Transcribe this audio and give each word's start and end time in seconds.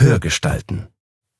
Hörgestalten. 0.00 0.88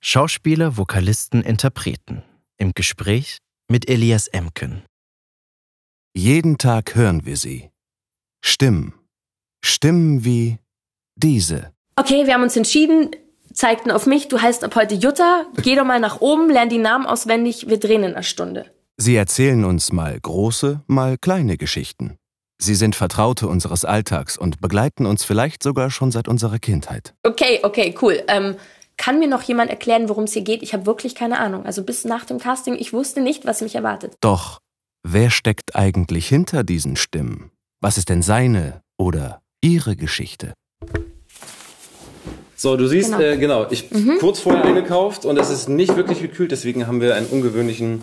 Schauspieler, 0.02 0.76
Vokalisten, 0.76 1.42
Interpreten. 1.42 2.23
Im 2.58 2.73
Gespräch 2.75 3.39
mit 3.71 3.89
Elias 3.89 4.26
Emken. 4.26 4.83
Jeden 6.14 6.58
Tag 6.58 6.94
hören 6.94 7.25
wir 7.25 7.38
sie. 7.38 7.70
Stimmen. 8.45 8.93
Stimmen 9.64 10.27
wie 10.27 10.59
diese. 11.17 11.73
Okay, 11.96 12.27
wir 12.27 12.35
haben 12.35 12.43
uns 12.43 12.54
entschieden, 12.54 13.17
zeigten 13.54 13.91
auf 13.91 14.04
mich, 14.04 14.29
du 14.29 14.43
heißt 14.43 14.63
ab 14.63 14.77
heute 14.77 14.95
Jutta, 14.95 15.46
geh 15.63 15.75
doch 15.75 15.86
mal 15.86 15.99
nach 15.99 16.21
oben, 16.21 16.50
lern 16.50 16.68
die 16.68 16.77
Namen 16.77 17.07
auswendig, 17.07 17.71
wir 17.71 17.81
drehen 17.81 18.03
in 18.03 18.13
einer 18.13 18.22
Stunde. 18.22 18.71
Sie 18.99 19.17
erzählen 19.17 19.64
uns 19.64 19.90
mal 19.90 20.21
große, 20.21 20.82
mal 20.86 21.17
kleine 21.17 21.57
Geschichten. 21.57 22.18
Sie 22.63 22.75
sind 22.75 22.95
Vertraute 22.95 23.49
unseres 23.49 23.87
Alltags 23.87 24.37
und 24.37 24.61
begleiten 24.61 25.07
uns 25.07 25.25
vielleicht 25.25 25.63
sogar 25.63 25.91
schon 25.91 26.11
seit 26.11 26.29
unserer 26.29 26.59
Kindheit. 26.59 27.14
Okay, 27.23 27.61
okay, 27.63 27.95
cool. 28.03 28.23
Ähm, 28.29 28.55
kann 28.99 29.18
mir 29.18 29.29
noch 29.29 29.41
jemand 29.43 29.71
erklären, 29.71 30.11
worum 30.11 30.25
es 30.25 30.35
hier 30.35 30.43
geht? 30.43 30.63
Ich 30.63 30.75
habe 30.75 30.85
wirklich 30.85 31.15
keine 31.15 31.39
Ahnung. 31.41 31.65
Also 31.65 31.82
bis 31.82 32.04
nach 32.04 32.27
dem 32.27 32.38
Casting, 32.38 32.74
ich 32.78 32.92
wusste 32.92 33.23
nicht, 33.23 33.46
was 33.46 33.62
mich 33.62 33.77
erwartet. 33.77 34.12
Doch, 34.20 34.59
wer 35.02 35.30
steckt 35.30 35.74
eigentlich 35.74 36.28
hinter 36.28 36.62
diesen 36.62 36.96
Stimmen? 36.96 37.51
Was 37.80 37.96
ist 37.96 38.10
denn 38.10 38.20
seine 38.20 38.82
oder 38.98 39.40
ihre 39.62 39.96
Geschichte? 39.96 40.52
So, 42.56 42.77
du 42.77 42.87
siehst, 42.88 43.12
Genau. 43.12 43.23
äh, 43.23 43.38
genau, 43.38 43.66
ich 43.70 43.90
Mhm. 43.90 44.18
kurz 44.20 44.40
vorher 44.40 44.62
eingekauft 44.65 45.24
und 45.24 45.38
es 45.38 45.48
ist 45.48 45.70
nicht 45.70 45.96
wirklich 45.96 46.20
gekühlt, 46.20 46.51
deswegen 46.52 46.87
haben 46.87 47.01
wir 47.01 47.15
einen 47.15 47.27
ungewöhnlichen 47.27 48.02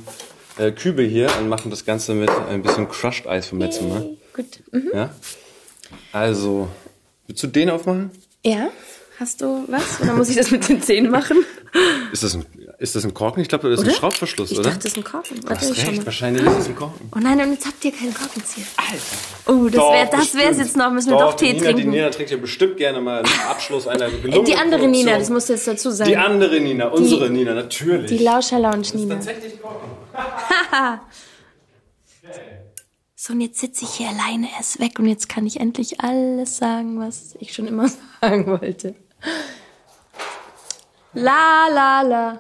äh, 0.58 0.72
Kübel 0.72 1.08
hier 1.08 1.30
und 1.40 1.48
machen 1.48 1.70
das 1.70 1.86
Ganze 1.86 2.16
mit 2.16 2.32
ein 2.50 2.64
bisschen 2.64 2.90
Crushed 2.90 3.28
Eis 3.28 3.46
vom 3.46 3.60
letzten 3.60 3.90
Mal. 3.90 4.18
Gut. 4.38 4.62
Mhm. 4.72 4.91
Ja? 4.94 5.09
Also, 6.14 6.70
willst 7.26 7.44
du 7.44 7.48
den 7.48 7.70
aufmachen? 7.70 8.12
Ja, 8.45 8.70
hast 9.20 9.42
du 9.42 9.66
was? 9.67 10.00
Oder 10.02 10.14
muss 10.14 10.30
ich 10.30 10.36
das 10.36 10.52
mit 10.52 10.70
den 10.70 10.81
Zähnen 10.81 11.12
machen? 11.12 11.44
Ist 12.12 12.23
das 12.23 12.36
ein, 12.36 12.45
ist 12.78 12.95
das 12.95 13.03
ein 13.03 13.14
Korken? 13.14 13.42
Ich 13.42 13.50
glaube, 13.50 13.70
das 13.70 13.80
ist 13.80 13.86
ein 13.86 13.89
Oder? 13.89 13.97
Schraubverschluss, 13.97 14.52
ich 14.52 14.59
oder? 14.59 14.70
dachte, 14.70 14.84
das 14.84 14.92
ist 14.94 14.97
ein 14.97 15.03
Korken. 15.03 15.42
du 15.42 15.50
Warte, 15.50 15.62
hast 15.62 15.72
ich 15.72 15.81
schau 15.84 15.89
recht, 15.89 16.06
wahrscheinlich 16.06 16.44
ist 16.45 16.58
es 16.59 16.67
ein 16.67 16.75
Korken. 16.75 17.09
Oh 17.16 17.20
nein, 17.20 17.39
und 17.42 17.52
jetzt 17.52 17.66
habt 17.66 17.84
ihr 17.84 17.92
keinen 17.92 18.14
Korkenzieher. 18.14 18.66
Alter. 18.78 19.59
Oh, 19.59 19.67
das 19.67 19.81
wäre 19.81 20.09
das 20.12 20.36
wär's 20.36 20.58
jetzt 20.59 20.78
noch. 20.78 20.92
Müssen 20.92 21.09
wir 21.12 21.17
doch, 21.17 21.34
Tee 21.36 21.47
die 21.47 21.53
Nina, 21.53 21.64
trinken. 21.66 21.81
Die 21.81 21.88
Nina 21.97 22.09
trinkt 22.09 22.31
ja 22.31 22.38
bestimmt 22.38 22.78
gerne 22.78 23.02
mal 23.02 23.23
einen 23.23 23.40
Abschluss 23.50 23.88
einer 23.88 24.09
gelungenen 24.09 24.45
die 24.45 24.56
andere 24.56 24.80
Produktion. 24.80 25.06
Nina, 25.06 25.17
das 25.19 25.30
musst 25.30 25.50
du 25.50 25.53
jetzt 25.53 25.67
dazu 25.67 25.90
sagen. 25.90 26.09
Die 26.09 26.17
andere 26.17 26.59
Nina, 26.59 26.88
unsere 26.88 27.30
Nina, 27.30 27.53
natürlich. 27.53 28.09
Die 28.09 28.23
Lauscher 28.23 28.59
Lounge 28.59 28.88
Nina. 28.94 29.16
Tatsächlich 29.16 29.62
Korken. 29.62 29.90
So, 33.28 33.33
und 33.33 33.42
jetzt 33.42 33.59
sitze 33.59 33.83
ich 33.83 33.92
hier 33.92 34.08
alleine, 34.08 34.47
er 34.53 34.61
ist 34.61 34.80
weg 34.80 35.00
und 35.00 35.08
jetzt 35.08 35.28
kann 35.28 35.45
ich 35.45 35.59
endlich 35.59 36.00
alles 36.00 36.56
sagen, 36.56 36.97
was 36.97 37.36
ich 37.42 37.53
schon 37.53 37.67
immer 37.67 37.89
sagen 38.22 38.47
wollte. 38.47 38.95
La, 41.11 41.67
la, 41.67 42.02
la. 42.03 42.39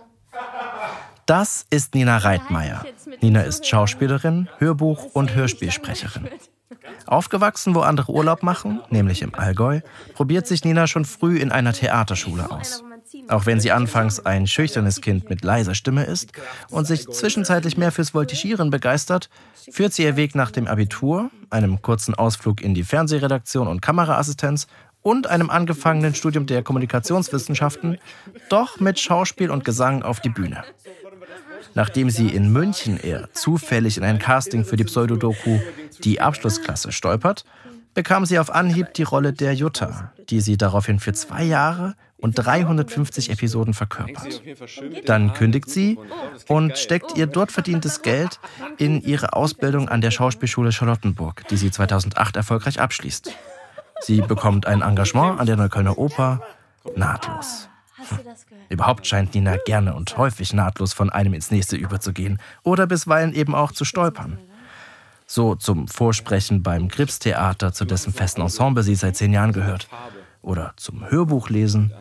Das 1.25 1.65
ist 1.69 1.93
Nina 1.93 2.19
Reitmeier. 2.19 2.85
Nina 3.19 3.41
ist 3.41 3.67
Schauspielerin, 3.67 4.47
Hörbuch- 4.59 5.11
und 5.11 5.35
Hörspielsprecherin. 5.35 6.29
Aufgewachsen, 7.05 7.75
wo 7.75 7.81
andere 7.81 8.13
Urlaub 8.13 8.41
machen, 8.41 8.79
nämlich 8.89 9.23
im 9.23 9.35
Allgäu, 9.35 9.81
probiert 10.13 10.47
sich 10.47 10.63
Nina 10.63 10.87
schon 10.87 11.03
früh 11.03 11.37
in 11.37 11.51
einer 11.51 11.73
Theaterschule 11.73 12.49
aus. 12.49 12.85
Auch 13.29 13.45
wenn 13.45 13.59
sie 13.59 13.71
anfangs 13.71 14.25
ein 14.25 14.47
schüchternes 14.47 15.01
Kind 15.01 15.29
mit 15.29 15.43
leiser 15.43 15.75
Stimme 15.75 16.05
ist 16.05 16.31
und 16.69 16.87
sich 16.87 17.07
zwischenzeitlich 17.07 17.77
mehr 17.77 17.91
fürs 17.91 18.13
Voltigieren 18.13 18.69
begeistert, 18.69 19.29
führt 19.71 19.93
sie 19.93 20.03
ihr 20.03 20.15
Weg 20.15 20.35
nach 20.35 20.51
dem 20.51 20.67
Abitur, 20.67 21.29
einem 21.49 21.81
kurzen 21.81 22.15
Ausflug 22.15 22.61
in 22.61 22.73
die 22.73 22.83
Fernsehredaktion 22.83 23.67
und 23.67 23.81
Kameraassistenz 23.81 24.67
und 25.01 25.27
einem 25.27 25.49
angefangenen 25.49 26.15
Studium 26.15 26.45
der 26.45 26.63
Kommunikationswissenschaften, 26.63 27.97
doch 28.49 28.79
mit 28.79 28.99
Schauspiel 28.99 29.51
und 29.51 29.63
Gesang 29.63 30.03
auf 30.03 30.19
die 30.19 30.29
Bühne. 30.29 30.63
Nachdem 31.73 32.09
sie 32.09 32.29
in 32.29 32.51
München 32.51 32.97
eher 32.97 33.31
zufällig 33.33 33.97
in 33.97 34.03
ein 34.03 34.19
Casting 34.19 34.65
für 34.65 34.77
die 34.77 34.83
Pseudodoku 34.83 35.59
Die 36.03 36.21
Abschlussklasse 36.21 36.91
stolpert, 36.91 37.45
bekam 37.93 38.25
sie 38.25 38.39
auf 38.39 38.53
Anhieb 38.53 38.93
die 38.93 39.03
Rolle 39.03 39.33
der 39.33 39.53
Jutta, 39.53 40.11
die 40.29 40.41
sie 40.41 40.57
daraufhin 40.57 40.99
für 40.99 41.13
zwei 41.13 41.43
Jahre 41.43 41.95
und 42.17 42.33
350 42.33 43.29
Episoden 43.29 43.73
verkörpert. 43.73 44.41
Dann 45.05 45.33
kündigt 45.33 45.69
sie 45.69 45.97
und 46.47 46.77
steckt 46.77 47.15
ihr 47.15 47.27
dort 47.27 47.51
verdientes 47.51 48.01
Geld 48.01 48.39
in 48.77 49.01
ihre 49.01 49.33
Ausbildung 49.33 49.89
an 49.89 50.01
der 50.01 50.11
Schauspielschule 50.11 50.71
Charlottenburg, 50.71 51.47
die 51.49 51.57
sie 51.57 51.71
2008 51.71 52.35
erfolgreich 52.35 52.79
abschließt. 52.79 53.33
Sie 54.01 54.21
bekommt 54.21 54.65
ein 54.65 54.81
Engagement 54.81 55.39
an 55.39 55.45
der 55.45 55.57
Neuköllner 55.57 55.97
Oper 55.97 56.41
nahtlos. 56.95 57.69
Überhaupt 58.69 59.07
scheint 59.07 59.33
Nina 59.33 59.57
gerne 59.65 59.95
und 59.95 60.17
häufig 60.17 60.53
nahtlos 60.53 60.93
von 60.93 61.09
einem 61.09 61.33
ins 61.33 61.51
nächste 61.51 61.75
überzugehen 61.75 62.39
oder 62.63 62.87
bisweilen 62.87 63.33
eben 63.33 63.55
auch 63.55 63.71
zu 63.71 63.85
stolpern. 63.85 64.37
So 65.25 65.55
zum 65.55 65.87
Vorsprechen 65.87 66.63
beim 66.63 66.87
Gripstheater, 66.87 67.73
zu 67.73 67.85
dessen 67.85 68.13
festen 68.13 68.41
Ensemble 68.41 68.83
sie 68.83 68.95
seit 68.95 69.17
zehn 69.17 69.33
Jahren 69.33 69.51
gehört. 69.51 69.89
Oder 70.41 70.73
zum 70.77 71.09
Hörbuchlesen. 71.09 71.93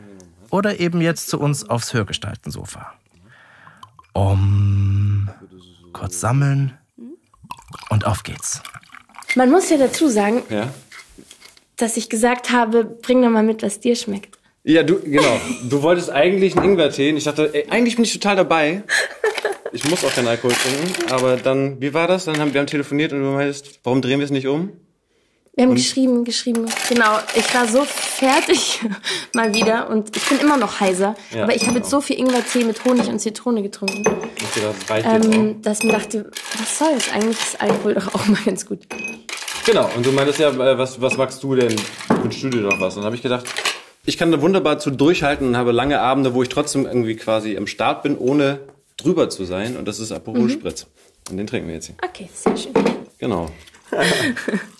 Oder 0.51 0.81
eben 0.81 1.01
jetzt 1.01 1.29
zu 1.29 1.39
uns 1.41 1.69
aufs 1.69 1.93
Hörgestaltensofa. 1.95 2.93
Um, 4.13 5.29
kurz 5.93 6.21
sammeln 6.21 6.77
und 7.91 8.07
auf 8.07 8.23
geht's. 8.23 8.63
Man 9.35 9.51
muss 9.51 9.69
ja 9.69 9.77
dazu 9.77 10.09
sagen, 10.09 10.43
Ja? 10.49 10.73
dass 11.77 11.97
ich 11.99 12.09
gesagt 12.09 12.51
habe, 12.51 12.85
bring 12.85 13.21
doch 13.23 13.29
mal 13.29 13.43
mit, 13.43 13.63
was 13.63 13.81
dir 13.81 13.95
schmeckt. 13.97 14.39
Ja, 14.65 14.83
du, 14.83 14.99
genau. 15.01 15.39
Du 15.69 15.83
wolltest 15.83 16.11
eigentlich 16.11 16.57
einen 16.57 16.71
Ingwertee. 16.71 17.11
Ich 17.11 17.25
dachte, 17.25 17.51
ey, 17.55 17.67
eigentlich 17.71 17.97
bin 17.97 18.05
ich 18.05 18.13
total 18.13 18.37
dabei. 18.37 18.83
Ich 19.73 19.89
muss 19.89 20.05
auch 20.05 20.13
keinen 20.13 20.29
Alkohol 20.29 20.55
trinken. 20.55 21.13
Aber 21.13 21.37
dann, 21.37 21.81
wie 21.81 21.93
war 21.93 22.09
das? 22.09 22.25
Dann 22.25 22.39
haben 22.41 22.53
wir 22.55 22.61
haben 22.61 22.67
telefoniert 22.67 23.13
und 23.13 23.21
du 23.21 23.27
meintest, 23.31 23.79
warum 23.85 24.01
drehen 24.01 24.19
wir 24.19 24.25
es 24.25 24.31
nicht 24.31 24.47
um? 24.47 24.73
Wir 25.57 25.65
haben 25.65 25.75
geschrieben, 25.75 26.25
geschrieben. 26.25 26.67
Genau, 26.91 27.19
ich 27.35 27.55
war 27.55 27.67
so 27.67 27.83
fertig 27.87 28.79
mal 29.33 29.55
wieder 29.55 29.89
und 29.89 30.15
ich 30.15 30.29
bin 30.29 30.39
immer 30.39 30.59
noch 30.59 30.81
heiser. 30.81 31.15
Ja, 31.35 31.45
aber 31.45 31.55
ich 31.55 31.63
habe 31.63 31.73
genau. 31.73 31.79
jetzt 31.79 31.91
so 31.91 32.03
viel 32.03 32.19
Ingwertee 32.19 32.63
mit 32.65 32.85
Honig 32.85 33.09
und 33.09 33.19
Zitrone 33.21 33.63
getrunken, 33.63 34.05
das 34.87 35.03
ähm, 35.07 35.63
dass 35.63 35.83
mir 35.83 35.93
dachte, 35.93 36.31
was 36.59 36.79
soll's? 36.79 37.11
Eigentlich 37.11 37.39
ist 37.39 37.59
Alkohol 37.59 37.95
doch 37.95 38.15
auch 38.15 38.27
mal 38.27 38.39
ganz 38.45 38.67
gut. 38.67 38.81
Genau. 39.65 39.89
Und 39.97 40.05
du 40.05 40.13
meintest 40.13 40.41
ja, 40.41 40.51
äh, 40.51 40.77
was, 40.77 41.01
was 41.01 41.17
magst 41.17 41.43
du 41.43 41.55
denn? 41.55 41.75
Wünschst 42.23 42.43
du 42.43 42.51
dir 42.51 42.61
noch 42.61 42.79
was? 42.79 42.95
Und 42.97 43.01
dann 43.01 43.07
habe 43.07 43.17
ich 43.17 43.23
gedacht, 43.23 43.47
ich 44.05 44.19
kann 44.19 44.31
da 44.31 44.43
wunderbar 44.43 44.79
zu 44.79 44.91
durchhalten 44.91 45.49
und 45.49 45.57
habe 45.57 45.73
lange 45.73 46.03
Abende, 46.03 46.35
wo 46.35 46.43
ich 46.43 46.51
trotzdem 46.51 46.85
irgendwie 46.85 47.17
quasi 47.17 47.57
am 47.57 47.67
Start 47.67 48.03
bin, 48.03 48.19
ohne 48.19 48.61
drüber 48.99 49.31
zu 49.31 49.47
sein. 49.47 49.79
Und 49.79 49.89
das 49.89 50.01
ist 50.01 50.13
Aperol 50.13 50.51
Spritz. 50.51 50.87
Und 51.31 51.39
den 51.39 51.47
trinken 51.47 51.69
wir 51.69 51.77
jetzt 51.77 51.87
hier. 51.87 51.97
Okay, 52.05 52.29
sehr 52.35 52.55
schön. 52.59 52.75
Genau. 53.19 53.51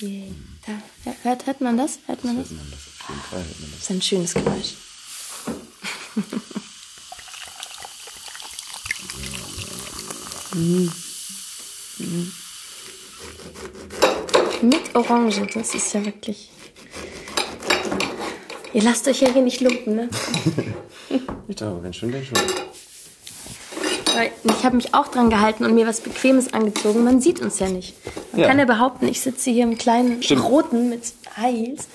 Yay. 0.00 0.32
Da, 0.66 0.72
ja, 1.04 1.16
hört, 1.22 1.46
hört 1.46 1.60
man 1.60 1.76
das? 1.76 1.98
Hört 2.06 2.24
man 2.24 2.38
das? 2.38 2.48
Das 2.48 3.82
ist 3.82 3.90
ein 3.90 4.02
schönes 4.02 4.34
Geräusch. 4.34 4.74
Mm. 10.54 10.88
Mm. 12.00 12.32
Mit 14.62 14.94
Orange, 14.94 15.46
das 15.52 15.74
ist 15.74 15.92
ja 15.92 16.02
wirklich. 16.04 16.50
Ihr 18.72 18.82
lasst 18.82 19.06
euch 19.06 19.20
ja 19.20 19.30
hier 19.30 19.42
nicht 19.42 19.60
lumpen, 19.60 19.96
ne? 19.96 20.08
Ich 21.48 21.56
glaube, 21.56 21.82
wenn 21.82 21.92
schon, 21.92 22.12
wenn 22.12 22.24
schon. 22.24 22.38
Weil 24.14 24.32
Ich 24.44 24.64
habe 24.64 24.76
mich 24.76 24.94
auch 24.94 25.08
dran 25.08 25.30
gehalten 25.30 25.64
und 25.64 25.74
mir 25.74 25.86
was 25.86 26.00
Bequemes 26.00 26.52
angezogen. 26.52 27.04
Man 27.04 27.20
sieht 27.20 27.40
uns 27.40 27.58
ja 27.58 27.68
nicht. 27.68 27.94
Man 28.32 28.40
Ja. 28.42 28.48
kann 28.48 28.58
ja 28.58 28.64
behaupten, 28.64 29.08
ich 29.08 29.20
sitze 29.20 29.50
hier 29.50 29.64
im 29.64 29.78
kleinen 29.78 30.22
Stimmt. 30.22 30.44
roten 30.44 30.88
mit 30.90 31.02
Heels. 31.36 31.86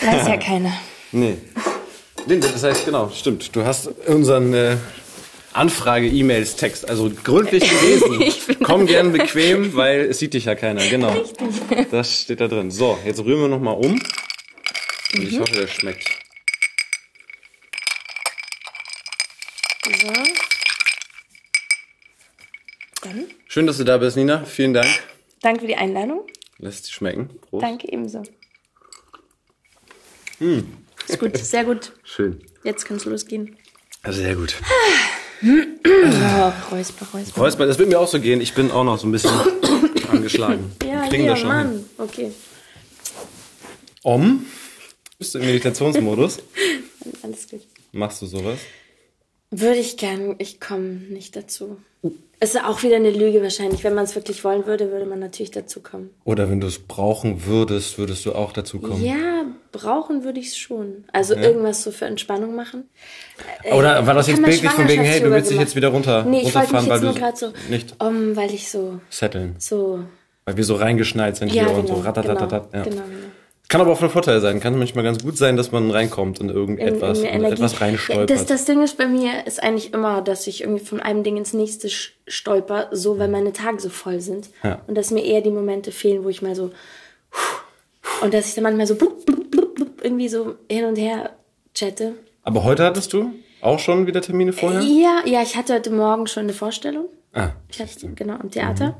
Weiß 0.00 0.26
ja 0.28 0.36
keiner. 0.38 0.72
Nee. 1.12 1.38
Nee, 2.26 2.38
Das 2.38 2.62
heißt, 2.62 2.84
genau, 2.84 3.10
stimmt. 3.10 3.54
Du 3.56 3.64
hast 3.64 3.86
unseren 4.06 4.52
äh, 4.54 4.76
Anfrage-E-Mails-Text 5.54 6.88
also 6.88 7.10
gründlich 7.24 7.64
gelesen. 7.80 8.58
Komm 8.62 8.86
gern 8.86 9.12
bequem, 9.16 9.74
weil 9.74 10.02
es 10.02 10.18
sieht 10.18 10.34
dich 10.34 10.44
ja 10.44 10.54
keiner. 10.54 10.86
Genau. 10.86 11.14
Das 11.90 12.22
steht 12.22 12.40
da 12.40 12.48
drin. 12.48 12.70
So, 12.70 12.98
jetzt 13.04 13.20
rühren 13.24 13.40
wir 13.40 13.48
nochmal 13.48 13.74
um. 13.74 13.92
Und 15.14 15.22
ich 15.22 15.38
hoffe, 15.40 15.52
der 15.52 15.66
schmeckt. 15.66 16.08
So. 20.00 20.12
Dann, 23.02 23.26
Schön, 23.52 23.66
dass 23.66 23.78
du 23.78 23.84
da 23.84 23.98
bist, 23.98 24.16
Nina. 24.16 24.44
Vielen 24.44 24.74
Dank. 24.74 24.86
danke 25.42 25.62
für 25.62 25.66
die 25.66 25.74
Einladung. 25.74 26.24
Lass 26.58 26.82
dir 26.82 26.92
schmecken. 26.92 27.30
Prost. 27.40 27.64
Danke 27.64 27.92
ebenso. 27.92 28.22
Ist 31.08 31.18
gut, 31.18 31.36
sehr 31.36 31.64
gut. 31.64 31.90
Schön. 32.04 32.40
Jetzt 32.62 32.84
kann 32.84 32.98
es 32.98 33.06
losgehen. 33.06 33.56
Also 34.04 34.20
sehr 34.20 34.36
gut. 34.36 34.54
Oh, 35.42 36.52
Räusper, 36.70 37.08
Räusper. 37.12 37.40
Räusper, 37.40 37.66
das 37.66 37.76
wird 37.80 37.88
mir 37.88 37.98
auch 37.98 38.06
so 38.06 38.20
gehen. 38.20 38.40
Ich 38.40 38.54
bin 38.54 38.70
auch 38.70 38.84
noch 38.84 39.00
so 39.00 39.08
ein 39.08 39.10
bisschen 39.10 39.32
angeschlagen. 40.08 40.70
Ja, 40.84 41.10
hier, 41.10 41.26
das 41.26 41.40
hin. 41.40 41.48
Mann. 41.48 41.84
Okay. 41.98 42.30
Om. 44.04 44.46
Bist 45.18 45.34
du 45.34 45.40
im 45.40 45.46
Meditationsmodus? 45.46 46.38
alles 47.24 47.48
gut. 47.48 47.62
Machst 47.90 48.22
du 48.22 48.26
sowas? 48.26 48.60
Würde 49.50 49.80
ich 49.80 49.96
gern, 49.96 50.36
ich 50.38 50.60
komme 50.60 50.82
nicht 51.10 51.36
dazu. 51.36 51.78
Es 52.42 52.54
ist 52.54 52.64
auch 52.64 52.82
wieder 52.82 52.96
eine 52.96 53.10
Lüge 53.10 53.42
wahrscheinlich. 53.42 53.84
Wenn 53.84 53.94
man 53.94 54.04
es 54.04 54.14
wirklich 54.14 54.44
wollen 54.44 54.64
würde, 54.64 54.90
würde 54.90 55.04
man 55.04 55.18
natürlich 55.18 55.50
dazu 55.50 55.80
kommen. 55.80 56.10
Oder 56.24 56.48
wenn 56.48 56.60
du 56.60 56.66
es 56.66 56.78
brauchen 56.78 57.44
würdest, 57.44 57.98
würdest 57.98 58.24
du 58.24 58.32
auch 58.32 58.52
dazu 58.52 58.78
kommen? 58.78 59.04
Ja, 59.04 59.44
brauchen 59.72 60.24
würde 60.24 60.40
ich 60.40 60.46
es 60.46 60.56
schon. 60.56 61.04
Also 61.12 61.34
ja. 61.34 61.42
irgendwas 61.42 61.82
so 61.82 61.90
für 61.90 62.06
Entspannung 62.06 62.54
machen. 62.54 62.88
Oder 63.70 64.06
war 64.06 64.14
das 64.14 64.28
jetzt 64.28 64.42
bildlich 64.42 64.70
von 64.70 64.88
wegen, 64.88 65.02
hey, 65.02 65.20
du 65.20 65.30
willst 65.30 65.50
dich 65.50 65.58
jetzt 65.58 65.76
wieder 65.76 65.88
runter, 65.88 66.24
nee, 66.24 66.40
ich 66.40 66.54
runterfahren, 66.54 66.88
weil 66.88 67.00
du 67.00 67.12
gerade 67.12 67.36
so, 67.36 67.52
nicht 67.68 67.96
um, 68.02 68.36
weil 68.36 68.54
ich 68.54 68.70
so 68.70 69.00
setteln. 69.10 69.56
So 69.58 70.04
weil 70.50 70.56
wir 70.56 70.64
so 70.64 70.74
reingeschneit 70.74 71.36
sind 71.36 71.52
ja, 71.52 71.62
hier 71.62 71.74
genau, 71.74 71.78
und 71.78 71.86
so 71.86 71.94
ratatatat. 71.94 72.72
Genau, 72.72 72.84
ja. 72.84 72.90
genau, 72.90 73.02
genau. 73.02 73.26
Kann 73.70 73.80
aber 73.80 73.92
auch 73.92 73.98
von 73.98 74.10
Vorteil 74.10 74.40
sein. 74.40 74.58
Kann 74.58 74.76
manchmal 74.76 75.04
ganz 75.04 75.22
gut 75.22 75.38
sein, 75.38 75.56
dass 75.56 75.70
man 75.70 75.92
reinkommt 75.92 76.40
und 76.40 76.50
irgendetwas 76.50 77.20
in, 77.20 77.26
in 77.26 77.44
etwas 77.44 77.80
reinstolpert. 77.80 78.28
Das, 78.28 78.44
das 78.44 78.64
Ding 78.64 78.82
ist 78.82 78.98
bei 78.98 79.06
mir 79.06 79.46
ist 79.46 79.62
eigentlich 79.62 79.94
immer, 79.94 80.22
dass 80.22 80.48
ich 80.48 80.62
irgendwie 80.62 80.84
von 80.84 80.98
einem 80.98 81.22
Ding 81.22 81.36
ins 81.36 81.52
nächste 81.52 81.88
stolper, 81.88 82.88
so 82.90 83.20
weil 83.20 83.28
meine 83.28 83.52
Tage 83.52 83.78
so 83.78 83.88
voll 83.88 84.20
sind. 84.20 84.48
Ja. 84.64 84.80
Und 84.88 84.98
dass 84.98 85.12
mir 85.12 85.24
eher 85.24 85.40
die 85.40 85.52
Momente 85.52 85.92
fehlen, 85.92 86.24
wo 86.24 86.28
ich 86.28 86.42
mal 86.42 86.56
so 86.56 86.72
und 88.22 88.34
dass 88.34 88.48
ich 88.48 88.56
dann 88.56 88.64
manchmal 88.64 88.88
so 88.88 88.96
blub, 88.96 89.24
blub, 89.24 89.52
blub, 89.52 89.88
irgendwie 90.02 90.28
so 90.28 90.56
hin 90.68 90.86
und 90.86 90.96
her 90.96 91.30
chatte. 91.72 92.14
Aber 92.42 92.64
heute 92.64 92.84
hattest 92.84 93.12
du 93.12 93.30
auch 93.60 93.78
schon 93.78 94.08
wieder 94.08 94.20
Termine 94.20 94.52
vorher? 94.52 94.80
Ja, 94.80 95.20
ja, 95.24 95.42
ich 95.42 95.56
hatte 95.56 95.74
heute 95.74 95.90
Morgen 95.90 96.26
schon 96.26 96.42
eine 96.42 96.54
Vorstellung. 96.54 97.06
Ah, 97.32 97.50
ich 97.70 97.80
hatte, 97.80 98.08
genau, 98.08 98.34
am 98.34 98.50
Theater. 98.50 98.88
Mhm. 98.88 98.94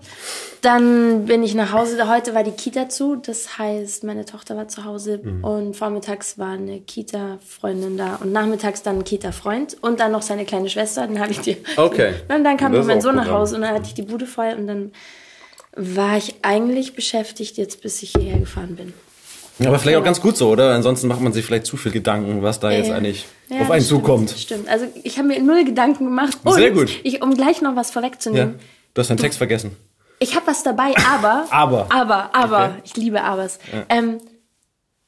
Dann 0.61 1.25
bin 1.27 1.43
ich 1.43 1.55
nach 1.57 1.73
Hause. 1.73 2.09
Heute 2.09 2.33
war 2.33 2.45
die 2.45 2.53
Kita 2.53 2.89
zu. 2.89 3.17
Das 3.17 3.59
heißt, 3.59 4.05
meine 4.05 4.25
Tochter 4.25 4.57
war 4.57 4.69
zu 4.69 4.85
Hause 4.85 5.21
mhm. 5.21 5.43
und 5.43 5.77
vormittags 5.77 6.39
war 6.39 6.53
eine 6.53 6.81
Kita-Freundin 6.81 7.97
da 7.97 8.17
und 8.17 8.31
nachmittags 8.31 8.83
dann 8.83 8.99
ein 8.99 9.05
Kita-Freund 9.05 9.79
und 9.81 9.99
dann 9.99 10.13
noch 10.13 10.23
seine 10.23 10.45
kleine 10.45 10.71
Schwester. 10.71 11.09
Dann 11.09 11.19
habe 11.19 11.33
ich 11.33 11.41
die. 11.41 11.57
Okay. 11.77 12.15
Und 12.29 12.45
dann 12.45 12.57
kam 12.57 12.73
mein 12.87 13.01
Sohn 13.01 13.17
nach 13.17 13.29
Hause 13.29 13.57
und 13.57 13.63
dann 13.63 13.75
hatte 13.75 13.87
ich 13.87 13.95
die 13.95 14.03
Bude 14.03 14.27
voll 14.27 14.55
und 14.57 14.67
dann 14.67 14.93
war 15.75 16.17
ich 16.17 16.37
eigentlich 16.43 16.95
beschäftigt 16.95 17.57
jetzt, 17.57 17.83
bis 17.83 18.03
ich 18.03 18.13
hierher 18.13 18.39
gefahren 18.39 18.77
bin. 18.77 18.93
Aber 19.67 19.79
vielleicht 19.79 19.99
auch 19.99 20.05
ganz 20.05 20.21
gut 20.21 20.37
so, 20.37 20.49
oder? 20.49 20.75
Ansonsten 20.75 21.09
macht 21.09 21.21
man 21.21 21.33
sich 21.33 21.45
vielleicht 21.45 21.67
zu 21.67 21.77
viel 21.77 21.93
Gedanken, 21.93 22.43
was 22.43 22.61
da 22.61 22.71
jetzt 22.71 22.89
ja, 22.89 22.97
eigentlich 22.97 23.27
ja, 23.49 23.61
auf 23.61 23.71
einen 23.71 23.85
stimmt, 23.85 24.01
zukommt. 24.01 24.31
Stimmt. 24.31 24.69
Also 24.69 24.87
ich 25.03 25.19
habe 25.19 25.29
mir 25.29 25.43
null 25.43 25.65
Gedanken 25.65 26.05
gemacht. 26.05 26.39
Und 26.45 26.55
Sehr 26.55 26.71
gut. 26.71 26.91
Ich, 27.03 27.23
um 27.23 27.35
gleich 27.35 27.61
noch 27.61 27.77
was 27.77 27.91
vorwegzunehmen. 27.91 28.55
Ja. 28.55 28.65
Du 28.95 29.01
hast 29.01 29.09
deinen 29.09 29.19
Text 29.19 29.39
vergessen. 29.39 29.77
Ich 30.19 30.35
habe 30.35 30.47
was 30.47 30.63
dabei, 30.63 30.95
aber. 31.11 31.47
aber. 31.51 31.87
Aber, 31.91 32.35
aber. 32.35 32.65
Okay. 32.65 32.81
Ich 32.85 32.97
liebe 32.97 33.23
Abers. 33.23 33.59
Ja. 33.73 33.85
Ähm, 33.89 34.19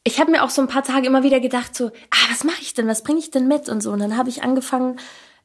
ich 0.04 0.20
habe 0.20 0.30
mir 0.30 0.42
auch 0.42 0.50
so 0.50 0.60
ein 0.62 0.68
paar 0.68 0.82
Tage 0.82 1.06
immer 1.06 1.22
wieder 1.22 1.40
gedacht, 1.40 1.76
so, 1.76 1.86
ah, 1.86 2.30
was 2.30 2.44
mache 2.44 2.60
ich 2.60 2.74
denn? 2.74 2.88
Was 2.88 3.02
bringe 3.02 3.20
ich 3.20 3.30
denn 3.30 3.46
mit? 3.46 3.68
Und 3.68 3.82
so. 3.82 3.92
Und 3.92 4.00
dann 4.00 4.16
habe 4.16 4.28
ich 4.28 4.42
angefangen, 4.42 4.98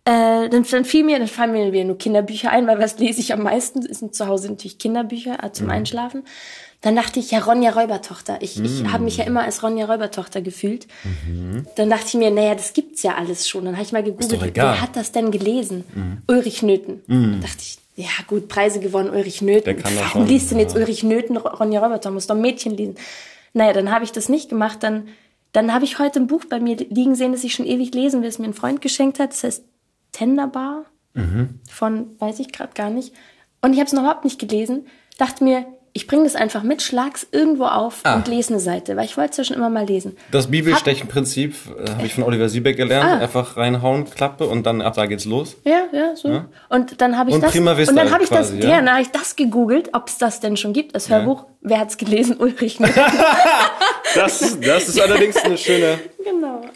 äh, 0.06 0.50
dann, 0.50 0.64
dann 0.64 0.86
fiel 0.86 1.04
mir, 1.04 1.20
dann 1.20 1.28
fallen 1.28 1.52
mir 1.52 1.72
wieder 1.72 1.84
nur 1.84 1.98
Kinderbücher 1.98 2.50
ein, 2.50 2.66
weil 2.66 2.80
was 2.80 2.98
lese 2.98 3.20
ich 3.20 3.34
am 3.34 3.44
meisten? 3.44 3.82
Sind 3.94 4.16
zu 4.16 4.28
Hause 4.28 4.50
natürlich 4.50 4.80
Kinderbücher 4.80 5.44
äh, 5.44 5.52
zum 5.52 5.66
mhm. 5.66 5.74
Einschlafen. 5.74 6.24
Dann 6.82 6.96
dachte 6.96 7.20
ich, 7.20 7.32
ja, 7.32 7.40
Ronja 7.40 7.72
Räubertochter. 7.72 8.38
Ich, 8.42 8.58
mm. 8.58 8.66
ich 8.66 8.92
habe 8.92 9.04
mich 9.04 9.18
ja 9.18 9.26
immer 9.26 9.44
als 9.44 9.64
Ronja 9.64 9.88
Räubertochter 9.88 10.42
gefühlt. 10.42 10.88
Mhm. 11.04 11.66
Dann 11.76 11.90
dachte 11.90 12.06
ich 12.08 12.14
mir, 12.14 12.30
naja, 12.30 12.54
das 12.54 12.74
gibt's 12.74 13.02
ja 13.02 13.16
alles 13.16 13.50
schon. 13.50 13.66
Dann 13.66 13.74
habe 13.74 13.84
ich 13.84 13.92
mal 13.92 14.04
gegoogelt, 14.04 14.56
wer 14.56 14.82
hat 14.82 14.96
das 14.96 15.12
denn 15.12 15.32
gelesen? 15.32 15.84
Mhm. 15.96 16.22
Ulrich 16.28 16.62
Nöthen. 16.62 17.02
Mhm. 17.08 17.32
Dann 17.32 17.42
dachte 17.42 17.62
ich, 17.62 17.80
ja 17.96 18.10
gut, 18.28 18.48
Preise 18.48 18.80
gewonnen, 18.80 19.10
Ulrich 19.10 19.42
Nöthen. 19.42 19.84
Warum 19.84 20.28
liest 20.28 20.52
denn 20.52 20.60
jetzt 20.60 20.76
ja. 20.76 20.80
Ulrich 20.80 21.02
Nöthen 21.02 21.36
Ronja 21.36 21.80
Räubertochter? 21.80 22.12
Muss 22.12 22.28
doch 22.28 22.36
ein 22.36 22.42
Mädchen 22.42 22.78
lesen. 22.78 22.96
Naja, 23.54 23.74
dann 23.74 23.90
habe 23.90 24.06
ich 24.06 24.12
das 24.12 24.30
nicht 24.30 24.50
gemacht. 24.50 24.84
Dann, 24.84 25.08
dann 25.54 25.74
habe 25.74 25.84
ich 25.84 25.98
heute 25.98 26.20
ein 26.20 26.28
Buch 26.28 26.46
bei 26.48 26.60
mir 26.60 26.76
liegen 26.78 27.16
sehen, 27.16 27.32
das 27.32 27.44
ich 27.44 27.56
schon 27.56 27.66
ewig 27.66 27.94
lesen 27.96 28.22
will, 28.22 28.30
das 28.30 28.38
mir 28.38 28.46
ein 28.46 28.54
Freund 28.54 28.82
geschenkt 28.82 29.20
hat. 29.20 29.32
Das 29.32 29.44
heißt 29.44 29.64
Tenderbar 30.12 30.86
mhm. 31.16 31.60
von, 31.70 32.20
weiß 32.20 32.40
ich 32.40 32.52
gerade 32.52 32.74
gar 32.74 32.90
nicht. 32.90 33.14
Und 33.62 33.74
ich 33.74 33.80
habe 33.80 33.88
es 33.88 33.94
noch 33.94 34.02
überhaupt 34.02 34.24
nicht 34.24 34.40
gelesen. 34.40 34.86
Dachte 35.18 35.44
mir, 35.44 35.66
ich 35.98 36.06
bringe 36.06 36.26
das 36.26 36.36
einfach 36.36 36.62
mit, 36.62 36.84
schlag's 36.84 37.26
irgendwo 37.32 37.66
auf 37.66 38.02
ah. 38.04 38.18
und 38.18 38.28
lese 38.28 38.54
eine 38.54 38.60
Seite, 38.60 38.96
weil 38.96 39.06
ich 39.06 39.18
wollte 39.18 39.32
es 39.32 39.38
ja 39.38 39.44
schon 39.46 39.58
immer 39.58 39.72
mal 39.72 39.84
lesen. 39.84 40.16
Das 40.32 40.46
Bibelstechenprinzip 40.46 41.56
äh, 41.76 41.90
habe 41.90 42.06
ich 42.06 42.14
von 42.14 42.24
Oliver 42.24 42.50
Siebeck 42.50 42.78
gelernt. 42.78 43.10
Ah. 43.10 43.18
Einfach 43.18 43.58
reinhauen, 43.58 44.08
Klappe 44.08 44.46
und 44.46 44.68
dann 44.68 44.84
ab 44.84 44.94
da 44.94 45.08
geht's 45.08 45.26
los. 45.26 45.58
Ja, 45.64 45.86
ja, 45.92 46.16
so. 46.16 46.30
Ja? 46.30 46.46
Und 46.70 47.02
dann 47.02 47.18
habe 47.18 47.32
ich 47.32 47.36
und 47.36 47.42
das 47.42 47.52
Prima 47.52 47.76
Vista 47.76 47.92
und 47.92 47.98
dann 47.98 48.12
habe 48.12 48.24
ich 48.24 48.30
quasi, 48.30 48.60
das, 48.60 48.70
ja, 48.70 48.76
dann 48.78 48.92
habe 48.92 49.02
ich 49.02 49.10
das 49.10 49.36
gegoogelt, 49.36 49.90
ob 49.94 50.08
es 50.08 50.20
das 50.20 50.40
denn 50.40 50.56
schon 50.56 50.72
gibt, 50.72 50.94
das 50.94 51.10
Hörbuch. 51.10 51.42
Ja. 51.42 51.48
Wer 51.62 51.80
hat's 51.80 51.98
gelesen? 51.98 52.38
Ulrich. 52.40 52.78
das, 54.14 54.60
das 54.60 54.90
ist 54.90 55.02
allerdings 55.02 55.38
eine 55.38 55.58
schöne 55.58 55.98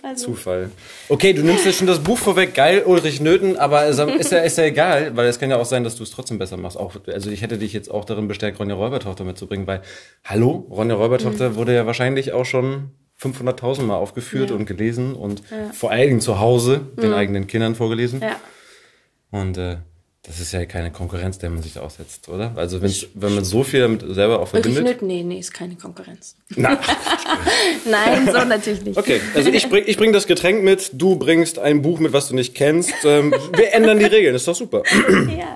also. 0.04 0.28
Zufall. 0.28 0.72
Okay, 1.10 1.34
du 1.34 1.44
nimmst 1.44 1.66
jetzt 1.66 1.78
schon 1.78 1.88
das 1.88 2.00
Buch 2.00 2.18
vorweg, 2.18 2.54
geil, 2.54 2.84
Ulrich 2.86 3.22
Nöten, 3.22 3.58
aber 3.58 3.86
ist 3.88 4.00
ja, 4.32 4.40
ist 4.40 4.58
ja 4.58 4.64
egal, 4.64 5.16
weil 5.16 5.28
es 5.28 5.40
kann 5.40 5.50
ja 5.50 5.58
auch 5.58 5.66
sein, 5.66 5.84
dass 5.84 5.96
du 5.96 6.04
es 6.04 6.12
trotzdem 6.12 6.38
besser 6.38 6.58
machst. 6.58 6.78
Auch, 6.78 6.96
also 7.08 7.30
ich 7.30 7.42
hätte 7.42 7.58
dich 7.58 7.74
jetzt 7.74 7.90
auch 7.90 8.06
darin 8.06 8.28
bestärkt, 8.28 8.60
Ronja 8.60 8.76
Räubertochter 8.76 9.24
mitzubringen, 9.24 9.68
weil, 9.68 9.82
hallo, 10.24 10.68
Ronja 10.70 10.96
Räubertochter 10.96 11.52
mhm. 11.52 11.56
wurde 11.56 11.76
ja 11.76 11.86
wahrscheinlich 11.86 12.34
auch 12.34 12.46
schon 12.46 12.92
500.000 13.22 13.84
Mal 13.84 13.96
aufgeführt 13.96 14.50
ja. 14.50 14.56
und 14.56 14.66
gelesen 14.66 15.14
und 15.14 15.44
ja. 15.52 15.72
vor 15.74 15.92
allen 15.92 16.08
Dingen 16.08 16.22
zu 16.22 16.40
Hause 16.40 16.82
den 17.00 17.10
mhm. 17.10 17.16
eigenen 17.16 17.48
Kindern 17.48 17.76
vorgelesen. 17.76 18.22
Ja. 18.22 18.36
Und 19.30 19.58
äh, 19.58 19.78
das 20.24 20.40
ist 20.40 20.52
ja 20.52 20.66
keine 20.66 20.92
Konkurrenz, 20.92 21.40
der 21.40 21.50
man 21.50 21.64
sich 21.64 21.80
aussetzt, 21.80 22.30
oder? 22.30 22.54
Also 22.56 22.80
wenn, 22.82 22.94
wenn 23.16 23.34
man 23.34 23.44
so 23.44 23.64
viel 23.64 23.80
damit 23.80 24.04
selber 24.08 24.40
auch 24.40 24.50
verbindet. 24.50 24.84
Nicht, 24.84 25.02
nee, 25.02 25.24
nee, 25.24 25.40
ist 25.40 25.52
keine 25.52 25.76
Konkurrenz. 25.76 26.36
Na. 26.56 26.80
Nein, 27.90 28.28
so 28.28 28.46
natürlich 28.46 28.84
nicht. 28.84 29.00
Okay, 29.00 29.20
also 29.34 29.50
ich 29.50 29.68
bring, 29.68 29.84
ich 29.88 29.98
bring 29.98 30.14
das 30.14 30.28
Getränk 30.28 30.64
mit, 30.64 30.92
du 30.94 31.16
bringst 31.16 31.58
ein 31.58 31.82
Buch 31.82 31.98
mit, 31.98 32.14
was 32.14 32.28
du 32.28 32.36
nicht 32.36 32.54
kennst. 32.54 32.94
Ähm, 33.04 33.34
wir 33.56 33.74
ändern 33.74 33.98
die 33.98 34.06
Regeln, 34.06 34.36
ist 34.36 34.48
doch 34.48 34.54
super. 34.54 34.84
ja. 35.36 35.56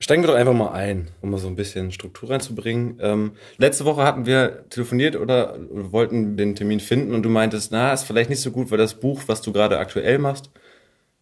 Steigen 0.00 0.24
wir 0.24 0.28
doch 0.28 0.34
einfach 0.34 0.54
mal 0.54 0.72
ein, 0.72 1.08
um 1.20 1.30
mal 1.30 1.38
so 1.38 1.46
ein 1.46 1.54
bisschen 1.54 1.92
Struktur 1.92 2.30
reinzubringen. 2.30 2.98
Ähm, 3.00 3.32
letzte 3.58 3.84
Woche 3.84 4.02
hatten 4.02 4.26
wir 4.26 4.64
telefoniert 4.70 5.14
oder 5.14 5.56
wollten 5.70 6.36
den 6.36 6.56
Termin 6.56 6.80
finden 6.80 7.14
und 7.14 7.22
du 7.22 7.28
meintest, 7.28 7.70
na, 7.70 7.92
ist 7.92 8.02
vielleicht 8.02 8.30
nicht 8.30 8.40
so 8.40 8.50
gut, 8.50 8.72
weil 8.72 8.78
das 8.78 8.94
Buch, 8.94 9.22
was 9.26 9.42
du 9.42 9.52
gerade 9.52 9.78
aktuell 9.78 10.18
machst, 10.18 10.50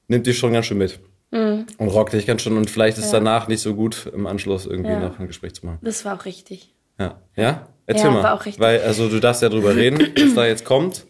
nimmt 0.06 0.26
dich 0.26 0.38
schon 0.38 0.54
ganz 0.54 0.64
schön 0.64 0.78
mit. 0.78 0.98
Mhm. 1.30 1.66
Und 1.76 1.88
rockt 1.88 2.12
dich 2.12 2.26
ganz 2.26 2.42
schön. 2.42 2.56
Und 2.56 2.70
vielleicht 2.70 2.98
ist 2.98 3.06
ja. 3.06 3.12
danach 3.12 3.48
nicht 3.48 3.60
so 3.60 3.74
gut, 3.74 4.10
im 4.12 4.26
Anschluss 4.26 4.66
irgendwie 4.66 4.90
ja. 4.90 5.00
noch 5.00 5.18
ein 5.18 5.26
Gespräch 5.26 5.54
zu 5.54 5.66
machen. 5.66 5.78
Das 5.82 6.04
war 6.04 6.18
auch 6.18 6.24
richtig. 6.24 6.74
Ja. 6.98 7.20
Ja? 7.36 7.68
Erzähl 7.86 8.06
ja, 8.06 8.10
mal. 8.10 8.22
War 8.22 8.34
auch 8.34 8.44
richtig. 8.44 8.60
Weil, 8.62 8.80
also 8.82 9.08
du 9.08 9.20
darfst 9.20 9.42
ja 9.42 9.48
drüber 9.48 9.74
reden, 9.74 10.12
was 10.16 10.34
da 10.34 10.46
jetzt 10.46 10.64
kommt. 10.64 11.06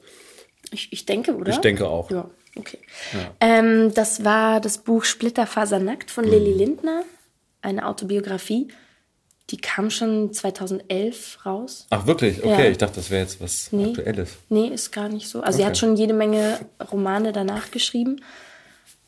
Ich, 0.70 0.92
ich 0.92 1.06
denke, 1.06 1.34
oder? 1.34 1.50
Ich 1.50 1.58
denke 1.58 1.88
auch. 1.88 2.10
Ja, 2.10 2.28
okay. 2.56 2.78
Ähm, 3.40 3.92
das 3.94 4.24
war 4.24 4.60
das 4.60 4.78
Buch 4.78 5.04
Splitterfasernackt 5.04 6.10
von 6.10 6.24
mhm. 6.24 6.30
Lilly 6.30 6.52
Lindner, 6.52 7.04
eine 7.62 7.86
Autobiografie. 7.86 8.68
Die 9.50 9.56
kam 9.56 9.90
schon 9.90 10.32
2011 10.34 11.46
raus. 11.46 11.86
Ach, 11.88 12.06
wirklich? 12.06 12.44
Okay, 12.44 12.64
ja. 12.64 12.70
ich 12.70 12.76
dachte, 12.76 12.96
das 12.96 13.10
wäre 13.10 13.22
jetzt 13.22 13.40
was 13.40 13.72
nee. 13.72 13.86
Aktuelles. 13.86 14.36
Nee, 14.50 14.68
ist 14.68 14.92
gar 14.92 15.08
nicht 15.08 15.26
so. 15.26 15.40
Also, 15.40 15.56
okay. 15.56 15.56
sie 15.56 15.66
hat 15.66 15.78
schon 15.78 15.96
jede 15.96 16.12
Menge 16.12 16.60
Romane 16.92 17.32
danach 17.32 17.70
geschrieben. 17.70 18.20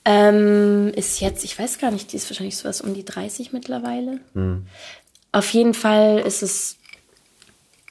Ähm, 0.05 0.93
ist 0.95 1.21
jetzt, 1.21 1.45
ich 1.45 1.59
weiß 1.59 1.79
gar 1.79 1.91
nicht, 1.91 2.13
die 2.13 2.17
ist 2.17 2.31
wahrscheinlich 2.31 2.57
sowas 2.57 2.81
um 2.81 2.95
die 2.95 3.05
30 3.05 3.53
mittlerweile. 3.53 4.21
Mhm. 4.35 4.67
Auf 5.33 5.53
jeden 5.53 5.75
Fall 5.75 6.21
ist 6.21 6.43
es, 6.43 6.77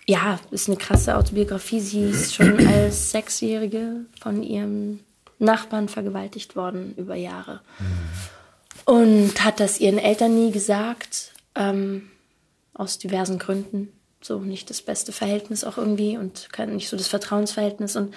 ja, 0.05 0.39
ist 0.51 0.67
eine 0.67 0.77
krasse 0.77 1.15
Autobiografie. 1.15 1.79
Sie 1.79 2.03
ist 2.03 2.33
schon 2.33 2.67
als 2.67 3.11
Sechsjährige 3.11 4.05
von 4.19 4.43
ihrem 4.43 5.01
Nachbarn 5.37 5.87
vergewaltigt 5.87 6.55
worden 6.55 6.93
über 6.97 7.15
Jahre. 7.15 7.61
Mhm. 7.79 8.93
Und 8.93 9.43
hat 9.43 9.59
das 9.59 9.79
ihren 9.79 9.99
Eltern 9.99 10.33
nie 10.33 10.51
gesagt, 10.51 11.33
ähm, 11.53 12.09
aus 12.73 12.97
diversen 12.97 13.37
Gründen. 13.37 13.91
So 14.21 14.39
nicht 14.39 14.69
das 14.69 14.81
beste 14.81 15.11
Verhältnis 15.11 15.63
auch 15.63 15.77
irgendwie 15.77 16.17
und 16.17 16.49
nicht 16.67 16.89
so 16.89 16.97
das 16.97 17.07
Vertrauensverhältnis. 17.07 17.95
Und 17.95 18.13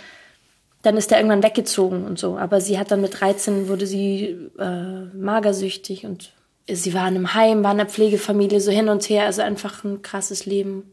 dann 0.82 0.96
ist 0.96 1.12
er 1.12 1.18
irgendwann 1.18 1.44
weggezogen 1.44 2.04
und 2.04 2.18
so. 2.18 2.36
Aber 2.36 2.60
sie 2.60 2.78
hat 2.78 2.90
dann 2.90 3.00
mit 3.00 3.20
13 3.20 3.68
wurde 3.68 3.86
sie 3.86 4.36
äh, 4.58 5.04
magersüchtig 5.16 6.04
und 6.04 6.32
sie 6.68 6.92
war 6.92 7.08
in 7.08 7.16
einem 7.16 7.34
Heim, 7.34 7.62
war 7.62 7.72
in 7.72 7.80
einer 7.80 7.88
Pflegefamilie, 7.88 8.60
so 8.60 8.72
hin 8.72 8.88
und 8.88 9.08
her. 9.08 9.26
Also 9.26 9.42
einfach 9.42 9.84
ein 9.84 10.02
krasses 10.02 10.44
Leben. 10.44 10.92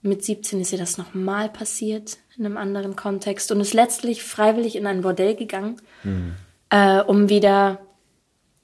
Mit 0.00 0.24
17 0.24 0.60
ist 0.60 0.72
ihr 0.72 0.78
das 0.78 0.98
nochmal 0.98 1.48
passiert, 1.48 2.18
in 2.36 2.44
einem 2.44 2.56
anderen 2.56 2.96
Kontext. 2.96 3.52
Und 3.52 3.60
ist 3.60 3.74
letztlich 3.74 4.22
freiwillig 4.22 4.76
in 4.76 4.86
ein 4.86 5.02
Bordell 5.02 5.34
gegangen, 5.34 5.76
mhm. 6.02 6.34
äh, 6.70 7.00
um 7.00 7.28
wieder 7.28 7.80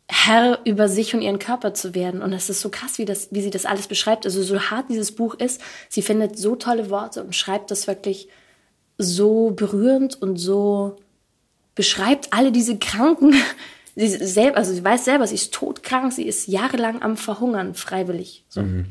Herr 0.09 0.59
über 0.65 0.89
sich 0.89 1.15
und 1.15 1.23
ihren 1.23 1.39
Körper 1.39 1.75
zu 1.75 1.95
werden. 1.95 2.23
Und 2.23 2.33
es 2.33 2.51
ist 2.51 2.61
so 2.61 2.71
krass, 2.71 2.99
wie, 2.99 3.05
das, 3.05 3.29
wie 3.31 3.43
sie 3.43 3.51
das 3.51 3.67
alles 3.67 3.87
beschreibt. 3.87 4.25
Also 4.25 4.43
so 4.43 4.59
hart 4.59 4.89
dieses 4.89 5.13
Buch 5.13 5.35
ist, 5.35 5.61
sie 5.89 6.03
findet 6.03 6.39
so 6.39 6.57
tolle 6.57 6.91
Worte 6.91 7.23
und 7.23 7.37
schreibt 7.37 7.71
das 7.71 7.87
wirklich 7.87 8.29
so 9.01 9.51
berührend 9.51 10.21
und 10.21 10.37
so 10.37 10.97
beschreibt 11.75 12.33
alle 12.33 12.53
diese 12.53 12.79
Kranken. 12.79 13.35
Sie 13.97 14.09
selber, 14.09 14.57
also 14.57 14.73
sie 14.73 14.83
weiß 14.83 15.05
selber, 15.05 15.27
sie 15.27 15.35
ist 15.35 15.53
todkrank, 15.53 16.13
sie 16.13 16.23
ist 16.23 16.47
jahrelang 16.47 17.03
am 17.03 17.17
Verhungern, 17.17 17.75
freiwillig. 17.75 18.45
So. 18.49 18.63
Mhm. 18.63 18.87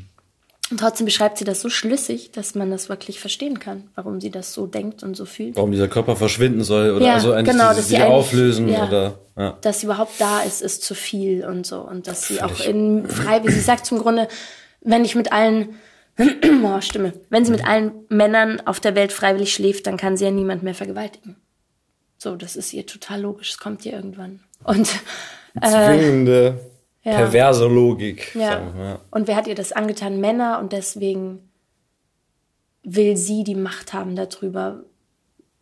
Und 0.70 0.78
trotzdem 0.78 1.04
beschreibt 1.04 1.38
sie 1.38 1.44
das 1.44 1.62
so 1.62 1.68
schlüssig, 1.68 2.30
dass 2.30 2.54
man 2.54 2.70
das 2.70 2.88
wirklich 2.88 3.18
verstehen 3.18 3.58
kann, 3.58 3.88
warum 3.96 4.20
sie 4.20 4.30
das 4.30 4.54
so 4.54 4.66
denkt 4.66 5.02
und 5.02 5.16
so 5.16 5.24
fühlt. 5.24 5.56
Warum 5.56 5.72
dieser 5.72 5.88
Körper 5.88 6.14
verschwinden 6.14 6.62
soll 6.62 6.92
oder 6.92 7.04
ja, 7.04 7.14
also 7.14 7.32
eigentlich 7.32 7.56
genau, 7.56 7.70
dieses, 7.70 7.88
sich 7.88 8.02
auflösen 8.02 8.68
ja, 8.68 8.86
oder 8.86 9.18
ja. 9.36 9.58
dass 9.62 9.80
sie 9.80 9.86
überhaupt 9.86 10.20
da 10.20 10.42
ist, 10.42 10.62
ist 10.62 10.84
zu 10.84 10.94
viel 10.94 11.44
und 11.44 11.66
so 11.66 11.80
und 11.80 12.06
dass 12.06 12.28
sie 12.28 12.40
auch 12.40 12.60
in 12.60 13.08
frei, 13.08 13.42
wie 13.42 13.50
sie 13.50 13.60
sagt 13.60 13.86
zum 13.86 13.98
Grunde, 13.98 14.28
wenn 14.82 15.04
ich 15.04 15.16
mit 15.16 15.32
allen 15.32 15.70
oh, 16.64 16.80
Stimme, 16.80 17.12
wenn 17.28 17.44
sie 17.44 17.52
mit 17.52 17.64
allen 17.64 17.92
Männern 18.08 18.60
auf 18.66 18.80
der 18.80 18.94
Welt 18.94 19.12
freiwillig 19.12 19.52
schläft, 19.52 19.86
dann 19.86 19.96
kann 19.96 20.16
sie 20.16 20.24
ja 20.24 20.30
niemand 20.30 20.62
mehr 20.62 20.74
vergewaltigen. 20.74 21.36
So, 22.18 22.36
das 22.36 22.56
ist 22.56 22.72
ihr 22.72 22.86
total 22.86 23.22
logisch, 23.22 23.50
es 23.50 23.58
kommt 23.58 23.84
ihr 23.86 23.92
irgendwann. 23.92 24.40
Und 24.64 24.88
äh, 25.60 25.68
zwingende 25.68 26.60
ja. 27.02 27.16
perverse 27.16 27.66
Logik. 27.66 28.34
Ja. 28.34 28.74
ja. 28.76 29.00
Und 29.10 29.26
wer 29.26 29.36
hat 29.36 29.46
ihr 29.46 29.54
das 29.54 29.72
angetan? 29.72 30.20
Männer 30.20 30.58
und 30.58 30.72
deswegen 30.72 31.50
will 32.82 33.16
sie 33.16 33.44
die 33.44 33.54
Macht 33.54 33.92
haben 33.92 34.16
darüber, 34.16 34.84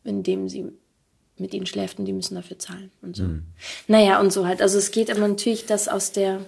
indem 0.05 0.49
sie 0.49 0.73
mit 1.37 1.55
ihnen 1.55 1.67
schläft 1.67 1.99
und 1.99 2.05
die 2.05 2.13
müssen 2.13 2.35
dafür 2.35 2.59
zahlen 2.59 2.91
und 3.03 3.17
so. 3.17 3.25
Mhm. 3.25 3.45
Naja, 3.87 4.21
und 4.21 4.33
so 4.33 4.47
halt. 4.47 4.61
Also 4.61 4.79
es 4.79 4.91
geht 4.91 5.11
aber 5.11 5.27
natürlich, 5.27 5.67
das 5.67 5.89
aus 5.89 6.13
der 6.13 6.41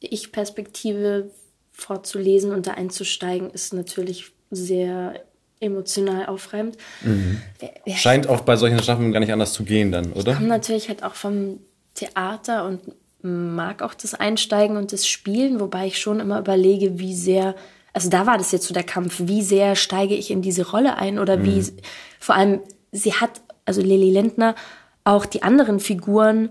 Ich-Perspektive 0.00 1.30
vorzulesen 1.78 2.52
und 2.52 2.66
da 2.66 2.72
einzusteigen, 2.72 3.50
ist 3.50 3.72
natürlich 3.72 4.32
sehr 4.50 5.14
emotional 5.60 6.26
aufreibend. 6.26 6.76
Mhm. 7.02 7.40
Scheint 7.94 8.28
auch 8.28 8.40
bei 8.40 8.56
solchen 8.56 8.80
Sachen 8.80 9.12
gar 9.12 9.20
nicht 9.20 9.32
anders 9.32 9.52
zu 9.52 9.64
gehen 9.64 9.92
dann, 9.92 10.12
oder? 10.12 10.32
Ich 10.32 10.36
komme 10.36 10.48
natürlich 10.48 10.88
halt 10.88 11.02
auch 11.02 11.14
vom 11.14 11.60
Theater 11.94 12.66
und 12.66 12.80
mag 13.22 13.82
auch 13.82 13.94
das 13.94 14.14
Einsteigen 14.14 14.76
und 14.76 14.92
das 14.92 15.06
Spielen, 15.06 15.60
wobei 15.60 15.86
ich 15.86 15.98
schon 15.98 16.20
immer 16.20 16.38
überlege, 16.38 16.98
wie 16.98 17.14
sehr, 17.14 17.54
also 17.92 18.10
da 18.10 18.26
war 18.26 18.38
das 18.38 18.52
jetzt 18.52 18.66
so 18.66 18.74
der 18.74 18.84
Kampf, 18.84 19.16
wie 19.24 19.42
sehr 19.42 19.74
steige 19.74 20.14
ich 20.14 20.30
in 20.30 20.42
diese 20.42 20.68
Rolle 20.68 20.98
ein 20.98 21.18
oder 21.18 21.36
mhm. 21.38 21.44
wie, 21.44 21.64
vor 22.20 22.34
allem, 22.34 22.60
sie 22.92 23.14
hat, 23.14 23.40
also 23.64 23.80
Lili 23.80 24.10
Lindner, 24.10 24.54
auch 25.04 25.26
die 25.26 25.42
anderen 25.42 25.80
Figuren 25.80 26.50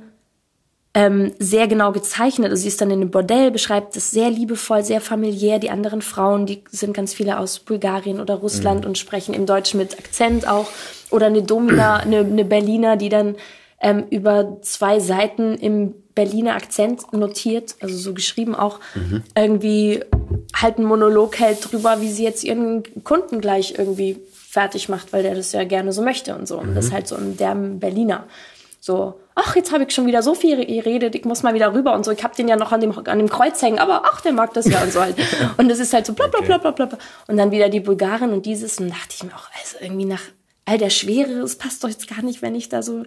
ähm, 0.94 1.34
sehr 1.38 1.68
genau 1.68 1.92
gezeichnet. 1.92 2.50
Also 2.50 2.62
sie 2.64 2.70
ist 2.70 2.82
dann 2.82 2.90
in 2.90 3.02
einem 3.02 3.12
Bordell, 3.12 3.52
beschreibt 3.52 3.96
es 3.96 4.12
sehr 4.12 4.30
liebevoll, 4.32 4.84
sehr 4.84 5.02
familiär. 5.02 5.60
Die 5.60 5.70
anderen 5.70 6.02
Frauen, 6.02 6.46
die 6.46 6.64
sind 6.72 6.94
ganz 6.94 7.14
viele 7.14 7.40
aus 7.40 7.60
Bulgarien 7.60 8.20
oder 8.20 8.36
Russland 8.36 8.82
mhm. 8.82 8.88
und 8.88 8.98
sprechen 8.98 9.34
im 9.34 9.46
Deutsch 9.46 9.74
mit 9.74 10.00
Akzent 10.00 10.48
auch. 10.48 10.70
Oder 11.12 11.28
eine 11.28 11.44
Domina, 11.44 11.98
eine, 11.98 12.20
eine 12.20 12.46
Berliner, 12.46 12.98
die 12.98 13.10
dann 13.10 13.36
ähm, 13.80 14.06
über 14.10 14.58
zwei 14.62 15.00
Seiten 15.00 15.56
im 15.56 15.94
Berliner 16.16 16.56
Akzent 16.56 17.14
notiert, 17.14 17.76
also 17.80 17.96
so 17.96 18.16
geschrieben 18.16 18.56
auch, 18.56 18.80
mhm. 18.96 19.22
irgendwie 19.36 20.04
halt 20.56 20.78
einen 20.78 20.88
Monolog 20.88 21.40
hält 21.40 21.72
drüber, 21.72 22.02
wie 22.02 22.10
sie 22.10 22.24
jetzt 22.24 22.44
ihren 22.44 22.82
Kunden 23.04 23.40
gleich 23.40 23.76
irgendwie 23.78 24.18
fertig 24.34 24.90
macht, 24.90 25.14
weil 25.14 25.22
der 25.22 25.36
das 25.36 25.52
ja 25.52 25.64
gerne 25.64 25.94
so 25.94 26.02
möchte 26.02 26.36
und 26.36 26.48
so. 26.48 26.58
Und 26.58 26.74
das 26.74 26.88
mhm. 26.88 26.94
halt 26.94 27.08
so 27.08 27.16
in 27.18 27.38
der 27.38 27.54
Berliner. 27.54 28.26
So, 28.88 29.20
ach, 29.36 29.54
jetzt 29.58 29.74
habe 29.74 29.84
ich 29.84 29.92
schon 29.92 30.06
wieder 30.06 30.24
so 30.24 30.34
viel 30.34 30.66
geredet, 30.66 31.14
ich 31.14 31.26
muss 31.26 31.44
mal 31.44 31.54
wieder 31.54 31.74
rüber 31.74 31.94
und 31.94 32.06
so. 32.06 32.12
Ich 32.12 32.24
habe 32.24 32.34
den 32.38 32.48
ja 32.48 32.56
noch 32.56 32.72
an 32.72 32.80
dem, 32.80 32.98
an 32.98 33.18
dem 33.18 33.28
Kreuz 33.28 33.62
hängen, 33.62 33.80
aber 33.80 34.04
ach, 34.06 34.22
der 34.22 34.32
mag 34.32 34.54
das 34.54 34.66
ja 34.66 34.82
und 34.82 34.94
so 34.94 35.02
halt. 35.02 35.18
Und 35.58 35.68
das 35.68 35.80
ist 35.80 35.92
halt 35.92 36.06
so 36.06 36.14
bla 36.14 36.28
bla 36.28 36.40
bla 36.40 36.58
bla 36.58 36.72
bla. 36.72 36.98
Und 37.28 37.36
dann 37.36 37.52
wieder 37.52 37.68
die 37.68 37.82
Bulgarin 37.82 38.32
und 38.32 38.46
dieses. 38.46 38.80
Und 38.80 38.90
dachte 38.90 39.14
ich 39.14 39.24
mir 39.26 39.36
auch, 39.36 39.50
also 39.60 39.76
irgendwie 39.82 40.06
nach 40.06 40.22
all 40.64 40.78
der 40.78 40.90
Schwere, 40.90 41.42
es 41.42 41.58
passt 41.58 41.84
doch 41.84 41.90
jetzt 41.90 42.08
gar 42.08 42.24
nicht, 42.24 42.42
wenn 42.42 42.56
ich 42.56 42.70
da 42.70 42.82
so 42.82 43.04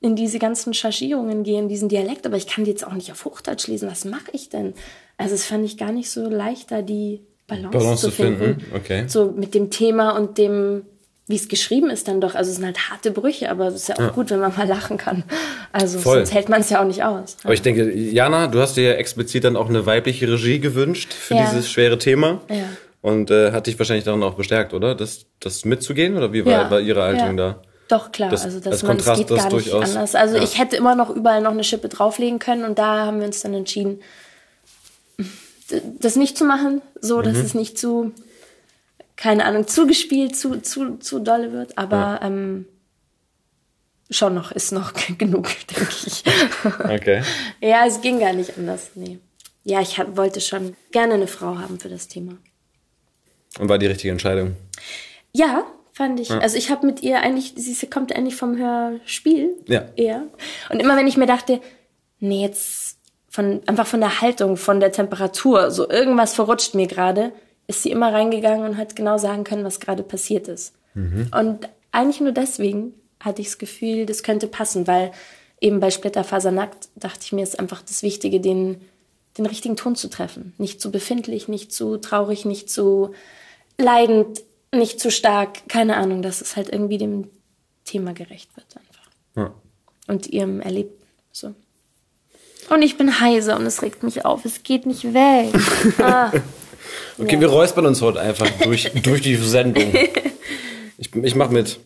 in 0.00 0.16
diese 0.16 0.38
ganzen 0.38 0.72
Chargierungen 0.72 1.42
gehe, 1.42 1.58
in 1.58 1.68
diesen 1.68 1.90
Dialekt, 1.90 2.24
aber 2.24 2.38
ich 2.38 2.46
kann 2.46 2.64
die 2.64 2.70
jetzt 2.70 2.86
auch 2.86 2.94
nicht 2.94 3.12
auf 3.12 3.26
Hochdeutsch 3.26 3.66
lesen. 3.66 3.90
Was 3.90 4.06
mache 4.06 4.30
ich 4.32 4.48
denn? 4.48 4.72
Also 5.18 5.34
es 5.34 5.44
fand 5.44 5.66
ich 5.66 5.76
gar 5.76 5.92
nicht 5.92 6.10
so 6.10 6.30
leicht, 6.30 6.70
da 6.70 6.80
die 6.80 7.20
Balance, 7.46 7.76
Balance 7.76 8.02
zu 8.06 8.10
finden. 8.10 8.58
finden. 8.58 8.74
Okay. 8.74 9.04
So 9.06 9.32
mit 9.32 9.52
dem 9.52 9.70
Thema 9.70 10.16
und 10.16 10.38
dem, 10.38 10.86
wie 11.30 11.36
es 11.36 11.48
geschrieben 11.48 11.90
ist 11.90 12.08
dann 12.08 12.20
doch. 12.20 12.34
Also 12.34 12.50
es 12.50 12.56
sind 12.56 12.66
halt 12.66 12.90
harte 12.90 13.10
Brüche, 13.10 13.50
aber 13.50 13.68
es 13.68 13.74
ist 13.74 13.88
ja 13.88 13.94
auch 13.96 14.00
ja. 14.00 14.10
gut, 14.10 14.30
wenn 14.30 14.40
man 14.40 14.54
mal 14.56 14.66
lachen 14.66 14.96
kann. 14.96 15.24
Also 15.72 15.98
Voll. 15.98 16.18
sonst 16.18 16.34
hält 16.34 16.48
man 16.48 16.60
es 16.60 16.70
ja 16.70 16.80
auch 16.80 16.86
nicht 16.86 17.04
aus. 17.04 17.36
Aber 17.44 17.54
ich 17.54 17.62
denke, 17.62 17.92
Jana, 17.92 18.48
du 18.48 18.60
hast 18.60 18.76
dir 18.76 18.90
ja 18.90 18.92
explizit 18.94 19.44
dann 19.44 19.56
auch 19.56 19.68
eine 19.68 19.86
weibliche 19.86 20.28
Regie 20.28 20.58
gewünscht 20.58 21.12
für 21.12 21.34
ja. 21.34 21.48
dieses 21.48 21.70
schwere 21.70 21.98
Thema. 21.98 22.40
Ja. 22.48 22.56
Und 23.02 23.30
äh, 23.30 23.52
hat 23.52 23.66
dich 23.66 23.78
wahrscheinlich 23.78 24.04
daran 24.04 24.22
auch 24.22 24.34
bestärkt, 24.34 24.74
oder? 24.74 24.94
Das, 24.94 25.26
das 25.38 25.64
mitzugehen? 25.64 26.16
Oder 26.16 26.32
wie 26.32 26.44
war, 26.44 26.70
war 26.70 26.80
ihre 26.80 27.02
Haltung 27.02 27.36
da? 27.36 27.62
Doch, 27.88 28.12
klar. 28.12 28.30
Das, 28.30 28.44
also 28.44 28.60
das, 28.60 28.82
man, 28.82 28.96
Kontrast, 28.96 29.26
geht 29.26 29.36
gar 29.36 29.52
nicht 29.52 29.72
anders. 29.72 30.14
Also 30.14 30.36
ich 30.36 30.58
hätte 30.58 30.76
immer 30.76 30.94
noch 30.94 31.10
überall 31.10 31.40
noch 31.40 31.50
eine 31.50 31.64
Schippe 31.64 31.88
drauflegen 31.88 32.38
können 32.38 32.64
und 32.64 32.78
da 32.78 33.06
haben 33.06 33.18
wir 33.18 33.26
uns 33.26 33.40
dann 33.40 33.54
entschieden, 33.54 34.00
das 35.98 36.16
nicht 36.16 36.36
zu 36.36 36.44
machen, 36.44 36.82
so 37.00 37.22
dass 37.22 37.36
mhm. 37.36 37.44
es 37.44 37.54
nicht 37.54 37.78
zu, 37.78 38.12
keine 39.20 39.44
Ahnung, 39.44 39.66
zugespielt, 39.66 40.34
zu, 40.34 40.62
zu, 40.62 40.96
zu 40.96 41.18
dolle 41.18 41.52
wird. 41.52 41.76
Aber 41.76 41.96
ja. 41.96 42.22
ähm, 42.22 42.64
schon 44.10 44.34
noch, 44.34 44.50
ist 44.50 44.72
noch 44.72 44.92
genug, 45.18 45.48
denke 45.68 45.92
ich. 46.06 46.24
Okay. 46.64 47.22
ja, 47.60 47.86
es 47.86 48.00
ging 48.00 48.18
gar 48.18 48.32
nicht 48.32 48.56
anders. 48.56 48.92
Nee. 48.94 49.18
Ja, 49.62 49.82
ich 49.82 49.98
hab, 49.98 50.16
wollte 50.16 50.40
schon 50.40 50.74
gerne 50.90 51.14
eine 51.14 51.26
Frau 51.26 51.58
haben 51.58 51.78
für 51.78 51.90
das 51.90 52.08
Thema. 52.08 52.38
Und 53.58 53.68
war 53.68 53.78
die 53.78 53.86
richtige 53.86 54.10
Entscheidung? 54.10 54.56
Ja, 55.32 55.66
fand 55.92 56.18
ich. 56.18 56.30
Ja. 56.30 56.38
Also 56.38 56.56
ich 56.56 56.70
habe 56.70 56.86
mit 56.86 57.02
ihr 57.02 57.20
eigentlich, 57.20 57.52
sie 57.56 57.86
kommt 57.88 58.16
eigentlich 58.16 58.36
vom 58.36 58.56
Hörspiel 58.56 59.50
ja. 59.66 59.84
eher. 59.96 60.22
Und 60.70 60.80
immer 60.80 60.96
wenn 60.96 61.06
ich 61.06 61.18
mir 61.18 61.26
dachte, 61.26 61.60
nee, 62.20 62.42
jetzt 62.42 62.96
von 63.28 63.60
einfach 63.66 63.86
von 63.86 64.00
der 64.00 64.22
Haltung, 64.22 64.56
von 64.56 64.80
der 64.80 64.92
Temperatur, 64.92 65.70
so 65.70 65.90
irgendwas 65.90 66.32
verrutscht 66.32 66.74
mir 66.74 66.86
gerade, 66.86 67.32
ist 67.70 67.84
sie 67.84 67.90
immer 67.90 68.12
reingegangen 68.12 68.68
und 68.68 68.76
hat 68.76 68.96
genau 68.96 69.16
sagen 69.16 69.44
können, 69.44 69.64
was 69.64 69.80
gerade 69.80 70.02
passiert 70.02 70.48
ist. 70.48 70.74
Mhm. 70.94 71.30
Und 71.32 71.68
eigentlich 71.92 72.20
nur 72.20 72.32
deswegen 72.32 72.94
hatte 73.20 73.40
ich 73.40 73.48
das 73.48 73.58
Gefühl, 73.58 74.06
das 74.06 74.24
könnte 74.24 74.48
passen, 74.48 74.86
weil 74.88 75.12
eben 75.60 75.78
bei 75.78 75.90
Splitterfasernackt 75.90 76.88
dachte 76.96 77.20
ich 77.22 77.32
mir, 77.32 77.42
ist 77.42 77.58
einfach 77.58 77.80
das 77.82 78.02
Wichtige, 78.02 78.40
den, 78.40 78.80
den 79.38 79.46
richtigen 79.46 79.76
Ton 79.76 79.94
zu 79.94 80.10
treffen. 80.10 80.52
Nicht 80.58 80.80
zu 80.80 80.90
befindlich, 80.90 81.46
nicht 81.46 81.72
zu 81.72 81.96
traurig, 81.98 82.44
nicht 82.44 82.68
zu 82.70 83.12
leidend, 83.78 84.42
nicht 84.74 84.98
zu 84.98 85.10
stark, 85.12 85.68
keine 85.68 85.96
Ahnung, 85.96 86.22
dass 86.22 86.40
es 86.40 86.56
halt 86.56 86.70
irgendwie 86.72 86.98
dem 86.98 87.28
Thema 87.84 88.12
gerecht 88.14 88.50
wird 88.56 88.66
einfach. 88.76 89.10
Ja. 89.36 89.54
Und 90.08 90.26
ihrem 90.26 90.60
Erlebten. 90.60 91.04
So. 91.30 91.54
Und 92.68 92.82
ich 92.82 92.96
bin 92.96 93.20
heiser 93.20 93.56
und 93.56 93.66
es 93.66 93.82
regt 93.82 94.02
mich 94.02 94.24
auf. 94.24 94.44
Es 94.44 94.64
geht 94.64 94.86
nicht 94.86 95.14
weg. 95.14 95.52
ah. 95.98 96.32
Okay, 97.20 97.34
ja. 97.34 97.40
wir 97.40 97.48
räuspern 97.48 97.86
uns 97.86 98.02
heute 98.02 98.20
einfach 98.20 98.48
durch, 98.62 98.92
durch 99.02 99.22
die 99.22 99.36
Sendung. 99.36 99.92
Ich, 100.98 101.14
ich 101.14 101.34
mach 101.34 101.50
mit. 101.50 101.80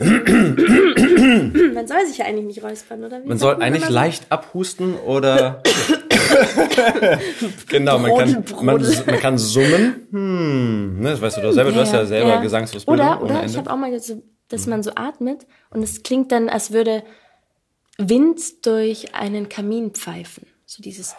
Man 0.00 1.86
soll 1.86 2.06
sich 2.06 2.18
ja 2.18 2.24
eigentlich 2.24 2.46
nicht 2.46 2.62
räuspern, 2.62 3.04
oder? 3.04 3.22
Wie 3.22 3.28
man 3.28 3.38
soll 3.38 3.62
eigentlich 3.62 3.90
leicht 3.90 4.32
abhusten 4.32 4.96
oder. 4.96 5.62
genau, 7.68 7.98
man 7.98 8.16
kann, 8.16 8.44
man, 8.62 8.80
man, 8.80 9.18
kann 9.18 9.36
summen. 9.36 10.06
Hm, 10.10 11.00
ne, 11.00 11.10
das 11.10 11.20
weißt 11.20 11.36
du 11.36 11.42
doch 11.42 11.52
selber, 11.52 11.72
du 11.72 11.80
hast 11.80 11.92
ja 11.92 12.06
selber 12.06 12.30
ja. 12.30 12.40
Gesangsausbildung. 12.40 13.06
Oder, 13.06 13.22
oder 13.22 13.44
ich 13.44 13.58
habe 13.58 13.70
auch 13.70 13.76
mal 13.76 14.00
so, 14.00 14.22
dass 14.48 14.66
man 14.66 14.82
so 14.82 14.92
atmet 14.94 15.46
und 15.68 15.82
es 15.82 16.02
klingt 16.02 16.32
dann, 16.32 16.48
als 16.48 16.72
würde 16.72 17.02
Wind 17.98 18.64
durch 18.64 19.14
einen 19.14 19.50
Kamin 19.50 19.90
pfeifen. 19.90 20.46
So 20.64 20.82
dieses. 20.82 21.14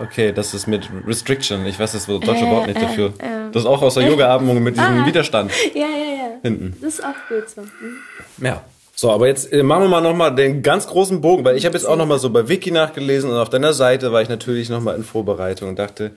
Okay, 0.00 0.32
das 0.32 0.54
ist 0.54 0.66
mit 0.66 0.88
Restriction. 1.06 1.66
Ich 1.66 1.78
weiß 1.78 1.92
das 1.92 2.06
deutsche 2.06 2.30
äh, 2.30 2.50
Wort 2.50 2.66
nicht 2.66 2.78
äh, 2.78 2.82
dafür. 2.82 3.14
Äh, 3.18 3.50
das 3.52 3.62
ist 3.62 3.68
auch 3.68 3.82
aus 3.82 3.94
der 3.94 4.02
Yoga-Atmung 4.08 4.62
mit 4.62 4.76
diesem 4.76 5.02
ah, 5.02 5.06
Widerstand. 5.06 5.52
Ja, 5.74 5.86
ja, 5.86 5.86
ja. 5.86 6.30
Hinten. 6.42 6.76
Das 6.80 6.94
ist 6.94 7.04
auch 7.04 7.14
gut 7.28 7.48
so. 7.48 7.62
Hm. 7.62 7.98
Ja. 8.40 8.64
So, 8.96 9.10
aber 9.10 9.26
jetzt 9.26 9.52
äh, 9.52 9.62
machen 9.62 9.82
wir 9.82 9.88
mal 9.88 10.00
nochmal 10.00 10.34
den 10.34 10.62
ganz 10.62 10.86
großen 10.86 11.20
Bogen, 11.20 11.44
weil 11.44 11.56
ich 11.56 11.66
habe 11.66 11.76
jetzt 11.76 11.84
auch 11.84 11.96
nochmal 11.96 12.18
so 12.18 12.30
bei 12.30 12.48
Wiki 12.48 12.70
nachgelesen 12.70 13.30
und 13.30 13.36
auf 13.36 13.50
deiner 13.50 13.72
Seite 13.72 14.12
war 14.12 14.22
ich 14.22 14.28
natürlich 14.28 14.68
nochmal 14.68 14.94
in 14.94 15.02
Vorbereitung 15.02 15.70
und 15.70 15.78
dachte, 15.80 16.12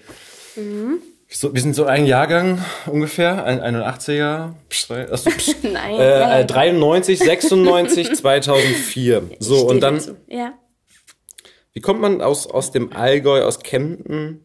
mhm. 0.56 1.00
so, 1.28 1.56
wir 1.56 1.62
sind 1.62 1.76
so 1.76 1.86
ein 1.86 2.06
Jahrgang 2.06 2.64
ungefähr, 2.86 3.46
ein 3.46 3.76
81er, 3.76 4.52
achso, 4.70 4.94
Nein, 5.64 6.00
äh, 6.00 6.46
93, 6.46 7.18
96, 7.18 8.14
2004. 8.14 9.24
So, 9.40 9.68
und 9.68 9.82
dann, 9.82 10.00
ja. 10.28 10.54
Wie 11.78 11.82
kommt 11.82 12.02
man 12.02 12.24
aus, 12.24 12.48
aus 12.48 12.72
dem 12.72 12.92
Allgäu, 12.92 13.44
aus 13.44 13.60
Kempten, 13.60 14.42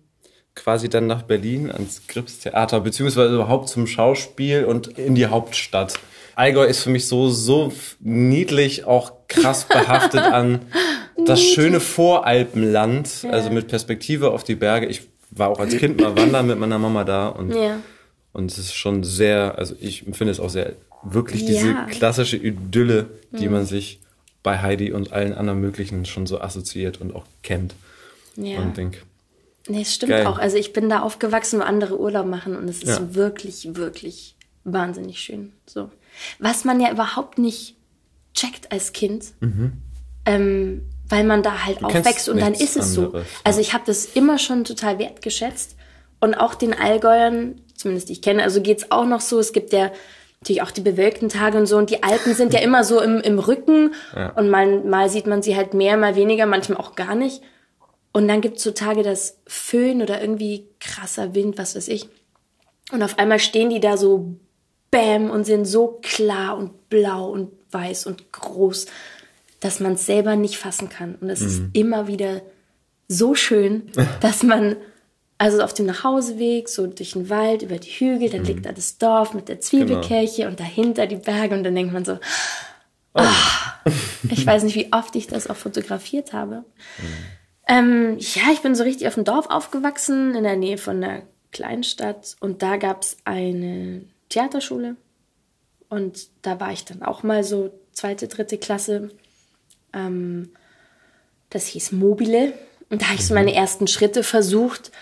quasi 0.55 0.91
dann 0.91 1.07
nach 1.07 1.23
Berlin 1.23 1.71
ans 1.71 2.07
Grips 2.07 2.41
Theater, 2.41 2.81
beziehungsweise 2.81 3.35
überhaupt 3.35 3.71
zum 3.71 3.87
Schauspiel 3.87 4.67
und 4.67 4.99
in 4.99 5.15
die 5.15 5.25
Hauptstadt? 5.25 5.95
Allgäu 6.35 6.67
ist 6.67 6.83
für 6.83 6.91
mich 6.91 7.09
so, 7.09 7.31
so 7.31 7.73
niedlich, 8.01 8.85
auch 8.85 9.15
krass 9.29 9.65
behaftet 9.65 10.21
an 10.21 10.61
das 11.25 11.41
schöne 11.43 11.81
Voralpenland, 11.81 13.27
also 13.31 13.49
mit 13.49 13.69
Perspektive 13.69 14.33
auf 14.33 14.45
die 14.45 14.57
Berge. 14.57 14.85
Ich 14.85 15.09
war 15.31 15.49
auch 15.49 15.59
als 15.59 15.79
Kind 15.79 16.03
mal 16.03 16.15
wandern 16.15 16.47
mit 16.47 16.59
meiner 16.59 16.79
Mama 16.79 17.05
da 17.05 17.29
und, 17.29 17.55
ja. 17.55 17.79
und 18.35 18.51
es 18.51 18.59
ist 18.59 18.75
schon 18.75 19.05
sehr, 19.05 19.57
also 19.57 19.75
ich 19.81 20.07
empfinde 20.07 20.33
es 20.33 20.39
auch 20.39 20.51
sehr, 20.51 20.75
wirklich 21.03 21.47
diese 21.47 21.69
ja. 21.69 21.87
klassische 21.87 22.37
Idylle, 22.37 23.07
die 23.31 23.47
mhm. 23.47 23.53
man 23.53 23.65
sich 23.65 24.02
bei 24.43 24.61
Heidi 24.61 24.93
und 24.93 25.13
allen 25.13 25.35
anderen 25.35 25.61
möglichen 25.61 26.05
schon 26.05 26.27
so 26.27 26.41
assoziiert 26.41 27.01
und 27.01 27.15
auch 27.15 27.25
kennt. 27.43 27.75
Ja. 28.37 28.59
Und 28.61 28.77
denk, 28.77 29.05
Nee, 29.69 29.83
es 29.83 29.95
stimmt 29.95 30.11
Geil. 30.11 30.27
auch. 30.27 30.39
Also 30.39 30.57
ich 30.57 30.73
bin 30.73 30.89
da 30.89 31.01
aufgewachsen, 31.01 31.61
wo 31.61 31.63
andere 31.63 31.99
Urlaub 31.99 32.27
machen 32.27 32.57
und 32.57 32.69
es 32.69 32.83
ist 32.83 32.99
ja. 32.99 33.15
wirklich, 33.15 33.77
wirklich 33.77 34.35
wahnsinnig 34.65 35.21
schön. 35.21 35.53
So. 35.67 35.91
Was 36.39 36.65
man 36.65 36.81
ja 36.81 36.91
überhaupt 36.91 37.39
nicht 37.39 37.77
checkt 38.35 38.73
als 38.73 38.93
Kind, 38.93 39.27
mhm. 39.41 39.73
ähm, 40.27 40.83
weil 41.09 41.25
man 41.25 41.43
da 41.43 41.65
halt 41.65 41.81
du 41.81 41.87
aufwächst 41.87 42.29
und 42.29 42.41
dann 42.41 42.55
ist 42.55 42.77
es 42.77 42.97
anderes. 42.99 43.27
so. 43.27 43.41
Also 43.45 43.61
ich 43.61 43.73
habe 43.73 43.85
das 43.87 44.07
immer 44.07 44.39
schon 44.39 44.65
total 44.65 44.99
wertgeschätzt 44.99 45.77
und 46.21 46.35
auch 46.35 46.55
den 46.55 46.75
Allgäuern, 46.75 47.61
zumindest 47.75 48.09
die 48.09 48.15
ich 48.15 48.23
kenne, 48.23 48.43
also 48.43 48.63
geht's 48.63 48.91
auch 48.91 49.05
noch 49.05 49.21
so, 49.21 49.39
es 49.39 49.53
gibt 49.53 49.73
ja 49.73 49.93
natürlich 50.43 50.63
auch 50.63 50.73
die 50.73 50.81
bewölkten 50.81 51.29
Tage 51.29 51.57
und 51.57 51.67
so 51.67 51.77
und 51.77 51.89
die 51.89 52.03
Alpen 52.03 52.35
sind 52.35 52.53
ja 52.53 52.61
immer 52.61 52.83
so 52.83 53.01
im, 53.01 53.21
im 53.21 53.39
Rücken 53.39 53.95
ja. 54.15 54.31
und 54.31 54.51
mal, 54.51 54.81
mal 54.83 55.09
sieht 55.09 55.27
man 55.27 55.41
sie 55.41 55.57
halt 55.57 55.73
mehr, 55.73 55.97
mal 55.97 56.17
weniger, 56.17 56.47
manchmal 56.47 56.79
auch 56.79 56.97
gar 56.97 57.15
nicht. 57.15 57.43
Und 58.13 58.29
dann 58.29 58.41
gibt's 58.41 58.63
so 58.63 58.73
Tage, 58.73 59.03
dass 59.03 59.39
Föhn 59.47 60.03
oder 60.03 60.21
irgendwie 60.21 60.67
krasser 60.81 61.35
Wind, 61.35 61.59
was 61.59 61.77
weiß 61.77 61.89
ich. 61.89 62.09
Und 62.91 63.03
auf 63.03 63.19
einmal 63.19 63.39
stehen 63.39 63.71
die 63.71 63.81
da 63.81 63.97
so 63.97 64.35
Bäm 64.91 65.31
und 65.31 65.45
sind 65.45 65.65
so 65.65 66.01
klar 66.03 66.59
und 66.59 66.91
blau 66.91 67.31
und 67.31 67.53
weiß 67.71 68.07
und 68.07 68.33
groß, 68.33 68.87
dass 69.61 69.81
man 69.81 69.93
es 69.93 70.05
selber 70.05 70.35
nicht 70.37 70.59
fassen 70.59 70.89
kann. 70.89 71.15
Und 71.21 71.31
es 71.31 71.41
mhm. 71.41 71.47
ist 71.47 71.63
immer 71.73 72.09
wieder 72.09 72.43
so 73.07 73.35
schön, 73.35 73.91
dass 74.21 74.43
man 74.43 74.77
also 75.43 75.61
auf 75.61 75.75
dem 75.75 75.87
Nachhauseweg, 75.87 76.69
so 76.69 76.87
durch 76.87 77.15
den 77.15 77.29
Wald, 77.29 77.63
über 77.63 77.77
die 77.77 77.91
Hügel, 77.91 78.31
dann 78.31 78.43
mhm. 78.43 78.47
liegt 78.47 78.65
da 78.65 78.71
das 78.71 78.99
Dorf 78.99 79.35
mit 79.35 79.49
der 79.49 79.61
Zwiebelkirche 79.61 80.43
genau. 80.43 80.51
und 80.51 80.61
dahinter 80.61 81.09
die 81.09 81.17
Berge 81.17 81.57
und 81.57 81.65
dann 81.65 81.75
denkt 81.75 81.93
man 81.93 82.05
so, 82.05 82.21
oh. 83.15 83.23
oh. 83.23 83.91
ich 84.31 84.47
weiß 84.47 84.63
nicht, 84.63 84.77
wie 84.77 84.93
oft 84.93 85.17
ich 85.17 85.27
das 85.27 85.51
auch 85.51 85.57
fotografiert 85.57 86.33
habe. 86.33 86.59
Mhm. 86.59 87.05
Ähm, 87.67 88.17
ja, 88.21 88.53
ich 88.53 88.61
bin 88.61 88.77
so 88.77 88.85
richtig 88.85 89.09
auf 89.09 89.15
dem 89.15 89.25
Dorf 89.25 89.47
aufgewachsen, 89.51 90.37
in 90.37 90.45
der 90.45 90.55
Nähe 90.55 90.79
von 90.79 91.03
einer 91.03 91.23
Kleinstadt 91.51 92.37
und 92.39 92.63
da 92.63 92.77
gab 92.77 93.03
es 93.03 93.17
eine 93.25 94.03
Theaterschule. 94.29 94.95
Und 95.89 96.29
da 96.43 96.61
war 96.61 96.71
ich 96.71 96.85
dann 96.85 97.03
auch 97.03 97.25
mal 97.25 97.43
so 97.43 97.73
zweite, 97.91 98.29
dritte 98.29 98.59
Klasse. 98.59 99.11
Ähm, 99.93 100.51
das 101.51 101.67
hieß 101.67 101.91
Mobile. 101.91 102.53
Und 102.91 103.03
da 103.03 103.07
habe 103.07 103.17
ich 103.17 103.27
so 103.27 103.35
mhm. 103.35 103.41
meine 103.41 103.55
ersten 103.55 103.89
Schritte 103.89 104.23
versucht, 104.23 104.93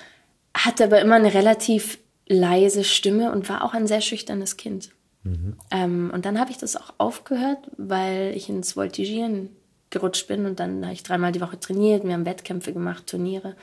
hatte 0.54 0.84
aber 0.84 1.00
immer 1.00 1.16
eine 1.16 1.34
relativ 1.34 1.98
leise 2.26 2.84
Stimme 2.84 3.32
und 3.32 3.48
war 3.48 3.64
auch 3.64 3.74
ein 3.74 3.86
sehr 3.86 4.00
schüchternes 4.00 4.56
Kind. 4.56 4.90
Mhm. 5.24 5.56
Ähm, 5.70 6.10
und 6.14 6.24
dann 6.24 6.38
habe 6.38 6.50
ich 6.50 6.58
das 6.58 6.76
auch 6.76 6.94
aufgehört, 6.98 7.70
weil 7.76 8.32
ich 8.34 8.48
ins 8.48 8.76
Voltigieren 8.76 9.50
gerutscht 9.90 10.28
bin 10.28 10.46
und 10.46 10.60
dann 10.60 10.84
habe 10.84 10.94
ich 10.94 11.02
dreimal 11.02 11.32
die 11.32 11.40
Woche 11.40 11.58
trainiert, 11.58 12.04
wir 12.04 12.12
haben 12.12 12.24
Wettkämpfe 12.24 12.72
gemacht, 12.72 13.06
Turniere. 13.06 13.56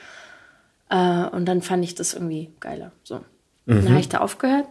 Äh, 0.90 1.26
und 1.26 1.46
dann 1.46 1.62
fand 1.62 1.84
ich 1.84 1.94
das 1.94 2.14
irgendwie 2.14 2.50
geiler. 2.60 2.92
So. 3.02 3.16
Mhm. 3.66 3.82
Dann 3.82 3.88
habe 3.90 4.00
ich 4.00 4.08
da 4.08 4.18
aufgehört. 4.18 4.66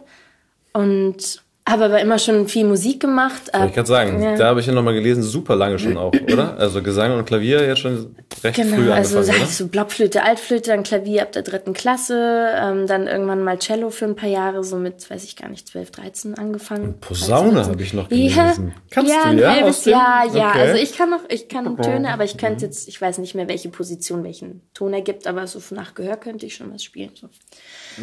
Und 0.72 1.42
habe 1.68 1.84
aber 1.84 2.00
immer 2.00 2.18
schon 2.18 2.48
viel 2.48 2.64
Musik 2.64 3.00
gemacht. 3.00 3.42
ich 3.66 3.74
kann 3.74 3.86
sagen, 3.86 4.22
ja. 4.22 4.36
da 4.36 4.46
habe 4.46 4.60
ich 4.60 4.66
ja 4.66 4.72
nochmal 4.72 4.94
gelesen, 4.94 5.22
super 5.22 5.54
lange 5.56 5.78
schon 5.78 5.96
auch, 5.96 6.12
oder? 6.32 6.56
Also 6.58 6.82
Gesang 6.82 7.16
und 7.16 7.24
Klavier 7.26 7.66
jetzt 7.66 7.80
schon 7.80 8.16
recht 8.42 8.56
genau, 8.56 8.76
früh 8.76 8.90
also 8.90 9.18
angefangen, 9.18 9.40
also 9.42 9.64
so 9.64 9.68
Blockflöte, 9.68 10.22
Altflöte, 10.22 10.70
dann 10.70 10.82
Klavier 10.82 11.22
ab 11.22 11.32
der 11.32 11.42
dritten 11.42 11.72
Klasse, 11.72 12.52
ähm, 12.56 12.86
dann 12.86 13.06
irgendwann 13.06 13.42
mal 13.42 13.58
Cello 13.58 13.90
für 13.90 14.06
ein 14.06 14.16
paar 14.16 14.28
Jahre, 14.28 14.64
so 14.64 14.76
mit, 14.76 15.08
weiß 15.10 15.24
ich 15.24 15.36
gar 15.36 15.48
nicht, 15.48 15.68
12, 15.68 15.90
13 15.90 16.34
angefangen. 16.34 16.84
Und 16.84 17.00
Posaune 17.00 17.66
habe 17.66 17.82
ich 17.82 17.92
noch 17.92 18.08
gelesen. 18.08 18.34
Ja, 18.36 18.54
Kannst 18.90 19.12
ja, 19.12 19.32
du 19.32 19.40
ja? 19.40 19.50
halbes 19.50 19.84
Jahr, 19.84 20.24
ja. 20.34 20.50
Okay. 20.50 20.60
Also 20.60 20.82
ich 20.82 20.96
kann 20.96 21.10
noch, 21.10 21.28
ich 21.28 21.48
kann 21.48 21.76
Töne, 21.76 22.12
aber 22.12 22.24
ich 22.24 22.36
könnte 22.36 22.64
jetzt, 22.64 22.88
ich 22.88 23.00
weiß 23.00 23.18
nicht 23.18 23.34
mehr, 23.34 23.48
welche 23.48 23.68
Position 23.68 24.24
welchen 24.24 24.62
Ton 24.74 24.92
ergibt, 24.94 25.26
aber 25.26 25.46
so 25.46 25.60
nach 25.74 25.94
Gehör 25.94 26.16
könnte 26.16 26.46
ich 26.46 26.54
schon 26.54 26.72
was 26.72 26.82
spielen. 26.82 27.10
So. 27.14 27.28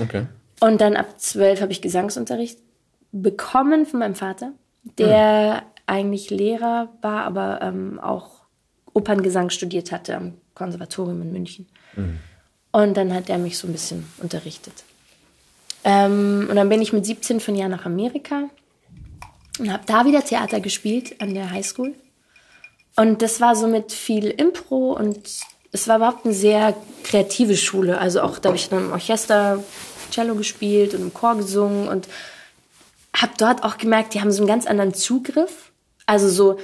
Okay. 0.02 0.26
Und 0.60 0.80
dann 0.80 0.96
ab 0.96 1.20
zwölf 1.20 1.62
habe 1.62 1.72
ich 1.72 1.82
Gesangsunterricht 1.82 2.60
bekommen 3.22 3.86
von 3.86 4.00
meinem 4.00 4.16
Vater, 4.16 4.52
der 4.98 5.54
mhm. 5.56 5.62
eigentlich 5.88 6.30
Lehrer 6.30 6.90
war, 7.02 7.24
aber 7.24 7.62
ähm, 7.62 8.00
auch 8.00 8.42
Operngesang 8.94 9.50
studiert 9.50 9.92
hatte 9.92 10.16
am 10.16 10.34
Konservatorium 10.54 11.22
in 11.22 11.32
München. 11.32 11.68
Mhm. 11.96 12.20
Und 12.72 12.98
dann 12.98 13.14
hat 13.14 13.30
er 13.30 13.38
mich 13.38 13.58
so 13.58 13.68
ein 13.68 13.72
bisschen 13.72 14.06
unterrichtet. 14.18 14.84
Ähm, 15.84 16.48
und 16.50 16.56
dann 16.56 16.68
bin 16.68 16.82
ich 16.82 16.94
mit 16.94 17.06
17 17.06 17.40
von 17.40 17.56
Jahr 17.56 17.70
nach 17.70 17.86
Amerika 17.86 18.50
und 19.60 19.72
habe 19.72 19.84
da 19.86 20.06
wieder 20.06 20.24
Theater 20.24 20.60
gespielt 20.60 21.22
an 21.22 21.34
der 21.34 21.52
Highschool. 21.52 21.94
Und 22.98 23.22
das 23.22 23.40
war 23.40 23.56
so 23.56 23.68
mit 23.68 23.92
viel 23.92 24.26
Impro 24.28 24.94
und 24.94 25.20
es 25.72 25.88
war 25.88 25.98
überhaupt 25.98 26.26
eine 26.26 26.34
sehr 26.34 26.76
kreative 27.04 27.56
Schule. 27.56 27.98
Also 27.98 28.22
auch, 28.22 28.40
da 28.40 28.50
habe 28.50 28.58
ich 28.58 28.70
dann 28.70 28.86
im 28.86 28.92
Orchester 28.92 29.64
Cello 30.12 30.36
gespielt 30.36 30.94
und 30.94 31.02
im 31.02 31.14
Chor 31.14 31.36
gesungen 31.36 31.88
und 31.88 32.08
habe 33.16 33.34
dort 33.38 33.64
auch 33.64 33.78
gemerkt, 33.78 34.14
die 34.14 34.22
haben 34.22 34.32
so 34.32 34.42
einen 34.42 34.48
ganz 34.48 34.68
anderen 34.68 34.94
Zugriff. 34.94 35.72
Also 36.06 36.30
so, 36.30 36.58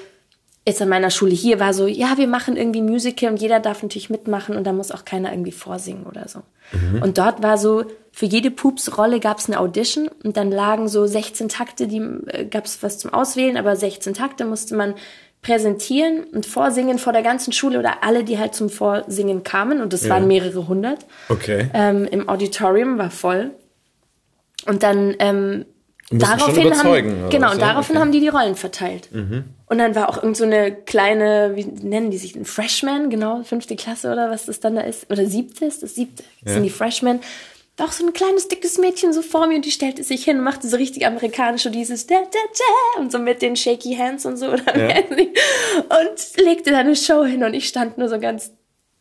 jetzt 0.65 0.81
an 0.81 0.89
meiner 0.89 1.09
Schule 1.09 1.33
hier 1.33 1.59
war 1.59 1.73
so, 1.73 1.87
ja, 1.87 2.17
wir 2.17 2.27
machen 2.27 2.55
irgendwie 2.55 2.81
Musical 2.81 3.31
und 3.31 3.41
jeder 3.41 3.59
darf 3.59 3.81
natürlich 3.81 4.09
mitmachen 4.09 4.55
und 4.55 4.65
da 4.65 4.73
muss 4.73 4.91
auch 4.91 5.05
keiner 5.05 5.31
irgendwie 5.31 5.51
vorsingen 5.51 6.05
oder 6.05 6.27
so. 6.27 6.41
Mhm. 6.73 7.01
Und 7.01 7.17
dort 7.17 7.41
war 7.41 7.57
so, 7.57 7.85
für 8.11 8.25
jede 8.25 8.51
Pups-Rolle 8.51 9.19
gab 9.19 9.39
es 9.39 9.47
eine 9.47 9.59
Audition 9.59 10.09
und 10.23 10.37
dann 10.37 10.51
lagen 10.51 10.87
so 10.87 11.07
16 11.07 11.49
Takte, 11.49 11.87
die 11.87 12.01
äh, 12.27 12.45
gab 12.45 12.65
es 12.65 12.83
was 12.83 12.99
zum 12.99 13.13
Auswählen, 13.13 13.57
aber 13.57 13.75
16 13.75 14.13
Takte 14.13 14.45
musste 14.45 14.75
man 14.75 14.93
präsentieren 15.41 16.25
und 16.25 16.45
vorsingen 16.45 16.99
vor 16.99 17.13
der 17.13 17.23
ganzen 17.23 17.51
Schule 17.51 17.79
oder 17.79 18.03
alle, 18.03 18.23
die 18.23 18.37
halt 18.37 18.53
zum 18.53 18.69
Vorsingen 18.69 19.43
kamen 19.43 19.81
und 19.81 19.91
das 19.91 20.03
ja. 20.03 20.11
waren 20.11 20.27
mehrere 20.27 20.67
hundert. 20.67 20.99
Okay. 21.29 21.69
Ähm, 21.73 22.05
Im 22.05 22.29
Auditorium 22.29 22.99
war 22.99 23.09
voll. 23.09 23.51
Und 24.67 24.83
dann 24.83 25.15
ähm, 25.17 25.65
daraufhin 26.11 26.77
haben, 26.77 27.29
genau, 27.29 27.51
und 27.51 27.61
daraufhin 27.61 27.95
okay. 27.95 28.01
haben 28.01 28.11
die 28.11 28.19
die 28.19 28.27
Rollen 28.27 28.55
verteilt. 28.55 29.09
Mhm. 29.11 29.45
Und 29.67 29.77
dann 29.77 29.95
war 29.95 30.09
auch 30.09 30.17
irgend 30.17 30.37
so 30.37 30.43
eine 30.43 30.73
kleine, 30.73 31.53
wie 31.55 31.65
nennen 31.65 32.11
die 32.11 32.17
sich, 32.17 32.35
ein 32.35 32.45
Freshman, 32.45 33.09
genau, 33.09 33.43
fünfte 33.43 33.75
Klasse 33.75 34.11
oder 34.11 34.29
was 34.29 34.45
das 34.45 34.59
dann 34.59 34.75
da 34.75 34.81
ist, 34.81 35.09
oder 35.09 35.25
siebte 35.25 35.65
ist 35.65 35.83
das 35.83 35.95
siebte, 35.95 36.23
ja. 36.45 36.53
sind 36.53 36.63
die 36.63 36.69
Freshmen. 36.69 37.21
War 37.77 37.87
auch 37.87 37.93
so 37.93 38.05
ein 38.05 38.13
kleines, 38.13 38.47
dickes 38.49 38.77
Mädchen 38.77 39.13
so 39.13 39.21
vor 39.21 39.47
mir 39.47 39.55
und 39.55 39.65
die 39.65 39.71
stellte 39.71 40.03
sich 40.03 40.25
hin 40.25 40.37
und 40.37 40.43
machte 40.43 40.67
so 40.67 40.75
richtig 40.75 41.05
amerikanisch 41.07 41.63
so 41.63 41.69
dieses 41.69 42.05
da, 42.05 42.15
da, 42.15 42.21
da 42.29 43.01
und 43.01 43.11
so 43.11 43.17
mit 43.17 43.41
den 43.41 43.55
shaky 43.55 43.95
hands 43.95 44.25
und 44.25 44.37
so. 44.37 44.49
Oder 44.49 44.77
ja. 44.89 44.97
Und 44.97 46.45
legte 46.45 46.71
da 46.71 46.79
eine 46.79 46.95
Show 46.95 47.23
hin 47.23 47.43
und 47.43 47.53
ich 47.53 47.67
stand 47.67 47.97
nur 47.97 48.09
so 48.09 48.19
ganz 48.19 48.51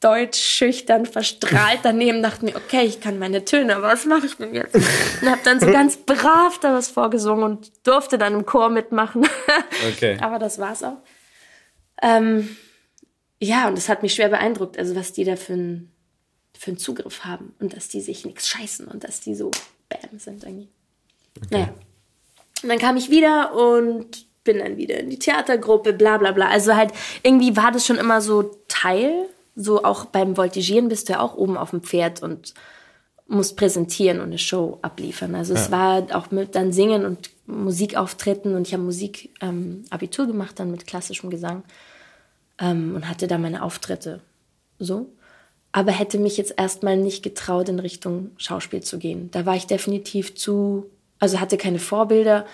deutsch, 0.01 0.41
schüchtern, 0.41 1.05
verstrahlt 1.05 1.81
daneben, 1.83 2.23
dachte 2.23 2.45
mir, 2.45 2.57
okay, 2.57 2.85
ich 2.85 3.01
kann 3.01 3.19
meine 3.19 3.45
Töne, 3.45 3.77
aber 3.77 3.89
was 3.89 4.07
mache 4.07 4.27
ich 4.27 4.37
denn 4.37 4.55
jetzt? 4.55 4.75
Und 4.75 5.31
habe 5.31 5.41
dann 5.45 5.61
so 5.61 5.67
ganz 5.67 5.99
brav 5.99 6.59
da 6.59 6.73
was 6.73 6.89
vorgesungen 6.89 7.43
und 7.43 7.71
durfte 7.87 8.17
dann 8.17 8.35
im 8.35 8.47
Chor 8.47 8.71
mitmachen. 8.71 9.27
Okay. 9.93 10.19
aber 10.21 10.39
das 10.39 10.59
war's 10.59 10.83
auch. 10.83 10.99
Ähm, 12.03 12.57
ja, 13.41 13.67
und 13.67 13.77
das 13.77 13.89
hat 13.89 14.03
mich 14.03 14.15
schwer 14.15 14.29
beeindruckt, 14.29 14.79
also 14.79 14.95
was 14.95 15.13
die 15.13 15.25
da 15.25 15.37
für 15.37 15.55
einen 15.55 15.91
für 16.61 16.73
einen 16.73 16.79
Zugriff 16.79 17.25
haben 17.25 17.55
und 17.59 17.75
dass 17.75 17.89
die 17.89 18.03
sich 18.03 18.27
nichts 18.27 18.47
scheißen 18.49 18.87
und 18.87 19.05
dass 19.05 19.21
die 19.21 19.35
so 19.35 19.51
bam 19.89 20.19
sind 20.19 20.45
irgendwie. 20.45 20.69
Okay. 21.39 21.49
Naja. 21.51 21.75
Und 22.63 22.69
dann 22.69 22.79
kam 22.79 22.99
ich 22.99 23.09
wieder 23.09 23.55
und 23.55 24.27
bin 24.45 24.59
dann 24.59 24.77
wieder 24.77 24.99
in 24.99 25.09
die 25.09 25.19
Theatergruppe, 25.19 25.95
bla 25.95 26.19
bla 26.19 26.33
bla. 26.33 26.49
Also 26.49 26.77
halt, 26.77 26.93
irgendwie 27.23 27.57
war 27.57 27.73
das 27.73 27.87
schon 27.87 27.97
immer 27.97 28.21
so 28.21 28.43
Teil 28.69 29.27
so 29.55 29.85
auch 29.85 30.07
beim 30.07 30.37
Voltigieren 30.37 30.89
bist 30.89 31.09
du 31.09 31.15
ja 31.15 31.21
auch 31.21 31.35
oben 31.35 31.57
auf 31.57 31.71
dem 31.71 31.83
Pferd 31.83 32.23
und 32.23 32.55
musst 33.31 33.57
präsentieren 33.57 34.19
und 34.19 34.27
eine 34.27 34.39
Show 34.39 34.79
abliefern. 34.83 35.35
Also 35.35 35.55
ja. 35.55 35.61
es 35.61 35.71
war 35.71 36.07
auch 36.13 36.31
mit 36.31 36.57
dann 36.57 36.73
Singen 36.73 37.05
und 37.05 37.31
Musikauftritten 37.47 38.55
und 38.55 38.67
ich 38.67 38.73
habe 38.73 38.83
Musik 38.83 39.31
ähm, 39.41 39.85
Abitur 39.91 40.27
gemacht 40.27 40.59
dann 40.59 40.71
mit 40.71 40.87
klassischem 40.87 41.31
Gesang 41.31 41.63
ähm, 42.59 42.95
und 42.97 43.09
hatte 43.09 43.29
da 43.29 43.39
meine 43.39 43.63
Auftritte 43.63 44.21
so. 44.79 45.13
Aber 45.73 45.93
hätte 45.93 46.19
mich 46.19 46.37
jetzt 46.37 46.55
erstmal 46.57 46.97
nicht 46.97 47.23
getraut, 47.23 47.69
in 47.69 47.79
Richtung 47.79 48.33
Schauspiel 48.37 48.83
zu 48.83 48.99
gehen. 48.99 49.31
Da 49.31 49.47
war 49.47 49.55
ich 49.55 49.69
definitiv 49.69 50.35
zu, 50.35 50.87
also 51.21 51.39
hatte 51.39 51.57
keine 51.57 51.79
Vorbilder 51.79 52.47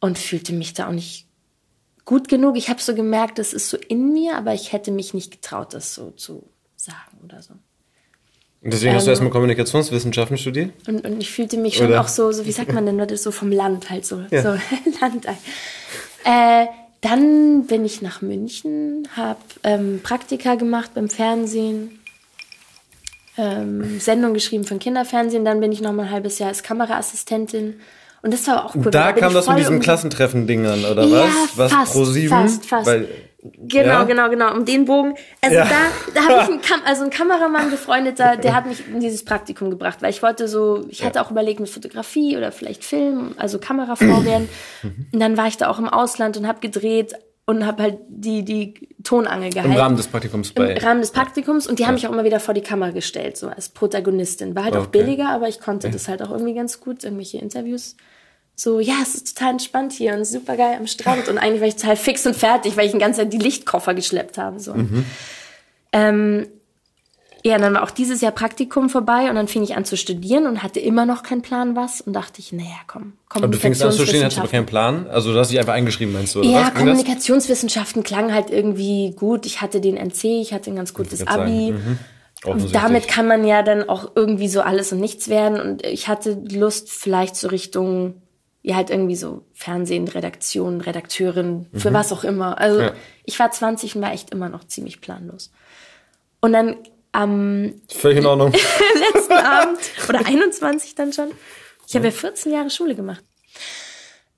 und 0.00 0.18
fühlte 0.18 0.52
mich 0.52 0.74
da 0.74 0.88
auch 0.88 0.92
nicht 0.92 1.26
gut 2.10 2.26
genug. 2.26 2.56
Ich 2.56 2.68
habe 2.68 2.82
so 2.82 2.92
gemerkt, 2.92 3.38
das 3.38 3.52
ist 3.52 3.70
so 3.70 3.76
in 3.76 4.12
mir, 4.12 4.36
aber 4.36 4.52
ich 4.52 4.72
hätte 4.72 4.90
mich 4.90 5.14
nicht 5.14 5.30
getraut, 5.30 5.74
das 5.74 5.94
so 5.94 6.10
zu 6.10 6.42
sagen 6.74 7.18
oder 7.22 7.40
so. 7.40 7.54
Und 8.62 8.72
deswegen 8.72 8.90
ähm, 8.90 8.96
hast 8.96 9.04
du 9.04 9.10
ähm, 9.10 9.12
erstmal 9.12 9.30
Kommunikationswissenschaften 9.30 10.36
studiert? 10.36 10.72
Und, 10.88 11.04
und 11.04 11.20
ich 11.20 11.30
fühlte 11.30 11.56
mich 11.56 11.76
schon 11.76 11.86
oder? 11.86 12.00
auch 12.00 12.08
so, 12.08 12.32
so, 12.32 12.46
wie 12.46 12.52
sagt 12.52 12.72
man 12.72 12.84
denn, 12.84 12.98
das 12.98 13.22
so 13.22 13.30
vom 13.30 13.52
Land 13.52 13.90
halt 13.90 14.04
so, 14.04 14.24
ja. 14.28 14.42
so 14.42 14.48
Land. 15.00 15.24
Äh, 16.24 16.66
dann 17.00 17.68
bin 17.68 17.84
ich 17.84 18.02
nach 18.02 18.22
München, 18.22 19.06
habe 19.14 19.38
ähm, 19.62 20.00
Praktika 20.02 20.56
gemacht 20.56 20.90
beim 20.94 21.08
Fernsehen, 21.08 22.00
ähm, 23.38 24.00
Sendung 24.00 24.34
geschrieben 24.34 24.64
für 24.64 24.74
ein 24.74 24.80
Kinderfernsehen. 24.80 25.44
Dann 25.44 25.60
bin 25.60 25.70
ich 25.70 25.80
noch 25.80 25.92
mal 25.92 26.06
ein 26.06 26.10
halbes 26.10 26.40
Jahr 26.40 26.48
als 26.48 26.64
Kameraassistentin 26.64 27.80
Und 28.22 28.32
das 28.34 28.46
war 28.46 28.66
auch 28.66 28.74
cool. 28.74 28.90
Da 28.90 29.12
bin 29.12 29.22
kam 29.22 29.32
das 29.34 29.48
mit 29.48 29.58
diesem 29.58 29.80
Klassentreffen-Ding 29.80 30.64
dann, 30.64 30.84
oder 30.84 31.04
Ja, 31.04 31.24
was? 31.24 31.56
Was 31.58 31.72
fast, 31.72 31.92
pro 31.92 32.04
sieben? 32.04 32.28
fast, 32.28 32.66
fast. 32.66 32.86
Weil, 32.86 33.08
Genau, 33.42 33.88
Ja? 33.88 34.04
genau, 34.04 34.28
genau, 34.28 34.52
um 34.52 34.66
den 34.66 34.84
Bogen. 34.84 35.14
Also 35.40 35.56
Ja. 35.56 35.64
da, 35.64 36.12
da 36.12 36.20
habe 36.28 36.42
ich 36.42 36.48
einen, 36.50 36.60
Kam 36.68 36.80
also 36.84 37.02
einen 37.02 37.10
Kameramann 37.10 37.70
befreundeter, 37.70 38.36
der 38.36 38.54
hat 38.54 38.66
mich 38.66 38.86
in 38.86 39.00
dieses 39.00 39.24
Praktikum 39.24 39.70
gebracht, 39.70 40.02
weil 40.02 40.10
ich 40.10 40.22
wollte 40.22 40.46
so, 40.46 40.84
ich 40.90 41.02
hatte 41.06 41.22
auch 41.22 41.30
überlegt 41.30 41.58
mit 41.58 41.70
Fotografie 41.70 42.36
oder 42.36 42.52
vielleicht 42.52 42.84
Film, 42.84 43.32
also 43.38 43.58
Kamerafrau 43.58 44.24
werden. 44.26 44.50
Mhm. 44.82 45.06
Und 45.14 45.20
dann 45.20 45.38
war 45.38 45.46
ich 45.46 45.56
da 45.56 45.68
auch 45.70 45.78
im 45.78 45.88
Ausland 45.88 46.36
und 46.36 46.46
habe 46.46 46.60
gedreht 46.60 47.14
und 47.50 47.66
habe 47.66 47.82
halt 47.82 47.98
die 48.08 48.44
die 48.44 48.88
Tonangel 49.02 49.50
gehalten. 49.50 49.72
Im 49.72 49.78
Rahmen 49.78 49.96
des 49.96 50.06
Praktikums 50.08 50.52
bei. 50.52 50.72
Im 50.72 50.78
Rahmen 50.78 51.00
des 51.00 51.10
Praktikums 51.10 51.66
und 51.66 51.78
die 51.78 51.86
haben 51.86 51.94
mich 51.94 52.06
auch 52.06 52.12
immer 52.12 52.24
wieder 52.24 52.40
vor 52.40 52.54
die 52.54 52.60
Kamera 52.62 52.90
gestellt, 52.90 53.36
so 53.36 53.48
als 53.48 53.68
Protagonistin. 53.68 54.54
War 54.54 54.64
halt 54.64 54.76
auch 54.76 54.86
Okay. 54.88 55.02
billiger, 55.02 55.28
aber 55.30 55.48
ich 55.48 55.60
konnte 55.60 55.90
das 55.90 56.08
halt 56.08 56.22
auch 56.22 56.30
irgendwie 56.30 56.54
ganz 56.54 56.80
gut, 56.80 57.04
irgendwelche 57.04 57.38
Interviews. 57.38 57.96
So, 58.56 58.78
ja, 58.78 58.94
es 59.02 59.14
ist 59.14 59.36
total 59.36 59.52
entspannt 59.52 59.92
hier 59.92 60.14
und 60.14 60.26
super 60.26 60.56
geil 60.56 60.76
am 60.78 60.86
Strand. 60.86 61.28
Und 61.28 61.38
eigentlich 61.38 61.60
war 61.60 61.68
ich 61.68 61.76
total 61.76 61.96
fix 61.96 62.26
und 62.26 62.36
fertig, 62.36 62.76
weil 62.76 62.86
ich 62.86 62.92
die 62.92 62.98
ganze 62.98 63.20
Zeit 63.22 63.32
die 63.32 63.38
Lichtkoffer 63.38 63.94
geschleppt 63.94 64.36
habe. 64.36 64.60
So. 64.60 64.74
Mhm. 64.74 65.04
Ähm, 65.92 66.46
ja, 67.42 67.56
dann 67.58 67.74
war 67.74 67.82
auch 67.82 67.90
dieses 67.90 68.20
Jahr 68.20 68.32
Praktikum 68.32 68.90
vorbei 68.90 69.28
und 69.30 69.34
dann 69.36 69.48
fing 69.48 69.62
ich 69.62 69.74
an 69.76 69.84
zu 69.84 69.96
studieren 69.96 70.46
und 70.46 70.62
hatte 70.62 70.78
immer 70.80 71.06
noch 71.06 71.22
keinen 71.22 71.42
Plan 71.42 71.74
was 71.76 72.00
und 72.00 72.12
dachte 72.12 72.40
ich, 72.40 72.52
naja, 72.52 72.68
komm, 72.86 73.14
Und 73.34 73.50
du 73.52 73.58
fingst 73.58 73.82
an 73.82 73.92
zu 73.92 74.04
stehen, 74.06 74.24
hast 74.24 74.36
du 74.36 74.40
aber 74.42 74.50
keinen 74.50 74.66
Plan? 74.66 75.06
Also 75.08 75.32
du 75.32 75.38
hast 75.38 75.50
dich 75.50 75.58
einfach 75.58 75.72
eingeschrieben, 75.72 76.12
meinst 76.12 76.34
du? 76.34 76.40
Oder 76.40 76.48
Ja, 76.50 76.66
was? 76.66 76.74
Kommunikationswissenschaften 76.74 78.02
klang 78.02 78.32
halt 78.34 78.50
irgendwie 78.50 79.14
gut. 79.16 79.46
Ich 79.46 79.60
hatte 79.60 79.80
den 79.80 79.96
NC, 79.96 80.24
ich 80.42 80.52
hatte 80.52 80.70
ein 80.70 80.76
ganz 80.76 80.92
gutes 80.94 81.26
Abi. 81.26 81.72
mhm. 81.72 81.98
Und 82.44 82.74
damit 82.74 83.06
kann 83.06 83.26
man 83.26 83.44
ja 83.46 83.62
dann 83.62 83.86
auch 83.88 84.12
irgendwie 84.14 84.48
so 84.48 84.62
alles 84.62 84.92
und 84.92 85.00
nichts 85.00 85.28
werden. 85.28 85.60
Und 85.60 85.84
ich 85.84 86.08
hatte 86.08 86.42
Lust 86.50 86.90
vielleicht 86.90 87.36
so 87.36 87.48
Richtung, 87.48 88.14
ja 88.62 88.76
halt 88.76 88.88
irgendwie 88.90 89.16
so 89.16 89.44
Fernsehen, 89.52 90.08
Redaktion, 90.08 90.80
Redakteurin, 90.80 91.66
für 91.74 91.92
was 91.92 92.12
auch 92.12 92.24
immer. 92.24 92.58
Also 92.58 92.78
Mhm. 92.80 92.84
Ja. 92.86 92.92
ich 93.24 93.38
war 93.38 93.50
20 93.50 93.96
und 93.96 94.02
war 94.02 94.12
echt 94.12 94.30
immer 94.30 94.48
noch 94.48 94.64
ziemlich 94.64 95.00
planlos. 95.02 95.50
Und 96.40 96.52
dann 96.54 96.76
am 97.12 97.74
Völlig 97.88 98.18
in 98.18 98.26
Ordnung. 98.26 98.52
letzten 99.14 99.32
Abend 99.44 99.78
oder 100.08 100.24
21 100.26 100.94
dann 100.94 101.12
schon. 101.12 101.30
Ich 101.88 101.94
habe 101.96 102.06
ja 102.06 102.10
14 102.12 102.52
Jahre 102.52 102.70
Schule 102.70 102.94
gemacht. 102.94 103.22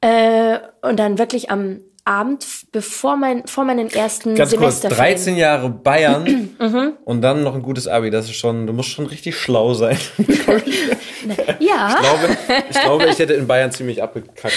Äh, 0.00 0.58
und 0.82 0.98
dann 0.98 1.18
wirklich 1.18 1.50
am 1.50 1.80
Abend, 2.04 2.44
bevor 2.72 3.16
mein, 3.16 3.46
vor 3.46 3.64
meinen 3.64 3.88
ersten 3.88 4.34
Ganz 4.34 4.50
kurz, 4.50 4.80
Semesterferien. 4.80 5.14
13 5.16 5.36
Jahre 5.36 5.70
Bayern 5.70 6.24
Mhm. 6.58 6.94
und 7.04 7.22
dann 7.22 7.44
noch 7.44 7.54
ein 7.54 7.62
gutes 7.62 7.86
Abi. 7.86 8.10
Das 8.10 8.24
ist 8.26 8.34
schon, 8.36 8.66
du 8.66 8.72
musst 8.72 8.88
schon 8.88 9.06
richtig 9.06 9.36
schlau 9.36 9.74
sein. 9.74 9.98
Ich 11.24 11.68
Ja, 11.68 11.96
glaube, 12.00 12.36
ich, 12.68 12.80
glaube, 12.80 13.06
ich 13.06 13.18
hätte 13.20 13.34
in 13.34 13.46
Bayern 13.46 13.70
ziemlich 13.70 14.02
abgekackt. 14.02 14.52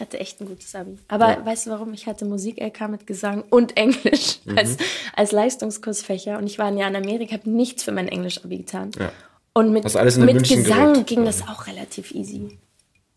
Ich 0.00 0.06
hatte 0.06 0.18
echt 0.18 0.40
ein 0.40 0.46
gutes 0.48 0.74
Abi. 0.74 0.96
Aber 1.08 1.44
weißt 1.44 1.66
du 1.66 1.70
warum? 1.70 1.92
Ich 1.92 2.06
hatte 2.06 2.24
Musik-LK 2.24 2.88
mit 2.88 3.06
Gesang 3.06 3.44
und 3.50 3.76
Englisch 3.76 4.38
Mhm. 4.46 4.56
als, 4.56 4.78
als 5.14 5.32
Leistungskursfächer. 5.32 6.38
Und 6.38 6.46
ich 6.46 6.58
war 6.58 6.66
ein 6.66 6.78
Jahr 6.78 6.88
in 6.88 6.96
Amerika, 6.96 7.34
habe 7.34 7.50
nichts 7.50 7.82
für 7.82 7.92
mein 7.92 8.08
Englisch-Abi 8.08 8.56
getan. 8.58 8.92
Ja. 8.98 9.12
Und 9.52 9.72
mit, 9.72 9.84
mit 9.84 10.18
München 10.32 10.62
Gesang 10.64 10.92
gerückt. 10.94 11.08
ging 11.08 11.24
das 11.26 11.42
auch 11.42 11.66
relativ 11.66 12.12
easy. 12.14 12.58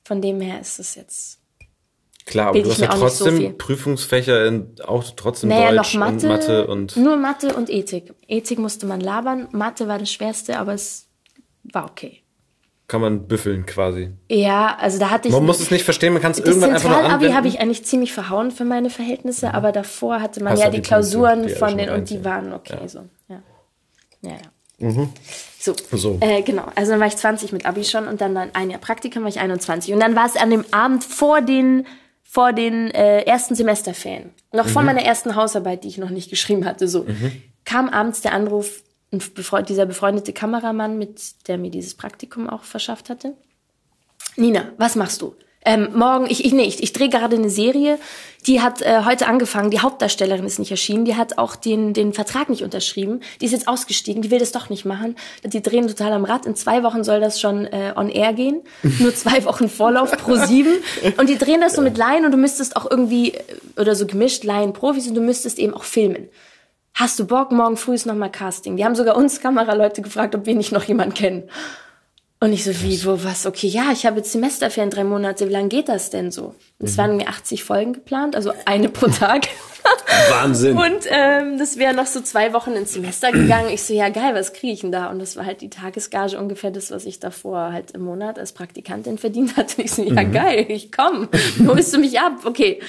Von 0.04 0.22
dem 0.22 0.42
her 0.42 0.60
ist 0.60 0.78
es 0.80 0.96
jetzt 0.96 1.40
Klar, 2.26 2.48
aber 2.50 2.62
du 2.62 2.70
hast 2.70 2.80
ja 2.82 2.92
so 2.92 3.00
trotzdem 3.00 3.38
viel. 3.38 3.50
Prüfungsfächer 3.52 4.46
in, 4.46 4.76
auch 4.84 5.06
trotzdem 5.16 5.50
Naja, 5.50 5.72
Deutsch 5.72 5.94
noch 5.94 6.00
Mathe, 6.00 6.16
und 6.16 6.28
Mathe 6.28 6.68
und 6.68 6.98
nur 6.98 7.16
Mathe 7.16 7.56
und 7.56 7.70
Ethik. 7.70 8.14
Ethik 8.28 8.60
musste 8.60 8.86
man 8.86 9.00
labern, 9.00 9.48
Mathe 9.54 9.88
war 9.88 10.00
das 10.00 10.12
Schwerste, 10.12 10.58
aber 10.60 10.74
es 10.74 11.08
war 11.64 11.86
okay. 11.90 12.23
Kann 12.88 13.02
man 13.02 13.28
büffeln 13.28 13.66
quasi. 13.66 14.12
Ja, 14.30 14.76
also 14.80 15.00
da 15.00 15.10
hatte 15.10 15.28
ich 15.30 15.34
Man 15.34 15.46
muss 15.46 15.60
es 15.60 15.72
nicht 15.72 15.84
verstehen, 15.84 16.14
man 16.14 16.22
kann 16.22 16.32
es 16.34 16.40
irgendwann 16.40 16.74
einfach 16.74 16.90
nur 16.90 17.00
anwenden. 17.00 17.36
habe 17.36 17.48
ich 17.48 17.60
eigentlich 17.60 17.86
ziemlich 17.86 18.14
verhauen 18.14 18.52
für 18.52 18.66
meine 18.66 18.90
Verhältnisse, 18.90 19.54
aber 19.54 19.72
davor 19.72 20.22
hatte 20.22 20.44
man 20.44 20.54
Hast 20.54 20.62
ja 20.64 20.70
die 20.70 20.82
Klausuren 20.82 21.44
die 21.48 21.50
alle 21.50 21.56
von 21.56 21.78
den 21.78 21.90
und 21.90 22.10
die 22.10 22.24
waren 22.26 22.54
okay 22.54 22.78
Ja. 22.82 22.88
so. 22.88 23.00
Ja, 23.30 23.42
ja. 24.22 24.32
ja. 24.32 25.08
So, 25.60 25.74
So. 25.94 26.18
Äh, 26.20 26.42
genau. 26.42 26.66
Also 26.76 26.92
dann 26.92 27.00
war 27.00 27.08
ich 27.08 27.16
20 27.16 27.54
mit 27.54 27.66
Abi 27.66 27.86
schon 27.86 28.08
und 28.08 28.20
dann, 28.20 28.36
dann 28.36 28.50
ein 28.54 28.70
Jahr 28.70 28.82
Praktikum 28.82 29.22
war 29.24 29.30
ich 29.30 29.40
21 29.40 29.94
und 29.94 30.00
dann 30.02 30.14
war 30.16 30.26
es 30.26 30.36
an 30.36 30.50
dem 30.50 30.66
Abend 30.72 31.04
vor 31.06 31.42
den 31.42 31.86
vor 32.22 32.52
den 32.52 32.90
äh, 32.92 33.22
ersten 33.26 33.54
Semesterferien, 33.56 34.32
noch 34.52 34.66
Mhm. 34.66 34.70
vor 34.70 34.82
meiner 34.82 35.04
ersten 35.04 35.36
Hausarbeit, 35.36 35.84
die 35.84 35.88
ich 35.88 36.00
noch 36.00 36.10
nicht 36.10 36.30
geschrieben 36.32 36.66
hatte, 36.66 36.88
so 36.88 37.06
kam 37.64 37.88
abends 37.90 38.22
der 38.22 38.34
Anruf, 38.34 38.82
befreund, 39.20 39.70
dieser 39.70 39.86
befreundete 39.86 40.34
Kameramann, 40.34 40.98
mit 40.98 41.48
der 41.48 41.58
mir 41.58 41.72
dieses 41.72 41.96
Praktikum 41.96 42.50
auch 42.50 42.64
verschafft 42.64 43.10
hatte. 43.10 43.34
Nina, 44.36 44.72
was 44.78 44.96
machst 44.96 45.22
du? 45.22 45.36
Ähm, 45.66 45.90
morgen, 45.94 46.26
ich, 46.30 46.44
ich, 46.44 46.52
nee, 46.52 46.64
ich, 46.64 46.84
ich 46.84 46.92
drehe 46.92 47.08
gerade 47.08 47.38
eine 47.38 47.50
Serie, 47.50 47.98
die 48.48 48.62
hat 48.62 48.82
äh, 48.82 49.06
heute 49.06 49.28
angefangen, 49.28 49.72
die 49.72 49.80
Hauptdarstellerin 49.80 50.46
ist 50.46 50.60
nicht 50.60 50.72
erschienen, 50.72 51.06
die 51.06 51.16
hat 51.16 51.38
auch 51.38 51.56
den, 51.56 51.94
den 51.94 52.12
Vertrag 52.12 52.50
nicht 52.50 52.64
unterschrieben, 52.64 53.22
die 53.40 53.46
ist 53.46 53.54
jetzt 53.54 53.70
ausgestiegen, 53.70 54.22
die 54.22 54.32
will 54.32 54.40
das 54.40 54.52
doch 54.52 54.70
nicht 54.70 54.84
machen, 54.84 55.16
die 55.46 55.62
drehen 55.62 55.88
total 55.88 56.12
am 56.12 56.26
Rad, 56.26 56.46
in 56.46 56.56
zwei 56.56 56.84
Wochen 56.84 57.06
soll 57.06 57.22
das 57.22 57.40
schon 57.40 57.66
äh, 57.66 57.94
on 57.96 58.10
air 58.10 58.34
gehen, 58.34 58.62
nur 59.00 59.16
zwei 59.16 59.46
Wochen 59.46 59.70
Vorlauf 59.70 60.12
pro 60.12 60.36
sieben. 60.36 60.74
Und 61.18 61.30
die 61.30 61.38
drehen 61.38 61.62
das 61.62 61.76
so 61.76 61.82
mit 61.82 61.98
Laien 61.98 62.26
und 62.26 62.32
du 62.32 62.38
müsstest 62.38 62.76
auch 62.76 62.90
irgendwie, 62.90 63.32
äh, 63.32 63.44
oder 63.78 63.96
so 63.96 64.06
gemischt 64.06 64.44
Laien, 64.44 64.74
Profis 64.74 65.08
und 65.08 65.16
du 65.16 65.22
müsstest 65.22 65.60
eben 65.60 65.74
auch 65.74 65.84
filmen. 65.84 66.28
Hast 66.96 67.20
du 67.20 67.26
Bock, 67.26 67.52
morgen 67.52 67.76
früh 67.76 67.96
ist 67.96 68.06
nochmal 68.06 68.32
Casting? 68.32 68.78
Die 68.78 68.86
haben 68.86 68.96
sogar 68.96 69.18
uns 69.18 69.40
Kameraleute 69.40 70.02
gefragt, 70.02 70.36
ob 70.36 70.46
wir 70.46 70.56
nicht 70.56 70.72
noch 70.72 70.84
jemanden 70.84 71.16
kennen. 71.16 71.50
Und 72.40 72.54
ich 72.54 72.66
so, 72.66 72.72
wie, 72.82 73.04
wo, 73.06 73.24
was? 73.24 73.46
Okay, 73.46 73.68
ja, 73.68 73.92
ich 73.94 74.06
habe 74.06 74.18
jetzt 74.18 74.34
Semesterferien, 74.34 74.90
drei 74.90 75.04
Monate. 75.06 75.48
Wie 75.48 75.54
lange 75.54 75.70
geht 75.70 75.88
das 75.88 76.10
denn 76.10 76.30
so? 76.30 76.56
Und 76.78 76.90
es 76.90 76.98
waren 76.98 77.16
mir 77.16 77.30
80 77.30 77.64
Folgen 77.64 77.94
geplant, 77.94 78.36
also 78.36 78.52
eine 78.66 78.90
pro 78.90 79.08
Tag. 79.08 79.48
Wahnsinn. 80.30 80.78
Und 80.78 81.08
ähm, 81.10 81.58
das 81.58 81.78
wäre 81.78 81.94
noch 81.94 82.06
so 82.06 82.22
zwei 82.22 82.54
Wochen 82.54 82.74
ins 82.74 82.94
Semester 82.94 83.32
gegangen. 83.32 83.70
Ich 83.70 83.84
so, 83.84 83.94
ja 83.94 84.10
geil, 84.10 84.36
was 84.36 84.54
kriege 84.54 84.74
ich 84.74 84.82
denn 84.82 84.92
da? 84.92 85.10
Und 85.10 85.20
das 85.20 85.36
war 85.36 85.46
halt 85.46 85.62
die 85.62 85.70
Tagesgage 85.70 86.38
ungefähr 86.38 86.70
das, 86.70 86.92
was 86.92 87.06
ich 87.06 87.20
davor 87.20 87.72
halt 87.72 87.92
im 87.92 88.02
Monat 88.02 88.38
als 88.38 88.52
Praktikantin 88.52 89.18
verdient 89.18 89.56
hatte. 89.56 89.78
Und 89.78 89.86
ich 89.86 89.92
so, 89.92 90.04
ja 90.04 90.24
geil, 90.24 90.66
ich 90.68 90.92
komm. 90.92 91.30
Holst 91.66 91.94
du 91.94 91.98
mich 91.98 92.20
ab? 92.20 92.40
Okay. 92.44 92.82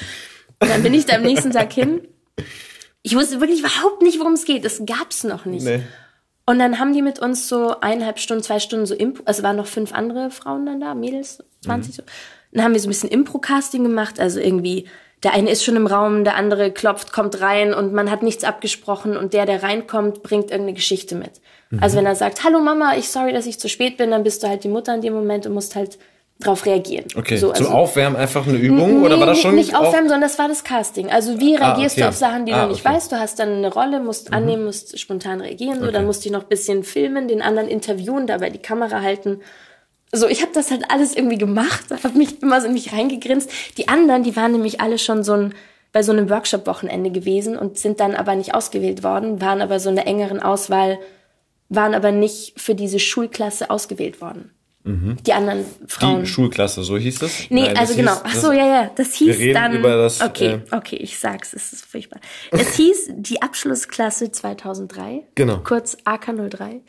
Und 0.59 0.69
dann 0.69 0.83
bin 0.83 0.93
ich 0.95 1.07
da 1.07 1.15
am 1.15 1.23
nächsten 1.23 1.53
Tag 1.53 1.73
hin. 1.73 2.07
Ich 3.05 3.15
wusste 3.15 3.41
wirklich 3.41 3.61
überhaupt 3.61 4.03
nicht, 4.03 4.19
worum 4.19 4.33
es 4.33 4.47
geht. 4.47 4.65
Das 4.65 4.83
gab's 4.87 5.25
noch 5.25 5.45
nicht. 5.45 5.65
Nee. 5.65 5.83
Und 6.47 6.59
dann 6.59 6.79
haben 6.79 6.93
die 6.95 7.03
mit 7.03 7.19
uns 7.19 7.49
so 7.49 7.81
eineinhalb 7.81 8.19
Stunden, 8.19 8.43
zwei 8.43 8.59
Stunden 8.59 8.87
so 8.87 8.95
Impro, 8.95 9.23
also 9.27 9.43
waren 9.43 9.57
noch 9.57 9.67
fünf 9.67 9.93
andere 9.93 10.31
Frauen 10.31 10.67
dann 10.67 10.81
da, 10.81 10.95
Mädels, 10.95 11.39
20 11.65 11.95
so. 11.95 12.03
Dann 12.53 12.65
haben 12.65 12.73
wir 12.73 12.81
so 12.81 12.87
ein 12.87 12.91
bisschen 12.91 13.11
Impro-Casting 13.11 13.83
gemacht, 13.83 14.21
also 14.21 14.41
irgendwie, 14.41 14.87
der 15.23 15.33
eine 15.33 15.51
ist 15.51 15.65
schon 15.65 15.77
im 15.77 15.87
Raum, 15.87 16.25
der 16.25 16.37
andere 16.37 16.71
klopft, 16.71 17.13
kommt 17.13 17.41
rein 17.41 17.73
und 17.73 17.93
man 17.93 18.11
hat 18.11 18.23
nichts 18.23 18.45
abgesprochen 18.45 19.17
und 19.17 19.33
der, 19.33 19.47
der 19.47 19.63
reinkommt, 19.63 20.23
bringt 20.23 20.51
irgendeine 20.51 20.75
Geschichte 20.75 21.15
mit. 21.15 21.41
Also 21.81 21.97
wenn 21.97 22.07
er 22.07 22.15
sagt, 22.15 22.45
hallo 22.45 22.61
Mama, 22.61 22.97
ich 22.97 23.09
sorry, 23.09 23.33
dass 23.33 23.47
ich 23.47 23.59
zu 23.59 23.69
spät 23.69 23.97
bin, 23.97 24.11
dann 24.11 24.23
bist 24.23 24.43
du 24.43 24.49
halt 24.49 24.65
die 24.65 24.69
Mutter 24.69 24.95
in 24.95 25.01
dem 25.01 25.13
Moment 25.13 25.47
und 25.47 25.55
musst 25.55 25.75
halt 25.75 25.99
drauf 26.41 26.67
reagieren. 26.67 27.07
Okay, 27.17 27.37
so, 27.37 27.53
zum 27.53 27.67
also- 27.67 27.77
Aufwärmen 27.77 28.17
einfach 28.17 28.47
eine 28.47 28.59
Übung 28.59 29.03
oder 29.03 29.19
war 29.19 29.27
das 29.27 29.39
Nee, 29.39 29.43
schon 29.43 29.55
nicht 29.55 29.75
aufwärmen, 29.77 30.09
sondern 30.09 30.23
das 30.29 30.39
war 30.39 30.49
das 30.49 30.65
Casting. 30.65 31.11
Also 31.11 31.41
wie 31.41 31.55
reagierst 31.55 31.97
okay. 31.97 32.03
du 32.03 32.09
auf 32.09 32.17
Sachen, 32.17 32.45
die 32.45 32.53
Ah, 32.53 32.65
du 32.65 32.73
nicht 32.73 32.81
okay. 32.81 32.91
Mhm. 32.91 32.97
weißt? 32.97 33.13
Du 33.13 33.17
hast 33.19 33.39
dann 33.39 33.49
eine 33.53 33.73
Rolle, 33.73 34.01
musst 34.01 34.33
annehmen, 34.33 34.65
musst 34.65 34.99
spontan 34.99 35.41
reagieren. 35.41 35.81
So, 35.81 35.91
dann 35.91 36.07
musst 36.07 36.25
du 36.25 36.31
noch 36.31 36.43
ein 36.43 36.49
bisschen 36.49 36.83
filmen, 36.85 37.29
den 37.29 37.41
anderen 37.41 37.69
interviewen, 37.69 38.27
dabei 38.27 38.51
die 38.51 38.59
Kamera 38.59 39.01
halten. 39.01 39.41
So, 40.13 40.29
ich 40.29 40.43
habe 40.43 40.53
das 40.53 40.71
halt 40.71 40.91
alles 40.91 41.17
irgendwie 41.17 41.39
gemacht, 41.39 41.85
habe 42.05 42.19
mich 42.19 42.43
immer 42.43 42.61
so 42.61 42.67
in 42.67 42.75
mich 42.75 42.93
reingegrinst. 42.93 43.51
Die 43.79 43.89
anderen, 43.89 44.23
die 44.23 44.37
waren 44.37 44.53
nämlich 44.53 44.81
alle 44.81 44.99
schon 44.99 45.23
so 45.25 45.33
ein 45.35 45.55
bei 45.93 46.03
so 46.03 46.11
einem 46.11 46.29
Workshop-Wochenende 46.29 47.11
gewesen 47.13 47.57
und 47.57 47.79
sind 47.79 48.01
dann 48.01 48.17
aber 48.17 48.35
nicht 48.35 48.53
ausgewählt 48.53 49.05
worden, 49.05 49.41
waren 49.41 49.63
aber 49.63 49.79
so 49.79 49.91
in 49.91 49.95
der 49.95 50.09
engeren 50.09 50.43
Auswahl, 50.43 50.99
waren 51.69 51.95
aber 51.95 52.11
nicht 52.11 52.61
für 52.61 52.75
diese 52.75 52.99
Schulklasse 52.99 53.71
ausgewählt 53.71 54.21
worden. 54.21 54.51
Die 54.87 55.33
anderen 55.33 55.65
Frauen. 55.89 56.21
Die 56.25 56.27
Schulklasse, 56.27 56.85
so 56.85 56.99
hieß 56.99 57.19
das? 57.21 57.47
Nee, 57.49 57.63
Nein, 57.63 57.71
das 57.71 57.79
also 57.81 57.95
genau. 57.97 58.13
hieß- 58.13 58.21
Ach 58.25 58.33
das- 58.35 58.43
so, 58.43 58.53
ja, 58.53 58.67
ja. 58.67 58.91
Das 58.95 59.15
hieß 59.15 59.39
reden 59.39 59.55
dann. 59.55 59.77
über 59.79 59.97
das, 59.97 60.21
okay, 60.21 60.61
äh, 60.71 60.77
okay, 60.77 60.97
ich 60.97 61.19
sag's, 61.19 61.55
es 61.55 61.73
ist 61.73 61.87
furchtbar. 61.87 62.21
Es 62.51 62.75
hieß 62.75 63.13
die 63.17 63.41
Abschlussklasse 63.41 64.31
2003. 64.31 65.23
Genau. 65.37 65.61
Kurz 65.65 65.97
AK03. 66.05 66.83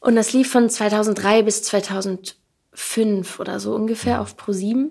Und 0.00 0.16
das 0.16 0.32
lief 0.32 0.50
von 0.50 0.68
2003 0.68 1.42
bis 1.42 1.62
2005 1.62 3.38
oder 3.38 3.60
so 3.60 3.74
ungefähr 3.74 4.20
auf 4.20 4.36
Pro 4.36 4.50
7. 4.52 4.90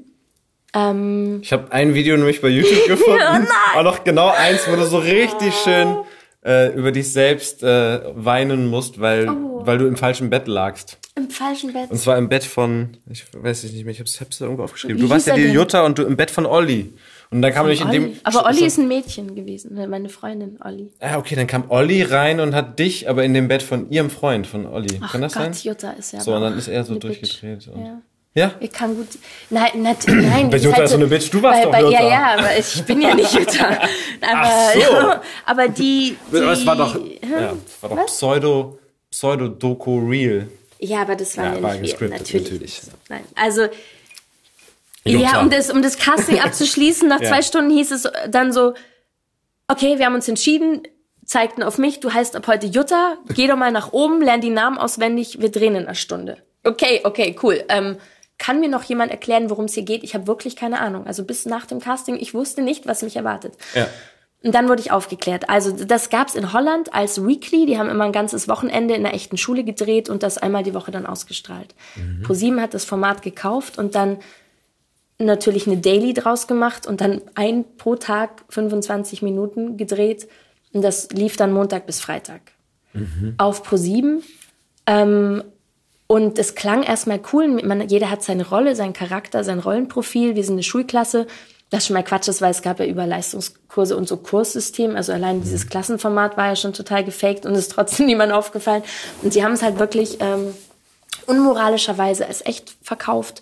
Ähm, 0.73 1.39
Ich 1.43 1.51
habe 1.51 1.71
ein 1.73 1.93
Video 1.93 2.15
nämlich 2.17 2.41
bei 2.41 2.47
YouTube 2.47 2.85
gefunden. 2.87 3.19
Oh 3.21 3.33
nein! 3.33 3.47
Aber 3.73 3.83
noch 3.83 4.03
genau 4.05 4.29
eins, 4.29 4.61
wo 4.69 4.75
du 4.77 4.85
so 4.85 4.97
richtig 4.97 5.53
schön 5.63 5.97
äh, 6.45 6.73
über 6.73 6.91
dich 6.91 7.11
selbst 7.11 7.63
äh, 7.63 8.01
weinen 8.15 8.67
musst, 8.67 8.99
weil, 8.99 9.29
Oh. 9.29 9.65
weil 9.65 9.77
du 9.77 9.87
im 9.87 9.95
falschen 9.95 10.29
Bett 10.29 10.47
lagst. 10.47 10.97
Im 11.15 11.29
falschen 11.29 11.73
Bett. 11.73 11.91
Und 11.91 11.97
zwar 11.97 12.17
im 12.17 12.27
Bett 12.27 12.43
von, 12.43 12.97
ich 13.09 13.25
weiß 13.33 13.63
nicht 13.65 13.85
mehr, 13.85 13.91
ich 13.93 13.99
hab's, 13.99 14.19
hab's 14.19 14.39
da 14.39 14.45
irgendwo 14.45 14.63
aufgeschrieben. 14.63 14.97
Wie 14.97 15.01
du 15.01 15.09
warst 15.09 15.27
ja 15.27 15.35
die 15.35 15.43
denn? 15.43 15.53
Jutta 15.53 15.85
und 15.85 15.97
du 15.99 16.03
im 16.03 16.17
Bett 16.17 16.31
von 16.31 16.45
Olli. 16.45 16.93
Und 17.29 17.41
dann 17.41 17.51
kam 17.53 17.65
nämlich 17.65 17.81
in 17.81 17.89
dem. 17.91 18.13
Aber 18.23 18.45
Olli 18.45 18.65
ist 18.65 18.77
ein 18.77 18.87
Mädchen 18.87 19.33
gewesen, 19.35 19.73
ne, 19.75 19.87
meine 19.87 20.09
Freundin 20.09 20.59
Olli. 20.63 20.91
Ah, 20.99 21.17
okay, 21.17 21.35
dann 21.35 21.47
kam 21.47 21.65
Olli 21.69 22.01
rein 22.03 22.39
und 22.39 22.53
hat 22.53 22.77
dich 22.79 23.09
aber 23.09 23.23
in 23.23 23.33
dem 23.33 23.47
Bett 23.47 23.63
von 23.63 23.89
ihrem 23.89 24.09
Freund, 24.11 24.45
von 24.45 24.65
Olli. 24.67 24.99
Ach 25.01 25.11
Kann 25.11 25.21
das 25.21 25.33
Gott, 25.33 25.43
sein? 25.43 25.53
Jutta 25.63 25.91
ist 25.91 26.13
ja. 26.13 26.19
So, 26.21 26.33
und 26.35 26.41
dann 26.41 26.57
ist 26.57 26.67
er 26.67 26.83
so 26.83 26.95
durchgedreht. 26.95 27.65
Ja. 27.75 28.01
Ja? 28.35 28.55
Ich 28.59 28.71
kann 28.71 28.95
gut. 28.95 29.07
Nein, 29.49 29.83
nat, 29.83 29.97
nein. 30.07 30.49
Bei 30.49 30.57
das 30.57 30.63
Jutta 30.63 30.77
halt 30.77 30.85
ist 30.85 30.91
so 30.91 30.97
eine 30.97 31.07
Bitch, 31.07 31.31
du 31.31 31.41
warst 31.41 31.59
bei, 31.59 31.65
doch 31.65 31.71
bei, 31.71 31.81
Jutta. 31.81 32.03
Ja, 32.03 32.09
ja, 32.09 32.33
aber 32.37 32.57
ich 32.57 32.83
bin 32.83 33.01
ja 33.01 33.13
nicht 33.13 33.33
Jutta. 33.33 33.65
Aber, 34.21 34.41
Ach 34.41 34.73
so. 34.73 35.13
aber 35.45 35.67
die, 35.67 36.17
die. 36.31 36.37
Aber 36.37 36.53
es 36.53 36.65
war 36.65 36.75
doch, 36.77 36.95
Hä? 36.95 37.17
ja, 37.29 37.53
es 37.65 37.83
war 37.83 37.89
doch 37.89 37.97
Was? 37.97 38.15
Pseudo, 38.15 38.79
Pseudo-Doku-Real. 39.11 40.47
Ja, 40.79 41.01
aber 41.01 41.15
das 41.15 41.37
war 41.37 41.45
Ja, 41.45 41.55
ja, 41.55 41.61
war 41.61 41.71
nicht 41.73 41.81
gescriptet, 41.91 42.19
Natürlich. 42.21 42.51
natürlich. 42.51 42.81
Nein, 43.09 43.23
also. 43.35 43.67
Jutta. 45.05 45.23
Ja, 45.33 45.41
um 45.41 45.49
das, 45.49 45.69
um 45.69 45.81
das 45.81 45.97
Casting 45.97 46.39
abzuschließen, 46.43 47.07
nach 47.09 47.19
Ja. 47.21 47.29
zwei 47.29 47.41
Stunden 47.41 47.69
hieß 47.69 47.91
es 47.91 48.07
dann 48.29 48.53
so, 48.53 48.73
okay, 49.67 49.97
wir 49.99 50.05
haben 50.05 50.15
uns 50.15 50.29
entschieden, 50.29 50.83
zeigten 51.25 51.63
auf 51.63 51.77
mich, 51.77 51.99
du 51.99 52.13
heißt 52.13 52.35
ab 52.37 52.47
heute 52.47 52.67
Jutta, 52.67 53.17
geh 53.35 53.47
doch 53.47 53.57
mal 53.57 53.71
nach 53.71 53.91
oben, 53.91 54.21
lern 54.21 54.39
die 54.39 54.49
Namen 54.49 54.77
auswendig, 54.77 55.41
wir 55.41 55.51
drehen 55.51 55.75
in 55.75 55.83
einer 55.83 55.95
Stunde. 55.95 56.37
Okay, 56.63 57.01
okay, 57.03 57.35
cool. 57.43 57.63
Ähm, 57.67 57.97
kann 58.43 58.59
mir 58.59 58.67
noch 58.67 58.83
jemand 58.83 59.09
erklären, 59.09 59.49
worum 59.49 59.65
es 59.65 59.73
hier 59.73 59.83
geht? 59.83 60.03
Ich 60.03 60.13
habe 60.15 60.27
wirklich 60.27 60.57
keine 60.57 60.81
Ahnung. 60.81 61.07
Also 61.07 61.23
bis 61.23 61.45
nach 61.45 61.65
dem 61.65 61.79
Casting, 61.79 62.17
ich 62.17 62.33
wusste 62.33 62.61
nicht, 62.61 62.85
was 62.85 63.01
mich 63.01 63.15
erwartet. 63.15 63.53
Ja. 63.73 63.87
Und 64.43 64.53
dann 64.53 64.67
wurde 64.67 64.81
ich 64.81 64.91
aufgeklärt. 64.91 65.49
Also 65.49 65.71
das 65.71 66.09
gab's 66.09 66.35
in 66.35 66.51
Holland 66.51 66.93
als 66.93 67.25
Weekly. 67.25 67.65
Die 67.65 67.77
haben 67.77 67.87
immer 67.87 68.03
ein 68.03 68.11
ganzes 68.11 68.49
Wochenende 68.49 68.95
in 68.95 69.05
einer 69.05 69.15
echten 69.15 69.37
Schule 69.37 69.63
gedreht 69.63 70.09
und 70.09 70.23
das 70.23 70.37
einmal 70.37 70.63
die 70.63 70.73
Woche 70.73 70.91
dann 70.91 71.05
ausgestrahlt. 71.05 71.73
ProSieben 72.23 72.59
hat 72.59 72.73
das 72.73 72.83
Format 72.83 73.21
gekauft 73.21 73.77
und 73.77 73.95
dann 73.95 74.17
natürlich 75.19 75.65
eine 75.65 75.77
Daily 75.77 76.13
draus 76.13 76.45
gemacht 76.45 76.85
und 76.85 76.99
dann 76.99 77.21
ein 77.35 77.63
pro 77.77 77.95
Tag 77.95 78.43
25 78.49 79.21
Minuten 79.21 79.77
gedreht. 79.77 80.27
Und 80.73 80.81
das 80.81 81.09
lief 81.11 81.37
dann 81.37 81.53
Montag 81.53 81.85
bis 81.85 82.01
Freitag. 82.01 82.41
Auf 83.37 83.63
ProSieben. 83.63 84.21
Ähm, 84.85 85.43
und 86.13 86.37
es 86.37 86.53
klang 86.53 86.83
erstmal 86.83 87.19
cool. 87.33 87.47
Man, 87.47 87.89
jeder 87.89 88.11
hat 88.11 88.21
seine 88.21 88.47
Rolle, 88.47 88.75
seinen 88.75 88.93
Charakter, 88.93 89.43
sein 89.43 89.57
Rollenprofil. 89.57 90.35
Wir 90.35 90.43
sind 90.43 90.53
eine 90.53 90.61
Schulklasse. 90.61 91.25
Das 91.71 91.87
schon 91.87 91.95
mal 91.95 92.03
Quatsch 92.03 92.27
ist, 92.27 92.39
weil 92.39 92.51
es 92.51 92.61
gab 92.61 92.79
ja 92.79 92.85
über 92.85 93.07
Leistungskurse 93.07 93.97
und 93.97 94.07
so 94.07 94.17
Kurssystem. 94.17 94.95
Also 94.95 95.11
allein 95.11 95.41
dieses 95.41 95.69
Klassenformat 95.69 96.37
war 96.37 96.49
ja 96.49 96.55
schon 96.55 96.73
total 96.73 97.03
gefaked 97.03 97.47
und 97.47 97.55
ist 97.55 97.71
trotzdem 97.71 98.05
niemand 98.05 98.31
aufgefallen. 98.31 98.83
Und 99.23 99.33
sie 99.33 99.43
haben 99.43 99.53
es 99.53 99.63
halt 99.63 99.79
wirklich 99.79 100.17
ähm, 100.19 100.53
unmoralischerweise 101.25 102.27
als 102.27 102.45
echt 102.45 102.75
verkauft. 102.83 103.41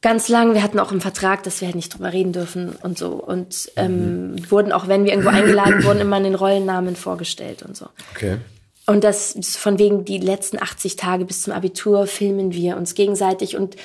Ganz 0.00 0.30
lang. 0.30 0.54
Wir 0.54 0.62
hatten 0.62 0.78
auch 0.78 0.90
im 0.90 1.02
Vertrag, 1.02 1.42
dass 1.42 1.60
wir 1.60 1.68
halt 1.68 1.76
nicht 1.76 1.92
drüber 1.92 2.14
reden 2.14 2.32
dürfen 2.32 2.76
und 2.82 2.96
so. 2.96 3.08
Und 3.08 3.70
ähm, 3.76 4.36
wurden 4.48 4.72
auch, 4.72 4.88
wenn 4.88 5.04
wir 5.04 5.12
irgendwo 5.12 5.28
eingeladen 5.28 5.84
wurden, 5.84 6.00
immer 6.00 6.16
in 6.16 6.24
den 6.24 6.34
Rollennamen 6.34 6.96
vorgestellt 6.96 7.62
und 7.62 7.76
so. 7.76 7.88
Okay. 8.14 8.38
Und 8.86 9.02
das 9.04 9.34
von 9.56 9.78
wegen 9.78 10.04
die 10.04 10.18
letzten 10.18 10.60
80 10.62 10.96
Tage 10.96 11.24
bis 11.24 11.42
zum 11.42 11.52
Abitur 11.52 12.06
filmen 12.06 12.52
wir 12.52 12.76
uns 12.76 12.94
gegenseitig 12.94 13.56
und 13.56 13.76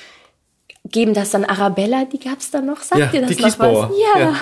geben 0.86 1.12
das 1.12 1.30
dann 1.30 1.44
Arabella, 1.44 2.06
die 2.06 2.18
gab's 2.18 2.50
da 2.50 2.62
noch, 2.62 2.80
sagt 2.82 2.98
Ja, 3.00 3.10
ihr 3.12 3.20
das 3.20 3.30
die 3.30 3.36
noch 3.36 3.44
Kiesbauer. 3.48 3.90
was? 3.90 3.98
Ja, 3.98 4.20
Ja. 4.20 4.36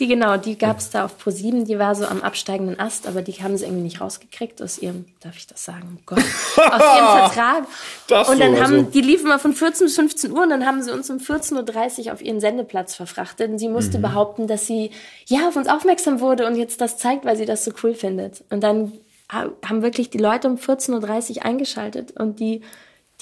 die 0.00 0.06
genau, 0.08 0.36
die 0.38 0.56
gab's 0.56 0.88
da 0.90 1.04
auf 1.04 1.12
Pro7, 1.22 1.64
die 1.66 1.78
war 1.78 1.94
so 1.94 2.06
am 2.06 2.22
absteigenden 2.22 2.80
Ast, 2.80 3.06
aber 3.06 3.20
die 3.20 3.32
haben 3.34 3.56
sie 3.58 3.64
irgendwie 3.64 3.82
nicht 3.82 4.00
rausgekriegt 4.00 4.62
aus 4.62 4.78
ihrem, 4.78 5.04
darf 5.20 5.36
ich 5.36 5.46
das 5.46 5.62
sagen, 5.62 5.98
oh 5.98 6.02
Gott, 6.06 6.18
aus 6.56 6.56
ihrem 6.56 7.18
Vertrag. 7.18 7.64
Das 8.08 8.28
und 8.30 8.40
dann 8.40 8.56
so, 8.56 8.62
haben, 8.62 8.74
also. 8.76 8.90
die 8.90 9.00
liefen 9.02 9.28
mal 9.28 9.38
von 9.38 9.52
14 9.52 9.86
bis 9.86 9.94
15 9.96 10.32
Uhr 10.32 10.42
und 10.42 10.50
dann 10.50 10.66
haben 10.66 10.82
sie 10.82 10.90
uns 10.90 11.10
um 11.10 11.18
14.30 11.18 12.06
Uhr 12.06 12.12
auf 12.14 12.22
ihren 12.22 12.40
Sendeplatz 12.40 12.94
verfrachtet 12.94 13.50
und 13.50 13.58
sie 13.58 13.68
musste 13.68 13.98
behaupten, 13.98 14.46
dass 14.46 14.66
sie 14.66 14.90
ja 15.26 15.48
auf 15.48 15.56
uns 15.56 15.68
aufmerksam 15.68 16.18
wurde 16.20 16.46
und 16.46 16.56
jetzt 16.56 16.80
das 16.80 16.96
zeigt, 16.96 17.26
weil 17.26 17.36
sie 17.36 17.46
das 17.46 17.62
so 17.64 17.72
cool 17.82 17.94
findet. 17.94 18.42
Und 18.50 18.62
dann 18.62 18.92
haben 19.34 19.82
wirklich 19.82 20.10
die 20.10 20.18
Leute 20.18 20.48
um 20.48 20.56
14.30 20.56 21.36
Uhr 21.38 21.44
eingeschaltet 21.44 22.12
und 22.18 22.40
die, 22.40 22.62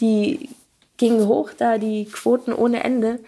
die 0.01 0.49
gingen 0.99 1.27
hoch 1.27 1.51
da, 1.57 1.79
die 1.79 2.05
Quoten 2.05 2.53
ohne 2.53 2.85
Ende. 2.85 3.19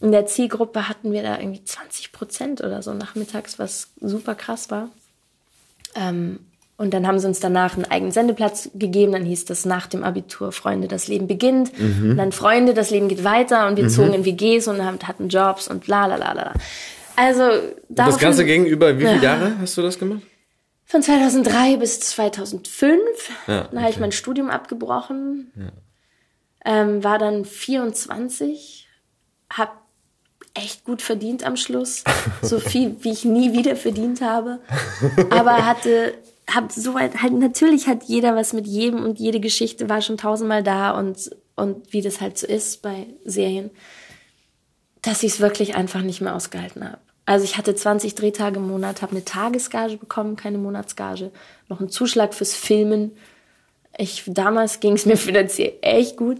In 0.00 0.12
der 0.12 0.26
Zielgruppe 0.26 0.88
hatten 0.88 1.12
wir 1.12 1.22
da 1.22 1.38
irgendwie 1.38 1.62
20 1.62 2.10
Prozent 2.12 2.60
oder 2.62 2.82
so 2.82 2.94
nachmittags, 2.94 3.58
was 3.58 3.88
super 4.00 4.34
krass 4.34 4.70
war. 4.70 4.88
Ähm, 5.94 6.40
und 6.78 6.92
dann 6.94 7.06
haben 7.06 7.20
sie 7.20 7.28
uns 7.28 7.38
danach 7.38 7.76
einen 7.76 7.84
eigenen 7.84 8.10
Sendeplatz 8.10 8.70
gegeben. 8.74 9.12
Dann 9.12 9.24
hieß 9.24 9.44
das 9.44 9.64
nach 9.64 9.86
dem 9.86 10.02
Abitur 10.02 10.50
Freunde, 10.50 10.88
das 10.88 11.06
Leben 11.06 11.28
beginnt. 11.28 11.70
Und 11.78 12.16
dann 12.16 12.32
Freunde, 12.32 12.74
das 12.74 12.90
Leben 12.90 13.06
geht 13.06 13.22
weiter. 13.22 13.68
Und 13.68 13.76
wir 13.76 13.88
zogen 13.88 14.14
in 14.14 14.24
WGs 14.24 14.66
und 14.66 14.82
haben, 14.84 14.98
hatten 15.06 15.28
Jobs 15.28 15.68
und 15.68 15.84
bla 15.84 16.06
bla 16.08 16.16
bla 16.16 16.32
bla. 16.32 16.52
Also 17.14 17.42
Das 17.88 18.18
Ganze 18.18 18.44
ging 18.44 18.64
über 18.64 18.96
wie 18.98 19.02
viele 19.02 19.16
Ja. 19.16 19.22
Jahre 19.22 19.52
hast 19.60 19.76
du 19.76 19.82
das 19.82 19.96
gemacht? 19.96 20.22
Von 20.92 21.02
2003 21.02 21.78
bis 21.78 22.00
2005. 22.00 23.00
Ja, 23.46 23.64
Dann 23.64 23.80
habe 23.80 23.90
ich 23.90 23.98
mein 23.98 24.12
Studium 24.12 24.50
abgebrochen. 24.50 25.50
Ähm, 26.66 27.02
war 27.02 27.18
dann 27.18 27.46
24. 27.46 28.86
Hab 29.50 29.80
echt 30.52 30.84
gut 30.84 31.00
verdient 31.00 31.44
am 31.44 31.56
Schluss. 31.56 32.04
So 32.42 32.60
viel, 32.60 32.96
wie 33.00 33.10
ich 33.10 33.24
nie 33.24 33.54
wieder 33.54 33.74
verdient 33.74 34.20
habe. 34.20 34.60
Aber 35.30 35.64
hatte, 35.64 36.12
hab 36.46 36.70
so 36.70 36.92
weit, 36.92 37.22
halt, 37.22 37.32
natürlich 37.32 37.86
hat 37.86 38.04
jeder 38.04 38.36
was 38.36 38.52
mit 38.52 38.66
jedem 38.66 39.02
und 39.02 39.18
jede 39.18 39.40
Geschichte 39.40 39.88
war 39.88 40.02
schon 40.02 40.18
tausendmal 40.18 40.62
da 40.62 40.90
und, 40.90 41.30
und 41.56 41.90
wie 41.92 42.02
das 42.02 42.20
halt 42.20 42.36
so 42.36 42.46
ist 42.46 42.82
bei 42.82 43.06
Serien, 43.24 43.70
dass 45.00 45.22
ich 45.22 45.32
es 45.32 45.40
wirklich 45.40 45.74
einfach 45.74 46.02
nicht 46.02 46.20
mehr 46.20 46.34
ausgehalten 46.34 46.84
habe. 46.84 47.00
Also 47.24 47.44
ich 47.44 47.56
hatte 47.56 47.74
20 47.74 48.14
Drehtage 48.14 48.56
im 48.56 48.68
Monat, 48.68 49.02
habe 49.02 49.12
eine 49.12 49.24
Tagesgage 49.24 49.96
bekommen, 49.96 50.36
keine 50.36 50.58
Monatsgage, 50.58 51.30
noch 51.68 51.78
einen 51.78 51.88
Zuschlag 51.88 52.34
fürs 52.34 52.54
Filmen. 52.54 53.12
Ich, 53.96 54.24
damals 54.26 54.80
ging 54.80 54.94
es 54.94 55.06
mir 55.06 55.16
finanziell 55.18 55.74
echt 55.82 56.16
gut. 56.16 56.38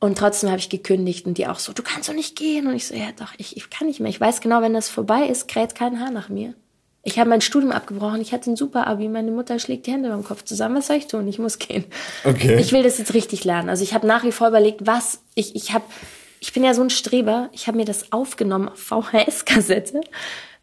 Und 0.00 0.16
trotzdem 0.16 0.50
habe 0.50 0.60
ich 0.60 0.68
gekündigt 0.68 1.26
und 1.26 1.38
die 1.38 1.48
auch 1.48 1.58
so, 1.58 1.72
du 1.72 1.82
kannst 1.82 2.08
doch 2.08 2.14
nicht 2.14 2.36
gehen. 2.36 2.68
Und 2.68 2.74
ich 2.74 2.86
so, 2.86 2.94
ja 2.94 3.08
doch, 3.18 3.32
ich, 3.36 3.56
ich 3.56 3.68
kann 3.68 3.88
nicht 3.88 3.98
mehr. 3.98 4.10
Ich 4.10 4.20
weiß 4.20 4.40
genau, 4.40 4.62
wenn 4.62 4.72
das 4.72 4.88
vorbei 4.88 5.26
ist, 5.26 5.48
kräht 5.48 5.74
kein 5.74 5.98
Haar 5.98 6.12
nach 6.12 6.28
mir. 6.28 6.54
Ich 7.02 7.18
habe 7.18 7.30
mein 7.30 7.40
Studium 7.40 7.72
abgebrochen, 7.72 8.20
ich 8.20 8.32
hatte 8.32 8.50
ein 8.50 8.56
super 8.56 8.86
Abi, 8.86 9.08
meine 9.08 9.30
Mutter 9.30 9.58
schlägt 9.58 9.86
die 9.86 9.92
Hände 9.92 10.10
beim 10.10 10.24
Kopf 10.24 10.44
zusammen. 10.44 10.76
Was 10.76 10.88
soll 10.88 10.96
ich 10.96 11.06
tun? 11.06 11.26
Ich 11.26 11.38
muss 11.38 11.58
gehen. 11.58 11.84
Okay. 12.24 12.60
Ich 12.60 12.72
will 12.72 12.82
das 12.82 12.98
jetzt 12.98 13.14
richtig 13.14 13.44
lernen. 13.44 13.68
Also 13.68 13.82
ich 13.82 13.94
habe 13.94 14.06
nach 14.06 14.24
wie 14.24 14.32
vor 14.32 14.48
überlegt, 14.48 14.86
was 14.86 15.20
ich 15.34 15.56
ich 15.56 15.72
habe 15.72 15.84
ich 16.40 16.52
bin 16.52 16.64
ja 16.64 16.74
so 16.74 16.82
ein 16.82 16.90
Streber, 16.90 17.48
ich 17.52 17.66
habe 17.66 17.76
mir 17.76 17.84
das 17.84 18.12
aufgenommen 18.12 18.68
auf 18.68 18.78
VHS-Kassette, 18.78 20.00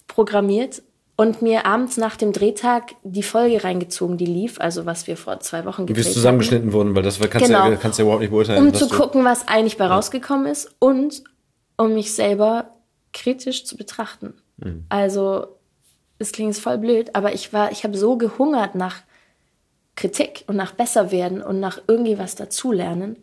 programmiert 0.08 0.82
und 1.18 1.42
mir 1.42 1.66
abends 1.66 1.98
nach 1.98 2.18
dem 2.18 2.34
Drehtag 2.34 2.96
die 3.04 3.24
Folge 3.24 3.64
reingezogen, 3.64 4.18
die 4.18 4.26
lief, 4.26 4.60
also 4.60 4.86
was 4.86 5.08
wir 5.08 5.16
vor 5.18 5.40
zwei 5.40 5.66
Wochen 5.66 5.84
Wie 5.84 5.94
gedreht 5.94 6.08
es 6.08 6.14
zusammengeschnitten 6.14 6.74
wurden, 6.74 6.96
weil 6.96 7.04
das 7.04 7.20
kannst, 7.20 7.48
Genau. 7.48 7.66
du 7.66 7.72
ja, 7.72 7.78
kannst 7.78 7.98
du 7.98 8.04
ja 8.04 8.06
überhaupt 8.06 8.22
nicht 8.22 8.32
beurteilen. 8.32 8.68
um 8.68 8.74
zu 8.74 8.90
gucken, 8.90 9.24
was 9.24 9.48
eigentlich 9.48 9.78
bei 9.78 9.88
rausgekommen 9.88 10.46
ist 10.48 10.76
und 10.80 11.24
um 11.78 11.94
mich 11.94 12.14
selber 12.14 12.72
kritisch 13.14 13.66
zu 13.66 13.78
betrachten. 13.78 14.34
Mhm. 14.58 14.86
Also 14.90 15.48
es 16.20 16.32
klingt 16.32 16.54
jetzt 16.54 16.64
voll 16.64 16.78
blöd, 16.78 17.16
aber 17.16 17.34
ich 17.34 17.54
war, 17.54 17.72
ich 17.72 17.84
habe 17.84 17.98
so 17.98 18.18
gehungert 18.18 18.76
nach 18.76 18.98
Kritik 19.96 20.44
und 20.48 20.58
nach 20.58 20.74
Besserwerden 20.74 21.42
und 21.42 21.60
nach 21.60 21.80
irgendwie 21.88 22.18
was 22.18 22.36
dazulernen. 22.36 23.18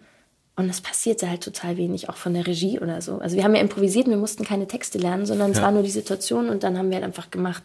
Und 0.54 0.68
es 0.68 0.82
passierte 0.82 1.30
halt 1.30 1.42
total 1.42 1.78
wenig, 1.78 2.10
auch 2.10 2.16
von 2.16 2.34
der 2.34 2.46
Regie 2.46 2.78
oder 2.78 3.00
so. 3.00 3.18
Also 3.18 3.36
wir 3.36 3.44
haben 3.44 3.54
ja 3.54 3.60
improvisiert, 3.62 4.06
wir 4.06 4.18
mussten 4.18 4.44
keine 4.44 4.66
Texte 4.66 4.98
lernen, 4.98 5.24
sondern 5.24 5.50
es 5.52 5.58
Ja. 5.58 5.64
war 5.64 5.72
nur 5.72 5.82
die 5.82 5.90
Situation 5.90 6.50
und 6.50 6.62
dann 6.62 6.76
haben 6.76 6.90
wir 6.90 6.96
halt 6.96 7.04
einfach 7.04 7.30
gemacht. 7.30 7.62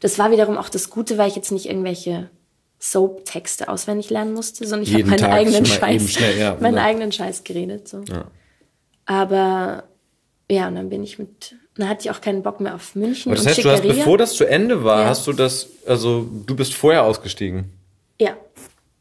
Das 0.00 0.18
war 0.18 0.30
wiederum 0.30 0.58
auch 0.58 0.68
das 0.68 0.90
Gute, 0.90 1.16
weil 1.16 1.28
ich 1.28 1.36
jetzt 1.36 1.50
nicht 1.50 1.66
irgendwelche 1.66 2.28
Soap-Texte 2.78 3.68
auswendig 3.70 4.10
lernen 4.10 4.34
musste, 4.34 4.66
sondern 4.66 4.82
ich 4.86 4.92
habe 4.92 5.04
meinen 5.04 5.16
Tag 5.16 5.32
eigenen 5.32 5.64
Scheiß, 5.64 6.12
schnell, 6.12 6.38
ja, 6.38 6.56
meinen 6.60 6.76
ja. 6.76 6.84
eigenen 6.84 7.10
Scheiß 7.10 7.42
geredet. 7.42 7.88
So. 7.88 8.04
Aber 9.06 9.84
ja, 10.50 10.68
und 10.68 10.74
dann 10.74 10.90
bin 10.90 11.02
ich 11.02 11.18
mit, 11.18 11.54
dann 11.76 11.88
hatte 11.88 12.02
ich 12.02 12.10
auch 12.10 12.20
keinen 12.20 12.42
Bock 12.42 12.60
mehr 12.60 12.74
auf 12.74 12.94
München 12.94 13.32
Aber 13.32 13.36
das 13.36 13.46
und 13.46 13.50
heißt, 13.50 13.64
du 13.64 13.70
hast, 13.70 13.82
bevor 13.82 14.18
das 14.18 14.34
zu 14.34 14.44
Ende 14.44 14.84
war, 14.84 15.06
hast 15.06 15.26
du 15.26 15.32
das, 15.32 15.68
also 15.86 16.26
du 16.46 16.54
bist 16.54 16.74
vorher 16.74 17.04
ausgestiegen. 17.04 17.72
ja, 18.20 18.36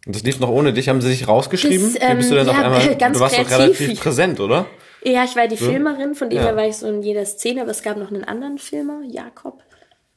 Und 0.05 0.15
das 0.15 0.23
lief 0.23 0.39
noch 0.39 0.49
ohne 0.49 0.71
dich, 0.73 0.87
haben 0.89 1.01
sie 1.01 1.09
sich 1.09 1.27
rausgeschrieben? 1.27 1.93
Das, 1.93 2.01
ähm, 2.01 2.11
Wie 2.11 2.15
bist 2.17 2.31
du 2.31 2.35
denn 2.35 2.47
auf 2.49 2.55
ja, 2.55 2.63
einmal, 2.63 2.95
ganz 2.97 3.17
du 3.17 3.23
warst 3.23 3.37
doch 3.37 3.49
relativ 3.49 3.99
präsent, 3.99 4.39
oder? 4.39 4.67
Ja, 5.03 5.23
ich 5.23 5.35
war 5.35 5.47
die 5.47 5.57
Filmerin, 5.57 6.15
von 6.15 6.29
dem 6.29 6.37
Ja. 6.37 6.45
her 6.45 6.55
war 6.55 6.67
ich 6.67 6.77
so 6.77 6.87
in 6.87 7.01
jeder 7.03 7.25
Szene, 7.25 7.61
aber 7.61 7.71
es 7.71 7.81
gab 7.83 7.97
noch 7.97 8.09
einen 8.11 8.23
anderen 8.23 8.57
Filmer, 8.57 9.01
Jakob. 9.07 9.61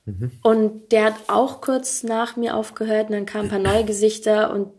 Mhm. 0.07 0.31
Und 0.43 0.93
der 0.93 1.05
hat 1.05 1.15
auch 1.29 1.61
kurz 1.61 2.03
nach 2.03 2.37
mir 2.37 2.55
aufgehört 2.57 3.09
und 3.09 3.13
dann 3.15 3.27
kamen 3.27 3.45
ein 3.45 3.63
paar 3.63 3.73
neue 3.73 3.85
Gesichter 3.85 4.51
und 4.53 4.71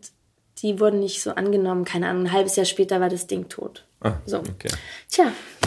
die 0.62 0.78
wurden 0.80 1.00
nicht 1.00 1.22
so 1.22 1.30
angenommen. 1.30 1.84
Keine 1.84 2.08
Ahnung, 2.08 2.24
ein 2.24 2.32
halbes 2.32 2.56
Jahr 2.56 2.66
später 2.66 3.00
war 3.00 3.08
das 3.08 3.26
Ding 3.26 3.48
tot. 3.48 3.84
Ah, 4.02 4.14
So. 4.26 4.38
okay. 4.38 4.68
Tja, 5.10 5.30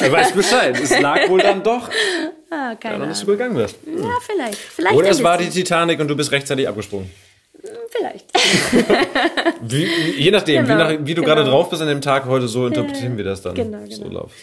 Er 0.00 0.12
weiß 0.12 0.32
Bescheid. 0.32 0.78
Es 0.80 0.98
lag 1.00 1.28
wohl 1.28 1.40
dann 1.40 1.62
doch, 1.62 1.88
ah, 2.50 2.74
keine 2.74 2.76
daran, 2.80 2.94
Ahnung. 2.96 3.08
dass 3.10 3.20
du 3.20 3.26
gegangen 3.26 3.56
bist. 3.56 3.76
Ja, 3.86 4.10
vielleicht. 4.24 4.58
Vielleicht 4.58 4.94
Oder 4.96 5.08
es 5.10 5.22
war 5.22 5.38
die. 5.38 5.48
Titanic 5.50 6.00
und 6.00 6.08
du 6.08 6.16
bist 6.16 6.30
rechtzeitig 6.32 6.66
abgesprungen. 6.68 7.10
Vielleicht. 7.90 8.26
Wie, 9.62 9.84
je 10.16 10.30
nachdem, 10.30 10.64
Genau, 10.64 10.74
wie, 10.74 10.78
nach, 10.78 11.06
wie 11.06 11.14
du 11.14 11.22
genau. 11.22 11.34
gerade 11.34 11.48
drauf 11.48 11.70
bist 11.70 11.82
an 11.82 11.88
dem 11.88 12.00
Tag 12.00 12.26
heute, 12.26 12.48
so 12.48 12.66
interpretieren 12.66 13.16
wir 13.16 13.24
das 13.24 13.42
dann. 13.42 13.54
genau, 13.54 13.78
So 13.88 14.04
genau. 14.04 14.20
läuft. 14.20 14.34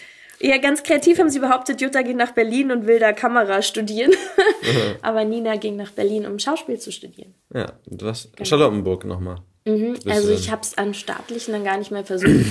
Ja, 0.42 0.58
ganz 0.58 0.84
kreativ 0.84 1.18
haben 1.18 1.30
sie 1.30 1.40
behauptet, 1.40 1.80
Jutta 1.82 2.02
geht 2.02 2.18
nach 2.18 2.32
Berlin 2.32 2.72
und 2.72 2.88
will 2.88 3.00
da 3.00 3.14
Kamera 3.14 3.62
studieren. 3.62 4.12
Aber 5.02 5.24
Nina 5.24 5.56
ging 5.56 5.76
nach 5.76 5.92
Berlin, 5.92 6.26
um 6.26 6.40
Schauspiel 6.40 6.78
zu 6.80 6.92
studieren. 6.92 7.34
Ja, 7.54 7.74
du 7.86 8.06
hast 8.06 8.32
Charlottenburg 8.46 9.06
nochmal. 9.06 9.38
Bist 9.64 10.08
Also 10.08 10.32
ich 10.32 10.52
habe 10.52 10.62
es 10.62 10.78
an 10.78 10.94
staatlichen 10.94 11.54
dann 11.54 11.64
gar 11.64 11.78
nicht 11.78 11.92
mehr 11.92 12.06
versucht. 12.06 12.30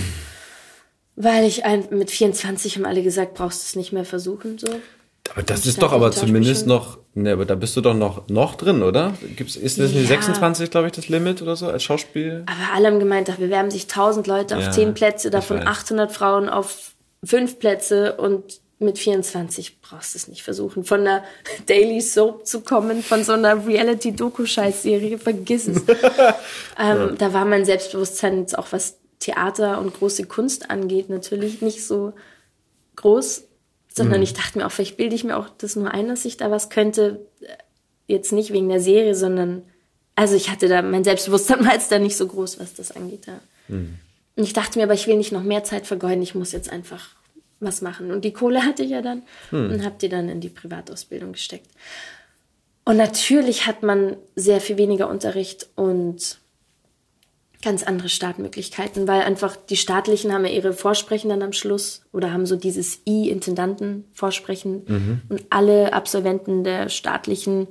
Weil 1.16 1.44
ich 1.46 1.64
ein, 1.64 1.84
mit 1.90 2.10
24 2.10 2.74
haben 2.76 2.86
alle 2.86 3.02
gesagt, 3.02 3.34
brauchst 3.34 3.62
du 3.62 3.66
es 3.66 3.76
nicht 3.76 3.92
mehr 3.92 4.04
versuchen, 4.04 4.58
so. 4.58 4.66
Aber 5.32 5.42
das 5.42 5.66
ist 5.66 5.80
doch 5.80 5.92
aber 5.92 6.12
zumindest 6.12 6.66
noch, 6.66 6.98
ne, 7.14 7.32
aber 7.32 7.44
da 7.44 7.54
bist 7.54 7.76
du 7.76 7.80
doch 7.80 7.94
noch, 7.94 8.28
noch 8.28 8.56
drin, 8.56 8.82
oder? 8.82 9.14
Gibt's, 9.36 9.56
ist 9.56 9.78
das 9.78 9.92
nicht 9.92 10.06
26, 10.06 10.70
glaube 10.70 10.88
ich, 10.88 10.92
das 10.92 11.08
Limit 11.08 11.40
oder 11.40 11.56
so 11.56 11.66
als 11.66 11.82
Schauspiel? 11.82 12.44
Aber 12.46 12.74
alle 12.74 12.88
haben 12.88 12.98
gemeint, 12.98 13.28
da 13.28 13.32
bewerben 13.32 13.70
sich 13.70 13.84
1000 13.84 14.26
Leute 14.26 14.56
auf 14.56 14.64
Ja, 14.64 14.70
10 14.70 14.94
Plätze, 14.94 15.30
davon 15.30 15.58
weiß. 15.58 15.66
800 15.66 16.12
Frauen 16.12 16.48
auf 16.48 16.92
5 17.24 17.58
Plätze 17.58 18.16
und 18.16 18.60
mit 18.78 18.98
24 18.98 19.80
brauchst 19.80 20.14
du 20.14 20.18
es 20.18 20.28
nicht 20.28 20.42
versuchen. 20.42 20.84
Von 20.84 21.00
einer 21.00 21.24
Daily 21.66 22.00
Soap 22.00 22.46
zu 22.46 22.60
kommen, 22.60 23.02
von 23.02 23.24
so 23.24 23.32
einer 23.32 23.66
Reality-Doku-Scheißserie, 23.66 25.18
vergiss 25.18 25.68
es. 25.68 25.82
ähm, 26.78 27.16
Da 27.18 27.32
war 27.32 27.44
mein 27.44 27.64
Selbstbewusstsein 27.64 28.40
jetzt 28.40 28.58
auch 28.58 28.66
was 28.72 28.98
Theater 29.20 29.78
und 29.80 29.94
große 29.94 30.24
Kunst 30.26 30.70
angeht, 30.70 31.08
natürlich 31.08 31.62
nicht 31.62 31.86
so 31.86 32.12
groß, 32.96 33.44
sondern 33.96 34.22
ich 34.22 34.34
dachte 34.34 34.58
mir 34.58 34.66
auch, 34.66 34.72
vielleicht 34.72 34.96
bilde 34.96 35.14
ich 35.14 35.24
mir 35.24 35.36
auch 35.36 35.48
das 35.58 35.76
nur 35.76 35.90
ein, 35.92 36.08
dass 36.08 36.24
ich 36.24 36.36
da 36.36 36.50
was 36.50 36.68
könnte. 36.68 37.26
Jetzt 38.06 38.32
nicht 38.32 38.52
wegen 38.52 38.68
der 38.68 38.80
Serie, 38.80 39.14
sondern, 39.14 39.62
also 40.16 40.34
ich 40.34 40.50
hatte 40.50 40.68
da, 40.68 40.82
mein 40.82 41.04
Selbstbewusstsein 41.04 41.64
war 41.64 41.74
jetzt 41.74 41.92
da 41.92 41.98
nicht 41.98 42.16
so 42.16 42.26
groß, 42.26 42.58
was 42.58 42.74
das 42.74 42.92
angeht. 42.92 43.26
Ja. 43.26 43.40
Und 43.68 44.42
ich 44.42 44.52
dachte 44.52 44.78
mir, 44.78 44.84
aber 44.84 44.94
ich 44.94 45.06
will 45.06 45.16
nicht 45.16 45.32
noch 45.32 45.44
mehr 45.44 45.62
Zeit 45.62 45.86
vergeuden, 45.86 46.22
ich 46.22 46.34
muss 46.34 46.52
jetzt 46.52 46.70
einfach 46.70 47.10
was 47.60 47.82
machen. 47.82 48.10
Und 48.10 48.24
die 48.24 48.32
Kohle 48.32 48.64
hatte 48.64 48.82
ich 48.82 48.90
ja 48.90 49.00
dann 49.00 49.22
und 49.52 49.84
habe 49.84 49.94
die 50.00 50.08
dann 50.08 50.28
in 50.28 50.40
die 50.40 50.48
Privatausbildung 50.48 51.32
gesteckt. 51.32 51.70
Und 52.84 52.96
natürlich 52.96 53.66
hat 53.66 53.82
man 53.82 54.16
sehr 54.34 54.60
viel 54.60 54.76
weniger 54.76 55.08
Unterricht 55.08 55.68
und 55.76 56.38
ganz 57.64 57.82
andere 57.82 58.08
Startmöglichkeiten, 58.08 59.08
weil 59.08 59.22
einfach 59.22 59.56
die 59.56 59.76
staatlichen 59.76 60.32
haben 60.32 60.44
ja 60.44 60.52
ihre 60.52 60.72
Vorsprechen 60.72 61.30
dann 61.30 61.42
am 61.42 61.52
Schluss 61.52 62.02
oder 62.12 62.32
haben 62.32 62.46
so 62.46 62.56
dieses 62.56 63.00
I-Intendanten-Vorsprechen 63.08 65.22
und 65.28 65.44
alle 65.50 65.92
Absolventen 65.92 66.62
der 66.62 66.88
staatlichen 66.88 67.66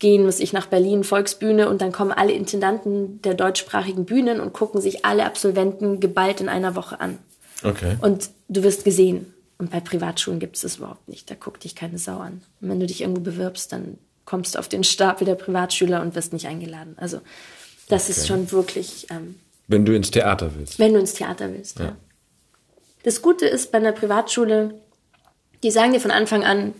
gehen, 0.00 0.24
muss 0.24 0.40
ich 0.40 0.52
nach 0.52 0.66
Berlin, 0.66 1.04
Volksbühne 1.04 1.68
und 1.68 1.80
dann 1.80 1.92
kommen 1.92 2.10
alle 2.10 2.32
Intendanten 2.32 3.22
der 3.22 3.34
deutschsprachigen 3.34 4.06
Bühnen 4.06 4.40
und 4.40 4.52
gucken 4.52 4.80
sich 4.80 5.04
alle 5.04 5.24
Absolventen 5.24 6.00
geballt 6.00 6.40
in 6.40 6.48
einer 6.48 6.74
Woche 6.74 7.00
an. 7.00 7.18
Okay. 7.62 7.96
Und 8.00 8.30
du 8.48 8.64
wirst 8.64 8.84
gesehen. 8.84 9.32
Und 9.58 9.70
bei 9.70 9.80
Privatschulen 9.80 10.40
gibt 10.40 10.56
es 10.56 10.62
das 10.62 10.76
überhaupt 10.76 11.06
nicht. 11.06 11.30
Da 11.30 11.34
guckt 11.34 11.64
dich 11.64 11.76
keine 11.76 11.98
Sau 11.98 12.16
an. 12.16 12.40
Und 12.62 12.70
wenn 12.70 12.80
du 12.80 12.86
dich 12.86 13.02
irgendwo 13.02 13.20
bewirbst, 13.20 13.70
dann 13.72 13.98
kommst 14.24 14.54
du 14.54 14.58
auf 14.58 14.68
den 14.68 14.84
Stapel 14.84 15.26
der 15.26 15.34
Privatschüler 15.34 16.00
und 16.00 16.14
wirst 16.14 16.32
nicht 16.32 16.46
eingeladen. 16.46 16.94
Also 16.96 17.20
das 17.90 18.08
ist 18.08 18.26
schon 18.26 18.50
wirklich, 18.52 19.06
ähm, 19.10 19.36
Wenn 19.68 19.84
du 19.84 19.94
ins 19.94 20.10
Theater 20.10 20.50
willst. 20.56 20.78
wenn 20.78 20.94
du 20.94 21.00
ins 21.00 21.14
Theater 21.14 21.52
willst. 21.52 21.78
Ja. 21.78 21.96
Das 23.02 23.22
Gute 23.22 23.46
ist 23.46 23.72
bei 23.72 23.78
einer 23.78 23.92
Privatschule, 23.92 24.74
die 25.62 25.70
sagen 25.70 25.92
dir 25.92 26.00
von 26.00 26.10
Anfang 26.10 26.44
an, 26.44 26.74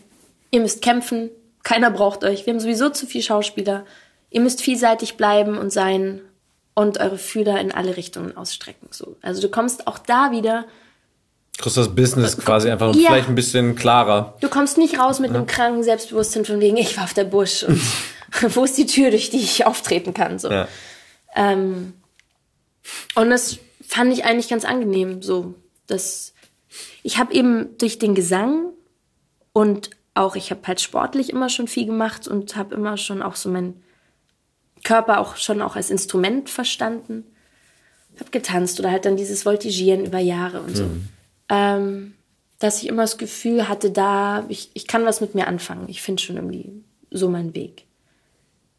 ihr 0.50 0.60
müsst 0.60 0.82
kämpfen, 0.82 1.30
keiner 1.62 1.90
braucht 1.90 2.24
euch, 2.24 2.46
wir 2.46 2.52
haben 2.52 2.60
sowieso 2.60 2.88
zu 2.90 3.06
viel 3.06 3.22
Schauspieler, 3.22 3.84
ihr 4.30 4.40
müsst 4.40 4.62
vielseitig 4.62 5.16
bleiben 5.16 5.58
und 5.58 5.72
sein 5.72 6.20
und 6.74 6.98
eure 7.00 7.18
Fühler 7.18 7.60
in 7.60 7.72
alle 7.72 7.96
Richtungen 7.96 8.36
ausstrecken. 8.36 8.88
So. 8.90 9.16
Also 9.22 9.42
du 9.42 9.48
kommst 9.48 9.86
auch 9.86 9.98
da 9.98 10.30
wieder 10.30 10.64
Kriegst 11.58 11.76
das 11.76 11.94
Business 11.94 12.38
quasi 12.38 12.70
einfach 12.70 12.94
Ja. 12.94 13.10
vielleicht 13.10 13.28
ein 13.28 13.34
bisschen 13.34 13.74
klarer. 13.76 14.34
Du 14.40 14.48
kommst 14.48 14.78
nicht 14.78 14.98
raus 14.98 15.18
mit 15.20 15.30
einem 15.30 15.46
kranken 15.46 15.82
Selbstbewusstsein 15.82 16.46
von 16.46 16.58
wegen, 16.60 16.78
ich 16.78 16.96
war 16.96 17.04
auf 17.04 17.12
der 17.12 17.24
Busch 17.24 17.64
und 17.64 17.78
wo 18.54 18.64
ist 18.64 18.78
die 18.78 18.86
Tür, 18.86 19.10
durch 19.10 19.28
die 19.30 19.38
ich 19.38 19.66
auftreten 19.66 20.14
kann. 20.14 20.38
So. 20.38 20.50
Ja. 20.50 20.68
Ähm, 21.34 21.94
und 23.14 23.30
das 23.30 23.58
fand 23.86 24.12
ich 24.12 24.24
eigentlich 24.24 24.48
ganz 24.48 24.64
angenehm. 24.64 25.22
So, 25.22 25.54
dass 25.86 26.34
ich 27.02 27.18
habe 27.18 27.34
eben 27.34 27.76
durch 27.78 27.98
den 27.98 28.14
Gesang 28.14 28.72
und 29.52 29.90
auch 30.14 30.36
ich 30.36 30.50
habe 30.50 30.60
halt 30.66 30.80
sportlich 30.80 31.30
immer 31.30 31.48
schon 31.48 31.68
viel 31.68 31.86
gemacht 31.86 32.28
und 32.28 32.56
habe 32.56 32.74
immer 32.74 32.96
schon 32.96 33.22
auch 33.22 33.36
so 33.36 33.48
meinen 33.48 33.82
Körper 34.82 35.20
auch 35.20 35.36
schon 35.36 35.62
auch 35.62 35.76
als 35.76 35.90
Instrument 35.90 36.48
verstanden. 36.48 37.24
Hab 38.18 38.32
getanzt 38.32 38.80
oder 38.80 38.90
halt 38.90 39.04
dann 39.04 39.16
dieses 39.16 39.46
Voltigieren 39.46 40.04
über 40.04 40.18
Jahre 40.18 40.60
und 40.60 40.76
so. 40.76 40.90
Ähm, 41.48 42.14
dass 42.58 42.82
ich 42.82 42.88
immer 42.88 43.02
das 43.02 43.18
Gefühl 43.18 43.68
hatte, 43.68 43.90
da, 43.90 44.44
ich, 44.48 44.70
ich 44.74 44.86
kann 44.86 45.06
was 45.06 45.20
mit 45.20 45.34
mir 45.34 45.46
anfangen. 45.46 45.88
Ich 45.88 46.02
finde 46.02 46.22
schon 46.22 46.36
irgendwie 46.36 46.70
so 47.10 47.28
meinen 47.28 47.54
Weg. 47.54 47.86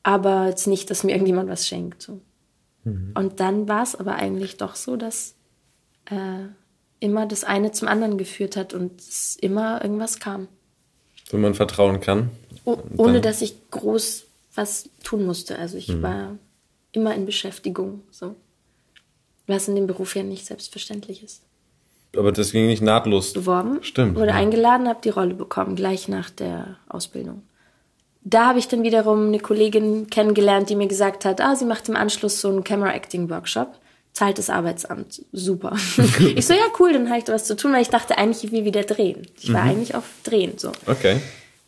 Aber 0.04 0.48
jetzt 0.48 0.68
nicht, 0.68 0.90
dass 0.90 1.04
mir 1.04 1.14
irgendjemand 1.14 1.50
was 1.50 1.68
schenkt. 1.68 2.02
So. 2.02 2.22
Und 2.84 3.40
dann 3.40 3.68
war 3.68 3.84
es 3.84 3.96
aber 3.96 4.16
eigentlich 4.16 4.58
doch 4.58 4.76
so, 4.76 4.96
dass 4.96 5.36
äh, 6.06 6.46
immer 7.00 7.28
das 7.28 7.44
eine 7.44 7.72
zum 7.72 7.88
anderen 7.88 8.18
geführt 8.18 8.56
hat 8.58 8.74
und 8.74 9.00
es 9.00 9.36
immer 9.40 9.84
irgendwas 9.84 10.20
kam. 10.20 10.48
Wenn 11.30 11.42
man 11.42 11.54
vertrauen 11.54 12.00
kann. 12.00 12.32
O 12.66 12.78
ohne 12.98 13.22
dass 13.22 13.42
ich 13.42 13.56
groß 13.72 14.26
was 14.56 14.90
tun 15.04 15.26
musste. 15.26 15.58
Also 15.60 15.78
ich 15.78 15.88
Mhm. 15.90 16.02
war 16.02 16.38
immer 16.92 17.16
in 17.16 17.26
Beschäftigung. 17.26 18.02
So. 18.12 18.36
Was 19.48 19.68
in 19.68 19.76
dem 19.76 19.88
Beruf 19.88 20.16
ja 20.16 20.24
nicht 20.24 20.46
selbstverständlich 20.46 21.24
ist. 21.24 21.42
Aber 22.18 22.32
das 22.32 22.52
ging 22.52 22.68
nicht 22.68 22.82
nahtlos. 22.82 23.32
Beworben, 23.34 23.82
Stimmt. 23.84 24.16
wurde 24.18 24.32
ja. 24.32 24.36
eingeladen, 24.36 24.88
habe 24.90 25.00
die 25.02 25.10
Rolle 25.10 25.34
bekommen, 25.34 25.76
gleich 25.76 26.08
nach 26.10 26.30
der 26.30 26.78
Ausbildung. 26.90 27.44
Da 28.24 28.48
habe 28.48 28.60
ich 28.60 28.68
dann 28.68 28.84
wiederum 28.84 29.28
eine 29.28 29.40
Kollegin 29.40 30.08
kennengelernt, 30.10 30.70
die 30.70 30.76
mir 30.76 30.88
gesagt 30.88 31.26
hat, 31.26 31.42
ah, 31.42 31.56
sie 31.56 31.66
macht 31.66 31.90
im 31.90 31.96
Anschluss 31.96 32.40
so 32.40 32.50
einen 32.50 32.64
Camera-Acting-Workshop. 32.64 33.74
Zahlt 34.14 34.38
das 34.38 34.50
Arbeitsamt. 34.50 35.24
Super. 35.32 35.76
ich 36.36 36.46
so, 36.46 36.54
ja, 36.54 36.66
cool, 36.80 36.94
dann 36.94 37.08
habe 37.10 37.18
ich 37.20 37.24
da 37.24 37.34
was 37.34 37.46
zu 37.46 37.56
tun, 37.56 37.74
weil 37.74 37.82
ich 37.82 37.90
dachte 37.90 38.18
eigentlich, 38.18 38.44
ich 38.44 38.52
will 38.52 38.66
wieder 38.66 38.84
drehen. 38.84 39.26
Ich 39.40 39.50
Mhm. 39.50 39.54
war 39.54 39.64
eigentlich 39.64 39.96
auf 39.96 40.04
Drehen, 40.24 40.58
so. 40.58 40.72
Okay. 40.86 41.22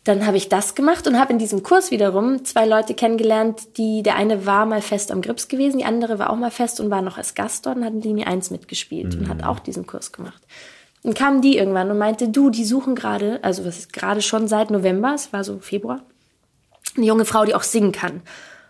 Dann 0.04 0.26
habe 0.26 0.36
ich 0.36 0.50
das 0.50 0.74
gemacht 0.74 1.06
und 1.06 1.18
habe 1.18 1.32
in 1.32 1.38
diesem 1.38 1.62
Kurs 1.62 1.90
wiederum 1.90 2.44
zwei 2.44 2.66
Leute 2.66 2.92
kennengelernt, 2.92 3.78
die, 3.78 4.02
der 4.02 4.16
eine 4.16 4.44
war 4.44 4.66
mal 4.66 4.82
fest 4.82 5.10
am 5.10 5.22
Grips 5.22 5.48
gewesen, 5.48 5.78
die 5.78 5.86
andere 5.86 6.18
war 6.18 6.28
auch 6.28 6.36
mal 6.36 6.50
fest 6.50 6.78
und 6.78 6.90
war 6.90 7.00
noch 7.00 7.16
als 7.16 7.34
Gast 7.34 7.64
dort 7.64 7.78
und 7.78 7.84
hat 7.86 7.94
in 7.94 8.02
Linie 8.02 8.26
1 8.26 8.50
mitgespielt 8.50 9.14
und 9.16 9.28
hat 9.30 9.42
auch 9.42 9.58
diesen 9.60 9.86
Kurs 9.86 10.12
gemacht. 10.12 10.42
Dann 11.02 11.14
kam 11.14 11.40
die 11.40 11.56
irgendwann 11.56 11.90
und 11.90 11.96
meinte, 11.96 12.28
du, 12.28 12.50
die 12.50 12.66
suchen 12.66 12.94
gerade, 12.94 13.38
also 13.42 13.64
was 13.64 13.78
ist 13.78 13.92
gerade 13.94 14.20
schon 14.20 14.46
seit 14.46 14.70
November, 14.70 15.14
es 15.14 15.32
war 15.32 15.42
so 15.42 15.58
Februar, 15.58 16.02
eine 16.96 17.06
junge 17.06 17.24
Frau, 17.24 17.44
die 17.44 17.54
auch 17.54 17.62
singen 17.62 17.92
kann. 17.92 18.22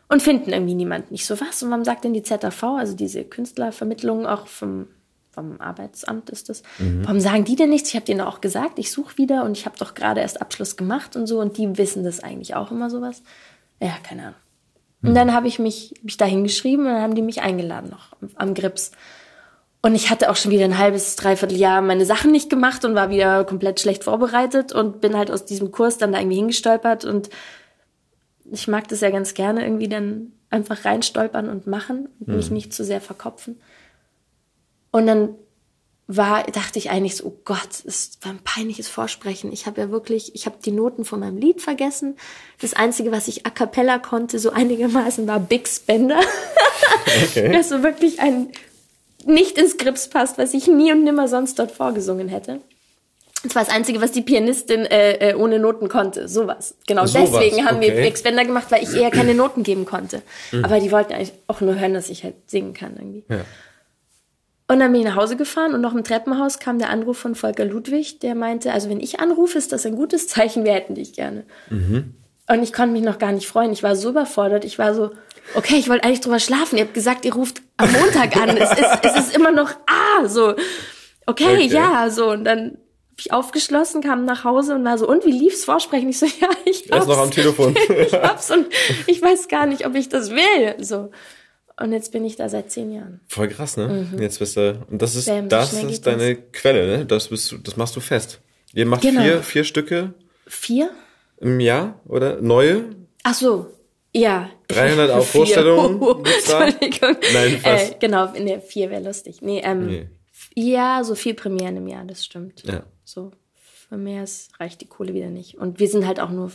Und 0.09 0.23
finden 0.23 0.53
irgendwie 0.53 0.75
niemanden. 0.75 1.15
Ich 1.15 1.27
so, 1.27 1.41
was? 1.41 1.63
Und 1.63 1.71
warum 1.71 1.85
sagt 1.85 2.05
denn 2.05 2.13
die 2.13 2.23
ZAV, 2.23 2.63
also 2.63 2.95
diese 2.95 3.25
Künstlervermittlung 3.25 4.27
auch 4.27 4.47
vom, 4.47 4.87
vom 5.31 5.61
Arbeitsamt 5.61 6.31
ist 6.31 6.51
das, 6.51 6.63
warum 6.79 7.21
sagen 7.21 7.45
die 7.45 7.57
denn 7.57 7.71
nichts? 7.71 7.89
Ich 7.89 7.97
habe 7.97 8.05
denen 8.05 8.21
auch 8.21 8.43
gesagt, 8.43 8.79
ich 8.79 8.93
suche 8.93 9.17
wieder 9.17 9.45
und 9.45 9.57
ich 9.57 9.65
habe 9.65 9.79
doch 9.79 9.95
gerade 9.95 10.21
erst 10.21 10.43
Abschluss 10.43 10.77
gemacht 10.77 11.17
und 11.17 11.27
so 11.27 11.41
und 11.41 11.57
die 11.57 11.79
wissen 11.79 12.05
das 12.05 12.21
eigentlich 12.21 12.55
auch 12.55 12.71
immer 12.71 12.91
sowas. 12.91 13.23
Ja, 13.81 13.97
keine 14.07 14.23
Ahnung. 14.23 14.35
Und 15.03 15.15
dann 15.15 15.35
habe 15.35 15.49
ich 15.49 15.59
mich, 15.59 15.95
hab 15.99 16.09
ich 16.09 16.17
da 16.17 16.25
hingeschrieben 16.25 16.87
und 16.87 16.93
dann 16.93 17.03
haben 17.03 17.15
die 17.15 17.23
mich 17.23 17.43
eingeladen 17.43 17.91
noch 17.91 18.13
am, 18.21 18.31
am 18.37 18.55
Grips. 18.55 18.93
Und 19.83 19.95
ich 19.95 20.09
hatte 20.09 20.31
auch 20.31 20.37
schon 20.37 20.51
wieder 20.51 20.65
ein 20.65 20.79
halbes, 20.79 21.15
dreiviertel 21.17 21.59
Jahr 21.59 21.83
meine 21.83 22.07
Sachen 22.07 22.33
nicht 22.33 22.49
gemacht 22.49 22.87
und 22.87 22.95
war 22.95 23.11
wieder 23.11 23.45
komplett 23.45 23.81
schlecht 23.81 24.05
vorbereitet 24.05 24.73
und 24.73 25.03
bin 25.03 25.15
halt 25.15 25.31
aus 25.31 25.45
diesem 25.45 25.73
Kurs 25.73 25.99
dann 25.99 26.13
da 26.13 26.21
irgendwie 26.21 26.39
hingestolpert 26.39 27.05
und 27.05 27.29
ich 28.51 28.69
mag 28.69 28.89
das 28.89 29.01
ja 29.01 29.11
ganz 29.11 29.35
gerne 29.35 29.65
irgendwie 29.65 29.89
dann 29.89 30.33
einfach 30.51 30.85
reinstolpern 30.85 31.49
und 31.49 31.67
machen 31.67 32.09
und 32.21 32.29
mich 32.37 32.51
nicht 32.51 32.73
zu 32.73 32.85
sehr 32.85 33.01
verkopfen. 33.01 33.61
Und 34.93 35.07
dann 35.07 35.35
war, 36.07 36.45
dachte 36.45 36.79
ich 36.79 36.91
eigentlich 36.91 37.17
so, 37.17 37.27
oh 37.27 37.41
Gott, 37.45 37.85
es 37.85 38.19
war 38.23 38.33
ein 38.33 38.41
peinliches 38.45 38.89
Vorsprechen. 38.89 39.53
Ich 39.53 39.67
habe 39.67 39.81
ja 39.81 39.91
wirklich, 39.91 40.35
ich 40.35 40.47
habe 40.47 40.57
die 40.63 40.71
Noten 40.71 41.05
von 41.05 41.19
meinem 41.19 41.39
Lied 41.39 41.63
vergessen. 41.63 42.17
Das 42.61 42.75
Einzige, 42.75 43.11
was 43.11 43.27
ich 43.27 43.47
a 43.47 43.51
cappella 43.51 43.99
konnte, 43.99 44.39
so 44.39 44.51
einigermaßen, 44.51 45.27
war 45.27 45.41
Big 45.41 45.69
Spender. 45.69 46.21
Okay. 47.25 47.51
Das 47.53 47.71
so 47.71 47.83
wirklich 47.83 48.21
ein 48.21 48.51
nicht 49.27 49.57
ins 49.59 49.79
Grips 49.79 50.09
passt, 50.09 50.37
was 50.37 50.53
ich 50.53 50.67
nie 50.67 50.93
und 50.93 51.05
nimmer 51.05 51.29
sonst 51.29 51.59
dort 51.59 51.73
vorgesungen 51.73 52.29
hätte. 52.29 52.61
Das 53.45 53.55
war 53.55 53.65
das 53.65 53.73
Einzige, 53.73 54.01
was 54.01 54.13
die 54.13 54.23
Pianistin 54.23 54.87
äh, 54.87 55.31
äh, 55.31 55.35
ohne 55.35 55.59
Noten 55.59 55.89
konnte. 55.89 56.29
Sowas. 56.29 56.77
Genau 56.87 57.07
Sowas, 57.07 57.31
deswegen 57.31 57.67
haben 57.67 57.81
wir 57.81 57.93
okay. 57.93 58.03
Big 58.03 58.19
Spender 58.19 58.45
gemacht, 58.45 58.67
weil 58.71 58.83
ich 58.83 58.95
eher 58.95 59.11
keine 59.11 59.35
Noten 59.35 59.63
geben 59.63 59.85
konnte. 59.85 60.23
Aber 60.63 60.81
die 60.81 60.91
wollten 60.91 61.13
eigentlich 61.13 61.33
auch 61.47 61.61
nur 61.61 61.79
hören, 61.79 61.95
dass 61.95 62.09
ich 62.09 62.25
halt 62.25 62.35
singen 62.47 62.73
kann 62.75 62.97
irgendwie. 62.97 63.25
Ja. 63.29 63.41
Und 64.67 64.81
dann 64.81 64.93
bin 64.93 65.03
ich 65.03 65.07
nach 65.07 65.17
Hause 65.17 65.37
gefahren 65.37 65.75
und 65.75 65.83
noch 65.83 65.95
im 65.95 66.05
Treppenhaus 66.05 66.59
kam 66.59 66.79
der 66.79 66.89
Anruf 66.89 67.19
von 67.19 67.35
Volker 67.35 67.67
Ludwig, 67.67 68.21
der 68.21 68.35
meinte, 68.35 68.73
also 68.73 68.89
wenn 68.89 68.99
ich 68.99 69.21
anrufe, 69.21 69.59
ist 69.59 69.73
das 69.73 69.85
ein 69.85 69.95
gutes 69.95 70.27
Zeichen, 70.27 70.65
wir 70.65 70.73
hätten 70.73 70.95
dich 70.95 71.13
gerne. 71.13 71.45
Und 72.49 72.63
ich 72.63 72.73
konnte 72.73 72.93
mich 72.93 73.03
noch 73.03 73.19
gar 73.19 73.33
nicht 73.33 73.47
freuen. 73.47 73.73
Ich 73.73 73.83
war 73.83 73.95
so 73.95 74.11
überfordert. 74.11 74.65
Ich 74.65 74.79
war 74.79 74.95
so, 74.95 75.11
okay, 75.55 75.77
ich 75.77 75.89
wollte 75.89 76.05
eigentlich 76.05 76.21
drüber 76.21 76.39
schlafen. 76.39 76.79
Ihr 76.79 76.85
habt 76.85 76.95
gesagt, 76.95 77.25
ihr 77.27 77.35
ruft 77.35 77.61
am 77.77 77.93
Montag 77.93 78.37
an. 78.37 78.57
es, 78.57 78.71
ist, 78.71 78.99
es 79.03 79.17
ist 79.19 79.37
immer 79.37 79.51
noch, 79.51 79.71
ah, 79.87 80.27
so, 80.27 80.55
okay, 81.27 81.55
Okay. 81.55 81.67
ja, 81.67 82.09
so. 82.11 82.31
Und 82.31 82.45
dann 82.45 82.79
aufgeschlossen, 83.31 84.03
kam 84.03 84.25
nach 84.25 84.45
Hause 84.45 84.75
und 84.75 84.85
war 84.85 84.99
so, 84.99 85.09
und 85.09 85.25
wie 85.25 85.31
lief's 85.33 85.65
Vorsprechen? 85.65 86.09
Ich 86.09 86.19
so, 86.19 86.27
ja, 86.41 86.49
ich 86.65 86.91
Er 86.91 86.99
ist 86.99 87.01
hab's. 87.01 87.07
noch 87.09 87.19
am 87.19 87.31
Telefon. 87.31 87.75
ich 88.07 88.13
hab's 88.13 88.51
und 88.51 88.67
ich 89.07 89.21
weiß 89.23 89.49
gar 89.49 89.67
nicht, 89.67 89.87
ob 89.87 89.95
ich 89.95 90.09
das 90.09 90.31
will. 90.31 90.75
So. 90.85 91.11
Und 91.81 91.93
jetzt 91.93 92.13
bin 92.13 92.25
ich 92.25 92.37
da 92.37 92.49
seit 92.49 92.71
zehn 92.71 92.93
Jahren. 92.93 93.21
Voll 93.27 93.49
krass, 93.49 93.77
ne? 93.77 94.09
Mhm. 94.13 94.23
Jetzt 94.23 94.39
bist 94.39 94.57
du. 94.57 94.79
Und 94.91 95.03
das 95.03 95.17
ist, 95.17 95.27
Bam, 95.27 95.49
das 95.49 95.73
ist 95.73 96.07
deine 96.07 96.37
Quelle, 96.37 96.99
ne? 96.99 97.05
Das 97.07 97.29
bist 97.29 97.51
du, 97.51 97.59
das 97.59 97.77
machst 97.77 97.97
du 97.97 98.01
fest. 98.01 98.41
Ihr 98.75 98.87
macht 98.87 99.03
Genau. 99.03 99.23
vier, 99.23 99.43
vier 99.43 99.65
Stücke 99.65 100.15
Vier? 100.47 100.91
im 101.39 101.59
Jahr, 101.61 102.01
oder? 102.07 102.41
Neue? 102.41 102.85
Ach 103.25 103.35
so, 103.35 103.67
ja. 104.13 104.51
300 104.69 105.11
auch 105.11 105.17
Vier. 105.25 105.41
Vorstellungen 105.41 106.01
Oh? 106.01 106.23
Entschuldigung. 106.25 107.17
Nein, 107.33 107.59
fast. 107.61 107.93
Äh, 107.95 107.97
genau, 108.01 108.33
in 108.33 108.47
der 108.47 108.61
vier 108.61 108.91
wäre 108.91 109.03
lustig. 109.03 109.43
Nee, 109.43 109.61
ähm, 109.65 109.87
Nee. 109.87 110.09
ja, 110.55 111.03
so 111.03 111.15
viel 111.17 111.35
Premieren 111.35 111.77
im 111.77 111.87
Jahr, 111.89 112.05
das 112.05 112.25
stimmt. 112.25 112.63
Ja. 112.65 112.85
So, 113.05 113.33
für 113.89 113.97
mehr 113.97 114.25
ist, 114.25 114.59
reicht 114.61 114.81
die 114.81 114.87
Kohle 114.87 115.15
wieder 115.15 115.29
nicht. 115.29 115.57
Und 115.57 115.79
wir 115.79 115.89
sind 115.89 116.07
halt 116.07 116.21
auch 116.21 116.31
nur 116.31 116.51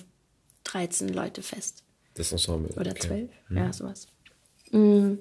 13 0.65 1.09
Leute 1.09 1.41
fest. 1.41 1.83
Das 2.15 2.31
Ensemble. 2.31 2.75
Oder 2.79 2.91
okay. 2.91 2.99
12, 3.07 3.29
ja, 3.51 3.71
sowas. 3.73 4.07
Mhm. 4.71 5.19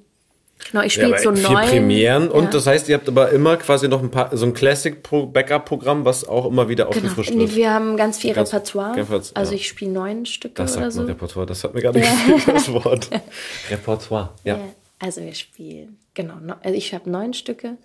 Genau, 0.73 0.83
ich 0.83 0.97
Ja, 0.97 1.03
spiele 1.03 1.11
jetzt 1.11 1.23
so 1.23 1.33
vier 1.37 1.51
neun. 1.51 1.69
Premieren 1.69 2.29
und 2.31 2.45
ja. 2.45 2.51
das 2.51 2.67
heißt, 2.67 2.89
ihr 2.89 2.97
habt 2.97 3.07
aber 3.09 3.31
immer 3.31 3.57
quasi 3.59 3.87
noch 3.87 4.03
ein 4.03 4.11
paar, 4.11 4.37
so 4.37 4.45
ein 4.45 4.55
Classic-Backup-Programm, 4.55 6.05
was 6.05 6.27
auch 6.27 6.47
immer 6.47 6.69
wieder 6.69 6.87
Genau. 6.87 6.97
aufgefrischt 6.97 7.31
Nee, 7.31 7.41
wird. 7.43 7.55
wir 7.55 7.73
haben 7.73 7.97
ganz 7.97 8.19
viel 8.19 8.35
Ganz- 8.35 8.53
Repertoire. 8.53 8.97
Repertoire, 8.97 9.37
Also 9.37 9.53
ja. 9.53 9.57
ich 9.57 9.69
spiele 9.69 9.93
neun 9.93 10.27
Stücke 10.27 10.55
Das 10.55 10.73
oder 10.77 10.83
sagt 10.91 10.93
so. 10.95 11.01
man 11.03 11.09
Repertoire, 11.11 11.47
das 11.47 11.63
hat 11.63 11.75
mir 11.75 11.81
gerade 11.83 12.01
gefehlt, 12.01 12.49
das 12.49 12.73
Wort. 12.73 13.09
Repertoire, 13.71 14.31
ja. 14.43 14.57
Ja, 14.57 14.65
also 14.99 15.21
wir 15.21 15.35
spielen, 15.35 15.97
genau, 16.15 16.35
no- 16.41 16.57
also 16.63 16.77
ich 16.77 16.93
habe 16.93 17.09
neun 17.09 17.35
Stücke. 17.35 17.77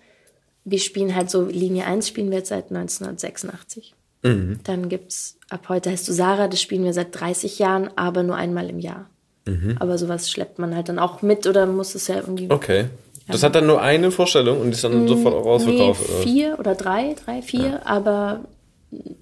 Wir 0.64 0.78
spielen 0.78 1.14
halt 1.14 1.30
so, 1.30 1.44
Linie 1.44 1.84
1 1.84 2.08
spielen 2.08 2.30
wir 2.30 2.38
jetzt 2.38 2.48
seit 2.48 2.70
1986. 2.70 3.94
Mhm. 4.22 4.60
Dann 4.64 4.88
gibt's, 4.88 5.38
ab 5.50 5.68
heute 5.68 5.90
heißt 5.90 6.08
du 6.08 6.12
Sarah, 6.12 6.48
das 6.48 6.60
spielen 6.60 6.84
wir 6.84 6.94
seit 6.94 7.18
30 7.18 7.58
Jahren, 7.58 7.90
aber 7.96 8.22
nur 8.22 8.36
einmal 8.36 8.70
im 8.70 8.78
Jahr. 8.78 9.10
Mhm. 9.46 9.76
Aber 9.78 9.98
sowas 9.98 10.30
schleppt 10.30 10.58
man 10.58 10.74
halt 10.74 10.88
dann 10.88 10.98
auch 10.98 11.20
mit 11.20 11.46
oder 11.46 11.66
muss 11.66 11.94
es 11.94 12.08
ja 12.08 12.16
irgendwie. 12.16 12.50
Okay. 12.50 12.86
Das 13.26 13.42
hat 13.42 13.54
dann 13.54 13.66
nur 13.66 13.80
eine 13.80 14.10
Vorstellung 14.10 14.60
und 14.60 14.72
ist 14.72 14.84
dann 14.84 15.08
sofort 15.08 15.34
auch 15.34 15.46
ausverkauft. 15.46 16.02
Nee, 16.08 16.22
vier 16.22 16.58
oder 16.58 16.74
drei, 16.74 17.14
drei, 17.24 17.40
vier, 17.40 17.86
aber 17.86 18.40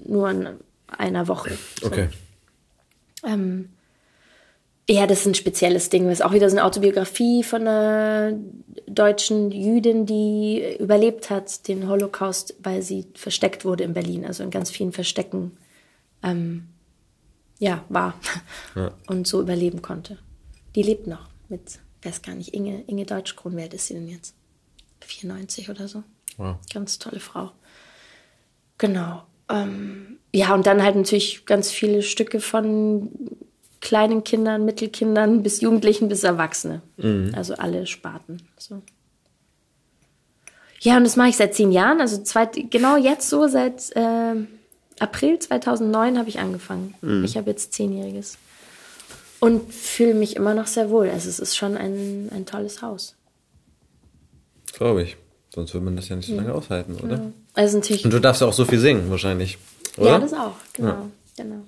nur 0.05 0.31
in 0.31 0.49
einer 0.89 1.29
Woche. 1.29 1.57
So. 1.81 1.87
Okay. 1.87 2.09
Ähm, 3.25 3.69
ja, 4.89 5.07
das 5.07 5.21
ist 5.21 5.27
ein 5.27 5.35
spezielles 5.35 5.91
Ding. 5.91 6.05
Das 6.05 6.15
ist 6.19 6.25
auch 6.25 6.33
wieder 6.33 6.51
so 6.51 6.57
eine 6.57 6.65
Autobiografie 6.65 7.43
von 7.45 7.63
einer 7.63 8.37
deutschen 8.87 9.51
Jüdin, 9.51 10.07
die 10.07 10.77
überlebt 10.79 11.31
hat, 11.31 11.69
den 11.69 11.89
Holocaust, 11.89 12.57
weil 12.63 12.83
sie 12.83 13.07
versteckt 13.15 13.65
wurde 13.65 13.85
in 13.85 13.95
Berlin, 13.95 14.27
also 14.27 14.43
in 14.43 14.51
ganz 14.51 14.71
vielen 14.71 14.93
Verstecken 14.93 15.57
ähm, 16.23 16.69
ja, 17.59 17.85
war 17.89 18.15
und 19.07 19.27
so 19.27 19.41
überleben 19.41 19.83
konnte. 19.83 20.19
Die 20.75 20.83
lebt 20.83 21.07
noch 21.07 21.29
mit, 21.49 21.79
weiß 22.03 22.23
gar 22.23 22.35
nicht, 22.35 22.53
Inge, 22.53 22.83
Inge 22.87 23.07
Deutschkron, 23.07 23.57
wie 23.57 23.63
alt 23.63 23.75
ist 23.75 23.87
sie 23.87 23.95
denn 23.95 24.09
jetzt? 24.09 24.35
94 25.01 25.71
oder 25.71 25.87
so. 25.87 26.03
Wow. 26.37 26.57
Ganz 26.73 26.99
tolle 26.99 27.21
Frau. 27.21 27.53
Genau. 28.79 29.23
Ähm, 29.49 30.19
ja, 30.33 30.55
und 30.55 30.67
dann 30.67 30.83
halt 30.83 30.97
natürlich 30.97 31.47
ganz 31.47 31.71
viele 31.71 32.03
Stücke 32.03 32.41
von 32.41 33.11
kleinen 33.83 34.25
Kindern, 34.25 34.65
Mittelkindern 34.65 35.43
bis 35.43 35.61
Jugendlichen 35.61 36.09
bis 36.09 36.25
Erwachsene. 36.25 36.81
Also 37.35 37.55
alle 37.55 37.87
Sparten. 37.87 38.41
So. 38.57 38.81
Ja, 40.81 40.97
und 40.97 41.05
das 41.05 41.17
mache 41.17 41.29
ich 41.29 41.37
seit 41.37 41.55
zehn 41.55 41.71
Jahren. 41.71 42.01
Also 42.01 42.23
zweit, 42.23 42.71
genau 42.71 42.97
jetzt 42.97 43.29
so, 43.29 43.47
seit 43.49 43.95
äh, 43.95 44.35
April 44.99 45.39
2009 45.39 46.19
habe 46.19 46.29
ich 46.29 46.39
angefangen. 46.39 46.95
Ich 47.25 47.37
habe 47.37 47.51
jetzt 47.51 47.75
zehnjähriges. 47.75 48.39
Und 49.41 49.75
fühle 49.75 50.15
mich 50.15 50.37
immer 50.37 50.55
noch 50.55 50.69
sehr 50.69 50.89
wohl. 50.91 51.11
Also 51.11 51.29
es 51.29 51.41
ist 51.41 51.57
schon 51.57 51.77
ein, 51.77 52.31
ein 52.33 52.47
tolles 52.47 52.81
Haus. 52.81 53.17
Glaube 54.73 55.03
ich. 55.03 55.17
Sonst 55.53 55.75
würde 55.75 55.85
man 55.85 55.97
das 55.97 56.09
ja 56.09 56.17
nicht 56.17 56.29
so 56.29 56.35
lange 56.35 56.55
aushalten, 56.55 56.97
oder? 57.03 57.33
Also 57.53 57.77
natürlich 57.79 58.05
Und 58.05 58.13
du 58.13 58.21
darfst 58.21 58.41
ja 58.41 58.47
auch 58.47 58.53
so 58.53 58.65
viel 58.65 58.79
singen, 58.79 59.11
wahrscheinlich. 59.11 59.59
Oder? 59.99 60.11
Ja, 60.11 60.19
das 60.19 60.33
auch, 60.33 60.55
genau. 60.73 61.11
genau. 61.37 61.65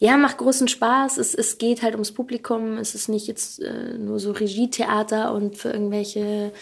Ja, 0.00 0.16
macht 0.16 0.38
großen 0.38 0.68
Spaß. 0.68 1.18
Es, 1.18 1.34
es 1.34 1.58
geht 1.58 1.82
halt 1.82 1.94
ums 1.94 2.12
Publikum. 2.12 2.78
Es 2.78 2.94
ist 2.94 3.08
nicht 3.08 3.26
jetzt 3.26 3.60
äh, 3.60 3.98
nur 3.98 4.20
so 4.20 4.30
Regietheater 4.30 5.32
und 5.32 5.56
für 5.56 5.70
irgendwelche 5.70 6.52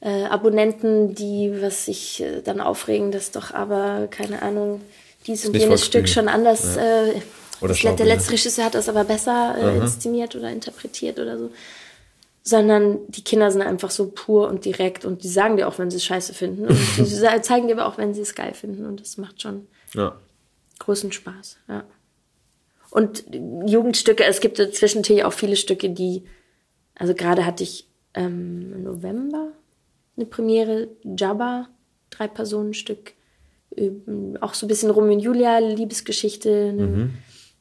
äh, 0.00 0.24
Abonnenten, 0.24 1.14
die 1.14 1.52
was 1.60 1.84
sich 1.84 2.22
äh, 2.22 2.40
dann 2.40 2.60
aufregen, 2.60 3.12
dass 3.12 3.32
doch 3.32 3.52
aber, 3.52 4.08
keine 4.10 4.40
Ahnung, 4.40 4.80
dies 5.26 5.44
und 5.46 5.54
jenes. 5.54 5.84
Stück 5.84 6.08
schon 6.08 6.28
anders. 6.28 6.76
Äh, 6.76 7.20
Oder 7.60 7.74
das, 7.74 7.96
der 7.96 8.06
letzte 8.06 8.32
Regisseur 8.32 8.64
hat 8.64 8.74
das 8.74 8.88
aber 8.88 9.04
besser 9.04 9.56
äh, 9.58 9.76
inszeniert 9.76 10.34
oder 10.34 10.50
interpretiert 10.50 11.18
oder 11.18 11.38
so. 11.38 11.50
Sondern 12.42 12.98
die 13.08 13.22
Kinder 13.22 13.50
sind 13.50 13.60
einfach 13.60 13.90
so 13.90 14.06
pur 14.06 14.48
und 14.48 14.64
direkt 14.64 15.04
und 15.04 15.22
die 15.22 15.28
sagen 15.28 15.58
dir 15.58 15.68
auch, 15.68 15.78
wenn 15.78 15.90
sie 15.90 15.98
es 15.98 16.04
scheiße 16.06 16.32
finden. 16.32 16.66
Und 16.66 16.78
die 16.96 17.42
zeigen 17.42 17.68
dir 17.68 17.74
aber 17.78 17.86
auch, 17.86 17.98
wenn 17.98 18.14
sie 18.14 18.22
es 18.22 18.34
geil 18.34 18.54
finden. 18.54 18.86
Und 18.86 19.02
das 19.02 19.18
macht 19.18 19.42
schon 19.42 19.66
Ja. 19.92 20.16
großen 20.78 21.12
Spaß, 21.12 21.58
ja. 21.68 21.84
Und 22.90 23.24
Jugendstücke, 23.66 24.24
es 24.24 24.40
gibt 24.40 24.58
dazwischen 24.58 24.98
natürlich 24.98 25.24
auch 25.24 25.32
viele 25.32 25.56
Stücke, 25.56 25.90
die, 25.90 26.24
also 26.94 27.14
gerade 27.14 27.46
hatte 27.46 27.62
ich 27.62 27.86
ähm, 28.14 28.72
im 28.74 28.82
November 28.82 29.52
eine 30.16 30.26
Premiere, 30.26 30.88
Jabba, 31.04 31.68
drei 32.10 32.26
Personenstück, 32.26 33.12
ähm, 33.76 34.36
auch 34.40 34.54
so 34.54 34.66
ein 34.66 34.68
bisschen 34.68 34.90
Romeo 34.90 35.14
und 35.14 35.20
Julia, 35.20 35.58
Liebesgeschichte, 35.58 36.70
eine 36.70 37.10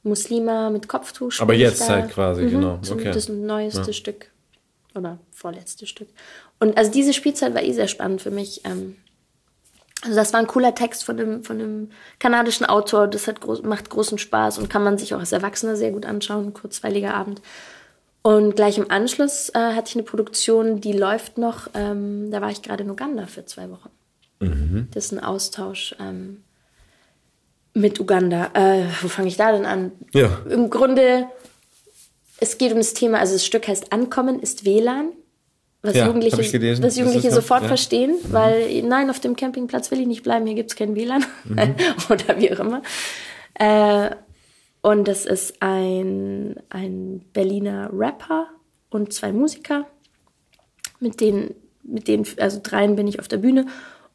Muslima 0.04 0.70
mit 0.70 0.88
Kopftuch. 0.88 1.34
Mhm. 1.34 1.42
Aber 1.42 1.54
jetzt 1.54 1.88
halt 1.88 2.10
quasi, 2.10 2.48
genau, 2.48 2.80
so 2.82 2.96
okay. 2.96 3.12
Das 3.12 3.30
neueste 3.30 3.94
Stück 3.94 4.32
oder 4.96 5.20
vorletzte 5.32 5.86
Stück. 5.86 6.10
Und 6.60 6.78
also 6.78 6.92
diese 6.92 7.14
Spielzeit 7.14 7.54
war 7.54 7.64
eh 7.64 7.72
sehr 7.72 7.88
spannend 7.88 8.22
für 8.22 8.32
mich. 8.32 8.62
Ähm, 8.66 8.96
also 10.04 10.16
das 10.16 10.32
war 10.32 10.40
ein 10.40 10.48
cooler 10.48 10.74
Text 10.76 11.04
von 11.04 11.20
einem, 11.20 11.44
von 11.44 11.60
einem 11.60 11.92
kanadischen 12.20 12.66
Autor. 12.66 13.08
Das 13.08 13.28
hat 13.28 13.42
groß, 13.42 13.64
macht 13.64 13.90
großen 13.90 14.18
Spaß 14.18 14.58
und 14.58 14.70
kann 14.70 14.84
man 14.84 14.98
sich 14.98 15.14
auch 15.14 15.20
als 15.20 15.32
Erwachsener 15.32 15.76
sehr 15.76 15.92
gut 15.92 16.06
anschauen. 16.06 16.48
Ein 16.48 16.54
kurzweiliger 16.54 17.14
Abend. 17.14 17.42
Und 18.22 18.56
gleich 18.56 18.78
im 18.78 18.92
Anschluss 18.92 19.50
äh, 19.50 19.74
hatte 19.74 19.90
ich 19.90 19.96
eine 19.96 20.04
Produktion, 20.04 20.82
die 20.82 20.94
läuft 20.94 21.38
noch. 21.38 21.68
Ähm, 21.74 22.32
da 22.32 22.42
war 22.42 22.50
ich 22.50 22.62
gerade 22.62 22.84
in 22.84 22.90
Uganda 22.90 23.26
für 23.26 23.46
zwei 23.46 23.70
Wochen. 23.70 23.90
Das 24.94 25.06
ist 25.06 25.12
ein 25.12 25.24
Austausch 25.24 25.96
ähm, 26.00 26.44
mit 27.74 28.00
Uganda. 28.00 28.52
Äh, 28.54 28.86
wo 29.02 29.08
fange 29.08 29.28
ich 29.28 29.38
da 29.38 29.52
denn 29.52 29.66
an? 29.66 29.92
Ja. 30.14 30.40
Im 30.50 30.70
Grunde, 30.70 31.28
es 32.40 32.58
geht 32.58 32.72
um 32.72 32.78
das 32.78 32.94
Thema, 32.94 33.20
also 33.20 33.34
das 33.34 33.46
Stück 33.46 33.68
heißt 33.68 33.92
Ankommen 33.92 34.40
ist 34.40 34.66
WLAN. 34.66 35.12
Was 35.82 35.96
Ja, 35.96 36.08
Jugendliche, 36.08 36.38
was 36.84 36.98
Jugendliche 36.98 37.32
sofort 37.32 37.62
ja. 37.62 37.66
Mhm. 37.66 37.70
verstehen, 37.70 38.16
weil 38.30 38.84
nein, 38.84 39.10
auf 39.10 39.20
dem 39.22 39.36
Campingplatz 39.36 39.92
will 39.92 40.02
ich 40.02 40.08
nicht 40.08 40.24
bleiben, 40.24 40.46
hier 40.46 40.56
gibt 40.56 40.72
es 40.72 40.76
kein 40.76 40.96
WLAN 40.96 41.26
Mhm. 41.46 41.58
oder 42.10 42.38
wie 42.40 42.52
auch 42.54 42.60
immer. 42.60 42.82
Äh, 43.54 44.10
und 44.82 45.08
das 45.08 45.26
ist 45.26 45.62
ein, 45.62 46.56
ein 46.70 47.22
Berliner 47.34 47.90
Rapper 47.94 48.48
und 48.90 49.14
zwei 49.14 49.32
Musiker, 49.32 49.86
mit 51.00 51.22
denen, 51.22 51.56
mit 51.84 52.08
denen, 52.08 52.26
also 52.38 52.60
dreien 52.62 52.96
bin 52.96 53.08
ich 53.08 53.20
auf 53.20 53.28
der 53.28 53.38
Bühne. 53.38 53.66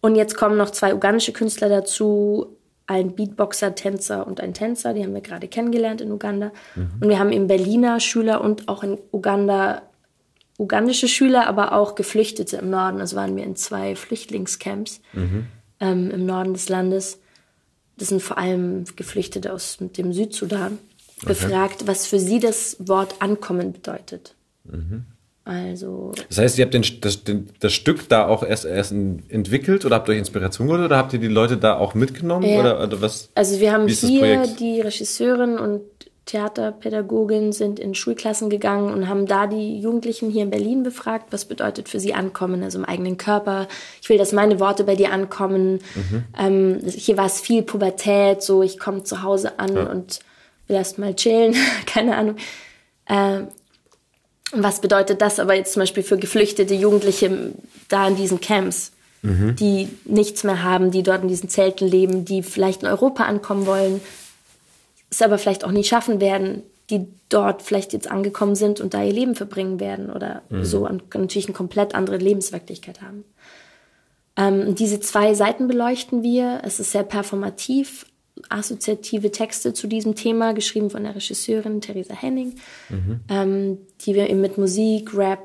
Und 0.00 0.16
jetzt 0.16 0.36
kommen 0.36 0.56
noch 0.58 0.70
zwei 0.70 0.94
ugandische 0.94 1.32
Künstler 1.32 1.70
dazu, 1.70 2.56
ein 2.86 3.14
Beatboxer, 3.14 3.74
Tänzer 3.74 4.26
und 4.26 4.40
ein 4.40 4.52
Tänzer, 4.52 4.92
die 4.92 5.02
haben 5.02 5.14
wir 5.14 5.22
gerade 5.22 5.48
kennengelernt 5.48 6.02
in 6.02 6.12
Uganda. 6.12 6.52
Und 7.00 7.08
wir 7.08 7.18
haben 7.18 7.32
eben 7.32 7.46
Berliner 7.46 8.00
Schüler 8.00 8.42
und 8.42 8.68
auch 8.68 8.82
in 8.82 8.98
Uganda 9.12 9.82
ugandische 10.59 11.09
Schüler, 11.09 11.46
aber 11.46 11.72
auch 11.72 11.94
Geflüchtete 11.94 12.59
im 12.59 12.70
Norden. 12.70 13.00
Also 13.00 13.16
waren 13.16 13.36
wir 13.36 13.44
in 13.44 13.57
zwei 13.57 13.96
Flüchtlingscamps 13.96 15.00
ähm, 15.80 16.11
im 16.11 16.26
Norden 16.26 16.55
des 16.55 16.68
Landes. 16.68 17.20
Das 17.96 18.09
sind 18.09 18.22
vor 18.22 18.38
allem 18.38 18.84
Geflüchtete 18.96 19.52
aus 19.52 19.78
dem 19.80 20.12
Südsudan. 20.12 20.78
Befragt, 21.24 21.86
was 21.86 22.07
für 22.07 22.18
sie 22.18 22.38
das 22.38 22.76
Wort 22.80 23.14
Ankommen 23.20 23.72
bedeutet. 23.72 24.34
Also 25.44 26.12
Das 26.28 26.38
heißt, 26.38 26.59
ihr 26.59 26.64
habt 26.64 26.74
den, 26.74 26.84
das, 27.00 27.22
den, 27.24 27.48
das 27.61 27.72
Stück 27.72 28.09
da 28.09 28.26
auch 28.26 28.42
erst, 28.42 28.64
erst 28.64 28.92
entwickelt 28.92 29.84
oder 29.84 29.96
habt 29.96 30.09
ihr 30.09 30.12
euch 30.12 30.18
Inspiration 30.18 30.66
geholt 30.66 30.84
oder 30.84 30.96
habt 30.96 31.12
ihr 31.12 31.18
die 31.18 31.28
Leute 31.28 31.57
da 31.57 31.76
auch 31.76 31.94
mitgenommen? 31.94 32.48
Ja. 32.48 32.61
Oder, 32.61 32.82
oder 32.82 33.00
was? 33.00 33.30
Also 33.34 33.61
wir 33.61 33.72
haben 33.72 33.86
hier 33.86 34.46
die 34.59 34.80
Regisseurin 34.80 35.59
und 35.59 35.82
Theaterpädagogin 36.26 37.52
sind 37.52 37.78
in 37.78 37.94
Schulklassen 37.94 38.48
gegangen 38.48 38.92
und 38.92 39.08
haben 39.08 39.26
da 39.26 39.46
die 39.46 39.78
Jugendlichen 39.78 40.30
hier 40.30 40.42
in 40.42 40.50
Berlin 40.50 40.82
befragt, 40.82 41.26
was 41.30 41.44
bedeutet 41.44 41.88
für 41.88 42.00
sie 42.00 42.14
ankommen, 42.14 42.62
also 42.62 42.78
im 42.78 42.84
eigenen 42.86 43.18
Körper. 43.18 43.68
Ich 44.00 44.08
will, 44.08 44.16
dass 44.16 44.32
meine 44.32 44.58
Worte 44.58 44.84
bei 44.84 44.96
dir 44.96 45.12
ankommen. 45.12 45.80
Mhm. 45.94 46.24
Ähm, 46.38 46.80
hier 46.86 47.18
war 47.18 47.26
es 47.26 47.40
viel 47.40 47.62
Pubertät, 47.62 48.42
so 48.42 48.62
ich 48.62 48.78
komme 48.78 49.04
zu 49.04 49.22
Hause 49.22 49.58
an 49.58 49.76
und 49.76 50.20
will 50.66 50.76
erst 50.76 50.98
mal 50.98 51.14
chillen, 51.14 51.54
keine 51.86 52.16
Ahnung. 52.16 52.36
Ähm, 53.06 53.48
was 54.52 54.80
bedeutet 54.80 55.20
das 55.20 55.38
aber 55.38 55.54
jetzt 55.54 55.74
zum 55.74 55.80
Beispiel 55.80 56.02
für 56.02 56.16
geflüchtete 56.16 56.74
Jugendliche 56.74 57.52
da 57.88 58.08
in 58.08 58.16
diesen 58.16 58.40
Camps, 58.40 58.92
die 59.26 59.88
nichts 60.04 60.44
mehr 60.44 60.62
haben, 60.62 60.90
die 60.90 61.02
dort 61.02 61.22
in 61.22 61.28
diesen 61.28 61.48
Zelten 61.48 61.88
leben, 61.88 62.26
die 62.26 62.42
vielleicht 62.42 62.82
in 62.82 62.88
Europa 62.88 63.24
ankommen 63.24 63.64
wollen, 63.64 64.02
es 65.14 65.22
aber 65.22 65.38
vielleicht 65.38 65.64
auch 65.64 65.72
nie 65.72 65.84
schaffen 65.84 66.20
werden, 66.20 66.62
die 66.90 67.06
dort 67.28 67.62
vielleicht 67.62 67.92
jetzt 67.92 68.10
angekommen 68.10 68.54
sind 68.54 68.80
und 68.80 68.94
da 68.94 69.02
ihr 69.02 69.12
Leben 69.12 69.34
verbringen 69.34 69.80
werden 69.80 70.10
oder 70.10 70.42
mhm. 70.50 70.64
so 70.64 70.86
und 70.86 71.14
natürlich 71.14 71.46
eine 71.46 71.56
komplett 71.56 71.94
andere 71.94 72.18
Lebenswirklichkeit 72.18 73.00
haben. 73.00 73.24
Ähm, 74.36 74.74
diese 74.74 75.00
zwei 75.00 75.34
Seiten 75.34 75.68
beleuchten 75.68 76.22
wir. 76.22 76.60
Es 76.64 76.80
ist 76.80 76.92
sehr 76.92 77.04
performativ, 77.04 78.06
assoziative 78.48 79.30
Texte 79.30 79.72
zu 79.72 79.86
diesem 79.86 80.14
Thema, 80.14 80.52
geschrieben 80.52 80.90
von 80.90 81.04
der 81.04 81.14
Regisseurin 81.14 81.80
Theresa 81.80 82.14
Henning, 82.14 82.56
mhm. 82.90 83.20
ähm, 83.28 83.78
die 84.02 84.14
wir 84.14 84.28
eben 84.28 84.40
mit 84.40 84.58
Musik, 84.58 85.16
Rap 85.16 85.42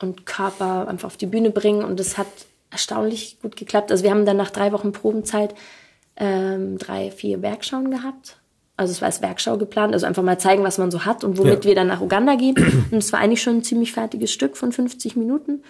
und 0.00 0.26
Körper 0.26 0.88
einfach 0.88 1.06
auf 1.06 1.16
die 1.16 1.26
Bühne 1.26 1.50
bringen. 1.50 1.84
Und 1.84 2.00
es 2.00 2.18
hat 2.18 2.26
erstaunlich 2.70 3.38
gut 3.40 3.56
geklappt. 3.56 3.90
Also 3.90 4.02
wir 4.04 4.10
haben 4.10 4.26
dann 4.26 4.36
nach 4.36 4.50
drei 4.50 4.72
Wochen 4.72 4.92
Probenzeit 4.92 5.54
ähm, 6.16 6.76
drei, 6.76 7.10
vier 7.10 7.40
Werkschauen 7.40 7.90
gehabt 7.90 8.41
also 8.76 8.90
es 8.90 9.00
war 9.00 9.06
als 9.06 9.20
Werkschau 9.22 9.58
geplant, 9.58 9.92
also 9.92 10.06
einfach 10.06 10.22
mal 10.22 10.38
zeigen, 10.38 10.62
was 10.64 10.78
man 10.78 10.90
so 10.90 11.04
hat 11.04 11.24
und 11.24 11.38
womit 11.38 11.64
ja. 11.64 11.70
wir 11.70 11.74
dann 11.74 11.88
nach 11.88 12.00
Uganda 12.00 12.34
gehen. 12.36 12.56
Und 12.90 12.98
es 12.98 13.12
war 13.12 13.20
eigentlich 13.20 13.42
schon 13.42 13.56
ein 13.56 13.64
ziemlich 13.64 13.92
fertiges 13.92 14.32
Stück 14.32 14.56
von 14.56 14.72
50 14.72 15.16
Minuten, 15.16 15.62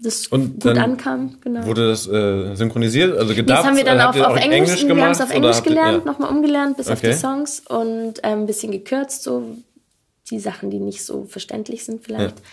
das 0.00 0.28
und 0.28 0.62
gut 0.62 0.78
ankam. 0.78 1.38
Genau. 1.40 1.66
Wurde 1.66 1.88
das 1.88 2.06
äh, 2.06 2.54
synchronisiert, 2.54 3.18
also 3.18 3.34
gedacht? 3.34 3.58
Das 3.58 3.66
haben 3.66 3.76
wir 3.76 3.84
dann 3.84 4.00
auf, 4.00 4.18
auf 4.20 4.36
Englisch, 4.36 4.70
Englisch 4.70 4.80
gemacht, 4.82 4.96
wir 4.96 5.04
haben 5.04 5.10
es 5.10 5.20
auf 5.20 5.30
Englisch 5.30 5.62
gelernt, 5.64 6.04
ja. 6.04 6.12
nochmal 6.12 6.30
umgelernt, 6.30 6.76
bis 6.76 6.86
okay. 6.86 6.92
auf 6.94 7.00
die 7.00 7.12
Songs 7.14 7.62
und 7.68 8.20
ähm, 8.22 8.40
ein 8.40 8.46
bisschen 8.46 8.70
gekürzt, 8.70 9.24
so 9.24 9.56
die 10.30 10.38
Sachen, 10.38 10.70
die 10.70 10.78
nicht 10.78 11.04
so 11.04 11.24
verständlich 11.24 11.84
sind 11.84 12.04
vielleicht. 12.04 12.38
Ja. 12.38 12.44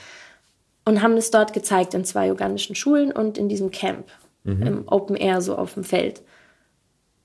Und 0.86 1.02
haben 1.02 1.18
es 1.18 1.30
dort 1.30 1.54
gezeigt 1.54 1.94
in 1.94 2.06
zwei 2.06 2.32
ugandischen 2.32 2.76
Schulen 2.76 3.12
und 3.12 3.38
in 3.38 3.48
diesem 3.50 3.70
Camp, 3.70 4.08
mhm. 4.44 4.62
im 4.64 4.88
Open 4.88 5.16
Air, 5.16 5.42
so 5.42 5.56
auf 5.56 5.76
dem 5.76 5.84
Feld. 5.84 6.22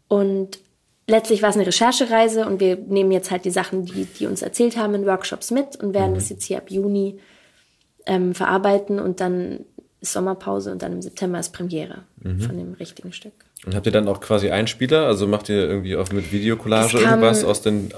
Und 0.09 0.59
letztlich 1.11 1.43
war 1.43 1.51
es 1.51 1.57
eine 1.57 1.67
Recherchereise 1.67 2.47
und 2.47 2.61
wir 2.61 2.77
nehmen 2.77 3.11
jetzt 3.13 3.31
halt 3.31 3.45
die 3.45 3.51
Sachen, 3.51 3.85
die 3.85 4.05
die 4.05 4.27
uns 4.27 4.43
erzählt 4.43 4.77
haben, 4.77 4.95
in 4.95 5.07
Workshops 5.07 5.51
mit 5.51 5.77
und 5.77 5.93
werden 5.93 6.13
mhm. 6.13 6.15
das 6.15 6.31
jetzt 6.31 6.45
hier 6.45 6.59
ab 6.59 6.71
Juni 6.71 7.19
ähm, 8.07 8.35
verarbeiten 8.35 8.99
und 8.99 9.21
dann 9.21 9.61
ist 10.01 10.13
Sommerpause 10.13 10.73
und 10.73 10.83
dann 10.83 10.93
im 10.93 11.03
September 11.03 11.39
ist 11.39 11.51
Premiere 11.51 12.05
mhm. 12.23 12.41
von 12.41 12.57
dem 12.57 12.73
richtigen 12.75 13.13
Stück. 13.13 13.33
Und 13.67 13.75
habt 13.75 13.85
ihr 13.85 13.93
dann 13.93 14.09
auch 14.09 14.21
quasi 14.21 14.51
Einspieler? 14.51 15.07
Also 15.07 15.27
macht 15.27 15.51
ihr 15.51 15.69
irgendwie 15.69 15.97
auch 15.97 16.11
mit 16.11 16.33
Videocollage 16.33 16.99
irgendwas 16.99 17.45
aus 17.45 17.61
den 17.61 17.93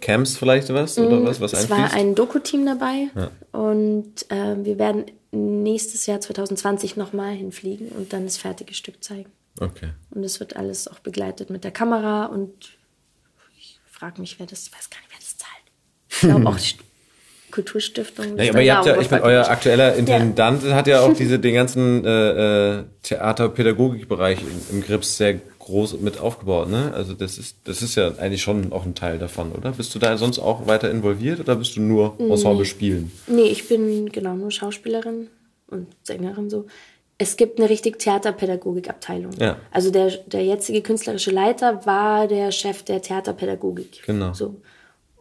Camps 0.00 0.36
vielleicht 0.36 0.72
was 0.72 0.98
oder 0.98 1.24
was? 1.24 1.40
was 1.40 1.52
es 1.52 1.70
war 1.70 1.92
ein 1.92 2.14
Doku-Team 2.14 2.64
dabei 2.64 3.08
ja. 3.16 3.30
und 3.58 4.30
äh, 4.30 4.54
wir 4.62 4.78
werden 4.78 5.06
nächstes 5.32 6.06
Jahr 6.06 6.20
2020 6.20 6.96
nochmal 6.96 7.34
hinfliegen 7.34 7.88
und 7.88 8.12
dann 8.12 8.24
das 8.24 8.36
fertige 8.36 8.74
Stück 8.74 9.02
zeigen. 9.02 9.30
Okay. 9.60 9.90
Und 10.10 10.24
es 10.24 10.40
wird 10.40 10.56
alles 10.56 10.88
auch 10.88 10.98
begleitet 10.98 11.50
mit 11.50 11.64
der 11.64 11.70
Kamera 11.70 12.26
und 12.26 12.76
ich 13.58 13.78
frage 13.90 14.20
mich, 14.20 14.38
wer 14.38 14.46
das, 14.46 14.66
ich 14.66 14.72
weiß 14.72 14.90
gar 14.90 14.98
nicht, 15.00 15.10
wer 15.10 15.18
das 15.18 15.36
zahlt. 15.36 15.50
Ich 16.08 16.20
glaube 16.20 16.46
auch 16.48 16.58
die 16.58 16.76
Kulturstiftung. 17.50 18.34
Nee, 18.34 18.50
aber 18.50 18.60
ihr 18.60 18.76
habt 18.76 18.86
ja, 18.86 19.00
ich 19.00 19.10
meine, 19.10 19.22
euer 19.22 19.48
aktueller 19.48 19.94
Intendant 19.94 20.62
ja. 20.62 20.74
hat 20.74 20.86
ja 20.86 21.00
auch 21.00 21.12
diese, 21.18 21.38
den 21.38 21.54
ganzen 21.54 22.04
äh, 22.04 22.78
äh 22.78 22.84
Theaterpädagogikbereich 23.02 24.40
im, 24.40 24.76
im 24.76 24.82
Grips 24.82 25.16
sehr 25.16 25.40
groß 25.66 26.00
mit 26.00 26.20
aufgebaut, 26.20 26.70
ne? 26.70 26.92
Also 26.94 27.14
das 27.14 27.38
ist, 27.38 27.56
das 27.64 27.82
ist 27.82 27.96
ja 27.96 28.12
eigentlich 28.18 28.42
schon 28.42 28.72
auch 28.72 28.84
ein 28.84 28.94
Teil 28.94 29.18
davon, 29.18 29.52
oder? 29.52 29.72
Bist 29.72 29.94
du 29.94 29.98
da 29.98 30.16
sonst 30.16 30.38
auch 30.38 30.66
weiter 30.66 30.90
involviert 30.90 31.40
oder 31.40 31.56
bist 31.56 31.76
du 31.76 31.80
nur 31.80 32.14
Ensemble 32.18 32.58
nee. 32.58 32.64
spielen? 32.64 33.12
Nee, 33.26 33.48
ich 33.48 33.68
bin 33.68 34.10
genau 34.10 34.34
nur 34.34 34.50
Schauspielerin 34.50 35.28
und 35.66 35.88
Sängerin 36.04 36.50
so 36.50 36.66
es 37.18 37.36
gibt 37.36 37.58
eine 37.58 37.70
richtig 37.70 37.98
Theaterpädagogikabteilung. 37.98 39.32
Ja. 39.38 39.58
Also 39.70 39.90
der, 39.90 40.10
der 40.26 40.44
jetzige 40.44 40.82
künstlerische 40.82 41.30
Leiter 41.30 41.86
war 41.86 42.28
der 42.28 42.52
Chef 42.52 42.82
der 42.82 43.00
Theaterpädagogik. 43.00 44.02
Genau. 44.04 44.34
So. 44.34 44.56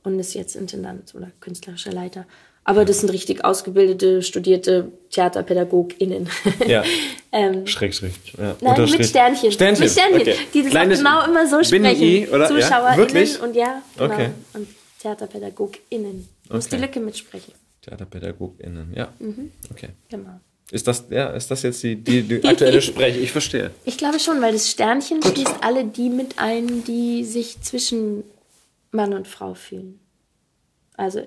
Und 0.04 0.20
ist 0.20 0.34
jetzt 0.34 0.56
Intendant 0.56 1.16
oder 1.16 1.32
künstlerischer 1.40 1.92
Leiter. 1.92 2.26
Aber 2.68 2.84
das 2.84 3.02
sind 3.02 3.12
richtig 3.12 3.46
ausgebildete, 3.46 4.24
studierte 4.24 4.92
TheaterpädagogInnen. 5.12 6.28
Ja. 6.68 6.84
ähm, 7.32 7.68
schräg, 7.68 7.94
schräg. 7.94 8.14
Ja. 8.38 8.56
Nein, 8.60 8.82
mit 8.82 9.06
Sternchen. 9.06 9.52
Sternchen. 9.52 9.84
Mit 9.84 9.92
Sternchen. 9.92 10.22
Okay. 10.22 10.38
Die 10.54 10.64
das 10.64 10.72
Kleines 10.72 10.98
genau 11.00 11.26
immer 11.26 11.48
so 11.48 11.64
sprechen. 11.64 12.02
I, 12.02 12.28
oder? 12.28 12.48
ZuschauerInnen 12.48 13.26
ja? 13.28 13.44
und 13.44 13.56
ja, 13.56 13.82
genau. 13.96 14.14
Okay. 14.14 14.30
Und 14.54 14.68
TheaterpädagogInnen. 15.00 16.28
Du 16.48 16.56
musst 16.56 16.72
die 16.72 16.78
Lücke 16.78 17.00
mitsprechen. 17.00 17.54
TheaterpädagogInnen, 17.84 18.94
ja. 18.96 19.14
Mhm. 19.20 19.52
Okay. 19.72 19.90
Genau. 20.10 20.40
Ist 20.72 20.88
das, 20.88 21.06
ja, 21.10 21.30
ist 21.30 21.52
das 21.52 21.62
jetzt 21.62 21.84
die, 21.84 21.96
die, 21.96 22.24
die 22.24 22.44
aktuelle 22.44 22.82
Sprech? 22.82 23.18
Ich 23.18 23.32
verstehe. 23.32 23.72
Ich 23.84 23.98
glaube 23.98 24.20
schon, 24.20 24.42
weil 24.42 24.54
das 24.54 24.70
Sternchen 24.70 25.22
schließt 25.22 25.58
alle 25.62 25.86
die 25.86 26.10
mit 26.10 26.40
ein, 26.40 26.84
die 26.84 27.24
sich 27.24 27.62
zwischen 27.62 28.24
Mann 28.92 29.14
und 29.14 29.28
Frau 29.28 29.54
fühlen. 29.54 30.00
Also 30.98 31.22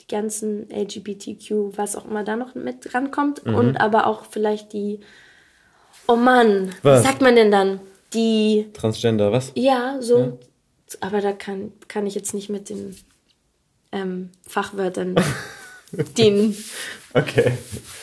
die 0.00 0.06
ganzen 0.08 0.68
LGBTQ, 0.70 1.76
was 1.76 1.94
auch 1.94 2.04
immer 2.04 2.24
da 2.24 2.34
noch 2.34 2.56
mit 2.56 2.92
rankommt. 2.92 3.46
Mhm. 3.46 3.54
Und 3.54 3.76
aber 3.76 4.08
auch 4.08 4.24
vielleicht 4.24 4.72
die, 4.72 5.00
oh 6.08 6.16
Mann, 6.16 6.74
was? 6.82 7.04
sagt 7.04 7.22
man 7.22 7.36
denn 7.36 7.52
dann? 7.52 7.80
Die. 8.12 8.66
Transgender, 8.72 9.30
was? 9.30 9.52
Ja, 9.54 9.98
so. 10.00 10.18
Ja. 10.18 10.32
Aber 11.00 11.20
da 11.20 11.30
kann, 11.30 11.72
kann 11.86 12.08
ich 12.08 12.16
jetzt 12.16 12.34
nicht 12.34 12.48
mit 12.48 12.68
den 12.68 12.96
ähm, 13.92 14.30
Fachwörtern 14.48 15.14
den. 15.92 16.56
Okay. 17.14 17.52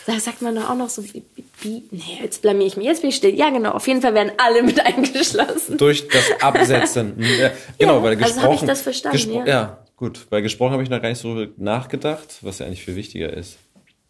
Da 0.05 0.19
sagt 0.19 0.41
man 0.41 0.55
doch 0.55 0.69
auch 0.69 0.75
noch 0.75 0.89
so, 0.89 1.03
wie, 1.03 1.23
wie, 1.61 1.83
nee, 1.91 2.19
jetzt 2.21 2.41
blamier 2.41 2.67
ich 2.67 2.77
mich, 2.77 2.85
jetzt 2.85 3.01
bin 3.01 3.09
ich 3.09 3.15
still. 3.15 3.35
Ja, 3.35 3.49
genau, 3.49 3.71
auf 3.71 3.87
jeden 3.87 4.01
Fall 4.01 4.13
werden 4.13 4.31
alle 4.37 4.63
mit 4.63 4.79
eingeschlossen. 4.85 5.77
Durch 5.77 6.07
das 6.07 6.41
Absetzen. 6.41 7.15
ja, 7.39 7.51
genau, 7.77 7.97
ja, 7.97 8.03
weil 8.03 8.15
gesprochen. 8.15 8.37
Also 8.37 8.41
habe 8.43 8.55
ich 8.55 8.61
das 8.61 8.81
verstanden, 8.81 9.33
ja. 9.33 9.45
ja. 9.45 9.77
gut. 9.95 10.27
Bei 10.29 10.41
gesprochen 10.41 10.73
habe 10.73 10.83
ich 10.83 10.89
noch 10.89 11.01
gar 11.01 11.09
nicht 11.09 11.21
so 11.21 11.45
nachgedacht, 11.57 12.37
was 12.41 12.59
ja 12.59 12.65
eigentlich 12.65 12.83
viel 12.83 12.95
wichtiger 12.95 13.31
ist. 13.31 13.57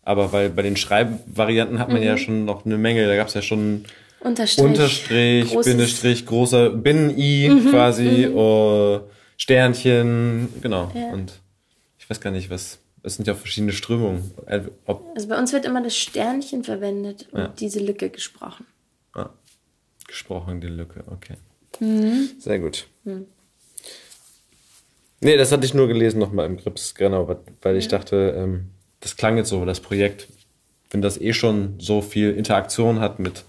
Aber 0.03 0.32
weil 0.32 0.49
bei 0.49 0.61
den 0.61 0.78
Schreibvarianten 0.78 1.80
hat 1.80 1.89
man 1.89 1.99
mhm. 1.99 2.07
ja 2.07 2.17
schon 2.17 2.45
noch 2.45 2.65
eine 2.65 2.78
Menge, 2.78 3.05
da 3.05 3.15
gab 3.15 3.28
es 3.28 3.34
ja 3.34 3.41
schon 3.41 3.86
Unterstrich, 4.19 4.63
Unterstrich 4.63 5.53
Bindestrich, 5.63 6.25
großer 6.25 6.69
Binnen-I 6.71 7.49
mhm. 7.49 7.69
quasi, 7.69 8.28
mhm. 8.30 8.38
Oh, 8.38 9.01
Sternchen, 9.38 10.49
genau. 10.61 10.91
Ja. 10.95 11.11
Und 11.11 11.34
ich 11.99 12.09
weiß 12.09 12.19
gar 12.21 12.32
nicht, 12.32 12.49
was 12.49 12.80
es 13.08 13.16
sind 13.16 13.28
ja 13.28 13.34
verschiedene 13.34 13.72
Strömungen. 13.72 14.32
Äh, 14.45 14.62
ob 14.86 15.12
also 15.16 15.28
bei 15.28 15.38
uns 15.38 15.53
wird 15.53 15.66
immer 15.66 15.82
das 15.82 15.97
Sternchen 15.97 16.64
verwendet 16.64 17.28
und 17.32 17.39
ja. 17.39 17.47
diese 17.47 17.80
Lücke 17.80 18.10
gesprochen. 18.10 18.66
Ah, 19.14 19.30
gesprochen, 20.08 20.62
die 20.62 20.68
Lücke, 20.68 21.03
okay. 21.08 21.36
Mhm. 21.80 22.30
Sehr 22.39 22.60
gut. 22.60 22.88
Mhm. 23.03 23.26
Nee, 25.22 25.38
das 25.38 25.51
hatte 25.51 25.66
ich 25.66 25.74
nur 25.74 25.88
gelesen 25.88 26.20
nochmal 26.20 26.45
im 26.45 26.58
Grips, 26.58 26.93
genau, 26.93 27.36
weil 27.62 27.78
ich 27.78 27.86
ja. 27.86 27.97
dachte, 27.97 28.36
ähm, 28.38 28.70
das 28.99 29.16
klang 29.16 29.38
jetzt 29.38 29.49
so, 29.49 29.66
das 29.66 29.80
Projekt, 29.80 30.28
wenn 30.91 31.01
das 31.01 31.20
eh 31.20 31.34
schon 31.34 31.76
so 31.80 32.01
viel 32.01 32.32
Interaktion 32.32 32.99
hat 32.99 33.20
mit 33.20 33.43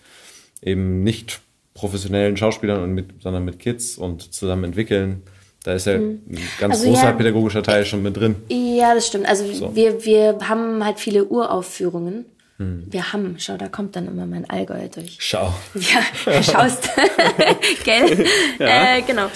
eben 0.63 1.03
nicht 1.03 1.41
professionellen 1.75 2.37
Schauspielern 2.37 2.83
und 2.83 2.93
mit, 2.93 3.23
sondern 3.23 3.45
mit 3.45 3.59
Kids 3.59 3.99
und 3.99 4.33
zusammen 4.33 4.65
entwickeln, 4.65 5.23
da 5.65 5.75
ist 5.75 5.87
ja 5.87 5.99
mhm. 5.99 6.23
ein 6.29 6.49
ganz 6.59 6.77
also 6.77 6.89
großer 6.89 7.05
ja, 7.05 7.13
pädagogischer 7.13 7.63
Teil 7.63 7.85
schon 7.85 8.03
mit 8.03 8.17
drin. 8.17 8.37
Ja, 8.49 8.95
das 8.95 9.07
stimmt. 9.07 9.27
Also 9.27 9.53
so. 9.53 9.75
wir, 9.75 10.05
wir 10.05 10.39
haben 10.49 10.85
halt 10.85 11.01
viele 11.01 11.25
Uraufführungen. 11.25 12.25
Hm. 12.59 12.87
Wir 12.91 13.13
haben, 13.13 13.37
schau, 13.39 13.57
da 13.57 13.69
kommt 13.69 13.95
dann 13.95 14.09
immer 14.09 14.27
mein 14.27 14.49
Allgäu 14.51 14.89
durch. 14.89 15.17
Schau. 15.21 15.55
Ja, 15.75 16.43
schaust. 16.43 16.91
Gell? 17.85 18.27
Ja. 18.59 18.97
Äh, 18.97 19.03
genau. 19.03 19.29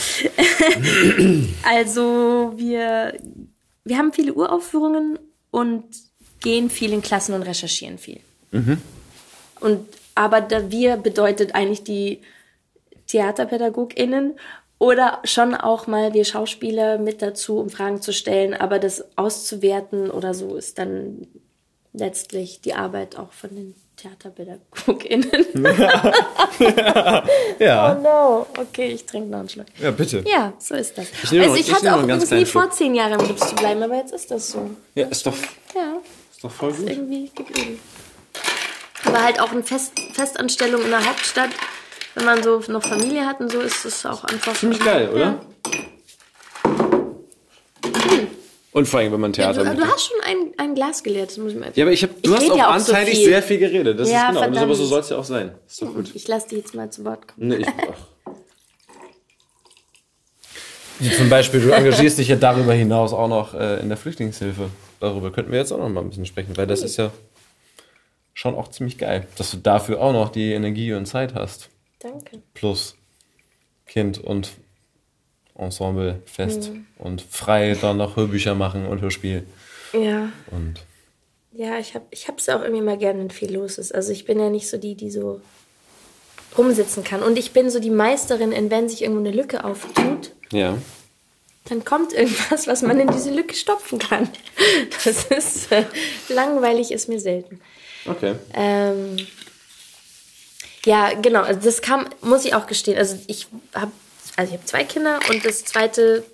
also 1.63 2.53
wir, 2.57 3.15
wir 3.85 3.99
haben 3.99 4.13
viele 4.13 4.35
Uraufführungen 4.35 5.21
und 5.53 5.85
gehen 6.41 6.69
viel 6.69 6.93
in 6.93 7.03
Klassen 7.03 7.35
und 7.35 7.43
recherchieren 7.43 7.99
viel. 7.99 8.21
Mhm. 8.51 8.79
Und 9.61 9.87
aber 10.15 10.41
da 10.41 10.71
wir 10.71 10.97
bedeutet 10.97 11.55
eigentlich 11.55 11.85
die 11.85 12.21
TheaterpädagogInnen 13.07 14.35
oder 14.83 15.21
schon 15.23 15.55
auch 15.55 15.87
mal 15.87 16.13
wir 16.13 16.25
Schauspieler 16.25 16.99
mit 16.99 17.23
dazu, 17.23 17.59
um 17.59 17.71
Fragen 17.71 18.03
zu 18.03 18.13
stellen, 18.13 18.53
aber 18.53 18.81
das 18.81 19.05
auszuwerten 19.17 20.11
oder 20.11 20.35
so 20.35 20.57
ist 20.57 20.77
dann 20.77 21.29
letztlich 21.93 22.63
die 22.63 22.75
Arbeit 22.75 23.17
auch 23.17 23.31
von 23.31 23.51
den 23.55 23.77
TheaterpädagogInnen. 23.95 25.47
ja. 26.59 27.25
ja. 27.61 27.97
Oh 27.97 28.03
no. 28.03 28.47
Okay, 28.61 28.89
ich 28.89 29.07
trinke 29.07 29.29
noch 29.29 29.39
einen 29.39 29.49
Schluck. 29.49 29.67
Ja, 29.81 29.93
bitte. 29.93 30.25
Ja, 30.27 30.53
so 30.59 30.75
ist 30.75 30.99
das. 30.99 31.07
Ich 31.23 31.41
also 31.41 31.55
ich, 31.55 31.69
ich 31.69 31.73
hatte 31.73 31.95
auch 31.95 32.03
übrigens 32.03 32.29
nie 32.33 32.45
vor, 32.45 32.69
zehn 32.73 32.97
Jahren 32.97 33.21
im 33.21 33.29
Gips 33.29 33.51
zu 33.51 33.55
bleiben, 33.55 33.81
aber 33.85 33.95
jetzt 33.95 34.13
ist 34.13 34.33
das 34.33 34.51
so. 34.51 34.69
Ja, 34.97 35.07
ist 35.07 35.25
doch, 35.25 35.37
ja. 35.77 35.99
ist 36.29 36.43
doch 36.43 36.51
voll 36.51 36.73
gut. 36.73 36.89
Ist 36.89 36.91
irgendwie 36.91 37.31
geblieben. 37.33 37.79
Aber 39.05 39.23
halt 39.23 39.39
auch 39.39 39.53
eine 39.53 39.63
Fest 39.63 39.93
Festanstellung 40.13 40.83
in 40.83 40.91
der 40.91 41.07
Hauptstadt 41.07 41.51
wenn 42.15 42.25
man 42.25 42.43
so 42.43 42.63
noch 42.69 42.83
Familie 42.83 43.27
hat 43.27 43.41
und 43.41 43.51
so, 43.51 43.61
ist 43.61 43.85
es 43.85 44.07
auch 44.07 44.25
einfach. 44.25 44.55
Ziemlich 44.55 44.81
geil, 44.81 45.09
oder? 45.09 45.21
Ja. 45.21 45.41
Hm. 47.85 48.29
Und 48.73 48.89
vor 48.89 49.01
allem, 49.01 49.13
wenn 49.13 49.21
man 49.21 49.35
Theater 49.35 49.65
ja, 49.65 49.75
du, 49.75 49.83
du 49.83 49.87
hast 49.87 50.07
schon 50.07 50.17
ein, 50.25 50.53
ein 50.57 50.75
Glas 50.75 51.03
geleert. 51.03 51.31
Das 51.31 51.37
muss 51.37 51.53
ich 51.53 51.59
mal 51.59 51.71
ja, 51.75 51.85
aber 51.85 51.93
ich 51.93 52.03
hab, 52.03 52.23
du 52.23 52.33
ich 52.33 52.41
hast 52.41 52.51
auch 52.51 52.57
ja 52.57 52.69
anteilig 52.69 53.17
so 53.17 53.25
sehr 53.25 53.43
viel 53.43 53.59
geredet. 53.59 54.01
Das 54.01 54.11
ja, 54.11 54.31
ist 54.31 54.37
genau. 54.37 54.51
Das, 54.51 54.63
aber 54.63 54.75
so 54.75 54.87
soll 54.87 55.01
es 55.01 55.11
ja 55.11 55.19
auch 55.19 55.25
sein. 55.25 55.55
Ist 55.67 55.83
doch 55.83 55.95
gut. 55.95 56.11
Ich 56.15 56.27
lasse 56.27 56.49
dich 56.49 56.59
jetzt 56.59 56.75
mal 56.75 56.91
zu 56.91 57.05
Wort 57.05 57.29
kommen. 57.29 57.49
Nee, 57.49 57.57
ich, 57.57 57.67
Zum 61.17 61.29
Beispiel, 61.29 61.61
du 61.61 61.71
engagierst 61.71 62.19
dich 62.19 62.29
ja 62.29 62.37
darüber 62.37 62.73
hinaus 62.73 63.13
auch 63.13 63.29
noch 63.29 63.55
äh, 63.55 63.81
in 63.81 63.89
der 63.89 63.99
Flüchtlingshilfe. 63.99 64.69
Darüber 65.01 65.33
könnten 65.33 65.51
wir 65.51 65.59
jetzt 65.59 65.73
auch 65.73 65.79
noch 65.79 65.89
mal 65.89 66.01
ein 66.01 66.09
bisschen 66.09 66.27
sprechen, 66.27 66.57
weil 66.57 66.67
das 66.67 66.83
ist 66.83 66.97
ja 66.97 67.11
schon 68.35 68.55
auch 68.55 68.69
ziemlich 68.69 68.99
geil, 68.99 69.27
dass 69.37 69.51
du 69.51 69.57
dafür 69.57 70.01
auch 70.01 70.13
noch 70.13 70.31
die 70.31 70.53
Energie 70.53 70.93
und 70.93 71.07
Zeit 71.07 71.35
hast. 71.35 71.71
Danke. 72.03 72.43
Plus 72.55 72.97
Kind 73.87 74.19
und 74.19 74.51
Ensemble 75.55 76.23
fest 76.25 76.71
mhm. 76.71 76.87
und 76.99 77.23
frei 77.23 77.77
dann 77.81 77.99
noch 77.99 78.17
Hörbücher 78.17 78.55
machen 78.55 78.87
und 78.87 79.01
Hörspiel. 79.01 79.47
Ja. 79.93 80.33
Und 80.51 80.83
ja, 81.53 81.79
ich 81.79 81.95
habe 81.95 82.07
ich 82.11 82.27
es 82.29 82.49
auch 82.49 82.63
irgendwie 82.63 82.83
mal 82.83 82.97
gerne, 82.97 83.21
wenn 83.21 83.31
viel 83.31 83.55
los 83.55 83.79
ist. 83.79 83.95
Also 83.95 84.13
ich 84.13 84.25
bin 84.25 84.41
ja 84.41 84.49
nicht 84.49 84.69
so 84.69 84.79
die, 84.79 84.95
die 84.95 85.11
so 85.11 85.41
rumsitzen 86.57 87.05
kann. 87.05 87.23
Und 87.23 87.39
ich 87.39 87.53
bin 87.53 87.71
so 87.71 87.79
die 87.79 87.91
Meisterin, 87.91 88.53
in 88.53 88.71
wenn 88.71 88.89
sich 88.89 89.03
irgendwo 89.03 89.21
eine 89.21 89.37
Lücke 89.37 89.65
auftut. 89.65 90.33
Ja. 90.51 90.79
Dann 91.67 91.85
kommt 91.85 92.13
irgendwas, 92.13 92.67
was 92.67 92.83
man 92.83 92.99
in 92.99 93.09
diese 93.09 93.33
Lücke 93.33 93.55
stopfen 93.55 93.99
kann. 93.99 94.29
Das 95.05 95.25
ist 95.25 95.73
äh, 95.73 95.85
langweilig, 96.29 96.93
ist 96.93 97.09
mir 97.09 97.21
selten. 97.21 97.61
Okay. 98.07 98.35
Ähm, 98.55 99.17
ja, 100.85 101.13
genau. 101.15 101.43
Also 101.43 101.61
das 101.61 101.83
kam, 101.83 102.07
muss 102.21 102.45
ich 102.45 102.55
auch 102.55 102.67
gestehen. 102.67 102.99
Also 102.99 103.19
ich 103.27 103.49
habe, 103.75 103.93
also 104.37 104.53
ich 104.53 104.59
habe 104.59 104.67
zwei 104.67 104.85
Kinder 104.85 105.21
und 105.31 105.45
das 105.45 105.65
zweite 105.65 106.25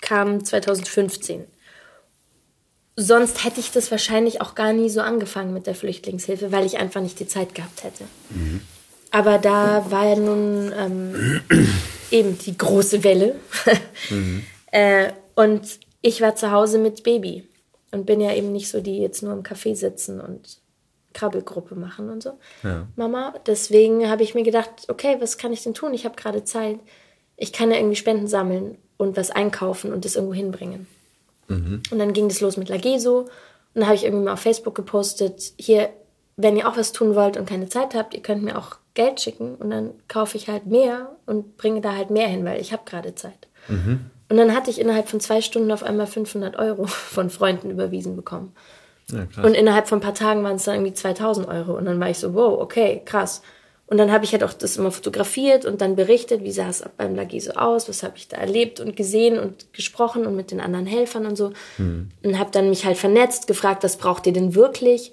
kam 0.00 0.44
2015 0.44 1.46
sonst 2.96 3.44
hätte 3.44 3.60
ich 3.60 3.70
das 3.70 3.90
wahrscheinlich 3.90 4.40
auch 4.40 4.54
gar 4.54 4.72
nie 4.72 4.88
so 4.88 5.00
angefangen 5.00 5.52
mit 5.52 5.66
der 5.66 5.74
Flüchtlingshilfe, 5.74 6.50
weil 6.50 6.64
ich 6.64 6.78
einfach 6.78 7.02
nicht 7.02 7.20
die 7.20 7.28
Zeit 7.28 7.54
gehabt 7.54 7.84
hätte. 7.84 8.04
Mhm. 8.30 8.62
Aber 9.10 9.38
da 9.38 9.86
war 9.90 10.06
ja 10.08 10.16
nun 10.16 10.72
ähm, 10.76 11.40
eben 12.10 12.38
die 12.38 12.56
große 12.56 13.04
Welle. 13.04 13.36
mhm. 14.10 14.42
äh, 14.72 15.12
und 15.34 15.78
ich 16.00 16.20
war 16.22 16.34
zu 16.34 16.50
Hause 16.50 16.78
mit 16.78 17.02
Baby 17.02 17.46
und 17.90 18.06
bin 18.06 18.20
ja 18.20 18.34
eben 18.34 18.52
nicht 18.52 18.68
so 18.68 18.80
die 18.80 18.98
jetzt 18.98 19.22
nur 19.22 19.34
im 19.34 19.42
Café 19.42 19.76
sitzen 19.76 20.20
und 20.20 20.58
Krabbelgruppe 21.16 21.74
machen 21.74 22.10
und 22.10 22.22
so. 22.22 22.32
Ja. 22.62 22.86
Mama, 22.94 23.34
deswegen 23.46 24.08
habe 24.08 24.22
ich 24.22 24.34
mir 24.34 24.42
gedacht, 24.42 24.70
okay, 24.88 25.16
was 25.18 25.38
kann 25.38 25.52
ich 25.52 25.62
denn 25.62 25.74
tun? 25.74 25.94
Ich 25.94 26.04
habe 26.04 26.14
gerade 26.14 26.44
Zeit. 26.44 26.78
Ich 27.36 27.52
kann 27.52 27.70
ja 27.70 27.78
irgendwie 27.78 27.96
Spenden 27.96 28.28
sammeln 28.28 28.76
und 28.98 29.16
was 29.16 29.30
einkaufen 29.30 29.92
und 29.92 30.04
das 30.04 30.14
irgendwo 30.14 30.34
hinbringen. 30.34 30.86
Mhm. 31.48 31.82
Und 31.90 31.98
dann 31.98 32.12
ging 32.12 32.28
das 32.28 32.40
los 32.40 32.58
mit 32.58 32.68
Lageso. 32.68 33.20
Und 33.20 33.28
dann 33.74 33.86
habe 33.86 33.96
ich 33.96 34.04
irgendwie 34.04 34.24
mal 34.24 34.34
auf 34.34 34.40
Facebook 34.40 34.74
gepostet, 34.74 35.54
hier, 35.58 35.88
wenn 36.36 36.56
ihr 36.56 36.68
auch 36.68 36.76
was 36.76 36.92
tun 36.92 37.14
wollt 37.14 37.36
und 37.36 37.48
keine 37.48 37.68
Zeit 37.68 37.94
habt, 37.94 38.14
ihr 38.14 38.22
könnt 38.22 38.42
mir 38.42 38.58
auch 38.58 38.76
Geld 38.94 39.20
schicken 39.20 39.54
und 39.54 39.70
dann 39.70 39.92
kaufe 40.08 40.36
ich 40.36 40.48
halt 40.48 40.66
mehr 40.66 41.16
und 41.24 41.56
bringe 41.56 41.80
da 41.80 41.94
halt 41.94 42.10
mehr 42.10 42.28
hin, 42.28 42.44
weil 42.44 42.60
ich 42.60 42.72
habe 42.72 42.82
gerade 42.84 43.14
Zeit. 43.14 43.48
Mhm. 43.68 44.10
Und 44.28 44.36
dann 44.36 44.54
hatte 44.54 44.70
ich 44.70 44.80
innerhalb 44.80 45.08
von 45.08 45.20
zwei 45.20 45.40
Stunden 45.40 45.70
auf 45.70 45.82
einmal 45.82 46.06
500 46.06 46.56
Euro 46.56 46.86
von 46.86 47.30
Freunden 47.30 47.70
überwiesen 47.70 48.16
bekommen. 48.16 48.52
Ja, 49.10 49.26
und 49.42 49.54
innerhalb 49.54 49.88
von 49.88 49.98
ein 49.98 50.02
paar 50.02 50.14
Tagen 50.14 50.42
waren 50.42 50.56
es 50.56 50.64
dann 50.64 50.76
irgendwie 50.76 50.94
2000 50.94 51.46
Euro. 51.46 51.76
Und 51.76 51.84
dann 51.84 52.00
war 52.00 52.10
ich 52.10 52.18
so, 52.18 52.34
wow, 52.34 52.60
okay, 52.60 53.02
krass. 53.04 53.42
Und 53.86 53.98
dann 53.98 54.10
habe 54.10 54.24
ich 54.24 54.32
halt 54.32 54.42
auch 54.42 54.52
das 54.52 54.76
immer 54.76 54.90
fotografiert 54.90 55.64
und 55.64 55.80
dann 55.80 55.94
berichtet, 55.94 56.42
wie 56.42 56.50
sah 56.50 56.68
es 56.68 56.84
beim 56.96 57.14
Lagi 57.14 57.38
so 57.38 57.52
aus, 57.52 57.88
was 57.88 58.02
habe 58.02 58.16
ich 58.16 58.26
da 58.26 58.36
erlebt 58.36 58.80
und 58.80 58.96
gesehen 58.96 59.38
und 59.38 59.72
gesprochen 59.72 60.26
und 60.26 60.34
mit 60.34 60.50
den 60.50 60.60
anderen 60.60 60.86
Helfern 60.86 61.24
und 61.24 61.36
so. 61.36 61.52
Mhm. 61.78 62.08
Und 62.24 62.38
habe 62.38 62.50
dann 62.50 62.68
mich 62.68 62.84
halt 62.84 62.96
vernetzt, 62.96 63.46
gefragt, 63.46 63.84
was 63.84 63.96
braucht 63.96 64.26
ihr 64.26 64.32
denn 64.32 64.56
wirklich? 64.56 65.12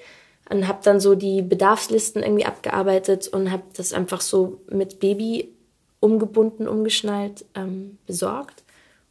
Und 0.49 0.67
habe 0.67 0.79
dann 0.83 0.99
so 0.99 1.13
die 1.13 1.43
Bedarfslisten 1.43 2.23
irgendwie 2.23 2.45
abgearbeitet 2.45 3.27
und 3.27 3.51
habe 3.51 3.63
das 3.77 3.93
einfach 3.93 4.21
so 4.21 4.59
mit 4.71 4.99
Baby 4.99 5.53
umgebunden, 5.99 6.67
umgeschnallt, 6.67 7.45
ähm, 7.53 7.99
besorgt 8.07 8.63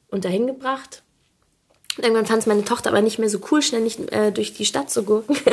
und 0.09 0.24
dahin 0.24 0.49
gebracht. 0.49 1.02
Irgendwann 1.99 2.24
fand 2.24 2.40
es 2.40 2.47
meine 2.47 2.64
Tochter 2.64 2.88
aber 2.88 3.03
nicht 3.03 3.18
mehr 3.18 3.28
so 3.28 3.38
cool, 3.51 3.61
ständig 3.61 3.99
äh, 4.12 4.30
durch 4.30 4.55
die 4.55 4.64
Stadt 4.64 4.90
zu 4.90 5.03
gurken. 5.03 5.36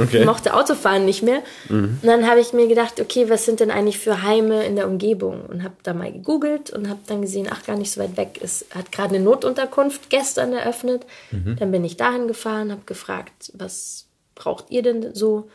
Okay. 0.00 0.24
mochte 0.24 0.54
Autofahren 0.54 1.04
nicht 1.04 1.22
mehr. 1.22 1.42
Mhm. 1.68 1.98
Und 2.02 2.06
dann 2.06 2.28
habe 2.28 2.40
ich 2.40 2.52
mir 2.52 2.66
gedacht, 2.66 3.00
okay, 3.00 3.28
was 3.28 3.44
sind 3.44 3.60
denn 3.60 3.70
eigentlich 3.70 3.98
für 3.98 4.22
Heime 4.22 4.64
in 4.64 4.76
der 4.76 4.88
Umgebung? 4.88 5.42
Und 5.46 5.62
habe 5.62 5.74
da 5.82 5.94
mal 5.94 6.12
gegoogelt 6.12 6.70
und 6.70 6.88
habe 6.88 7.00
dann 7.06 7.22
gesehen, 7.22 7.48
ach, 7.50 7.64
gar 7.64 7.76
nicht 7.76 7.92
so 7.92 8.00
weit 8.00 8.16
weg. 8.16 8.40
Es 8.42 8.64
hat 8.74 8.90
gerade 8.90 9.14
eine 9.14 9.24
Notunterkunft 9.24 10.10
gestern 10.10 10.52
eröffnet. 10.52 11.06
Mhm. 11.30 11.56
Dann 11.58 11.70
bin 11.70 11.84
ich 11.84 11.96
dahin 11.96 12.26
gefahren, 12.26 12.72
habe 12.72 12.82
gefragt, 12.86 13.52
was 13.54 14.06
braucht 14.34 14.70
ihr 14.70 14.82
denn 14.82 15.14
so? 15.14 15.48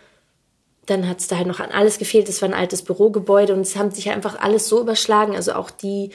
Dann 0.85 1.07
hat 1.07 1.19
es 1.19 1.27
da 1.27 1.37
halt 1.37 1.47
noch 1.47 1.59
an 1.59 1.71
alles 1.71 1.97
gefehlt. 1.97 2.29
Es 2.29 2.41
war 2.41 2.49
ein 2.49 2.55
altes 2.55 2.81
Bürogebäude 2.81 3.53
und 3.53 3.61
es 3.61 3.75
haben 3.75 3.91
sich 3.91 4.09
einfach 4.09 4.39
alles 4.39 4.69
so 4.69 4.81
überschlagen. 4.81 5.35
Also 5.35 5.53
auch 5.53 5.69
die, 5.69 6.11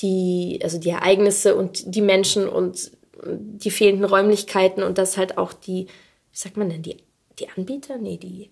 die, 0.00 0.60
also 0.62 0.78
die 0.78 0.90
Ereignisse 0.90 1.56
und 1.56 1.94
die 1.94 2.02
Menschen 2.02 2.48
und 2.48 2.92
die 3.38 3.70
fehlenden 3.70 4.04
Räumlichkeiten 4.04 4.82
und 4.82 4.98
dass 4.98 5.16
halt 5.16 5.38
auch 5.38 5.52
die, 5.52 5.86
wie 5.86 6.38
sagt 6.38 6.56
man 6.56 6.70
denn, 6.70 6.82
die, 6.82 6.96
die 7.38 7.48
Anbieter? 7.56 7.98
Nee, 7.98 8.16
die, 8.16 8.50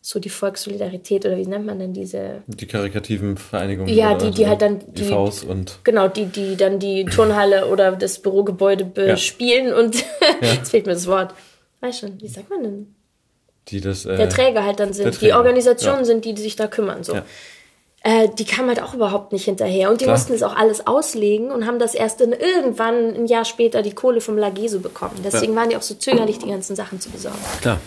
so 0.00 0.20
die 0.20 0.28
Volkssolidarität 0.28 1.24
oder 1.24 1.38
wie 1.38 1.46
nennt 1.46 1.64
man 1.64 1.78
denn 1.78 1.94
diese? 1.94 2.42
Die 2.46 2.66
karikativen 2.66 3.38
Vereinigungen. 3.38 3.94
Ja, 3.94 4.14
die, 4.14 4.30
die 4.30 4.46
halt 4.46 4.60
dann 4.60 4.80
die, 4.80 5.04
die 5.04 5.12
und 5.12 5.78
genau, 5.82 6.08
die, 6.08 6.26
die 6.26 6.56
dann 6.56 6.78
die 6.78 7.06
Turnhalle 7.06 7.68
oder 7.68 7.92
das 7.92 8.20
Bürogebäude 8.20 8.84
bespielen 8.84 9.68
ja. 9.68 9.78
und 9.78 10.04
jetzt 10.42 10.72
fehlt 10.72 10.84
mir 10.84 10.92
das 10.92 11.06
Wort. 11.06 11.34
Weiß 11.80 12.00
schon, 12.00 12.20
wie 12.20 12.28
sagt 12.28 12.50
man 12.50 12.62
denn? 12.62 12.94
Die 13.68 13.80
das, 13.80 14.04
äh, 14.04 14.18
der 14.18 14.28
Träger 14.28 14.64
halt 14.64 14.78
dann 14.78 14.92
sind, 14.92 15.22
die 15.22 15.32
Organisationen 15.32 16.00
ja. 16.00 16.04
sind, 16.04 16.26
die, 16.26 16.34
die 16.34 16.42
sich 16.42 16.56
da 16.56 16.66
kümmern. 16.66 17.02
So. 17.02 17.18
Äh, 18.04 18.28
die 18.28 18.44
kamen 18.44 18.68
halt 18.68 18.82
auch 18.82 18.92
überhaupt 18.92 19.32
nicht 19.32 19.46
hinterher. 19.46 19.90
Und 19.90 20.02
die 20.02 20.04
Klar. 20.04 20.16
mussten 20.16 20.34
es 20.34 20.42
auch 20.42 20.54
alles 20.54 20.86
auslegen 20.86 21.50
und 21.50 21.66
haben 21.66 21.78
das 21.78 21.94
erst 21.94 22.20
in, 22.20 22.32
irgendwann 22.32 23.14
ein 23.14 23.26
Jahr 23.26 23.46
später 23.46 23.80
die 23.80 23.94
Kohle 23.94 24.20
vom 24.20 24.36
Lageso 24.36 24.80
bekommen. 24.80 25.16
Deswegen 25.24 25.54
ja. 25.54 25.60
waren 25.60 25.70
die 25.70 25.76
auch 25.76 25.82
so 25.82 25.94
zögerlich, 25.94 26.38
die 26.38 26.48
ganzen 26.48 26.76
Sachen 26.76 27.00
zu 27.00 27.08
besorgen. 27.08 27.38
Klar. 27.62 27.80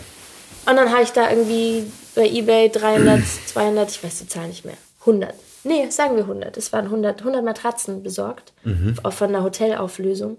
Und 0.68 0.76
dann 0.76 0.90
habe 0.90 1.02
ich 1.04 1.12
da 1.12 1.30
irgendwie 1.30 1.84
bei 2.16 2.28
Ebay 2.28 2.68
300, 2.68 3.20
200, 3.46 3.90
ich 3.90 4.02
weiß 4.02 4.18
die 4.18 4.26
Zahl 4.26 4.48
nicht 4.48 4.64
mehr, 4.64 4.76
100. 5.00 5.34
Nee, 5.62 5.88
sagen 5.90 6.16
wir 6.16 6.24
100. 6.24 6.56
Es 6.56 6.72
waren 6.72 6.86
100, 6.86 7.20
100 7.20 7.44
Matratzen 7.44 8.02
besorgt, 8.02 8.52
mhm. 8.64 8.96
auch 9.04 9.12
von 9.12 9.30
der 9.32 9.44
Hotelauflösung 9.44 10.38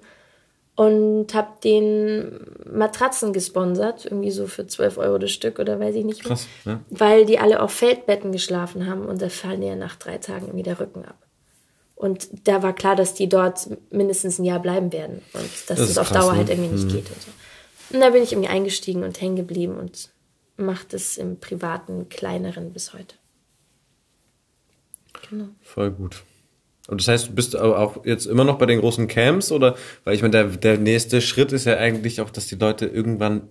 und 0.80 1.34
habe 1.34 1.50
den 1.62 2.40
Matratzen 2.72 3.34
gesponsert, 3.34 4.06
irgendwie 4.06 4.32
so 4.32 4.48
für 4.48 4.66
12 4.66 4.98
Euro 4.98 5.18
das 5.18 5.32
Stück 5.32 5.60
oder 5.60 5.78
weiß 5.78 5.94
ich 5.94 6.06
nicht 6.06 6.24
mehr. 6.24 6.30
Krass, 6.30 6.48
ja. 6.64 6.80
Weil 6.90 7.26
die 7.26 7.38
alle 7.38 7.62
auf 7.62 7.74
Feldbetten 7.74 8.32
geschlafen 8.32 8.88
haben 8.88 9.06
und 9.06 9.22
da 9.22 9.28
fallen 9.28 9.62
ja 9.62 9.76
nach 9.76 9.98
drei 9.98 10.20
Tagen 10.20 10.46
irgendwie 10.46 10.64
der 10.64 10.80
Rücken 10.80 11.04
ab. 11.04 11.18
Und 11.96 12.30
da 12.48 12.64
war 12.64 12.72
klar, 12.72 12.96
dass 12.96 13.14
die 13.14 13.28
dort 13.28 13.68
mindestens 13.92 14.40
ein 14.40 14.46
Jahr 14.46 14.62
bleiben 14.62 14.94
werden 14.94 15.22
und 15.34 15.52
dass 15.68 15.80
das, 15.80 15.80
das 15.80 15.98
auf 15.98 16.12
Dauer 16.14 16.32
ne? 16.32 16.38
halt 16.38 16.50
irgendwie 16.50 16.70
nicht 16.70 16.86
mhm. 16.86 16.92
geht 16.94 17.10
und 17.10 17.22
so. 17.24 17.96
Und 17.96 18.00
da 18.00 18.12
bin 18.12 18.24
ich 18.24 18.32
irgendwie 18.32 18.48
eingestiegen 18.48 19.04
und 19.04 19.20
hängen 19.20 19.36
geblieben 19.36 19.78
und 19.78 20.12
mache 20.56 20.86
das 20.88 21.18
im 21.18 21.42
privaten, 21.42 22.08
kleineren 22.08 22.72
bis 22.72 22.94
heute. 22.94 23.16
Genau. 25.30 25.50
Voll 25.62 25.92
gut. 25.92 26.24
Und 26.90 27.02
das 27.02 27.08
heißt, 27.08 27.28
du 27.30 27.32
bist 27.34 27.56
aber 27.56 27.78
auch 27.78 28.06
jetzt 28.06 28.26
immer 28.26 28.44
noch 28.44 28.58
bei 28.58 28.66
den 28.66 28.80
großen 28.80 29.08
Camps 29.08 29.52
oder, 29.52 29.76
weil 30.06 30.16
ich 30.16 30.24
meine, 30.24 30.32
der, 30.32 30.46
der 30.46 30.78
nächste 30.78 31.22
Schritt 31.22 31.52
ist 31.52 31.66
ja 31.66 31.78
eigentlich 31.78 32.20
auch, 32.20 32.32
dass 32.32 32.48
die 32.48 32.56
Leute 32.56 32.88
irgendwann, 32.88 33.44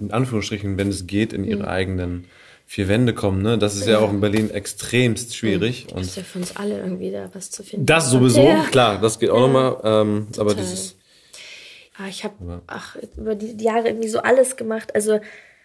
in 0.00 0.10
Anführungsstrichen, 0.10 0.76
wenn 0.76 0.88
es 0.88 1.06
geht, 1.06 1.32
in 1.32 1.44
ihre 1.44 1.62
mhm. 1.62 1.68
eigenen 1.68 2.24
vier 2.66 2.88
Wände 2.88 3.14
kommen, 3.14 3.42
ne? 3.42 3.58
Das 3.58 3.76
ist 3.76 3.86
ja, 3.86 3.94
ja 3.94 3.98
auch 3.98 4.10
in 4.10 4.20
Berlin 4.20 4.50
extremst 4.50 5.36
schwierig. 5.36 5.86
Mhm. 5.88 5.96
Und 5.96 6.02
ist 6.02 6.16
ja 6.16 6.22
für 6.22 6.38
uns 6.38 6.56
alle 6.56 6.78
irgendwie 6.78 7.10
da 7.10 7.28
was 7.32 7.50
zu 7.50 7.62
finden. 7.62 7.86
Das 7.86 8.10
sowieso, 8.10 8.44
ja. 8.44 8.64
klar, 8.70 9.00
das 9.00 9.18
geht 9.18 9.30
auch 9.30 9.40
ja. 9.40 9.46
nochmal, 9.46 9.76
ähm, 9.84 10.26
aber 10.36 10.54
dieses. 10.54 10.96
Ah, 11.96 12.08
ich 12.08 12.24
habe, 12.24 12.62
über 13.16 13.34
die 13.34 13.62
Jahre 13.62 13.88
irgendwie 13.88 14.08
so 14.08 14.20
alles 14.20 14.56
gemacht, 14.56 14.94
also, 14.94 15.20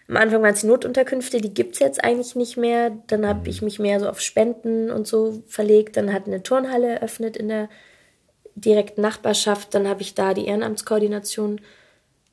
am 0.08 0.16
Anfang 0.16 0.42
waren 0.42 0.54
es 0.54 0.60
die 0.60 0.68
Notunterkünfte, 0.68 1.40
die 1.40 1.52
gibt 1.52 1.74
es 1.74 1.80
jetzt 1.80 2.04
eigentlich 2.04 2.36
nicht 2.36 2.56
mehr. 2.56 2.92
Dann 3.08 3.26
habe 3.26 3.40
mhm. 3.40 3.46
ich 3.46 3.62
mich 3.62 3.78
mehr 3.78 3.98
so 3.98 4.08
auf 4.08 4.20
Spenden 4.20 4.90
und 4.90 5.06
so 5.06 5.42
verlegt. 5.48 5.96
Dann 5.96 6.12
hat 6.12 6.26
eine 6.26 6.42
Turnhalle 6.42 6.88
eröffnet 6.88 7.36
in 7.36 7.48
der 7.48 7.68
direkten 8.54 9.00
Nachbarschaft. 9.00 9.74
Dann 9.74 9.88
habe 9.88 10.02
ich 10.02 10.14
da 10.14 10.32
die 10.32 10.46
Ehrenamtskoordination 10.46 11.60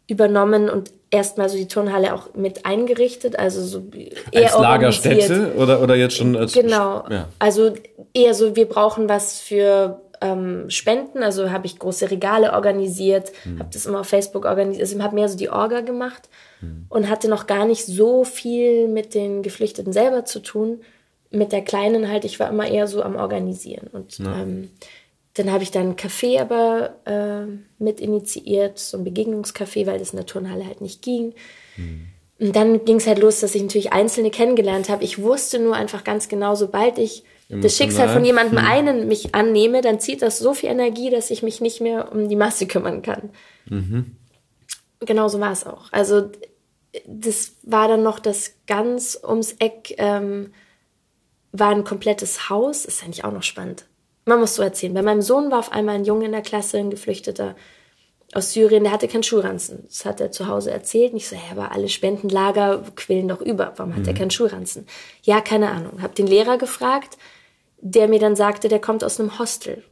übernommen 0.08 0.70
und 0.70 0.92
erstmal 1.10 1.50
so 1.50 1.58
die 1.58 1.68
Turnhalle 1.68 2.14
auch 2.14 2.34
mit 2.36 2.66
eingerichtet, 2.66 3.40
also 3.40 3.64
so 3.64 3.84
eher 4.32 4.54
als 4.54 4.62
Lagerstätte 4.62 5.54
oder 5.56 5.82
oder 5.82 5.96
jetzt 5.96 6.18
schon 6.18 6.36
als 6.36 6.54
genau, 6.54 7.06
ja. 7.10 7.30
also 7.40 7.74
eher 8.14 8.34
so 8.34 8.56
wir 8.56 8.68
brauchen 8.68 9.08
was 9.08 9.40
für 9.40 10.02
ähm, 10.24 10.70
Spenden, 10.70 11.22
also 11.22 11.52
habe 11.52 11.66
ich 11.66 11.78
große 11.78 12.10
Regale 12.10 12.54
organisiert, 12.54 13.32
hm. 13.44 13.60
habe 13.60 13.70
das 13.72 13.86
immer 13.86 14.00
auf 14.00 14.08
Facebook 14.08 14.46
organisiert, 14.46 14.88
also 14.88 15.04
habe 15.04 15.16
mehr 15.16 15.30
so 15.30 15.38
die 15.38 15.50
Orga 15.50 15.82
gemacht 15.82 16.30
und 16.90 17.10
hatte 17.10 17.28
noch 17.28 17.48
gar 17.48 17.66
nicht 17.66 17.86
so 17.86 18.24
viel 18.24 18.88
mit 18.88 19.14
den 19.14 19.44
Geflüchteten 19.44 19.94
selber 19.94 20.26
zu 20.26 20.40
tun. 20.40 20.82
Mit 21.30 21.52
der 21.52 21.62
Kleinen 21.62 22.10
halt, 22.10 22.26
ich 22.26 22.40
war 22.40 22.50
immer 22.50 22.68
eher 22.68 22.88
so 22.88 23.02
am 23.02 23.16
Organisieren. 23.16 23.88
Und 23.92 24.20
ja. 24.20 24.42
ähm, 24.42 24.70
dann 25.34 25.52
habe 25.52 25.64
ich 25.64 25.72
dann 25.72 25.90
ein 25.90 25.96
Café 25.96 26.40
aber 26.40 26.96
äh, 27.06 27.52
mit 27.84 28.00
initiiert, 28.00 28.78
so 28.78 28.98
ein 28.98 29.04
Begegnungscafé, 29.04 29.88
weil 29.88 30.00
das 30.00 30.12
in 30.12 30.18
der 30.18 30.26
Turnhalle 30.26 30.66
halt 30.66 30.82
nicht 30.82 31.02
ging. 31.02 31.34
Mhm. 31.76 32.08
Und 32.40 32.56
dann 32.56 32.86
ging 32.86 32.98
es 32.98 33.08
halt 33.08 33.20
los, 33.20 33.40
dass 33.40 33.56
ich 33.56 33.62
natürlich 33.62 33.94
Einzelne 33.94 34.30
kennengelernt 34.30 34.90
habe. 34.90 35.04
Ich 35.04 35.22
wusste 35.22 35.60
nur 35.60 35.76
einfach 35.76 36.04
ganz 36.04 36.28
genau, 36.28 36.56
sobald 36.56 36.98
ich 36.98 37.24
das 37.62 37.78
Schicksal 37.78 38.10
von 38.10 38.26
jemandem 38.26 38.60
hm. 38.60 38.66
einen 38.66 39.08
mich 39.08 39.36
annehme, 39.36 39.82
dann 39.82 40.00
zieht 40.00 40.22
das 40.22 40.40
so 40.40 40.54
viel 40.54 40.70
Energie, 40.70 41.10
dass 41.10 41.32
ich 41.32 41.44
mich 41.44 41.62
nicht 41.62 41.82
mehr 41.82 42.12
um 42.12 42.30
die 42.30 42.36
Masse 42.36 42.68
kümmern 42.68 43.02
kann. 43.02 43.30
Mhm. 43.70 44.18
Genau 45.00 45.28
so 45.28 45.40
war 45.40 45.52
es 45.52 45.66
auch. 45.66 45.92
Also 45.92 46.30
das 47.06 47.54
war 47.64 47.88
dann 47.88 48.04
noch 48.04 48.20
das 48.20 48.54
ganz 48.68 49.20
ums 49.22 49.54
Eck, 49.60 49.96
ähm, 49.98 50.54
war 51.52 51.70
ein 51.70 51.84
komplettes 51.84 52.50
Haus. 52.50 52.86
Ist 52.86 53.04
eigentlich 53.04 53.26
auch 53.26 53.32
noch 53.32 53.44
spannend. 53.44 53.86
Man 54.26 54.40
muss 54.40 54.56
so 54.56 54.64
erzählen. 54.64 54.94
Bei 54.94 55.02
meinem 55.02 55.22
Sohn 55.22 55.52
war 55.52 55.60
auf 55.60 55.72
einmal 55.72 55.96
ein 55.96 56.06
Junge 56.06 56.26
in 56.26 56.32
der 56.32 56.42
Klasse, 56.42 56.78
ein 56.78 56.90
Geflüchteter 56.90 57.56
aus 58.34 58.54
Syrien, 58.54 58.84
der 58.84 58.92
hatte 58.92 59.08
keinen 59.08 59.24
Schulranzen. 59.24 59.84
Das 59.88 60.06
hat 60.06 60.20
er 60.20 60.32
zu 60.32 60.48
Hause 60.48 60.72
erzählt. 60.72 61.12
Und 61.12 61.18
ich 61.18 61.28
so, 61.28 61.36
ja, 61.36 61.42
aber 61.52 61.72
alle 61.72 61.90
Spendenlager 61.90 62.84
quillen 62.96 63.28
doch 63.28 63.42
über. 63.42 63.74
Warum 63.76 63.94
hat 63.94 64.02
mhm. 64.02 64.08
er 64.08 64.14
keinen 64.14 64.32
Schulranzen? 64.32 64.88
Ja, 65.24 65.42
keine 65.42 65.72
Ahnung. 65.72 66.02
Hab 66.02 66.16
den 66.16 66.28
Lehrer 66.28 66.58
gefragt, 66.58 67.18
der 67.84 68.08
mir 68.08 68.20
dann 68.20 68.36
sagte, 68.36 68.70
der 68.70 68.80
kommt 68.80 69.04
aus 69.04 69.20
einem 69.20 69.38
Hostel. 69.38 69.84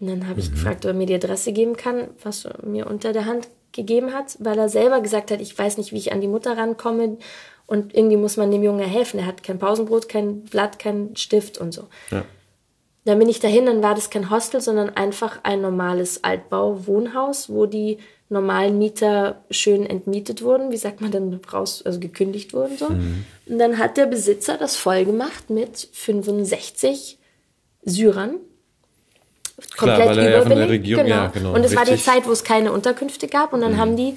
Und 0.00 0.08
dann 0.08 0.28
habe 0.28 0.40
ich 0.40 0.50
mhm. 0.50 0.54
gefragt, 0.54 0.84
ob 0.84 0.90
er 0.90 0.94
mir 0.94 1.06
die 1.06 1.14
Adresse 1.14 1.52
geben 1.52 1.76
kann, 1.76 2.08
was 2.22 2.44
er 2.44 2.64
mir 2.66 2.86
unter 2.88 3.12
der 3.12 3.26
Hand 3.26 3.48
gegeben 3.72 4.12
hat, 4.12 4.36
weil 4.40 4.58
er 4.58 4.68
selber 4.68 5.00
gesagt 5.00 5.30
hat, 5.30 5.40
ich 5.40 5.56
weiß 5.56 5.78
nicht, 5.78 5.92
wie 5.92 5.98
ich 5.98 6.12
an 6.12 6.20
die 6.20 6.28
Mutter 6.28 6.56
rankomme 6.56 7.18
und 7.66 7.94
irgendwie 7.94 8.16
muss 8.16 8.36
man 8.36 8.50
dem 8.50 8.62
Jungen 8.62 8.86
helfen. 8.86 9.20
Er 9.20 9.26
hat 9.26 9.42
kein 9.42 9.58
Pausenbrot, 9.58 10.08
kein 10.08 10.42
Blatt, 10.44 10.78
kein 10.78 11.14
Stift 11.14 11.58
und 11.58 11.72
so. 11.72 11.84
Ja. 12.10 12.24
Dann 13.04 13.18
bin 13.18 13.28
ich 13.28 13.40
dahin, 13.40 13.66
dann 13.66 13.82
war 13.82 13.94
das 13.94 14.10
kein 14.10 14.30
Hostel, 14.30 14.60
sondern 14.60 14.90
einfach 14.90 15.40
ein 15.44 15.60
normales 15.60 16.24
Altbau-Wohnhaus, 16.24 17.50
wo 17.50 17.66
die 17.66 17.98
normalen 18.28 18.78
Mieter 18.78 19.44
schön 19.50 19.86
entmietet 19.86 20.42
wurden, 20.42 20.72
wie 20.72 20.76
sagt 20.76 21.00
man 21.00 21.10
dann 21.10 21.40
raus, 21.52 21.82
also 21.84 22.00
gekündigt 22.00 22.52
wurden 22.52 22.76
so. 22.76 22.90
Mhm. 22.90 23.24
Und 23.46 23.58
dann 23.58 23.78
hat 23.78 23.96
der 23.96 24.06
Besitzer 24.06 24.58
das 24.58 24.76
voll 24.76 25.04
gemacht 25.04 25.50
mit 25.50 25.88
65 25.92 27.18
Syrern. 27.88 28.36
Komplett 29.76 30.12
Klar, 30.12 30.12
überbelegt. 30.12 30.50
Ja 30.50 30.64
Regierung, 30.66 31.04
genau. 31.04 31.16
Ja, 31.16 31.26
genau. 31.28 31.54
Und 31.54 31.64
es 31.64 31.74
war 31.74 31.84
die 31.84 31.96
Zeit, 31.96 32.26
wo 32.26 32.32
es 32.32 32.44
keine 32.44 32.72
Unterkünfte 32.72 33.26
gab 33.26 33.52
und 33.52 33.60
dann 33.60 33.72
mhm. 33.72 33.78
haben 33.78 33.96
die 33.96 34.16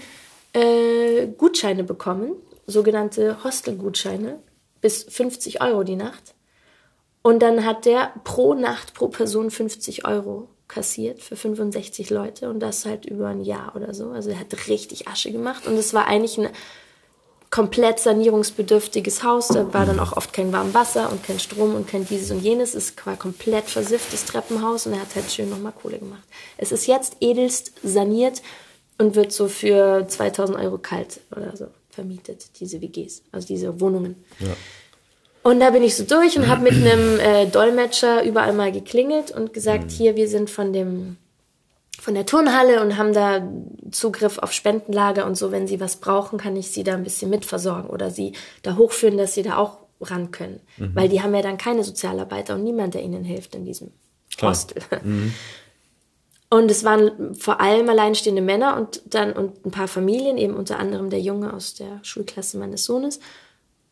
äh, 0.53 1.28
Gutscheine 1.38 1.84
bekommen, 1.84 2.34
sogenannte 2.67 3.43
Hostelgutscheine, 3.43 4.39
bis 4.82 5.03
50 5.03 5.61
Euro 5.61 5.84
die 5.84 5.95
Nacht. 5.95 6.36
Und 7.24 7.41
dann 7.41 7.65
hat 7.65 7.86
der 7.86 8.13
pro 8.24 8.53
Nacht 8.53 8.93
pro 8.93 9.07
Person 9.07 9.51
50 9.51 10.05
Euro 10.05 10.49
kassiert 10.67 11.22
für 11.22 11.36
65 11.36 12.09
Leute 12.09 12.49
und 12.49 12.59
das 12.59 12.86
halt 12.86 13.05
über 13.05 13.28
ein 13.28 13.41
Jahr 13.41 13.76
oder 13.76 13.93
so. 13.93 14.09
Also 14.09 14.30
er 14.30 14.39
hat 14.39 14.67
richtig 14.67 15.07
Asche 15.07 15.32
gemacht 15.32 15.67
und 15.67 15.76
es 15.76 15.93
war 15.93 16.07
eigentlich 16.07 16.38
ein 16.38 16.49
komplett 17.52 17.99
sanierungsbedürftiges 17.99 19.24
Haus. 19.24 19.49
Da 19.49 19.74
war 19.74 19.86
dann 19.86 19.99
auch 19.99 20.16
oft 20.16 20.32
kein 20.32 20.52
warmes 20.54 20.74
Wasser 20.74 21.12
und 21.12 21.24
kein 21.24 21.38
Strom 21.38 21.76
und 21.76 21.88
kein 21.88 22.06
dieses 22.06 22.32
und 22.32 22.39
jenes. 22.39 22.74
Es 22.74 22.95
war 23.06 23.18
komplett 23.18 23.66
versifftes 23.66 24.26
Treppenhaus 24.26 24.88
und 24.88 24.93
er 24.93 25.02
hat 25.02 25.14
halt 25.14 25.30
schön 25.30 25.49
nochmal 25.49 25.74
Kohle 25.74 25.99
gemacht. 25.99 26.24
Es 26.58 26.72
ist 26.72 26.88
jetzt 26.88 27.18
edelst 27.20 27.74
saniert 27.84 28.41
und 28.97 29.16
wird 29.16 29.34
so 29.34 29.49
für 29.49 30.08
2000 30.08 30.58
Euro 30.58 30.78
kalt 30.78 31.20
oder 31.36 31.56
so 31.56 31.68
vermietet, 31.89 32.60
diese 32.60 32.82
WGs, 32.82 33.24
also 33.34 33.47
diese 33.47 33.82
Wohnungen. 33.82 34.24
Ja. 34.39 34.56
Und 35.43 35.60
da 35.60 35.72
bin 35.72 35.84
ich 35.84 35.95
so 35.95 36.06
durch 36.06 36.38
und 36.38 36.47
habe 36.47 36.62
mit 36.62 36.74
einem 36.86 37.20
äh, 37.20 37.47
Dolmetscher 37.47 38.24
überall 38.24 38.54
mal 38.54 38.72
geklingelt 38.72 39.32
und 39.32 39.52
gesagt, 39.52 39.86
mhm. 39.86 39.89
hier, 39.89 40.16
wir 40.16 40.30
sind 40.30 40.49
von 40.49 40.72
dem 40.72 41.18
von 42.02 42.16
der 42.16 42.26
Turnhalle 42.26 42.82
und 42.82 42.97
haben 42.97 43.14
da 43.14 43.47
Zugriff 43.91 44.39
auf 44.39 44.54
Spendenlager 44.54 45.28
und 45.28 45.36
so. 45.36 45.52
Wenn 45.52 45.68
sie 45.68 45.80
was 45.80 45.97
brauchen, 45.97 46.39
kann 46.39 46.56
ich 46.56 46.72
sie 46.72 46.84
da 46.84 46.95
ein 46.95 47.04
bisschen 47.04 47.30
mitversorgen 47.30 47.91
oder 47.91 48.10
sie 48.10 48.34
da 48.64 48.76
hochführen, 48.76 49.20
dass 49.20 49.36
sie 49.36 49.43
da 49.43 49.58
auch 49.58 49.78
ran 50.02 50.32
können. 50.32 50.62
Mhm. 50.78 50.95
Weil 50.95 51.10
die 51.10 51.22
haben 51.22 51.36
ja 51.36 51.43
dann 51.43 51.60
keine 51.60 51.84
Sozialarbeiter 51.84 52.56
und 52.56 52.64
niemand, 52.64 52.95
der 52.95 53.04
ihnen 53.04 53.24
hilft 53.24 53.54
in 53.54 53.66
diesem 53.66 53.91
Klar. 54.36 54.49
Hostel. 54.49 54.82
Mhm. 55.04 55.32
Und 56.49 56.72
es 56.72 56.84
waren 56.84 57.36
vor 57.36 57.62
allem 57.62 57.88
alleinstehende 57.88 58.41
Männer 58.41 58.78
und 58.78 59.04
dann 59.06 59.34
und 59.34 59.64
ein 59.64 59.72
paar 59.72 59.88
Familien, 59.88 60.39
eben 60.39 60.56
unter 60.56 60.80
anderem 60.80 61.12
der 61.12 61.22
Junge 61.22 61.54
aus 61.54 61.76
der 61.76 61.99
Schulklasse 62.02 62.58
meines 62.58 62.84
Sohnes. 62.84 63.20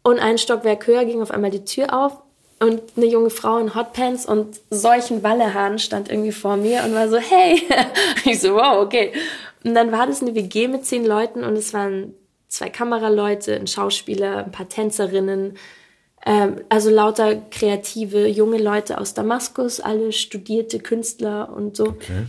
Und 0.01 0.17
ein 0.17 0.39
Stockwerk 0.39 0.87
höher 0.87 1.05
ging 1.05 1.21
auf 1.21 1.29
einmal 1.29 1.51
die 1.51 1.63
Tür 1.63 1.93
auf 1.93 2.17
und 2.59 2.81
eine 2.97 3.05
junge 3.05 3.29
Frau 3.29 3.57
in 3.57 3.73
Hotpants 3.73 4.25
und 4.25 4.59
solchen 4.69 5.23
Wallehaaren 5.23 5.79
stand 5.79 6.09
irgendwie 6.09 6.31
vor 6.31 6.57
mir 6.57 6.83
und 6.83 6.93
war 6.93 7.09
so, 7.09 7.17
hey. 7.17 7.61
ich 8.25 8.41
so, 8.41 8.53
wow, 8.53 8.83
okay. 8.83 9.13
Und 9.63 9.75
dann 9.75 9.91
war 9.91 10.07
das 10.07 10.21
eine 10.21 10.35
WG 10.35 10.67
mit 10.67 10.85
zehn 10.85 11.05
Leuten 11.05 11.43
und 11.43 11.53
es 11.55 11.73
waren 11.73 12.13
zwei 12.47 12.69
Kameraleute, 12.69 13.55
ein 13.55 13.67
Schauspieler, 13.67 14.45
ein 14.45 14.51
paar 14.51 14.67
Tänzerinnen, 14.67 15.57
ähm, 16.25 16.61
also 16.67 16.89
lauter 16.89 17.35
kreative 17.35 18.27
junge 18.27 18.57
Leute 18.57 18.99
aus 18.99 19.13
Damaskus, 19.13 19.79
alle 19.79 20.11
studierte 20.11 20.79
Künstler 20.79 21.53
und 21.55 21.77
so. 21.77 21.87
Okay. 21.87 22.25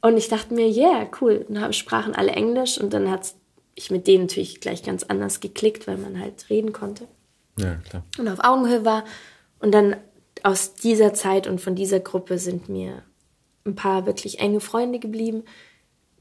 Und 0.00 0.16
ich 0.16 0.28
dachte 0.28 0.54
mir, 0.54 0.68
yeah, 0.68 1.08
cool. 1.20 1.44
Und 1.48 1.56
dann 1.56 1.72
sprachen 1.72 2.14
alle 2.14 2.32
Englisch 2.32 2.78
und 2.78 2.92
dann 2.92 3.10
hat 3.10 3.34
ich 3.74 3.90
mit 3.90 4.06
denen 4.06 4.24
natürlich 4.24 4.60
gleich 4.60 4.82
ganz 4.82 5.04
anders 5.04 5.40
geklickt, 5.40 5.86
weil 5.86 5.96
man 5.96 6.20
halt 6.20 6.50
reden 6.50 6.72
konnte. 6.72 7.08
Ja, 7.56 7.76
klar. 7.88 8.04
Und 8.18 8.28
auf 8.28 8.40
Augenhöhe 8.44 8.84
war. 8.84 9.04
Und 9.60 9.72
dann 9.72 9.96
aus 10.42 10.74
dieser 10.74 11.14
Zeit 11.14 11.46
und 11.46 11.60
von 11.60 11.74
dieser 11.74 12.00
Gruppe 12.00 12.38
sind 12.38 12.68
mir 12.68 13.02
ein 13.64 13.74
paar 13.74 14.06
wirklich 14.06 14.38
enge 14.40 14.60
Freunde 14.60 14.98
geblieben, 14.98 15.44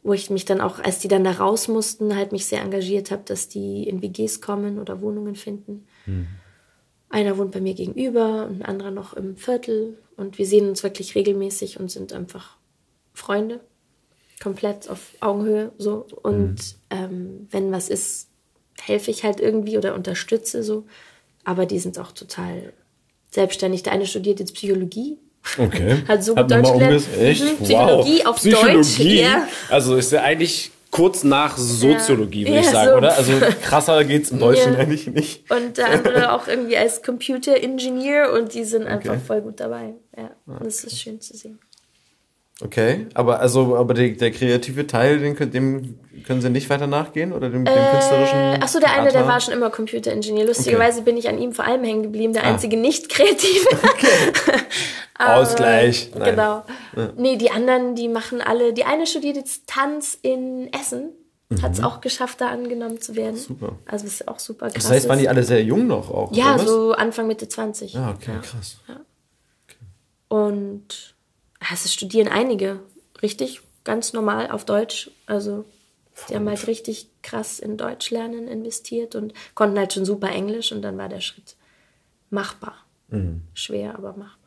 wo 0.04 0.14
ich 0.14 0.30
mich 0.30 0.46
dann 0.46 0.62
auch, 0.62 0.80
als 0.80 1.00
die 1.00 1.08
dann 1.08 1.24
da 1.24 1.32
raus 1.32 1.68
mussten, 1.68 2.16
halt 2.16 2.32
mich 2.32 2.46
sehr 2.46 2.62
engagiert 2.62 3.12
habe, 3.12 3.24
dass 3.26 3.50
die 3.50 3.88
in 3.88 4.02
WGs 4.02 4.42
kommen 4.42 4.80
oder 4.80 5.02
Wohnungen 5.02 5.36
finden. 5.36 5.86
Mhm. 6.06 6.28
Einer 7.10 7.38
wohnt 7.38 7.52
bei 7.52 7.62
mir 7.62 7.74
gegenüber 7.74 8.48
und 8.48 8.62
ein 8.62 8.66
anderer 8.66 8.92
noch 8.92 9.14
im 9.14 9.38
Viertel. 9.38 9.98
Und 10.18 10.38
wir 10.38 10.46
sehen 10.46 10.68
uns 10.68 10.84
wirklich 10.84 11.16
regelmäßig 11.16 11.80
und 11.80 11.90
sind 11.90 12.14
einfach 12.14 12.58
Freunde 13.14 13.62
komplett 14.42 14.90
auf 14.90 15.14
Augenhöhe 15.20 15.72
so. 15.78 16.06
Und 16.22 16.56
mhm. 16.56 16.56
ähm, 16.90 17.48
wenn 17.50 17.72
was 17.72 17.90
ist, 17.90 18.30
helfe 18.80 19.12
ich 19.12 19.24
halt 19.24 19.40
irgendwie 19.40 19.78
oder 19.78 19.96
unterstütze 19.96 20.64
so. 20.64 20.86
Aber 21.44 21.66
die 21.66 21.80
sind 21.80 21.98
auch 21.98 22.12
total 22.12 22.74
selbstständig. 23.30 23.84
Der 23.84 23.94
eine 23.94 24.06
studiert 24.06 24.40
jetzt 24.40 24.54
Psychologie. 24.54 25.18
Okay. 25.58 26.04
Hat 26.08 26.24
so 26.24 26.36
gut 26.36 26.52
Deutsch 26.52 26.72
gelernt. 26.72 27.04
Echt? 27.20 27.44
Mhm. 27.44 27.64
Psychologie 27.64 28.20
wow. 28.20 28.26
auf 28.28 28.36
Psychologie. 28.38 29.18
Deutsch. 29.18 29.22
Ja. 29.22 29.48
Also 29.70 29.96
ist 29.96 30.12
ja 30.12 30.22
eigentlich 30.22 30.72
kurz 30.92 31.24
nach 31.24 31.58
Soziologie, 31.58 32.44
ja. 32.44 32.50
würde 32.50 32.60
ich 32.60 32.70
sagen, 32.70 32.90
so. 32.90 32.98
oder? 32.98 33.16
Also 33.16 33.34
krasser 33.62 34.04
geht's 34.04 34.32
im 34.32 34.40
Deutschen 34.40 34.74
ja. 34.74 34.80
eigentlich 34.80 35.08
nicht. 35.08 35.50
Und 35.52 35.78
der 35.78 35.92
andere 35.92 36.32
auch 36.34 36.48
irgendwie 36.48 36.78
als 36.78 37.04
Computer 37.04 37.56
Engineer 37.56 38.32
und 38.34 38.54
die 38.54 38.64
sind 38.64 38.88
einfach 38.88 39.12
okay. 39.12 39.22
voll 39.26 39.42
gut 39.42 39.60
dabei. 39.60 39.94
Ja, 40.18 40.32
okay. 40.48 40.64
das 40.64 40.84
ist 40.84 41.00
schön 41.00 41.22
zu 41.22 41.36
sehen. 41.36 41.60
Okay, 42.64 43.06
aber 43.14 43.40
also 43.40 43.76
aber 43.76 43.94
der, 43.94 44.10
der 44.10 44.32
kreative 44.32 44.88
Teil, 44.88 45.20
den, 45.20 45.52
dem 45.52 46.00
können 46.26 46.42
Sie 46.42 46.50
nicht 46.50 46.70
weiter 46.72 46.88
nachgehen 46.88 47.32
oder 47.32 47.50
dem, 47.50 47.64
dem 47.64 47.74
äh, 47.74 47.92
künstlerischen? 47.92 48.64
Achso, 48.64 48.80
der 48.80 48.94
eine, 48.94 49.12
der 49.12 49.28
war 49.28 49.40
schon 49.40 49.54
immer 49.54 49.70
Computeringenieur. 49.70 50.48
Lustigerweise 50.48 51.02
okay. 51.02 51.06
bin 51.06 51.18
ich 51.18 51.30
an 51.30 51.38
ihm 51.38 51.54
vor 51.54 51.66
allem 51.66 51.84
hängen 51.84 52.02
geblieben, 52.02 52.34
der 52.34 52.46
ah. 52.46 52.48
einzige 52.48 52.78
nicht 52.78 53.10
kreative. 53.10 53.68
Okay. 53.88 54.62
Ausgleich. 55.20 56.12
Nein. 56.14 56.32
Genau. 56.32 56.64
Ja. 56.96 57.10
Nee, 57.18 57.38
die 57.38 57.50
anderen, 57.50 57.96
die 57.96 58.08
machen 58.08 58.42
alle. 58.42 58.74
Die 58.74 58.84
eine 58.84 59.08
studiert 59.08 59.36
jetzt 59.36 59.68
Tanz 59.68 60.18
in 60.22 60.72
Essen. 60.72 61.10
Mhm. 61.50 61.62
Hat 61.62 61.74
es 61.74 61.84
auch 61.84 62.02
geschafft, 62.02 62.42
da 62.42 62.50
angenommen 62.50 63.02
zu 63.02 63.16
werden. 63.16 63.36
Super. 63.36 63.78
Also 63.86 64.06
ist 64.06 64.28
auch 64.28 64.38
super 64.40 64.68
krass. 64.68 64.84
Das 64.84 64.92
heißt, 64.92 65.10
waren 65.10 65.20
die 65.20 65.30
alle 65.30 65.44
sehr 65.44 65.64
jung 65.64 65.88
noch 65.88 66.12
auch? 66.12 66.32
Ja, 66.34 66.60
so 66.60 66.92
Anfang 66.92 67.28
Mitte 67.28 67.48
20. 67.48 67.98
Ah, 67.98 68.12
okay, 68.16 68.34
ja. 68.34 68.40
krass. 68.40 68.78
Ja. 68.88 68.96
Okay. 69.66 69.78
Und 70.28 71.16
also 71.60 71.90
studieren 71.90 72.28
einige 72.28 72.80
richtig 73.22 73.62
ganz 73.84 74.14
normal 74.14 74.52
auf 74.52 74.66
Deutsch. 74.66 75.12
Also 75.26 75.66
die 76.30 76.36
haben 76.36 76.50
halt 76.50 76.66
richtig 76.68 77.10
krass 77.22 77.60
in 77.60 77.78
Deutsch 77.78 78.10
lernen 78.10 78.48
investiert 78.48 79.16
und 79.16 79.34
konnten 79.54 79.78
halt 79.78 79.94
schon 79.94 80.06
super 80.06 80.30
Englisch 80.30 80.72
und 80.72 80.82
dann 80.82 80.98
war 80.98 81.10
der 81.10 81.22
Schritt 81.22 81.56
machbar. 82.30 82.76
Mhm. 83.10 83.42
Schwer, 83.54 83.96
aber 83.96 84.10
machbar. 84.12 84.38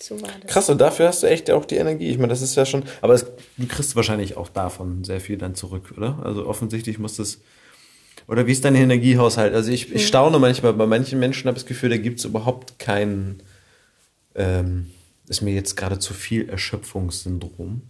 So 0.00 0.20
war 0.20 0.30
das. 0.40 0.50
Krass, 0.50 0.70
und 0.70 0.80
dafür 0.80 1.08
hast 1.08 1.22
du 1.22 1.28
echt 1.28 1.50
auch 1.50 1.64
die 1.64 1.76
Energie. 1.76 2.10
Ich 2.10 2.18
meine, 2.18 2.28
das 2.28 2.42
ist 2.42 2.56
ja 2.56 2.66
schon, 2.66 2.84
aber 3.00 3.14
es, 3.14 3.26
du 3.56 3.66
kriegst 3.66 3.94
wahrscheinlich 3.94 4.36
auch 4.36 4.48
davon 4.48 5.04
sehr 5.04 5.20
viel 5.20 5.36
dann 5.36 5.54
zurück, 5.54 5.94
oder? 5.96 6.18
Also 6.24 6.46
offensichtlich 6.46 6.98
muss 6.98 7.16
das, 7.16 7.40
oder 8.26 8.46
wie 8.46 8.52
ist 8.52 8.64
dein 8.64 8.74
Energiehaushalt? 8.74 9.54
Also 9.54 9.70
ich, 9.70 9.92
ich 9.92 10.06
staune 10.06 10.38
manchmal, 10.38 10.72
bei 10.72 10.86
manchen 10.86 11.20
Menschen 11.20 11.46
habe 11.46 11.56
ich 11.56 11.64
das 11.64 11.68
Gefühl, 11.68 11.90
da 11.90 11.96
gibt 11.96 12.18
es 12.18 12.24
überhaupt 12.24 12.78
keinen, 12.78 13.42
ähm, 14.34 14.90
ist 15.28 15.40
mir 15.40 15.54
jetzt 15.54 15.76
gerade 15.76 15.98
zu 15.98 16.14
viel 16.14 16.48
Erschöpfungssyndrom. 16.48 17.82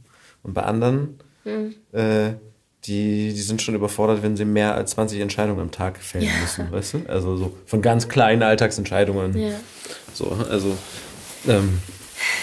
Und 0.42 0.54
bei 0.54 0.62
anderen, 0.62 1.18
mhm. 1.44 1.74
äh, 1.92 2.34
die, 2.84 3.32
die 3.32 3.40
sind 3.40 3.62
schon 3.62 3.74
überfordert, 3.74 4.22
wenn 4.22 4.36
sie 4.36 4.44
mehr 4.44 4.74
als 4.74 4.92
20 4.92 5.20
Entscheidungen 5.20 5.60
am 5.60 5.70
Tag 5.70 5.98
fällen 5.98 6.24
ja. 6.24 6.40
müssen, 6.40 6.70
weißt 6.70 6.94
du? 6.94 7.02
Also 7.08 7.36
so 7.36 7.56
von 7.66 7.80
ganz 7.82 8.08
kleinen 8.08 8.42
Alltagsentscheidungen. 8.42 9.36
Ja. 9.36 9.58
So, 10.12 10.26
also. 10.30 10.76
Ähm. 11.48 11.78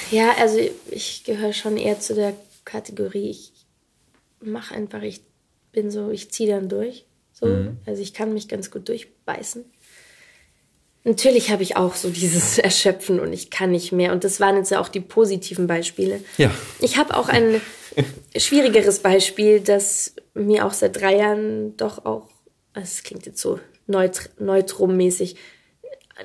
Ja, 0.10 0.32
also 0.40 0.58
ich 0.90 1.24
gehöre 1.24 1.54
schon 1.54 1.78
eher 1.78 2.00
zu 2.00 2.16
der 2.16 2.34
Kategorie, 2.66 3.30
ich 3.30 3.54
mache 4.42 4.76
einfach, 4.76 5.02
ich 5.04 5.22
bin 5.72 5.92
so, 5.92 6.10
ich 6.10 6.32
ziehe 6.32 6.50
dann 6.50 6.70
durch. 6.70 7.06
So. 7.34 7.46
Mhm. 7.46 7.78
Also 7.86 8.02
ich 8.02 8.14
kann 8.14 8.34
mich 8.34 8.48
ganz 8.48 8.72
gut 8.72 8.90
durchbeißen. 8.90 9.64
Natürlich 11.04 11.50
habe 11.50 11.64
ich 11.64 11.78
auch 11.78 11.96
so 11.96 12.10
dieses 12.10 12.58
Erschöpfen 12.60 13.20
und 13.20 13.34
ich 13.34 13.50
kann 13.50 13.72
nicht 13.72 13.92
mehr. 13.92 14.12
Und 14.12 14.24
das 14.24 14.40
waren 14.40 14.58
jetzt 14.58 14.72
ja 14.72 14.80
auch 14.80 14.90
die 14.90 15.00
positiven 15.00 15.68
Beispiele. 15.68 16.24
Ja. 16.38 16.52
Ich 16.80 16.98
habe 16.98 17.16
auch 17.16 17.30
ein 17.30 17.62
schwierigeres 18.38 19.00
Beispiel, 19.00 19.60
das 19.60 20.14
mir 20.34 20.66
auch 20.66 20.74
seit 20.74 21.00
drei 21.00 21.18
Jahren 21.18 21.76
doch 21.78 22.06
auch, 22.06 22.28
es 22.74 23.04
klingt 23.04 23.26
jetzt 23.26 23.42
so 23.42 23.60
neut 23.88 24.30
neutrum-mäßig, 24.40 25.36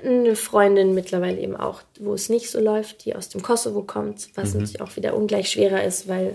eine 0.05 0.37
Freundin 0.37 0.95
mittlerweile 0.95 1.41
eben 1.41 1.57
auch, 1.57 1.81
wo 1.99 2.15
es 2.15 2.29
nicht 2.29 2.51
so 2.51 2.61
läuft, 2.61 3.05
die 3.05 3.17
aus 3.17 3.31
dem 3.31 3.43
Kosovo 3.43 3.83
kommt, 3.83 4.29
was 4.35 4.53
mhm. 4.53 4.61
natürlich 4.61 4.81
auch 4.81 4.97
wieder 4.97 5.17
ungleich 5.17 5.51
schwerer 5.51 5.83
ist, 5.83 6.07
weil 6.07 6.35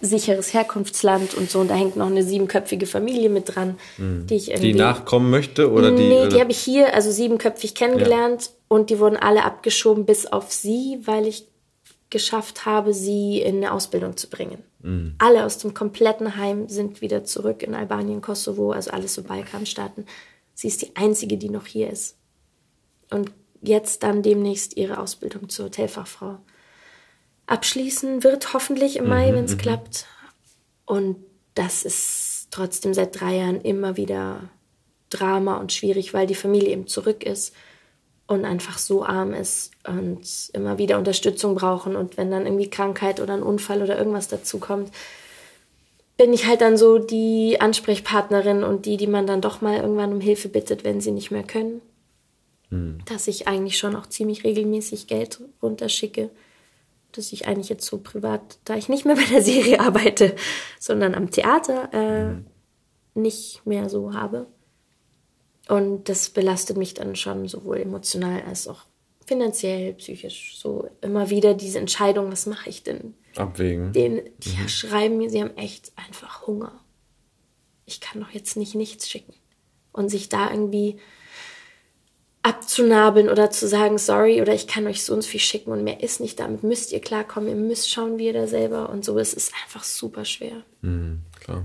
sicheres 0.00 0.52
Herkunftsland 0.52 1.34
und 1.34 1.50
so. 1.50 1.60
Und 1.60 1.68
da 1.68 1.74
hängt 1.74 1.96
noch 1.96 2.06
eine 2.06 2.22
siebenköpfige 2.22 2.86
Familie 2.86 3.30
mit 3.30 3.54
dran, 3.54 3.78
mhm. 3.98 4.26
die 4.26 4.36
ich 4.36 4.50
irgendwie. 4.50 4.72
Die 4.72 4.78
nachkommen 4.78 5.30
möchte 5.30 5.70
oder 5.70 5.90
die? 5.90 6.08
Nee, 6.08 6.28
die 6.28 6.40
habe 6.40 6.50
ich 6.50 6.58
hier, 6.58 6.94
also 6.94 7.10
siebenköpfig 7.10 7.74
kennengelernt 7.74 8.46
ja. 8.46 8.50
und 8.68 8.90
die 8.90 8.98
wurden 8.98 9.16
alle 9.16 9.44
abgeschoben 9.44 10.06
bis 10.06 10.26
auf 10.26 10.52
sie, 10.52 10.98
weil 11.04 11.26
ich 11.26 11.46
geschafft 12.10 12.66
habe, 12.66 12.92
sie 12.92 13.40
in 13.40 13.56
eine 13.56 13.72
Ausbildung 13.72 14.16
zu 14.16 14.28
bringen. 14.28 14.58
Mhm. 14.82 15.14
Alle 15.18 15.44
aus 15.44 15.58
dem 15.58 15.74
kompletten 15.74 16.36
Heim 16.36 16.68
sind 16.68 17.00
wieder 17.00 17.24
zurück 17.24 17.62
in 17.62 17.74
Albanien, 17.74 18.20
Kosovo, 18.20 18.72
also 18.72 18.90
alles 18.90 19.14
so 19.14 19.22
Balkanstaaten. 19.22 20.06
Sie 20.54 20.68
ist 20.68 20.82
die 20.82 20.96
einzige, 20.96 21.36
die 21.36 21.48
noch 21.48 21.66
hier 21.66 21.88
ist. 21.88 22.16
Und 23.10 23.30
jetzt 23.62 24.02
dann 24.02 24.22
demnächst 24.22 24.76
ihre 24.76 24.98
Ausbildung 24.98 25.48
zur 25.48 25.66
Hotelfachfrau 25.66 26.38
abschließen 27.50 28.22
wird, 28.22 28.54
hoffentlich 28.54 28.96
im 28.96 29.08
Mai, 29.08 29.30
mhm, 29.30 29.36
wenn 29.36 29.44
es 29.44 29.54
mhm. 29.54 29.58
klappt. 29.58 30.06
Und 30.86 31.16
das 31.54 31.84
ist 31.84 32.48
trotzdem 32.50 32.94
seit 32.94 33.20
drei 33.20 33.36
Jahren 33.36 33.60
immer 33.60 33.96
wieder 33.96 34.48
Drama 35.10 35.56
und 35.56 35.72
schwierig, 35.72 36.14
weil 36.14 36.26
die 36.26 36.34
Familie 36.34 36.70
eben 36.70 36.86
zurück 36.86 37.24
ist 37.24 37.54
und 38.28 38.44
einfach 38.44 38.78
so 38.78 39.04
arm 39.04 39.34
ist 39.34 39.72
und 39.86 40.22
immer 40.52 40.78
wieder 40.78 40.98
Unterstützung 40.98 41.56
brauchen. 41.56 41.96
Und 41.96 42.16
wenn 42.16 42.30
dann 42.30 42.46
irgendwie 42.46 42.70
Krankheit 42.70 43.20
oder 43.20 43.34
ein 43.34 43.42
Unfall 43.42 43.82
oder 43.82 43.98
irgendwas 43.98 44.28
dazu 44.28 44.58
kommt, 44.58 44.92
bin 46.16 46.32
ich 46.32 46.46
halt 46.46 46.60
dann 46.60 46.76
so 46.76 46.98
die 46.98 47.60
Ansprechpartnerin 47.60 48.62
und 48.62 48.86
die, 48.86 48.96
die 48.96 49.08
man 49.08 49.26
dann 49.26 49.40
doch 49.40 49.60
mal 49.60 49.78
irgendwann 49.78 50.12
um 50.12 50.20
Hilfe 50.20 50.48
bittet, 50.48 50.84
wenn 50.84 51.00
sie 51.00 51.10
nicht 51.10 51.32
mehr 51.32 51.42
können. 51.42 51.80
Mhm. 52.68 52.98
Dass 53.06 53.26
ich 53.26 53.48
eigentlich 53.48 53.78
schon 53.78 53.96
auch 53.96 54.06
ziemlich 54.06 54.44
regelmäßig 54.44 55.08
Geld 55.08 55.40
runterschicke 55.60 56.30
das 57.12 57.32
ich 57.32 57.46
eigentlich 57.46 57.68
jetzt 57.68 57.86
so 57.86 57.98
privat, 57.98 58.58
da 58.64 58.76
ich 58.76 58.88
nicht 58.88 59.04
mehr 59.04 59.16
bei 59.16 59.24
der 59.24 59.42
Serie 59.42 59.80
arbeite, 59.80 60.34
sondern 60.78 61.14
am 61.14 61.30
Theater, 61.30 61.90
äh, 61.92 62.24
mhm. 62.24 62.46
nicht 63.14 63.66
mehr 63.66 63.88
so 63.88 64.14
habe. 64.14 64.46
Und 65.68 66.08
das 66.08 66.30
belastet 66.30 66.76
mich 66.76 66.94
dann 66.94 67.14
schon 67.14 67.46
sowohl 67.46 67.78
emotional 67.78 68.42
als 68.42 68.66
auch 68.66 68.84
finanziell, 69.24 69.94
psychisch. 69.94 70.58
So 70.58 70.88
immer 71.00 71.30
wieder 71.30 71.54
diese 71.54 71.78
Entscheidung, 71.78 72.32
was 72.32 72.46
mache 72.46 72.68
ich 72.68 72.82
denn? 72.82 73.14
Abwägen. 73.36 73.92
Den, 73.92 74.22
die 74.38 74.56
mhm. 74.56 74.68
schreiben 74.68 75.18
mir, 75.18 75.30
sie 75.30 75.40
haben 75.40 75.56
echt 75.56 75.92
einfach 75.94 76.48
Hunger. 76.48 76.80
Ich 77.86 78.00
kann 78.00 78.20
doch 78.20 78.30
jetzt 78.30 78.56
nicht 78.56 78.74
nichts 78.74 79.08
schicken. 79.08 79.34
Und 79.92 80.08
sich 80.08 80.28
da 80.28 80.50
irgendwie 80.50 80.98
abzunabeln 82.42 83.28
oder 83.28 83.50
zu 83.50 83.68
sagen, 83.68 83.98
sorry, 83.98 84.40
oder 84.40 84.54
ich 84.54 84.66
kann 84.66 84.86
euch 84.86 85.04
so 85.04 85.12
und 85.12 85.22
so 85.22 85.28
viel 85.28 85.40
schicken 85.40 85.72
und 85.72 85.84
mehr 85.84 86.02
ist 86.02 86.20
nicht, 86.20 86.40
damit 86.40 86.62
müsst 86.62 86.92
ihr 86.92 87.00
klarkommen, 87.00 87.50
ihr 87.50 87.54
müsst 87.54 87.90
schauen, 87.90 88.18
wie 88.18 88.26
ihr 88.26 88.32
da 88.32 88.46
selber 88.46 88.88
und 88.88 89.04
so. 89.04 89.18
Es 89.18 89.34
ist 89.34 89.52
einfach 89.62 89.84
super 89.84 90.24
schwer. 90.24 90.62
Mhm, 90.80 91.20
klar. 91.38 91.64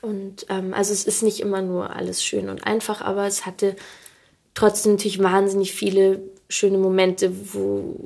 Und 0.00 0.46
ähm, 0.48 0.72
also 0.72 0.92
es 0.92 1.04
ist 1.04 1.22
nicht 1.22 1.40
immer 1.40 1.60
nur 1.60 1.94
alles 1.94 2.24
schön 2.24 2.48
und 2.48 2.66
einfach, 2.66 3.02
aber 3.02 3.26
es 3.26 3.44
hatte 3.44 3.76
trotzdem 4.54 4.92
natürlich 4.92 5.22
wahnsinnig 5.22 5.72
viele 5.72 6.22
schöne 6.48 6.78
Momente, 6.78 7.32
wo 7.52 7.96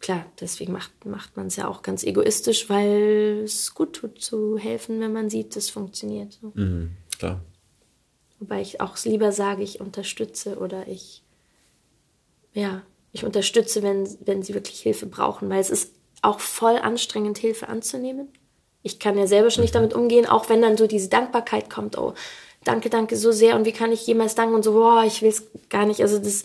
klar, 0.00 0.26
deswegen 0.40 0.72
macht, 0.72 1.04
macht 1.06 1.36
man 1.36 1.46
es 1.46 1.56
ja 1.56 1.68
auch 1.68 1.82
ganz 1.82 2.04
egoistisch, 2.04 2.68
weil 2.68 3.42
es 3.44 3.74
gut 3.74 3.94
tut 3.94 4.20
zu 4.20 4.58
helfen, 4.58 5.00
wenn 5.00 5.12
man 5.12 5.30
sieht, 5.30 5.56
das 5.56 5.70
funktioniert. 5.70 6.38
So. 6.40 6.52
Mhm, 6.54 6.90
klar. 7.18 7.40
Wobei 8.40 8.60
ich 8.60 8.80
auch 8.80 8.96
lieber 9.04 9.32
sage, 9.32 9.62
ich 9.62 9.80
unterstütze 9.80 10.58
oder 10.58 10.86
ich, 10.86 11.22
ja, 12.52 12.82
ich 13.12 13.24
unterstütze, 13.24 13.82
wenn, 13.82 14.08
wenn 14.24 14.42
sie 14.42 14.54
wirklich 14.54 14.80
Hilfe 14.80 15.06
brauchen, 15.06 15.48
weil 15.50 15.60
es 15.60 15.70
ist 15.70 15.92
auch 16.22 16.40
voll 16.40 16.76
anstrengend, 16.76 17.38
Hilfe 17.38 17.68
anzunehmen. 17.68 18.28
Ich 18.82 18.98
kann 18.98 19.18
ja 19.18 19.26
selber 19.26 19.50
schon 19.50 19.62
nicht 19.62 19.74
mhm. 19.74 19.78
damit 19.80 19.94
umgehen, 19.94 20.26
auch 20.26 20.48
wenn 20.48 20.62
dann 20.62 20.76
so 20.76 20.86
diese 20.86 21.08
Dankbarkeit 21.08 21.68
kommt, 21.70 21.98
oh, 21.98 22.14
danke, 22.64 22.90
danke 22.90 23.16
so 23.16 23.32
sehr 23.32 23.56
und 23.56 23.64
wie 23.64 23.72
kann 23.72 23.92
ich 23.92 24.06
jemals 24.06 24.34
danken 24.34 24.54
und 24.54 24.62
so, 24.62 24.72
boah, 24.72 25.04
ich 25.04 25.22
will 25.22 25.30
es 25.30 25.50
gar 25.68 25.86
nicht. 25.86 26.00
Also 26.00 26.18
das, 26.18 26.44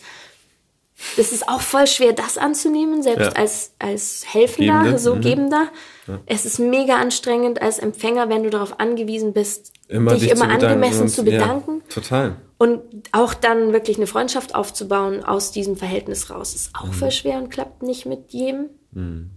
das 1.16 1.32
ist 1.32 1.48
auch 1.48 1.60
voll 1.60 1.86
schwer, 1.86 2.12
das 2.12 2.38
anzunehmen, 2.38 3.02
selbst 3.02 3.32
ja. 3.32 3.32
als, 3.32 3.72
als 3.78 4.24
Helfender, 4.32 4.78
Gebende. 4.78 4.98
so 4.98 5.16
mhm. 5.16 5.20
Gebender. 5.20 5.68
Ja. 6.06 6.20
Es 6.26 6.44
ist 6.44 6.58
mega 6.58 6.96
anstrengend 6.96 7.60
als 7.60 7.78
Empfänger, 7.78 8.28
wenn 8.28 8.44
du 8.44 8.50
darauf 8.50 8.78
angewiesen 8.78 9.32
bist, 9.32 9.72
immer 9.88 10.12
dich, 10.12 10.22
dich 10.22 10.30
immer 10.30 10.48
angemessen 10.48 11.08
zu 11.08 11.24
bedanken. 11.24 11.82
Ja, 11.88 11.94
total. 11.94 12.36
Und 12.58 12.80
auch 13.12 13.34
dann 13.34 13.72
wirklich 13.72 13.96
eine 13.96 14.06
Freundschaft 14.06 14.54
aufzubauen 14.54 15.24
aus 15.24 15.50
diesem 15.50 15.76
Verhältnis 15.76 16.30
raus, 16.30 16.54
ist 16.54 16.74
auch 16.74 16.86
mhm. 16.86 16.92
voll 16.92 17.10
schwer 17.10 17.38
und 17.38 17.50
klappt 17.50 17.82
nicht 17.82 18.06
mit 18.06 18.32
jedem. 18.32 18.70
Mhm. 18.92 19.30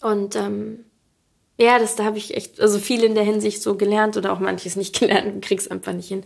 Und 0.00 0.36
ähm, 0.36 0.84
ja, 1.58 1.78
das 1.78 1.96
da 1.96 2.04
habe 2.04 2.16
ich 2.16 2.34
echt, 2.34 2.60
also 2.60 2.78
viel 2.78 3.04
in 3.04 3.14
der 3.14 3.24
Hinsicht 3.24 3.62
so 3.62 3.76
gelernt 3.76 4.16
oder 4.16 4.32
auch 4.32 4.40
manches 4.40 4.76
nicht 4.76 4.98
gelernt 4.98 5.34
und 5.34 5.44
krieg's 5.44 5.68
einfach 5.68 5.92
nicht 5.92 6.08
hin, 6.08 6.24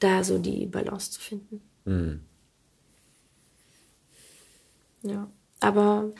da 0.00 0.24
so 0.24 0.38
die 0.38 0.66
Balance 0.66 1.12
zu 1.12 1.20
finden. 1.20 1.62
Ja. 5.02 5.30
Aber, 5.60 6.10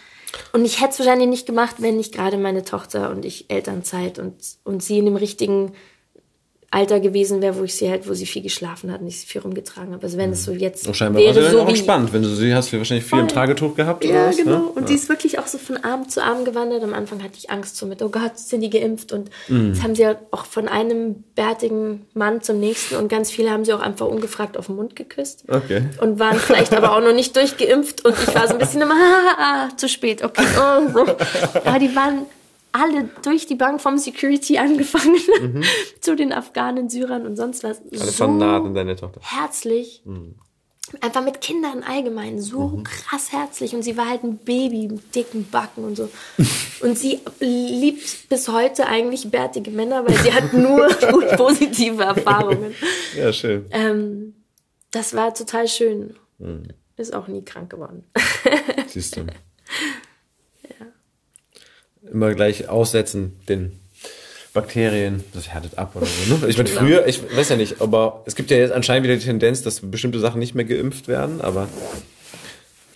und 0.52 0.64
ich 0.64 0.80
hätte 0.80 0.92
es 0.92 0.98
wahrscheinlich 1.00 1.28
nicht 1.28 1.46
gemacht, 1.46 1.76
wenn 1.78 1.96
nicht 1.96 2.14
gerade 2.14 2.38
meine 2.38 2.62
Tochter 2.62 3.10
und 3.10 3.24
ich 3.24 3.50
Elternzeit 3.50 4.20
und, 4.20 4.36
und 4.62 4.84
sie 4.84 4.98
in 4.98 5.04
dem 5.04 5.16
richtigen 5.16 5.72
Alter 6.72 7.00
gewesen 7.00 7.42
wäre, 7.42 7.58
wo 7.58 7.64
ich 7.64 7.74
sie 7.74 7.90
halt, 7.90 8.08
wo 8.08 8.14
sie 8.14 8.24
viel 8.24 8.40
geschlafen 8.40 8.90
hat 8.90 9.02
und 9.02 9.06
ich 9.06 9.20
sie 9.20 9.26
viel 9.26 9.42
rumgetragen 9.42 9.92
habe. 9.92 10.02
Also 10.02 10.16
wenn 10.16 10.30
es 10.30 10.42
so 10.42 10.52
jetzt 10.52 10.86
und 10.86 10.96
scheinbar 10.96 11.22
wäre 11.22 11.36
war 11.36 11.42
sie 11.42 11.50
so 11.50 11.60
auch 11.60 11.76
spannend, 11.76 12.14
wenn 12.14 12.22
du 12.22 12.28
sie 12.30 12.54
hast, 12.54 12.72
wahrscheinlich 12.72 13.04
viel 13.04 13.18
im 13.18 13.28
Tragetuch 13.28 13.76
gehabt 13.76 14.02
Ja, 14.06 14.28
was, 14.28 14.38
genau. 14.38 14.50
Ne? 14.50 14.62
Und 14.74 14.82
ja. 14.82 14.88
die 14.88 14.94
ist 14.94 15.10
wirklich 15.10 15.38
auch 15.38 15.46
so 15.46 15.58
von 15.58 15.76
Arm 15.76 16.08
zu 16.08 16.24
Arm 16.24 16.46
gewandert. 16.46 16.82
Am 16.82 16.94
Anfang 16.94 17.22
hatte 17.22 17.34
ich 17.36 17.50
Angst 17.50 17.76
so 17.76 17.84
mit, 17.84 18.00
oh 18.00 18.08
Gott, 18.08 18.38
sind 18.38 18.62
die 18.62 18.70
geimpft? 18.70 19.12
Und 19.12 19.28
mhm. 19.48 19.68
jetzt 19.68 19.82
haben 19.82 19.94
sie 19.94 20.00
ja 20.00 20.16
auch 20.30 20.46
von 20.46 20.66
einem 20.66 21.24
bärtigen 21.34 22.06
Mann 22.14 22.40
zum 22.40 22.58
nächsten 22.58 22.96
und 22.96 23.08
ganz 23.08 23.30
viele 23.30 23.50
haben 23.50 23.66
sie 23.66 23.74
auch 23.74 23.80
einfach 23.80 24.06
ungefragt 24.06 24.56
auf 24.56 24.66
den 24.66 24.76
Mund 24.76 24.96
geküsst. 24.96 25.44
Okay. 25.48 25.82
Und 26.00 26.18
waren 26.18 26.38
vielleicht 26.38 26.72
aber 26.72 26.96
auch 26.96 27.02
noch 27.02 27.14
nicht 27.14 27.36
durchgeimpft 27.36 28.02
und 28.02 28.14
ich 28.14 28.34
war 28.34 28.46
so 28.46 28.54
ein 28.54 28.58
bisschen 28.58 28.80
immer, 28.80 28.94
ah, 28.98 29.34
ah, 29.36 29.68
ah, 29.68 29.76
zu 29.76 29.90
spät, 29.90 30.24
okay. 30.24 30.46
Oh, 30.56 31.00
Aber 31.64 31.78
die 31.78 31.94
waren 31.94 32.26
alle 32.72 33.08
durch 33.22 33.46
die 33.46 33.54
Bank 33.54 33.80
vom 33.80 33.98
Security 33.98 34.58
angefangen 34.58 35.20
mhm. 35.40 35.62
zu 36.00 36.16
den 36.16 36.32
Afghanen, 36.32 36.88
Syrern 36.88 37.26
und 37.26 37.36
sonst 37.36 37.62
was. 37.62 37.80
Alle 37.80 37.98
so 37.98 38.12
Fanaten, 38.12 38.74
deine 38.74 38.96
Tochter. 38.96 39.20
Herzlich. 39.22 40.02
Mhm. 40.04 40.34
Einfach 41.00 41.24
mit 41.24 41.40
Kindern 41.40 41.82
allgemein 41.84 42.40
so 42.40 42.68
mhm. 42.68 42.84
krass 42.84 43.32
herzlich 43.32 43.74
und 43.74 43.82
sie 43.82 43.96
war 43.96 44.10
halt 44.10 44.24
ein 44.24 44.38
Baby 44.38 44.88
mit 44.88 45.14
dicken 45.14 45.48
Backen 45.48 45.84
und 45.84 45.96
so. 45.96 46.10
und 46.80 46.98
sie 46.98 47.20
liebt 47.38 48.28
bis 48.28 48.48
heute 48.48 48.86
eigentlich 48.86 49.30
bärtige 49.30 49.70
Männer, 49.70 50.04
weil 50.06 50.16
sie 50.16 50.32
hat 50.32 50.52
nur 50.52 50.88
positive 51.36 52.02
Erfahrungen. 52.02 52.74
Ja, 53.16 53.32
schön. 53.32 53.66
Ähm, 53.70 54.34
das 54.90 55.14
war 55.14 55.32
total 55.32 55.68
schön. 55.68 56.16
Mhm. 56.38 56.64
Ist 56.96 57.14
auch 57.14 57.28
nie 57.28 57.42
krank 57.42 57.70
geworden. 57.70 58.04
Siehst 58.86 59.16
du 59.16 59.24
immer 62.10 62.34
gleich 62.34 62.68
aussetzen, 62.68 63.36
den 63.48 63.72
Bakterien, 64.52 65.24
das 65.32 65.48
härtet 65.48 65.78
ab 65.78 65.96
oder 65.96 66.06
so. 66.06 66.34
Ne? 66.34 66.48
Ich 66.48 66.58
meine, 66.58 66.68
früher, 66.68 67.06
ich 67.06 67.22
weiß 67.34 67.48
ja 67.50 67.56
nicht, 67.56 67.80
aber 67.80 68.22
es 68.26 68.34
gibt 68.34 68.50
ja 68.50 68.58
jetzt 68.58 68.72
anscheinend 68.72 69.04
wieder 69.04 69.16
die 69.16 69.24
Tendenz, 69.24 69.62
dass 69.62 69.80
bestimmte 69.80 70.20
Sachen 70.20 70.38
nicht 70.40 70.54
mehr 70.54 70.66
geimpft 70.66 71.08
werden, 71.08 71.40
aber 71.40 71.68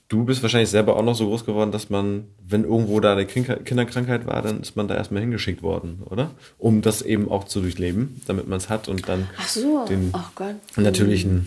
du 0.09 0.25
bist 0.25 0.43
wahrscheinlich 0.43 0.69
selber 0.69 0.97
auch 0.97 1.03
noch 1.03 1.15
so 1.15 1.27
groß 1.27 1.47
geworden, 1.47 1.73
dass 1.73 1.89
man, 1.89 2.27
wenn 2.47 2.65
irgendwo 2.65 3.01
da 3.01 3.13
eine 3.13 3.25
Kinderkrankheit 3.25 4.27
war, 4.27 4.43
dann 4.43 4.61
ist 4.61 4.77
man 4.77 4.87
da 4.87 4.95
erstmal 4.97 5.23
hingeschickt 5.23 5.63
worden, 5.63 6.03
oder? 6.11 6.31
Um 6.59 6.83
das 6.83 7.01
eben 7.01 7.31
auch 7.31 7.45
zu 7.45 7.61
durchleben, 7.61 8.21
damit 8.27 8.49
man 8.49 8.59
es 8.59 8.69
hat 8.69 8.89
und 8.89 9.09
dann 9.09 9.29
so. 9.47 9.87
den 9.87 10.13
oh 10.13 10.81
natürlichen 10.81 11.47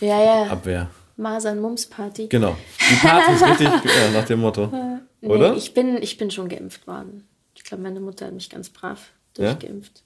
ja, 0.00 0.22
ja. 0.22 0.42
Abwehr. 0.50 0.90
Masern-Mums-Party. 1.16 2.28
Genau. 2.28 2.56
Die 2.90 2.94
Party 2.94 3.32
ist 3.34 3.42
richtig 3.60 3.70
ja, 3.84 4.10
nach 4.12 4.24
dem 4.24 4.40
Motto. 4.40 4.72
Oder? 5.22 5.52
Nee, 5.52 5.58
ich 5.58 5.74
bin, 5.74 6.00
ich 6.02 6.16
bin 6.16 6.30
schon 6.30 6.48
geimpft 6.48 6.86
worden. 6.86 7.26
Ich 7.54 7.64
glaube, 7.64 7.82
meine 7.82 8.00
Mutter 8.00 8.26
hat 8.26 8.34
mich 8.34 8.50
ganz 8.50 8.70
brav 8.70 9.10
durchgeimpft. 9.34 10.02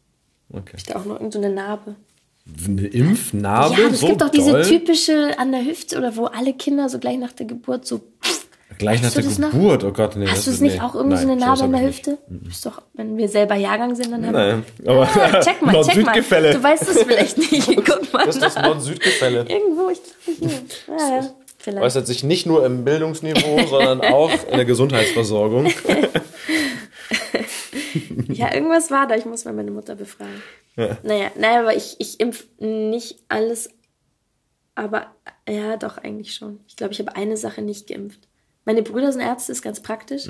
Ja? 0.50 0.58
Okay. 0.58 0.74
Ich 0.76 0.84
da 0.84 0.96
auch 0.96 1.04
noch 1.04 1.16
irgendeine 1.16 1.48
so 1.48 1.54
Narbe. 1.54 1.96
Eine 2.66 2.86
Impfnarbe? 2.86 3.80
Ja, 3.80 3.88
es 3.88 4.00
so 4.00 4.08
gibt 4.08 4.20
doch 4.20 4.30
diese 4.30 4.62
typische 4.62 5.38
an 5.38 5.52
der 5.52 5.64
Hüfte 5.64 5.96
oder 5.98 6.16
wo 6.16 6.24
alle 6.24 6.54
Kinder 6.54 6.88
so 6.88 6.98
gleich 6.98 7.18
nach 7.18 7.32
der 7.32 7.46
Geburt 7.46 7.86
so 7.86 8.00
Gleich 8.78 9.02
nach 9.02 9.12
der 9.12 9.22
das 9.22 9.38
noch? 9.38 9.50
Geburt, 9.50 9.84
oh 9.84 9.92
Gott, 9.92 10.16
nee. 10.16 10.26
Hast 10.26 10.46
du 10.46 10.50
es 10.50 10.60
nicht 10.60 10.76
nee. 10.76 10.80
auch 10.80 10.94
irgendwie 10.94 11.16
so 11.16 11.22
eine 11.22 11.36
Narbe 11.36 11.64
in 11.64 11.72
der 11.72 11.80
hab 11.82 11.88
Hüfte? 11.88 12.18
Ist 12.48 12.66
doch, 12.66 12.82
wenn 12.94 13.16
wir 13.16 13.28
selber 13.28 13.54
Jahrgang 13.54 13.94
sind, 13.94 14.10
dann 14.10 14.26
haben 14.26 14.32
Nein, 14.32 14.64
aber 14.86 15.02
Ah, 15.14 15.40
check 15.40 15.40
mal, 15.40 15.42
check 15.42 15.62
mal. 15.62 15.72
Nord-Süd-Gefälle. 15.72 16.52
Du 16.54 16.62
weißt 16.62 16.88
es 16.88 17.02
vielleicht 17.02 17.38
nicht. 17.38 17.66
Guck 17.76 18.12
mal. 18.12 18.26
Das 18.26 18.36
ist 18.36 18.42
das 18.42 18.56
Nord-Süd-Gefälle. 18.56 19.46
Irgendwo, 19.48 19.90
ich 19.90 20.00
glaube 20.02 20.52
hier. 20.52 20.96
Ja, 20.98 21.16
ja. 21.16 21.30
Vielleicht. 21.62 21.84
Äußert 21.84 22.08
sich 22.08 22.24
nicht 22.24 22.44
nur 22.44 22.66
im 22.66 22.84
Bildungsniveau, 22.84 23.66
sondern 23.70 24.00
auch 24.00 24.32
in 24.48 24.56
der 24.56 24.64
Gesundheitsversorgung. 24.64 25.72
Ja, 28.28 28.52
irgendwas 28.54 28.90
war 28.90 29.06
da. 29.06 29.14
Ich 29.14 29.26
muss 29.26 29.44
mal 29.44 29.52
meine 29.52 29.70
Mutter 29.70 29.94
befragen. 29.94 30.42
Naja, 30.76 31.30
naja, 31.36 31.60
aber 31.60 31.76
ich, 31.76 31.96
ich 31.98 32.18
impf 32.18 32.46
nicht 32.58 33.16
alles. 33.28 33.68
Aber 34.74 35.08
ja, 35.48 35.76
doch, 35.76 35.98
eigentlich 35.98 36.34
schon. 36.34 36.60
Ich 36.66 36.76
glaube, 36.76 36.94
ich 36.94 36.98
habe 36.98 37.14
eine 37.14 37.36
Sache 37.36 37.60
nicht 37.62 37.86
geimpft. 37.88 38.20
Meine 38.64 38.82
Brüder 38.82 39.12
sind 39.12 39.20
Ärzte, 39.20 39.52
ist 39.52 39.62
ganz 39.62 39.80
praktisch. 39.80 40.26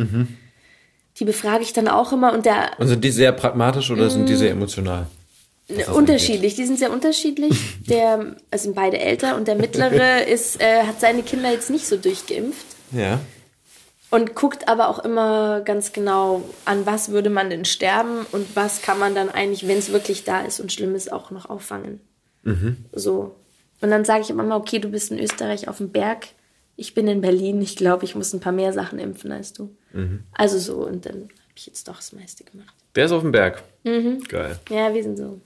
Die 1.19 1.25
befrage 1.25 1.63
ich 1.63 1.73
dann 1.73 1.89
auch 1.89 2.13
immer 2.13 2.33
und 2.33 2.45
der 2.45 2.73
Und 2.79 2.89
sind 2.89 3.05
die 3.05 3.13
sehr 3.13 3.33
pragmatisch 3.33 3.91
oder 3.91 4.11
sind 4.11 4.29
die 4.29 4.37
sehr 4.37 4.51
emotional? 4.51 5.07
Ne, 5.77 5.87
unterschiedlich, 5.93 6.55
die 6.55 6.67
sind 6.67 6.79
sehr 6.79 6.91
unterschiedlich. 6.93 7.59
Der, 7.89 8.37
also 8.51 8.65
sind 8.65 8.75
beide 8.75 8.99
älter 8.99 9.37
und 9.37 9.49
der 9.49 9.55
mittlere 9.57 10.23
ist, 10.27 10.61
äh, 10.61 10.83
hat 10.85 11.01
seine 11.01 11.23
Kinder 11.23 11.51
jetzt 11.51 11.71
nicht 11.71 11.87
so 11.87 11.97
durchgeimpft 11.97 12.65
Ja. 12.93 13.21
und 14.11 14.35
guckt 14.35 14.69
aber 14.69 14.89
auch 14.89 14.99
immer 15.01 15.61
ganz 15.63 15.93
genau, 15.93 16.43
an 16.65 16.85
was 16.87 17.11
würde 17.11 17.31
man 17.31 17.51
denn 17.51 17.65
sterben 17.65 18.27
und 18.33 18.55
was 18.57 18.83
kann 18.83 18.99
man 18.99 19.15
dann 19.15 19.29
eigentlich, 19.31 19.67
wenn 19.69 19.79
es 19.79 19.93
wirklich 19.93 20.25
da 20.25 20.43
ist 20.43 20.61
und 20.61 20.73
schlimm 20.73 20.95
ist, 20.95 21.13
auch 21.13 21.31
noch 21.31 21.49
auffangen. 21.49 22.01
So. 22.93 23.37
Und 23.81 23.91
dann 23.91 24.05
sage 24.05 24.23
ich 24.23 24.31
immer 24.31 24.43
mal, 24.43 24.57
okay, 24.57 24.79
du 24.79 24.89
bist 24.89 25.11
in 25.13 25.19
Österreich 25.19 25.69
auf 25.69 25.79
dem 25.79 25.91
Berg, 25.91 26.27
ich 26.77 26.95
bin 26.95 27.07
in 27.09 27.21
Berlin, 27.21 27.61
ich 27.63 27.77
glaube, 27.77 28.05
ich 28.05 28.15
muss 28.15 28.33
ein 28.33 28.41
paar 28.41 28.53
mehr 28.53 28.73
Sachen 28.73 28.99
impfen 28.99 29.31
als 29.33 29.53
du. 29.53 29.75
Also 30.33 30.59
so, 30.59 30.87
und 30.87 31.07
dann 31.07 31.15
habe 31.23 31.55
ich 31.57 31.67
jetzt 31.67 31.87
doch 31.89 31.97
das 31.97 32.13
meiste 32.13 32.45
gemacht. 32.45 32.75
Der 32.97 33.05
ist 33.07 33.13
auf 33.13 33.23
dem 33.23 33.33
Berg. 33.33 33.63
Mhm. 33.85 34.23
Geil. 34.29 34.59
Ja, 34.71 34.93
wir 34.95 35.03
sind 35.03 35.17
so 35.19 35.41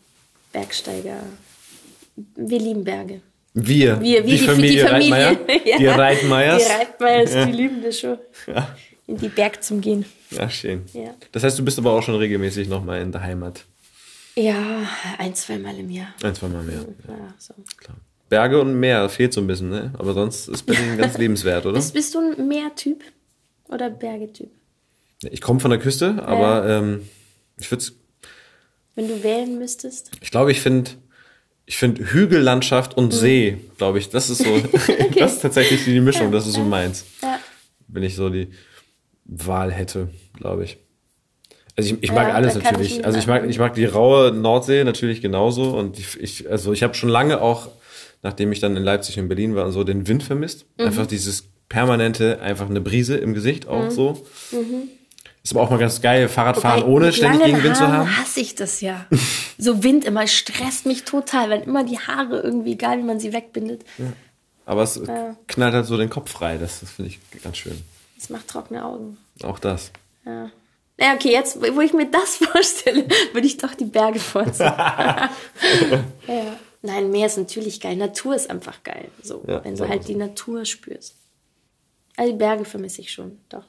Bergsteiger. 0.57 1.19
Wir 2.35 2.59
lieben 2.59 2.83
Berge. 2.83 3.21
Wir, 3.53 4.01
Wir, 4.01 4.25
wir 4.25 4.39
die, 4.39 4.39
Familie, 4.39 4.91
Reitmeier. 4.91 5.37
Ja. 5.67 5.77
Die 5.77 5.87
Reitmeiers. 5.87 6.65
Die 6.65 6.73
Reitmeiers, 6.73 7.47
die 7.47 7.53
lieben 7.53 7.83
das 7.83 8.01
schon. 8.01 8.19
In 9.07 9.19
die 9.19 9.29
Berg 9.29 9.63
zum 9.63 9.83
Gehen. 9.83 10.07
Ja, 10.31 10.49
schön. 10.49 10.85
Ja. 10.95 11.15
Das 11.33 11.43
heißt, 11.43 11.59
du 11.59 11.65
bist 11.65 11.79
aber 11.79 11.93
auch 11.93 12.03
schon 12.03 12.15
regelmäßig 12.15 12.69
nochmal 12.69 13.03
in 13.03 13.13
der 13.13 13.23
Heimat. 13.23 13.67
Ja, 14.35 14.89
ein, 15.19 15.35
zweimal 15.35 15.79
im 15.79 15.91
Jahr. 15.91 16.15
Ein, 16.23 16.35
zwei 16.35 16.49
Mal 16.49 16.63
mehr. 16.63 16.87
Ja, 17.07 17.35
so. 17.39 17.53
Klar. 17.77 17.99
Berge 18.31 18.59
und 18.59 18.81
Meer 18.81 19.11
fehlt 19.11 19.35
so 19.35 19.43
ein 19.43 19.47
bisschen, 19.47 19.69
ne? 19.69 19.93
Aber 19.99 20.15
sonst 20.15 20.49
ist 20.49 20.63
Berlin 20.63 20.97
ganz 20.99 21.19
lebenswert, 21.19 21.67
oder? 21.67 21.75
Bist, 21.75 21.93
bist 21.93 22.15
du 22.15 22.21
ein 22.21 22.49
Meertyp 22.49 23.05
oder 23.69 23.91
Bergetyp? 23.91 24.51
Ich 25.23 25.43
komme 25.43 25.61
von 25.61 25.71
der 25.71 25.81
Küste, 25.81 26.23
aber 26.25 26.67
ähm, 26.67 27.09
ich 27.59 27.71
würde 27.71 27.85
Wenn 28.97 29.07
du 29.09 29.23
wählen 29.23 29.59
müsstest? 29.59 30.11
ich 30.21 30.31
glaube, 30.33 30.51
ich 30.51 30.61
finde 30.61 30.91
ich 31.69 31.77
finde 31.77 32.05
Hügellandschaft 32.13 32.97
Mhm. 32.97 33.05
und 33.05 33.11
See, 33.13 33.59
glaube 33.79 33.99
ich, 33.99 34.09
das 34.11 34.31
ist 34.31 34.39
so, 34.43 34.59
das 35.19 35.35
ist 35.35 35.43
tatsächlich 35.43 35.85
die 35.85 36.01
Mischung, 36.01 36.33
das 36.33 36.47
ist 36.47 36.55
so 36.55 36.63
meins. 36.63 37.05
Ja. 37.23 37.39
Wenn 37.89 38.03
ich 38.03 38.15
so 38.17 38.29
die 38.31 38.49
Wahl 39.25 39.71
hätte, 39.73 40.09
glaube 40.35 40.65
ich. 40.65 40.79
Also 41.77 41.95
ich, 41.95 42.03
ich 42.05 42.13
mag 42.13 42.29
Ja, 42.29 42.35
alles 42.35 42.57
ich 42.57 42.63
natürlich. 42.65 42.91
nicht 42.95 43.05
Also 43.05 43.19
ich 43.19 43.27
mag, 43.27 43.45
ich 43.49 43.59
mag 43.59 43.75
die 43.75 43.85
raue 43.85 44.33
Nordsee 44.33 44.83
natürlich 44.85 45.21
genauso 45.21 45.77
und 45.77 45.99
ich, 45.99 46.19
ich 46.21 46.51
also 46.51 46.73
ich 46.73 46.83
habe 46.83 46.95
schon 46.95 47.09
lange 47.11 47.41
auch, 47.43 47.69
nachdem 48.23 48.51
ich 48.53 48.61
dann 48.61 48.77
in 48.77 48.83
Leipzig 48.83 49.19
und 49.19 49.29
Berlin 49.29 49.55
war 49.57 49.67
und 49.67 49.73
so, 49.73 49.85
den 49.85 50.09
Wind 50.09 50.23
vermisst. 50.23 50.65
Mhm. 50.79 50.87
Einfach 50.87 51.07
dieses 51.07 51.45
permanente, 51.69 52.41
einfach 52.41 52.71
eine 52.71 52.81
Brise 52.81 53.17
im 53.17 53.35
Gesicht 53.35 53.67
auch 53.67 53.87
Mhm. 53.87 53.91
so. 53.91 54.27
Ist 55.47 55.53
aber 55.53 55.61
auch 55.63 55.71
mal 55.71 55.79
ganz 55.79 56.01
geil, 56.01 56.29
Fahrradfahren 56.29 56.83
Wobei, 56.83 56.93
ohne 56.93 57.13
ständig 57.13 57.45
gegen 57.45 57.63
Wind 57.63 57.77
zu 57.77 57.87
haben. 57.87 58.17
hasse 58.19 58.41
ich 58.41 58.57
das 58.57 58.81
ja. 58.81 59.07
So 59.59 59.85
Wind 59.85 60.05
immer 60.05 60.27
stresst 60.27 60.87
mich 60.87 61.05
total, 61.05 61.51
wenn 61.51 61.63
immer 61.63 61.85
die 61.85 62.01
Haare 62.01 62.41
irgendwie, 62.41 62.73
egal 62.73 62.99
wie 62.99 63.05
man 63.05 63.21
sie 63.21 63.33
wegbindet, 63.33 63.85
Aber 64.65 64.83
es 64.83 65.01
knallt 65.47 65.73
halt 65.75 65.87
so 65.87 65.97
den 65.97 66.11
Kopf 66.11 66.33
frei. 66.33 66.59
Das, 66.59 66.81
das 66.81 66.91
finde 66.91 67.13
ich 67.13 67.21
ganz 67.45 67.59
schön. 67.59 67.81
das 68.17 68.29
macht 68.29 68.49
trockene 68.49 68.85
Augen. 68.85 69.19
Auch 69.45 69.61
das. 69.61 69.93
Ja. 70.25 70.51
Naja, 70.99 71.15
okay, 71.15 71.31
jetzt, 71.31 71.61
wo 71.61 71.81
ich 71.81 71.93
mir 71.93 72.11
das 72.11 72.37
vorstelle, 72.51 73.07
würde 73.33 73.47
ich 73.47 73.57
doch 73.57 73.75
die 73.75 73.85
Berge 73.85 74.19
vorziehen. 74.19 74.67
ja. 76.27 76.57
Nein, 76.83 77.11
Meer 77.13 77.27
ist 77.27 77.39
natürlich 77.39 77.81
geil. 77.81 77.95
Natur 77.95 78.35
ist 78.35 78.51
einfach 78.51 78.83
geil. 78.83 79.13
So, 79.23 79.45
Ja, 79.47 79.63
wenn 79.65 79.77
du 79.77 79.89
halt 79.89 80.01
mal. 80.03 80.07
die 80.09 80.15
Natur 80.17 80.65
spürst. 80.65 81.15
Also 82.17 82.33
die 82.33 82.39
Berge 82.39 82.65
vermisse 82.65 83.01
ich 83.01 83.13
schon, 83.13 83.39
doch. 83.49 83.63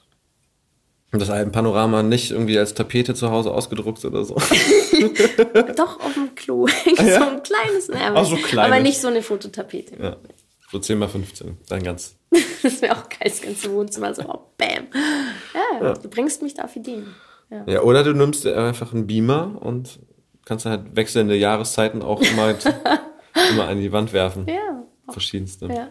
Und 1.12 1.22
das 1.22 1.30
Alpenpanorama 1.30 2.04
nicht 2.04 2.32
irgendwie 2.32 2.60
als 2.60 2.74
Tapete 2.74 3.14
zu 3.16 3.32
Hause 3.32 3.52
ausgedruckt 3.54 4.04
oder 4.04 4.26
so. 4.26 4.36
Doch 5.76 6.00
auf 6.02 6.14
dem 6.14 6.36
Klo. 6.36 6.68
so 6.86 7.02
ein 7.04 7.44
kleines, 7.44 7.88
ne, 7.88 8.02
aber, 8.02 8.20
Ach, 8.20 8.26
so 8.26 8.36
kleines. 8.36 8.74
aber 8.74 8.84
nicht 8.84 9.00
so 9.00 9.08
eine 9.08 9.22
Fototapete. 9.22 9.96
Ja. 10.02 10.18
So 10.70 10.80
10 10.80 10.98
mal 11.00 11.08
15. 11.08 11.58
Dann 11.70 11.84
ganz. 11.84 12.16
Das 12.64 12.82
wäre 12.82 12.98
auch 12.98 13.08
geil, 13.08 13.20
das 13.30 13.42
ganze 13.42 13.72
Wohnzimmer 13.72 14.14
so, 14.14 14.24
oh, 14.24 14.40
bam. 14.58 14.88
Ja, 15.80 15.94
du 15.94 16.10
bringst 16.10 16.42
mich 16.42 16.56
da 16.56 16.64
auf 16.64 16.76
Ideen. 16.76 17.16
Ja. 17.50 17.64
Ja, 17.66 17.82
oder 17.82 18.04
du 18.04 18.14
nimmst 18.14 18.46
einfach 18.46 18.94
einen 18.94 19.08
Beamer 19.08 19.62
und 19.62 20.00
kannst 20.44 20.66
dann 20.66 20.74
halt 20.74 20.96
wechselnde 20.96 21.36
Jahreszeiten 21.36 22.02
auch 22.02 22.22
immer, 22.22 22.56
immer 23.52 23.68
an 23.68 23.80
die 23.80 23.92
Wand 23.94 24.12
werfen. 24.12 24.48
Ja, 24.48 24.84
Verschiedenste. 25.10 25.68
ja. 25.68 25.90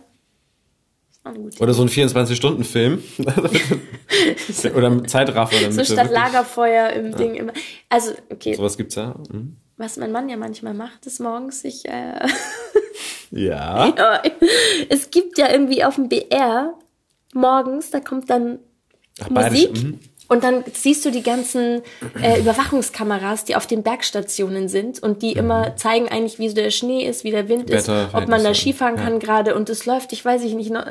Ist 1.11 1.16
auch 1.16 1.16
eine 1.16 1.16
gute 1.16 1.16
Oder 1.61 1.75
so 1.75 1.83
ein 1.83 1.89
24-Stunden-Film. 1.89 3.03
oder 4.77 4.87
ein 4.91 5.09
Zeitraffer. 5.09 5.57
Damit 5.61 5.75
So 5.75 5.85
statt 5.85 6.11
Lagerfeuer 6.11 6.91
im 6.91 7.15
Ding 7.17 7.35
immer. 7.35 7.53
Also, 7.89 8.13
okay, 8.31 8.55
Sowas 8.55 8.77
gibt's 8.77 8.95
ja. 8.95 9.15
Mhm. 9.31 9.57
was 9.77 9.97
mein 9.97 10.13
Mann 10.13 10.29
ja 10.29 10.37
manchmal 10.37 10.75
macht, 10.75 11.07
ist 11.07 11.21
morgens 11.21 11.61
sich. 11.63 11.85
Äh, 11.87 12.27
Ja. 13.31 13.93
ja, 13.97 14.23
es 14.89 15.11
gibt 15.11 15.37
ja 15.39 15.51
irgendwie 15.51 15.85
auf 15.85 15.97
dem 15.97 16.09
BR 16.09 16.75
morgens, 17.35 17.91
da 17.91 18.01
kommt 18.01 18.31
dann 18.31 18.61
Ach, 19.21 19.29
bayerisch, 19.29 19.69
Musik. 19.71 19.83
mhm. 19.85 20.01
Und 20.29 20.43
dann 20.45 20.65
siehst 20.73 21.05
du 21.05 21.11
die 21.11 21.23
ganzen 21.23 21.83
äh, 22.21 22.41
Überwachungskameras, 22.41 23.45
die 23.45 23.57
auf 23.57 23.67
den 23.67 23.83
Bergstationen 23.83 24.69
sind 24.69 25.03
und 25.03 25.23
die 25.23 25.33
immer 25.33 25.77
zeigen 25.77 26.09
eigentlich, 26.09 26.39
wie 26.39 26.49
so 26.49 26.55
der 26.57 26.71
Schnee 26.71 27.07
ist, 27.07 27.25
wie 27.25 27.31
der 27.31 27.49
Wind 27.49 27.71
ist, 27.71 27.89
ob 27.89 28.29
man 28.29 28.43
da. 28.43 28.55
Skifahren 28.55 28.97
kann 28.97 29.21
gerade. 29.21 29.55
Und 29.55 29.71
es 29.71 29.87
läuft, 29.87 30.13
ich 30.13 30.25
weiß 30.25 30.43
ich 30.45 30.55
nicht, 30.55 30.71
noch, 30.71 30.87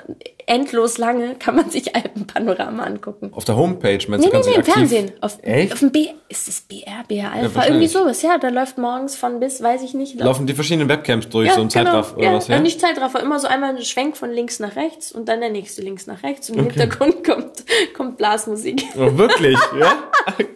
endlos 0.48 0.98
lange 0.98 1.36
kann 1.40 1.56
man 1.56 1.70
sich 1.70 1.96
Alpenpanorama 1.96 2.84
angucken. 2.84 3.32
Auf 3.34 3.46
der 3.46 3.56
Homepage, 3.56 4.00
meinst 4.08 4.26
Nee, 4.26 4.32
du, 4.32 4.38
nee, 4.38 4.44
nee, 4.46 4.54
du 4.54 4.60
im 4.60 4.64
Fernsehen. 4.64 5.12
Auf, 5.22 5.38
Echt? 5.42 5.74
auf 5.74 5.80
dem 5.80 5.92
B, 5.92 6.08
ist 6.30 6.48
es 6.48 6.62
BR, 6.62 7.04
BR 7.08 7.32
Alpha? 7.32 7.56
wahrscheinlich. 7.56 7.68
Irgendwie 7.70 7.88
sowas, 7.88 8.22
ja. 8.22 8.38
Da 8.38 8.50
läuft 8.50 8.78
morgens 8.78 9.16
von 9.16 9.40
bis, 9.40 9.62
weiß 9.62 9.84
ich 9.84 9.94
nicht. 9.94 10.20
Laufen 10.20 10.48
die 10.48 10.54
verschiedenen 10.54 10.90
Webcams 10.90 11.30
durch, 11.30 11.48
ja, 11.48 11.56
so 11.56 11.62
ein 11.62 11.70
Zeitraffer 11.70 12.16
genau, 12.16 12.20
oder 12.20 12.32
ja, 12.32 12.38
was? 12.38 12.48
Ja, 12.48 12.60
nicht 12.60 12.80
Zeitraffer, 12.80 13.22
immer 13.22 13.40
so 13.40 13.48
einmal 13.48 13.76
ein 13.76 13.82
Schwenk 13.84 14.18
von 14.18 14.32
links 14.32 14.60
nach 14.60 14.76
rechts 14.76 15.12
und 15.12 15.28
dann 15.28 15.40
der 15.40 15.50
nächste 15.50 15.82
links 15.82 16.08
nach 16.08 16.24
rechts 16.24 16.50
und 16.50 16.58
im 16.58 16.66
Hintergrund 16.70 17.24
kommt, 17.26 17.64
kommt 17.96 18.18
Blasmusik. 18.18 18.84
Oh, 18.98 19.18
wirklich, 19.30 19.58
ja? 19.80 20.04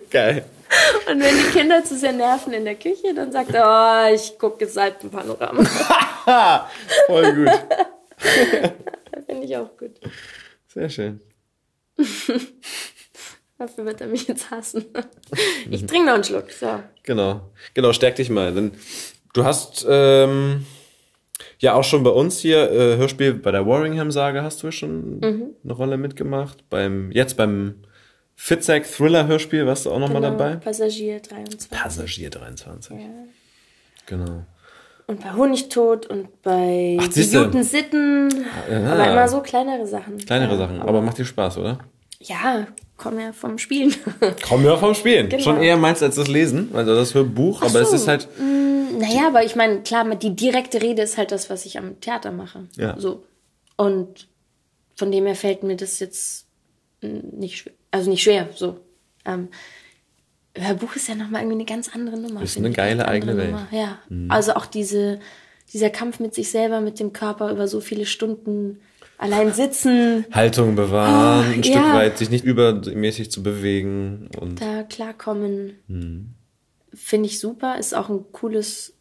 Geil. 0.09 0.45
Und 1.09 1.19
wenn 1.21 1.35
die 1.37 1.49
Kinder 1.51 1.83
zu 1.83 1.97
sehr 1.97 2.11
nerven 2.11 2.53
in 2.53 2.63
der 2.65 2.75
Küche, 2.75 3.13
dann 3.15 3.31
sagt 3.31 3.53
er, 3.53 3.65
oh, 4.09 4.13
ich 4.13 4.37
gucke 4.37 4.67
Seitenpanorama. 4.67 5.63
Voll 7.07 7.33
gut. 7.33 7.49
Finde 9.27 9.43
ich 9.45 9.57
auch 9.57 9.75
gut. 9.77 9.91
Sehr 10.67 10.89
schön. 10.89 11.19
Dafür 13.57 13.85
wird 13.85 13.99
er 14.01 14.07
mich 14.07 14.27
jetzt 14.27 14.51
hassen. 14.51 14.85
Ich 15.69 15.85
trinke 15.85 16.05
noch 16.05 16.13
einen 16.13 16.23
Schluck. 16.23 16.49
So. 16.51 16.79
Genau. 17.03 17.41
Genau, 17.73 17.91
stärk 17.91 18.15
dich 18.15 18.29
mal. 18.29 18.53
Denn 18.53 18.71
du 19.33 19.43
hast 19.43 19.85
ähm, 19.89 20.65
ja 21.57 21.73
auch 21.73 21.83
schon 21.83 22.03
bei 22.03 22.11
uns 22.11 22.39
hier 22.39 22.71
äh, 22.71 22.95
Hörspiel 22.97 23.33
bei 23.33 23.51
der 23.51 23.65
Warringham-Sage 23.67 24.43
hast 24.43 24.63
du 24.63 24.71
schon 24.71 25.19
Mhm. 25.19 25.55
eine 25.63 25.73
Rolle 25.73 25.97
mitgemacht. 25.97 26.69
Beim 26.69 27.11
jetzt 27.11 27.35
beim 27.35 27.75
Fitzek 28.41 28.89
Thriller 28.89 29.27
Hörspiel 29.27 29.65
warst 29.65 29.85
du 29.85 29.91
auch 29.91 29.99
noch 29.99 30.07
mal 30.07 30.21
Genau, 30.21 30.31
dabei. 30.31 30.55
Passagier 30.55 31.19
23. 31.19 31.69
Passagier 31.69 32.29
23. 32.29 32.95
Genau. 34.05 34.45
Und 35.07 35.21
bei 35.21 35.33
Honigtod 35.33 36.05
und 36.05 36.41
bei 36.41 36.97
Ach, 37.01 37.07
die 37.09 37.27
guten 37.27 37.63
Sitten. 37.63 38.45
Aber 38.69 39.11
immer 39.11 39.27
so 39.27 39.41
kleinere 39.41 39.85
Sachen. 39.85 40.17
Kleinere 40.19 40.53
ja, 40.53 40.57
Sachen, 40.57 40.81
aber 40.81 41.01
macht 41.01 41.17
dir 41.17 41.25
Spaß, 41.25 41.57
oder? 41.57 41.79
Ja, 42.21 42.67
komm 42.95 43.19
ja 43.19 43.33
vom 43.33 43.57
Spielen. 43.57 43.93
Komm 44.47 44.63
ja 44.65 44.77
vom 44.77 44.95
Spielen. 44.95 45.27
Genau. 45.27 45.43
Schon 45.43 45.61
eher 45.61 45.77
meinst 45.77 46.01
als 46.01 46.15
das 46.15 46.27
Lesen, 46.27 46.69
also 46.73 46.95
das 46.95 47.13
Hörbuch, 47.13 47.61
aber 47.61 47.81
es 47.81 47.89
so. 47.89 47.95
ist 47.97 48.07
halt 48.07 48.27
naja, 48.39 49.27
aber 49.27 49.43
ich 49.43 49.55
meine, 49.55 49.81
klar, 49.81 50.03
die 50.15 50.35
direkte 50.35 50.81
Rede 50.81 51.01
ist 51.01 51.17
halt 51.17 51.31
das, 51.31 51.49
was 51.49 51.65
ich 51.65 51.77
am 51.77 51.99
Theater 52.01 52.31
mache. 52.31 52.67
Ja. 52.75 52.95
So. 52.97 53.23
Und 53.77 54.27
von 54.95 55.11
dem 55.11 55.25
her 55.25 55.35
fällt 55.35 55.63
mir 55.63 55.75
das 55.75 55.99
jetzt 55.99 56.47
mm, 57.01 57.37
nicht 57.37 57.57
schwer. 57.57 57.73
Also 57.91 58.09
nicht 58.09 58.23
schwer, 58.23 58.49
so. 58.55 58.79
Ähm, 59.25 59.49
Hörbuch 60.55 60.95
ist 60.95 61.07
ja 61.07 61.15
nochmal 61.15 61.41
irgendwie 61.41 61.57
eine 61.57 61.65
ganz 61.65 61.89
andere 61.93 62.19
Nummer. 62.19 62.41
Ist 62.41 62.57
eine 62.57 62.71
geile 62.71 63.07
eigene 63.07 63.35
Nummer. 63.35 63.67
Ja. 63.71 63.99
Also 64.29 64.53
auch 64.53 64.65
diese, 64.65 65.19
dieser 65.71 65.89
Kampf 65.89 66.19
mit 66.19 66.33
sich 66.33 66.49
selber, 66.51 66.81
mit 66.81 66.99
dem 66.99 67.13
Körper 67.13 67.51
über 67.51 67.67
so 67.67 67.79
viele 67.81 68.05
Stunden. 68.05 68.79
allein 69.17 69.53
sitzen. 69.53 70.25
Haltung 70.31 70.75
bewahren, 70.75 71.45
Oh, 71.49 71.53
ein 71.53 71.61
ja. 71.63 71.71
Stück 71.71 71.93
weit 71.93 72.17
sich 72.17 72.29
nicht 72.29 72.45
übermäßig 72.45 73.31
zu 73.31 73.43
bewegen 73.43 74.29
und 74.39 74.61
Da 74.61 74.83
klarkommen. 74.83 75.73
Mhm. 75.87 76.33
Finde 76.93 77.27
ich 77.27 77.39
super. 77.39 77.77
Ist 77.77 77.93
auch 77.95 78.09
ein 78.09 78.25
cooles, 78.31 78.93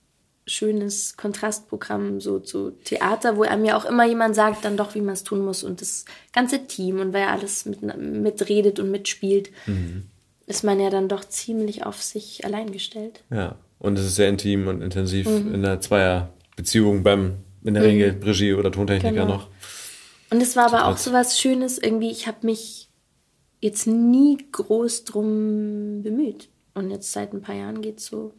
schönes 0.48 1.16
Kontrastprogramm 1.16 2.20
so 2.20 2.38
zu 2.40 2.70
Theater, 2.72 3.36
wo 3.36 3.42
einem 3.42 3.64
ja 3.64 3.76
auch 3.76 3.84
immer 3.84 4.04
jemand 4.06 4.34
sagt, 4.34 4.64
dann 4.64 4.76
doch, 4.76 4.94
wie 4.94 5.00
man 5.00 5.14
es 5.14 5.22
tun 5.24 5.44
muss. 5.44 5.62
Und 5.62 5.80
das 5.80 6.04
ganze 6.32 6.66
Team 6.66 6.98
und 7.00 7.12
wer 7.12 7.30
alles 7.30 7.64
mit, 7.66 7.82
mitredet 7.96 8.80
und 8.80 8.90
mitspielt, 8.90 9.50
Mhm. 9.66 10.04
ist 10.46 10.64
man 10.64 10.80
ja 10.80 10.90
dann 10.90 11.08
doch 11.08 11.24
ziemlich 11.24 11.84
auf 11.86 12.02
sich 12.02 12.44
allein 12.44 12.72
gestellt. 12.72 13.22
ja. 13.30 13.56
Und 13.80 13.96
es 13.96 14.06
ist 14.06 14.16
sehr 14.16 14.28
intim 14.28 14.66
und 14.66 14.82
intensiv 14.82 15.28
Mhm. 15.28 15.54
in 15.54 15.64
einer 15.64 15.80
Zweierbeziehung 15.80 17.04
beim, 17.04 17.34
in 17.62 17.74
der 17.74 17.84
Regel 17.84 18.18
Regie 18.24 18.54
oder 18.54 18.72
Tontechniker 18.72 19.14
Genau. 19.14 19.26
noch. 19.36 19.48
Und 20.30 20.42
es 20.42 20.56
war 20.56 20.66
aber 20.66 20.86
auch 20.86 20.96
so 20.96 21.12
was 21.12 21.38
Schönes, 21.38 21.78
irgendwie, 21.78 22.10
ich 22.10 22.26
habe 22.26 22.38
mich 22.44 22.88
jetzt 23.60 23.86
nie 23.86 24.36
groß 24.50 25.04
drum 25.04 26.02
bemüht. 26.02 26.48
Und 26.74 26.90
jetzt 26.90 27.12
seit 27.12 27.32
ein 27.32 27.40
paar 27.40 27.54
Jahren 27.54 27.80
geht's 27.82 28.06
so, 28.06 28.34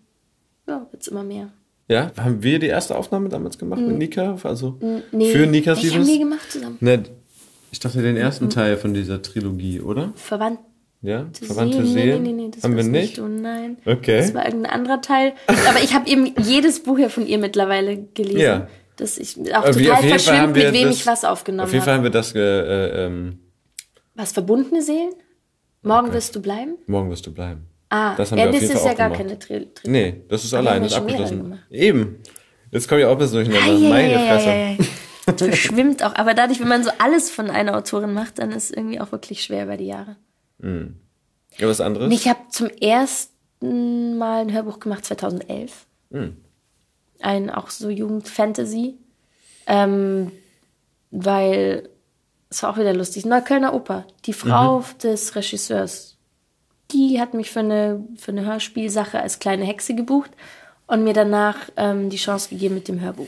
ja, 0.67 0.85
wird's 0.91 1.07
immer 1.07 1.23
mehr. 1.23 1.51
Ja, 1.89 2.11
haben 2.17 2.43
wir 2.43 2.59
die 2.59 2.67
erste 2.67 2.95
Aufnahme 2.95 3.29
damals 3.29 3.57
gemacht 3.57 3.81
mit 3.81 3.97
Nika? 3.97 4.37
Also 4.43 4.77
Mhm. 4.79 5.01
Nee, 5.11 5.31
für 5.31 5.47
Nika 5.47 5.75
welche 5.75 5.95
haben 5.95 6.05
die 6.05 6.19
gemacht 6.19 6.51
zusammen? 6.51 6.77
Ne, 6.81 7.03
ich 7.71 7.79
dachte 7.79 8.01
den 8.01 8.15
Mhm. 8.15 8.21
ersten 8.21 8.49
Teil 8.49 8.77
von 8.77 8.93
dieser 8.93 9.21
Trilogie, 9.21 9.81
oder? 9.81 10.11
Verwandt 10.15 10.59
Ja, 11.01 11.27
Verwandte 11.41 11.77
Seelen? 11.77 11.87
Seelen? 11.93 12.23
Nee, 12.23 12.31
nee, 12.33 12.41
nee, 12.43 12.51
das 12.53 12.63
haben 12.63 12.75
wir 12.75 12.83
nicht? 12.83 13.19
Oh 13.19 13.27
nein. 13.29 13.77
Okay. 13.85 14.17
Das 14.17 14.33
war 14.33 14.43
irgendein 14.45 14.73
anderer 14.73 15.01
Teil. 15.01 15.31
Aber 15.47 15.81
ich 15.81 15.93
habe 15.93 16.09
eben 16.09 16.33
jedes 16.43 16.83
Buch 16.83 16.99
ja 16.99 17.07
von 17.07 17.25
ihr 17.25 17.37
mittlerweile 17.37 17.97
gelesen. 18.13 18.39
Ja. 18.39 18.67
Dass 18.97 19.17
ich 19.17 19.37
auch 19.55 19.63
Auf 19.63 19.79
je- 19.79 19.85
total 19.87 20.03
verschwimmt, 20.03 20.55
wir 20.55 20.65
mit 20.65 20.73
wem 20.73 20.87
das- 20.89 20.97
ich 20.97 21.07
was 21.07 21.23
aufgenommen 21.23 21.67
Auf 21.67 21.71
jeden 21.71 21.85
Fall 21.85 21.93
habe. 21.93 21.97
haben 21.99 22.03
wir 22.03 22.19
das, 22.19 22.35
äh, 22.35 23.05
ähm, 23.05 23.39
Was, 24.15 24.33
verbundene 24.33 24.81
Seelen? 24.81 25.11
Morgen 25.83 26.11
wirst 26.11 26.35
du 26.35 26.41
bleiben? 26.41 26.75
morgen 26.85 27.09
wirst 27.09 27.25
du 27.25 27.33
bleiben. 27.33 27.61
Ah, 27.89 28.15
Das 28.15 28.31
haben 28.31 28.37
ja, 28.39 28.45
wir 28.45 28.49
auf 28.49 28.55
das 28.55 28.61
jeden 28.63 28.73
ist 28.75 28.81
Fall 28.81 28.91
ja 28.91 28.97
gar 28.97 29.09
gemacht. 29.09 29.21
keine 29.21 29.39
Trilogie. 29.39 29.71
Nee, 29.85 30.21
das 30.29 30.43
ist 30.43 30.53
allein, 30.53 30.75
haben 30.77 30.85
ist 30.85 30.93
abgeschlossen. 30.93 31.59
Eben. 31.71 32.21
Jetzt 32.71 32.87
komme 32.87 33.01
ich 33.01 33.07
auch 33.07 33.13
ein 33.13 33.17
bisschen 33.17 33.45
durcheinander. 33.45 33.73
Ja, 33.73 33.89
Meine 33.89 34.19
Fresse. 34.19 34.89
Das 35.25 35.41
verschwimmt 35.41 36.03
auch. 36.03 36.15
Aber 36.15 36.33
dadurch, 36.33 36.59
wenn 36.59 36.67
man 36.67 36.83
so 36.83 36.91
alles 36.99 37.29
von 37.31 37.49
einer 37.49 37.75
Autorin 37.77 38.13
macht, 38.13 38.39
dann 38.39 38.51
ist 38.51 38.65
es 38.65 38.71
irgendwie 38.71 38.99
auch 38.99 39.11
wirklich 39.11 39.43
schwer 39.43 39.63
über 39.63 39.77
die 39.77 39.87
Jahre. 39.87 40.15
Ja, 40.61 41.67
was 41.67 41.81
anderes? 41.81 42.11
Ich 42.13 42.27
habe 42.27 42.39
zum 42.49 42.67
ersten 42.67 44.17
Mal 44.17 44.41
ein 44.41 44.53
Hörbuch 44.53 44.79
gemacht 44.79 45.05
2011. 45.05 45.85
Hm. 46.11 46.37
Ein 47.21 47.49
auch 47.49 47.69
so 47.69 47.89
Jugendfantasy. 47.89 48.95
Ähm, 49.67 50.31
weil 51.11 51.89
es 52.49 52.63
war 52.63 52.71
auch 52.71 52.77
wieder 52.77 52.93
lustig. 52.93 53.25
Neuköllner 53.25 53.73
Oper. 53.73 54.05
Die 54.25 54.33
Frau 54.33 54.83
des 55.03 55.35
Regisseurs, 55.35 56.08
die 56.91 57.19
hat 57.19 57.33
mich 57.33 57.51
für 57.51 57.59
eine, 57.59 58.03
für 58.17 58.31
eine 58.31 58.45
Hörspielsache 58.45 59.19
als 59.19 59.39
kleine 59.39 59.65
Hexe 59.65 59.95
gebucht 59.95 60.31
und 60.87 61.03
mir 61.03 61.13
danach 61.13 61.55
ähm, 61.77 62.09
die 62.09 62.17
Chance 62.17 62.49
gegeben 62.49 62.75
mit 62.75 62.87
dem 62.87 63.01
Hörbuch. 63.01 63.27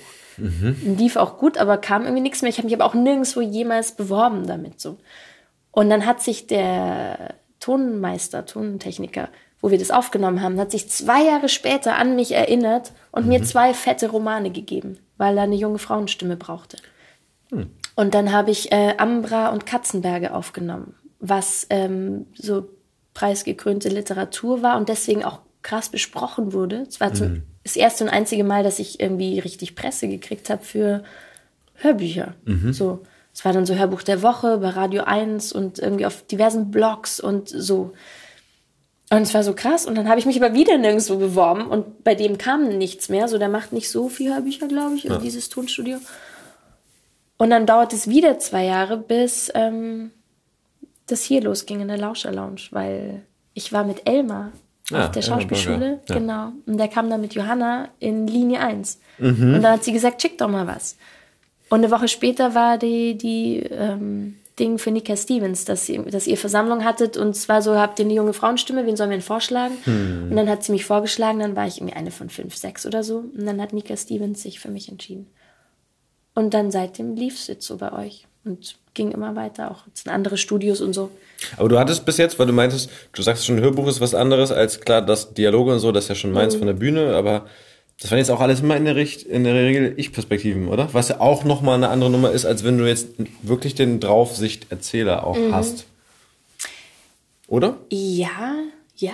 Lief 0.98 1.18
auch 1.18 1.38
gut, 1.38 1.58
aber 1.58 1.78
kam 1.78 2.04
irgendwie 2.04 2.22
nichts 2.22 2.42
mehr. 2.42 2.50
Ich 2.50 2.58
habe 2.58 2.66
mich 2.66 2.74
aber 2.74 2.86
auch 2.86 2.96
nirgendwo 2.96 3.42
jemals 3.42 3.92
beworben 3.92 4.48
damit. 4.48 4.80
So. 4.80 4.98
Und 5.72 5.90
dann 5.90 6.06
hat 6.06 6.22
sich 6.22 6.48
der 6.48 7.36
Tonmeister, 7.60 8.46
Tontechniker, 8.46 9.30
wo 9.62 9.70
wir 9.70 9.78
das 9.78 9.92
aufgenommen 9.92 10.42
haben, 10.42 10.60
hat 10.60 10.72
sich 10.72 10.90
zwei 10.90 11.24
Jahre 11.24 11.48
später 11.48 11.96
an 11.96 12.16
mich 12.16 12.32
erinnert 12.32 12.94
und 13.12 13.28
mir 13.28 13.44
zwei 13.44 13.74
fette 13.76 14.10
Romane 14.10 14.50
gegeben, 14.50 14.98
weil 15.18 15.38
er 15.38 15.44
eine 15.44 15.56
junge 15.56 15.78
Frauenstimme 15.78 16.36
brauchte. 16.36 16.78
Und 17.96 18.14
dann 18.16 18.32
habe 18.32 18.50
ich 18.50 18.72
äh, 18.72 18.96
Ambra 18.98 19.50
und 19.50 19.68
Katzenberge 19.68 20.34
aufgenommen, 20.34 20.96
was 21.20 21.68
ähm, 21.70 22.26
so 22.34 22.68
preisgekrönte 23.14 23.90
Literatur 23.90 24.62
war 24.62 24.78
und 24.78 24.90
deswegen 24.90 25.24
auch 25.24 25.40
krass 25.62 25.90
besprochen 25.90 26.54
wurde. 26.54 26.86
Es 26.88 27.00
war 27.00 27.14
zum, 27.14 27.44
das 27.64 27.76
erste 27.76 28.04
und 28.04 28.10
einzige 28.10 28.44
Mal, 28.44 28.64
dass 28.64 28.80
ich 28.80 29.00
irgendwie 29.00 29.40
richtig 29.40 29.76
Presse 29.76 30.08
gekriegt 30.08 30.50
habe 30.50 30.64
für 30.64 31.04
Hörbücher. 31.76 32.36
So, 32.74 33.02
es 33.34 33.46
war 33.46 33.54
dann 33.54 33.66
so 33.66 33.76
Hörbuch 33.76 34.02
der 34.02 34.22
Woche 34.22 34.58
bei 34.58 34.70
Radio 34.70 35.04
1 35.04 35.54
und 35.54 35.80
irgendwie 35.80 36.06
auf 36.06 36.24
diversen 36.24 36.72
Blogs 36.72 37.20
und 37.20 37.50
so. 37.50 37.94
Und 39.10 39.24
es 39.24 39.34
war 39.34 39.44
so 39.44 39.54
krass. 39.54 39.86
Und 39.86 39.96
dann 39.96 40.08
habe 40.08 40.20
ich 40.20 40.26
mich 40.26 40.42
aber 40.42 40.54
wieder 40.54 40.78
nirgendwo 40.78 41.18
beworben 41.18 41.68
und 41.68 42.04
bei 42.04 42.16
dem 42.16 42.38
kam 42.38 42.78
nichts 42.78 43.10
mehr. 43.10 43.28
So, 43.28 43.38
der 43.38 43.50
macht 43.50 43.74
nicht 43.74 43.90
so 43.90 44.10
viel 44.10 44.34
Hörbücher, 44.34 44.68
glaube 44.68 44.96
ich, 44.96 45.06
in 45.06 45.20
dieses 45.20 45.50
Tonstudio. 45.50 45.98
Und 47.38 47.50
dann 47.50 47.66
dauert 47.66 47.92
es 47.92 48.08
wieder 48.08 48.40
zwei 48.40 48.66
Jahre, 48.66 48.98
bis 48.98 49.52
ähm, 49.54 50.12
das 51.12 51.24
hier 51.24 51.42
losging 51.42 51.82
in 51.82 51.88
der 51.88 51.98
Lauscher 51.98 52.32
Lounge, 52.32 52.62
weil 52.72 53.24
ich 53.54 53.74
war 53.74 53.84
mit 53.84 54.08
Elmar 54.08 54.52
Ah, 54.94 55.06
auf 55.06 55.12
der 55.12 55.22
Schauspielschule, 55.22 56.00
ja. 56.08 56.16
genau. 56.16 56.52
Und 56.66 56.78
der 56.78 56.88
kam 56.88 57.10
dann 57.10 57.22
mit 57.22 57.34
Johanna 57.34 57.90
in 58.00 58.28
Linie 58.28 58.60
1. 58.60 59.00
Mhm. 59.20 59.56
Und 59.56 59.62
dann 59.62 59.74
hat 59.74 59.84
sie 59.84 59.94
gesagt, 59.94 60.22
schick 60.22 60.38
doch 60.38 60.50
mal 60.50 60.68
was. 60.68 60.98
Und 61.70 61.80
eine 61.80 61.92
Woche 61.92 62.08
später 62.08 62.56
war 62.56 62.78
die, 62.78 63.18
die 63.18 63.60
ähm, 63.60 64.36
Ding 64.60 64.78
für 64.78 64.92
Nika 64.92 65.16
Stevens, 65.16 65.64
dass, 65.64 65.86
sie, 65.86 65.98
dass 66.04 66.28
ihr 66.28 66.38
Versammlung 66.38 66.84
hattet 66.84 67.16
und 67.16 67.36
zwar 67.36 67.62
so, 67.62 67.78
habt 67.78 68.00
ihr 68.00 68.06
eine 68.06 68.14
junge 68.14 68.34
Frauenstimme, 68.34 68.86
wen 68.86 68.98
sollen 68.98 69.10
wir 69.10 69.18
denn 69.18 69.24
vorschlagen? 69.24 69.76
Hm. 69.86 70.28
Und 70.30 70.36
dann 70.36 70.50
hat 70.50 70.64
sie 70.64 70.74
mich 70.74 70.86
vorgeschlagen, 70.86 71.40
dann 71.40 71.56
war 71.56 71.68
ich 71.68 71.78
irgendwie 71.78 71.96
eine 71.96 72.12
von 72.12 72.30
fünf, 72.30 72.56
sechs 72.58 72.86
oder 72.86 73.04
so. 73.04 73.20
Und 73.20 73.46
dann 73.46 73.62
hat 73.62 73.72
Nika 73.72 73.96
Stevens 73.96 74.42
sich 74.44 74.60
für 74.60 74.70
mich 74.70 74.90
entschieden. 74.90 75.28
Und 76.36 76.54
dann 76.54 76.72
seitdem 76.72 77.16
lief 77.16 77.36
es 77.36 77.48
jetzt 77.48 77.66
so 77.66 77.78
bei 77.78 77.94
euch 77.94 78.28
und 78.44 78.76
ging 78.94 79.12
immer 79.12 79.36
weiter, 79.36 79.72
auch 79.72 79.88
jetzt 79.88 80.06
in 80.06 80.12
andere 80.12 80.38
Studios 80.38 80.82
und 80.82 80.94
so. 80.94 81.10
Aber 81.58 81.70
du 81.70 81.80
hattest 81.80 82.06
bis 82.06 82.18
jetzt, 82.18 82.38
weil 82.40 82.48
du 82.48 82.54
meintest, 82.54 82.90
du 83.14 83.22
sagst 83.22 83.46
schon, 83.46 83.60
Hörbuch 83.60 83.88
ist 83.88 84.02
was 84.02 84.14
anderes 84.14 84.52
als 84.52 84.80
klar, 84.82 85.02
das 85.02 85.34
Dialoge 85.34 85.74
und 85.74 85.80
so, 85.80 85.92
das 85.92 86.06
ist 86.06 86.10
ja 86.10 86.16
schon 86.16 86.32
Mhm. 86.32 86.36
meins 86.36 86.56
von 86.56 86.68
der 86.68 86.74
Bühne, 86.74 87.16
aber 87.16 87.46
das 88.00 88.10
waren 88.12 88.18
jetzt 88.18 88.32
auch 88.32 88.40
alles 88.42 88.62
immer 88.62 88.76
in 88.78 88.86
der, 88.86 88.96
Richt 88.96 89.24
in 89.24 89.44
der 89.44 89.54
Regel 89.54 89.94
Ich-Perspektiven, 89.98 90.68
oder? 90.68 90.90
Was 90.94 91.10
ja 91.10 91.20
auch 91.20 91.44
nochmal 91.44 91.76
eine 91.76 91.90
andere 91.90 92.10
Nummer 92.10 92.32
ist, 92.32 92.46
als 92.46 92.64
wenn 92.64 92.78
du 92.78 92.88
jetzt 92.88 93.08
wirklich 93.44 93.76
den 93.76 94.00
Draufsicht-Erzähler 94.00 95.26
auch 95.26 95.38
Mhm. 95.38 95.54
hast. 95.54 95.86
Oder? 97.48 97.78
Ja, 97.92 98.56
ja, 98.98 99.14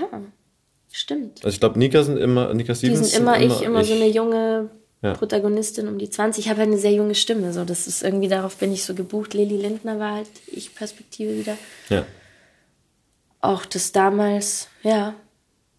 stimmt. 0.91 1.39
Also 1.43 1.53
ich 1.53 1.59
glaube, 1.59 1.79
Nika 1.79 2.03
sind 2.03 2.17
immer, 2.17 2.53
Nika 2.53 2.73
Die 2.73 2.79
Stevens 2.79 3.11
sind 3.11 3.21
immer 3.21 3.39
ich, 3.41 3.61
immer 3.61 3.83
so 3.83 3.93
eine 3.93 4.07
junge 4.07 4.69
Ja. 5.07 5.13
Protagonistin 5.13 5.87
um 5.87 5.97
die 5.97 6.09
20. 6.09 6.45
Ich 6.45 6.49
habe 6.49 6.59
halt 6.59 6.69
eine 6.69 6.77
sehr 6.77 6.93
junge 6.93 7.15
Stimme, 7.15 7.53
so 7.53 7.63
das 7.65 7.87
ist 7.87 8.03
irgendwie, 8.03 8.27
darauf 8.27 8.57
bin 8.57 8.71
ich 8.71 8.83
so 8.83 8.93
gebucht. 8.93 9.33
Lili 9.33 9.57
Lindner 9.57 9.99
war 9.99 10.15
halt 10.15 10.29
ich 10.47 10.75
Perspektive 10.75 11.37
wieder. 11.37 11.57
Ja. 11.89 12.05
Auch 13.41 13.65
das 13.65 13.91
damals, 13.91 14.67
ja. 14.83 15.13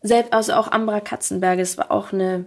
Selbst, 0.01 0.33
also 0.33 0.53
auch 0.55 0.71
Ambra 0.71 1.01
Katzenberger, 1.01 1.63
das 1.63 1.77
war 1.77 1.91
auch 1.91 2.13
eine 2.13 2.47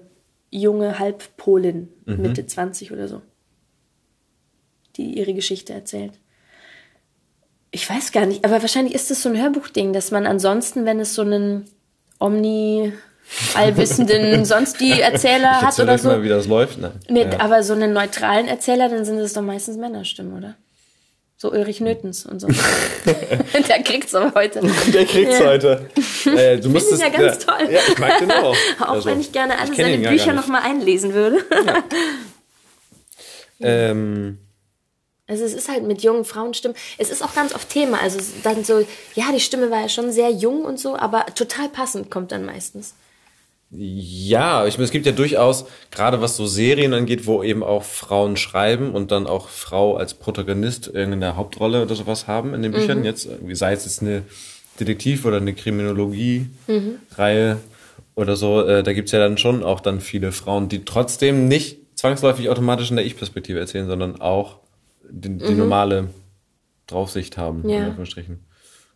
junge 0.49 0.99
Halbpolin, 0.99 1.89
Mhm. 2.05 2.21
Mitte 2.21 2.45
20 2.45 2.91
oder 2.91 3.07
so, 3.07 3.21
die 4.95 5.17
ihre 5.17 5.33
Geschichte 5.33 5.73
erzählt. 5.73 6.13
Ich 7.71 7.89
weiß 7.89 8.11
gar 8.11 8.25
nicht, 8.25 8.43
aber 8.43 8.61
wahrscheinlich 8.61 8.95
ist 8.95 9.11
das 9.11 9.21
so 9.21 9.29
ein 9.29 9.41
Hörbuchding, 9.41 9.93
dass 9.93 10.11
man 10.11 10.25
ansonsten, 10.25 10.85
wenn 10.85 10.99
es 10.99 11.13
so 11.15 11.21
einen 11.21 11.65
Omni 12.19 12.93
allwissenden 13.55 14.45
sonst 14.45 14.79
die 14.79 14.99
Erzähler 15.01 15.61
hat 15.61 15.79
oder 15.79 15.97
so. 15.97 16.09
mal, 16.09 16.23
wie 16.23 16.29
das 16.29 16.47
läuft. 16.47 16.79
Nein. 16.79 16.91
Nee, 17.09 17.23
ja. 17.23 17.39
aber 17.39 17.63
so 17.63 17.73
einen 17.73 17.93
neutralen 17.93 18.47
Erzähler, 18.47 18.89
dann 18.89 19.05
sind 19.05 19.17
es 19.19 19.33
doch 19.33 19.41
meistens 19.41 19.77
Männerstimmen, 19.77 20.37
oder? 20.37 20.55
So 21.37 21.51
Ulrich 21.51 21.81
Nötens 21.81 22.25
und 22.27 22.39
so. 22.39 22.47
Der 23.67 23.81
kriegt's 23.81 24.13
aber 24.13 24.31
heute. 24.35 24.61
Der 24.93 25.05
kriegt's 25.05 25.39
Ja. 25.39 25.45
heute. 25.47 25.89
Äh, 26.25 26.59
du 26.59 26.69
musstest, 26.69 27.01
ja 27.01 27.09
ganz 27.09 27.39
toll. 27.39 27.67
Ja, 27.71 27.79
ich 27.87 27.97
mag 27.97 28.19
den 28.19 28.31
auch. 28.31 28.55
Auch 28.79 28.87
Also, 28.89 29.09
wenn 29.09 29.19
ich 29.19 29.31
gerne 29.31 29.57
alle 29.57 29.69
ihn 29.71 29.75
seine 29.75 30.07
Bücher 30.09 30.33
nochmal 30.33 30.61
einlesen 30.61 31.15
würde. 31.15 31.43
Ähm, 33.59 34.37
Also 35.27 35.45
es 35.45 35.53
ist 35.53 35.69
halt 35.69 35.83
mit 35.83 36.03
jungen 36.03 36.25
Frauenstimmen. 36.25 36.75
Es 36.97 37.09
ist 37.09 37.23
auch 37.23 37.33
ganz 37.33 37.55
oft 37.55 37.69
Thema. 37.69 37.99
Also 38.01 38.19
dann 38.43 38.63
so, 38.63 38.85
ja, 39.15 39.31
die 39.33 39.39
Stimme 39.39 39.71
war 39.71 39.81
ja 39.81 39.89
schon 39.89 40.11
sehr 40.11 40.29
jung 40.29 40.63
und 40.65 40.79
so, 40.79 40.95
aber 40.95 41.25
total 41.35 41.69
passend 41.69 42.11
kommt 42.11 42.31
dann 42.31 42.45
meistens. 42.45 42.93
Ja, 43.73 44.65
ich 44.67 44.75
meine, 44.77 44.85
es 44.85 44.91
gibt 44.91 45.05
ja 45.05 45.13
durchaus, 45.13 45.65
gerade 45.91 46.19
was 46.21 46.35
so 46.35 46.45
Serien 46.45 46.93
angeht, 46.93 47.25
wo 47.25 47.41
eben 47.41 47.63
auch 47.63 47.83
Frauen 47.83 48.35
schreiben 48.35 48.91
und 48.91 49.11
dann 49.11 49.27
auch 49.27 49.47
Frau 49.47 49.95
als 49.95 50.13
Protagonist 50.13 50.87
irgendeine 50.87 51.37
Hauptrolle 51.37 51.81
oder 51.81 51.95
sowas 51.95 52.27
haben 52.27 52.53
in 52.53 52.63
den 52.63 52.73
Büchern. 52.73 52.99
Mhm. 52.99 53.05
Jetzt, 53.05 53.29
sei 53.53 53.73
es 53.73 53.85
jetzt 53.85 54.01
eine 54.01 54.23
Detektiv- 54.79 55.25
oder 55.25 55.37
eine 55.37 55.53
Kriminologie-Reihe 55.53 57.57
oder 58.15 58.35
so, 58.35 58.61
äh, 58.65 58.83
da 58.83 58.93
gibt's 58.93 59.11
ja 59.13 59.19
dann 59.19 59.37
schon 59.37 59.63
auch 59.63 59.79
dann 59.79 60.01
viele 60.01 60.31
Frauen, 60.31 60.67
die 60.69 60.83
trotzdem 60.83 61.47
nicht 61.47 61.77
zwangsläufig 61.95 62.49
automatisch 62.49 62.89
in 62.89 62.97
der 62.97 63.05
Ich-Perspektive 63.05 63.59
erzählen, 63.59 63.87
sondern 63.87 64.19
auch 64.21 64.57
die, 65.09 65.37
die 65.37 65.53
normale 65.53 66.07
Draufsicht 66.87 67.37
haben, 67.37 67.61
Mhm. 67.63 67.69
Ja. 67.69 67.77
in 67.77 67.83
Anführungsstrichen. 67.85 68.39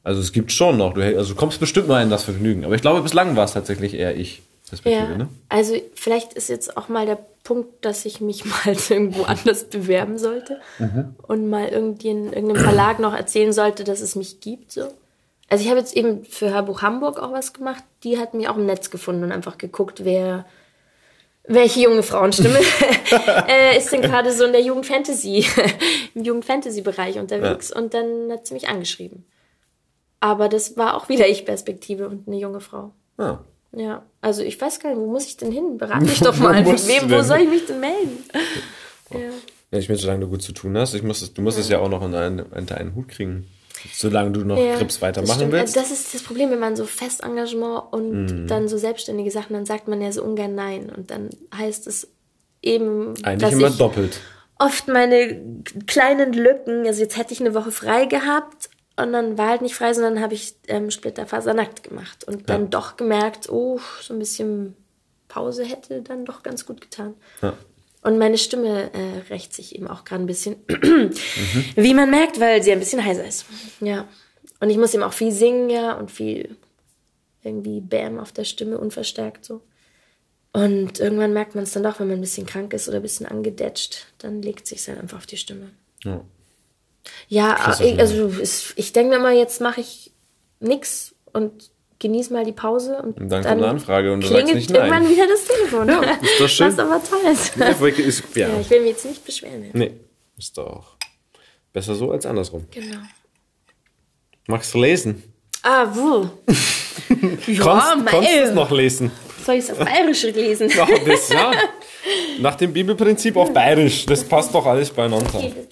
Also 0.04 0.22
es 0.22 0.32
gibt 0.34 0.52
schon 0.52 0.78
noch, 0.78 0.94
du, 0.94 1.02
also 1.02 1.34
du 1.34 1.40
kommst 1.40 1.60
bestimmt 1.60 1.88
mal 1.88 2.04
in 2.04 2.10
das 2.10 2.24
Vergnügen. 2.24 2.66
Aber 2.66 2.76
ich 2.76 2.82
glaube, 2.82 3.02
bislang 3.02 3.36
war 3.36 3.46
es 3.46 3.54
tatsächlich 3.54 3.94
eher 3.96 4.16
ich. 4.18 4.42
Perspektive, 4.70 5.12
Ja, 5.12 5.18
ne? 5.18 5.30
also 5.50 5.76
vielleicht 5.94 6.34
ist 6.34 6.50
jetzt 6.50 6.76
auch 6.78 6.90
mal 6.90 7.06
der 7.06 7.20
Punkt, 7.44 7.86
dass 7.86 8.06
ich 8.06 8.22
mich 8.22 8.46
mal 8.66 8.76
irgendwo 8.90 9.24
anders 9.24 9.66
bewerben 9.66 10.18
sollte 10.18 10.60
und 11.28 11.50
mal 11.50 11.68
irgendwie 11.68 12.10
in 12.10 12.34
irgendeinem 12.34 12.64
Verlag 12.64 13.00
noch 13.00 13.14
erzählen 13.14 13.54
sollte, 13.54 13.84
dass 13.84 14.02
es 14.02 14.16
mich 14.16 14.40
gibt. 14.40 14.72
So. 14.72 14.88
Also 15.50 15.64
ich 15.64 15.70
habe 15.70 15.80
jetzt 15.80 15.96
eben 15.96 16.26
für 16.26 16.50
Hörbuch 16.50 16.82
Hamburg 16.82 17.20
auch 17.20 17.32
was 17.32 17.54
gemacht. 17.54 17.84
Die 18.04 18.18
hat 18.18 18.34
mich 18.34 18.48
auch 18.50 18.58
im 18.58 18.66
Netz 18.66 18.90
gefunden 18.90 19.24
und 19.24 19.32
einfach 19.32 19.58
geguckt, 19.58 20.04
wer 20.04 20.46
welche 21.48 21.82
junge 21.82 22.02
Frauenstimme 22.02 22.58
äh, 23.48 23.78
ist 23.78 23.92
denn 23.92 24.02
gerade 24.02 24.32
so 24.32 24.46
in 24.46 24.52
der 24.52 24.62
Jugendfantasy, 24.62 25.46
im 26.16 26.24
Jugendfantasy-Bereich 26.24 27.20
unterwegs 27.20 27.72
und 27.72 27.94
dann 27.94 28.32
hat 28.32 28.48
sie 28.48 28.56
mich 28.56 28.68
angeschrieben. 28.68 29.26
Aber 30.20 30.50
das 30.50 30.76
war 30.76 30.96
auch 30.96 31.08
wieder 31.08 31.28
Ich-Perspektive 31.28 32.08
und 32.10 32.28
eine 32.28 32.38
junge 32.38 32.62
Frau. 32.62 32.94
Ja. 33.20 33.44
Ja, 33.76 34.04
also 34.22 34.42
ich 34.42 34.60
weiß 34.60 34.80
gar 34.80 34.90
nicht, 34.90 35.00
wo 35.00 35.08
muss 35.08 35.26
ich 35.26 35.38
denn 35.38 35.52
hin? 35.52 35.78
Berate 35.78 36.06
mich 36.06 36.20
doch 36.20 36.38
mal. 36.38 36.66
Wem, 36.66 37.12
wo 37.12 37.22
soll 37.22 37.40
ich 37.40 37.50
mich 37.50 37.66
denn 37.66 37.80
melden? 37.80 38.24
Ja. 39.12 39.20
Ja, 39.72 39.80
ich 39.80 39.90
meine, 39.90 40.00
solange 40.00 40.22
du 40.22 40.28
gut 40.28 40.42
zu 40.42 40.52
tun 40.54 40.78
hast, 40.78 40.94
ich 40.94 41.04
muss 41.04 41.22
es, 41.22 41.34
du 41.34 41.42
musst 41.42 41.58
es 41.58 41.70
ja 41.70 41.80
auch 41.80 41.90
noch 41.90 42.04
in 42.06 42.16
einen, 42.16 42.40
unter 42.40 42.78
einen 42.78 42.96
Hut 42.96 43.10
kriegen. 43.10 43.48
Solange 43.94 44.32
du 44.32 44.46
noch 44.46 44.58
Ja, 44.58 44.78
Grips 44.78 45.02
weitermachen 45.02 45.52
willst. 45.52 45.78
Also 45.78 45.80
das 45.80 45.92
ist 46.00 46.14
das 46.14 46.24
Problem, 46.24 46.50
wenn 46.50 46.60
man 46.60 46.76
so 46.76 46.86
Festengagement 46.86 47.84
und 47.92 48.48
dann 48.48 48.68
so 48.68 48.78
selbstständige 48.78 49.30
Sachen, 49.32 49.54
dann 49.54 49.66
sagt 49.66 49.88
man 49.88 50.02
ja 50.02 50.12
so 50.12 50.24
ungern 50.24 50.56
Nein. 50.56 50.90
Und 50.96 51.12
dann 51.12 51.30
heißt 51.56 51.86
es 51.88 52.08
eben, 52.62 53.14
Eigentlich 53.24 53.42
dass 53.42 53.54
immer 53.54 53.68
ich 53.68 53.78
doppelt. 53.78 54.20
oft 54.58 54.88
meine 54.88 55.40
kleinen 55.86 56.34
Lücken, 56.34 56.88
also 56.88 57.02
jetzt 57.02 57.18
hätte 57.18 57.34
ich 57.34 57.42
eine 57.42 57.54
Woche 57.54 57.72
frei 57.72 58.06
gehabt 58.06 58.70
und 58.98 59.12
dann 59.14 59.38
war 59.38 59.50
halt 59.50 59.62
nicht 59.62 59.76
frei, 59.76 59.94
sondern 59.94 60.22
habe 60.22 60.34
ich 60.34 60.56
ähm, 60.68 60.90
Splitterfasernackt 60.92 61.84
gemacht 61.84 62.24
und 62.24 62.50
dann 62.50 62.64
Ja. 62.64 62.68
doch 62.68 62.98
gemerkt, 62.98 63.50
oh, 63.50 63.80
so 64.02 64.14
ein 64.14 64.20
bisschen 64.20 64.76
Pause 65.28 65.66
hätte 65.66 66.02
dann 66.02 66.26
doch 66.26 66.44
ganz 66.44 66.66
gut 66.66 66.82
getan. 66.82 67.14
Ja. 67.42 67.54
Und 68.02 68.18
meine 68.20 68.38
Stimme 68.38 68.92
äh, 68.94 69.18
rächt 69.30 69.54
sich 69.54 69.76
eben 69.76 69.88
auch 69.88 70.06
gerade 70.06 70.24
ein 70.24 70.28
bisschen, 70.28 70.58
wie 71.76 71.94
man 71.94 72.10
merkt, 72.12 72.40
weil 72.40 72.62
sie 72.64 72.72
ein 72.72 72.80
bisschen 72.80 73.04
heiser 73.04 73.26
ist. 73.26 73.46
Ja. 73.82 74.08
Und 74.60 74.70
ich 74.70 74.78
muss 74.78 74.94
eben 74.94 75.04
auch 75.04 75.14
viel 75.14 75.32
singen, 75.32 75.70
ja, 75.70 75.94
und 75.94 76.12
viel 76.12 76.56
irgendwie 77.44 77.82
Bam 77.82 78.20
auf 78.20 78.32
der 78.32 78.44
Stimme, 78.44 78.78
unverstärkt 78.78 79.44
so. 79.46 79.62
Und 80.54 81.00
irgendwann 81.00 81.34
merkt 81.34 81.54
man 81.56 81.66
es 81.66 81.74
dann 81.74 81.84
doch, 81.84 82.00
wenn 82.00 82.08
man 82.08 82.18
ein 82.20 82.22
bisschen 82.22 82.46
krank 82.46 82.74
ist 82.74 82.88
oder 82.88 82.98
ein 82.98 83.04
bisschen 83.04 83.26
angedetscht, 83.26 84.08
dann 84.20 84.42
legt 84.42 84.68
sich 84.68 84.88
halt 84.88 85.00
einfach 85.00 85.18
auf 85.18 85.26
die 85.26 85.38
Stimme. 85.38 85.72
Ja. 86.04 86.22
Ja, 87.27 87.77
ich, 87.80 87.99
also 87.99 88.27
es, 88.41 88.73
ich 88.76 88.94
denke 88.94 89.15
mir 89.15 89.22
mal, 89.22 89.36
jetzt 89.36 89.61
mache 89.61 89.82
ich 89.82 90.11
nix 90.60 91.15
und 91.34 91.72
genieße 91.99 92.34
mal 92.34 92.45
die 92.45 92.52
Pause 92.52 93.02
und, 93.02 93.19
Und 93.19 93.30
dann 93.30 93.44
kommt 93.44 93.53
eine 93.53 93.68
Anfrage 93.68 94.14
und 94.14 94.22
du 94.22 94.27
sagst 94.27 94.53
nicht 94.53 94.69
nein. 94.69 94.88
irgendwann 94.88 95.10
wieder 95.10 95.27
das 95.27 95.45
Telefon. 95.45 95.88
Ja, 95.88 96.02
ist 96.22 96.40
doch 96.40 96.49
schön. 96.49 96.68
Was 96.68 96.80
aber 96.80 97.02
toll 97.03 97.32
ist. 97.32 97.56
Ja, 97.56 97.68
ist, 97.69 98.23
ja. 98.36 98.48
Ja, 98.49 98.60
ich 98.60 98.69
will 98.69 98.82
mich 98.82 98.90
jetzt 98.91 99.06
nicht 99.06 99.26
beschweren. 99.26 99.64
Ja. 99.64 99.69
Nee, 99.73 99.91
ist 100.38 100.57
doch 100.57 100.98
besser 101.73 101.95
so 101.95 102.11
als 102.11 102.26
andersrum. 102.26 102.65
Genau. 102.72 102.98
Magst 104.48 104.73
du 104.73 104.80
lesen? 104.80 105.23
Ah, 105.64 105.88
wo? 105.91 106.30
ja, 107.48 107.60
Konntest, 107.60 108.07
konntest 108.07 108.36
du 108.36 108.44
es 108.44 108.53
noch 108.53 108.72
lesen? 108.72 109.11
Soll 109.44 109.56
ich 109.56 109.64
es 109.64 109.72
auf 109.72 109.80
Bayerisch 109.80 110.23
lesen? 110.23 110.69
Ja, 110.69 110.88
das, 111.06 111.30
ja. 111.30 111.52
Nach 112.40 112.56
dem 112.56 112.72
Bibelprinzip 112.72 113.36
auf 113.36 113.52
Bayerisch. 113.52 114.06
Das 114.06 114.23
passt 114.23 114.53
doch 114.53 114.65
alles 114.65 114.91
beieinander. 114.91 115.32
Tender 115.32 115.65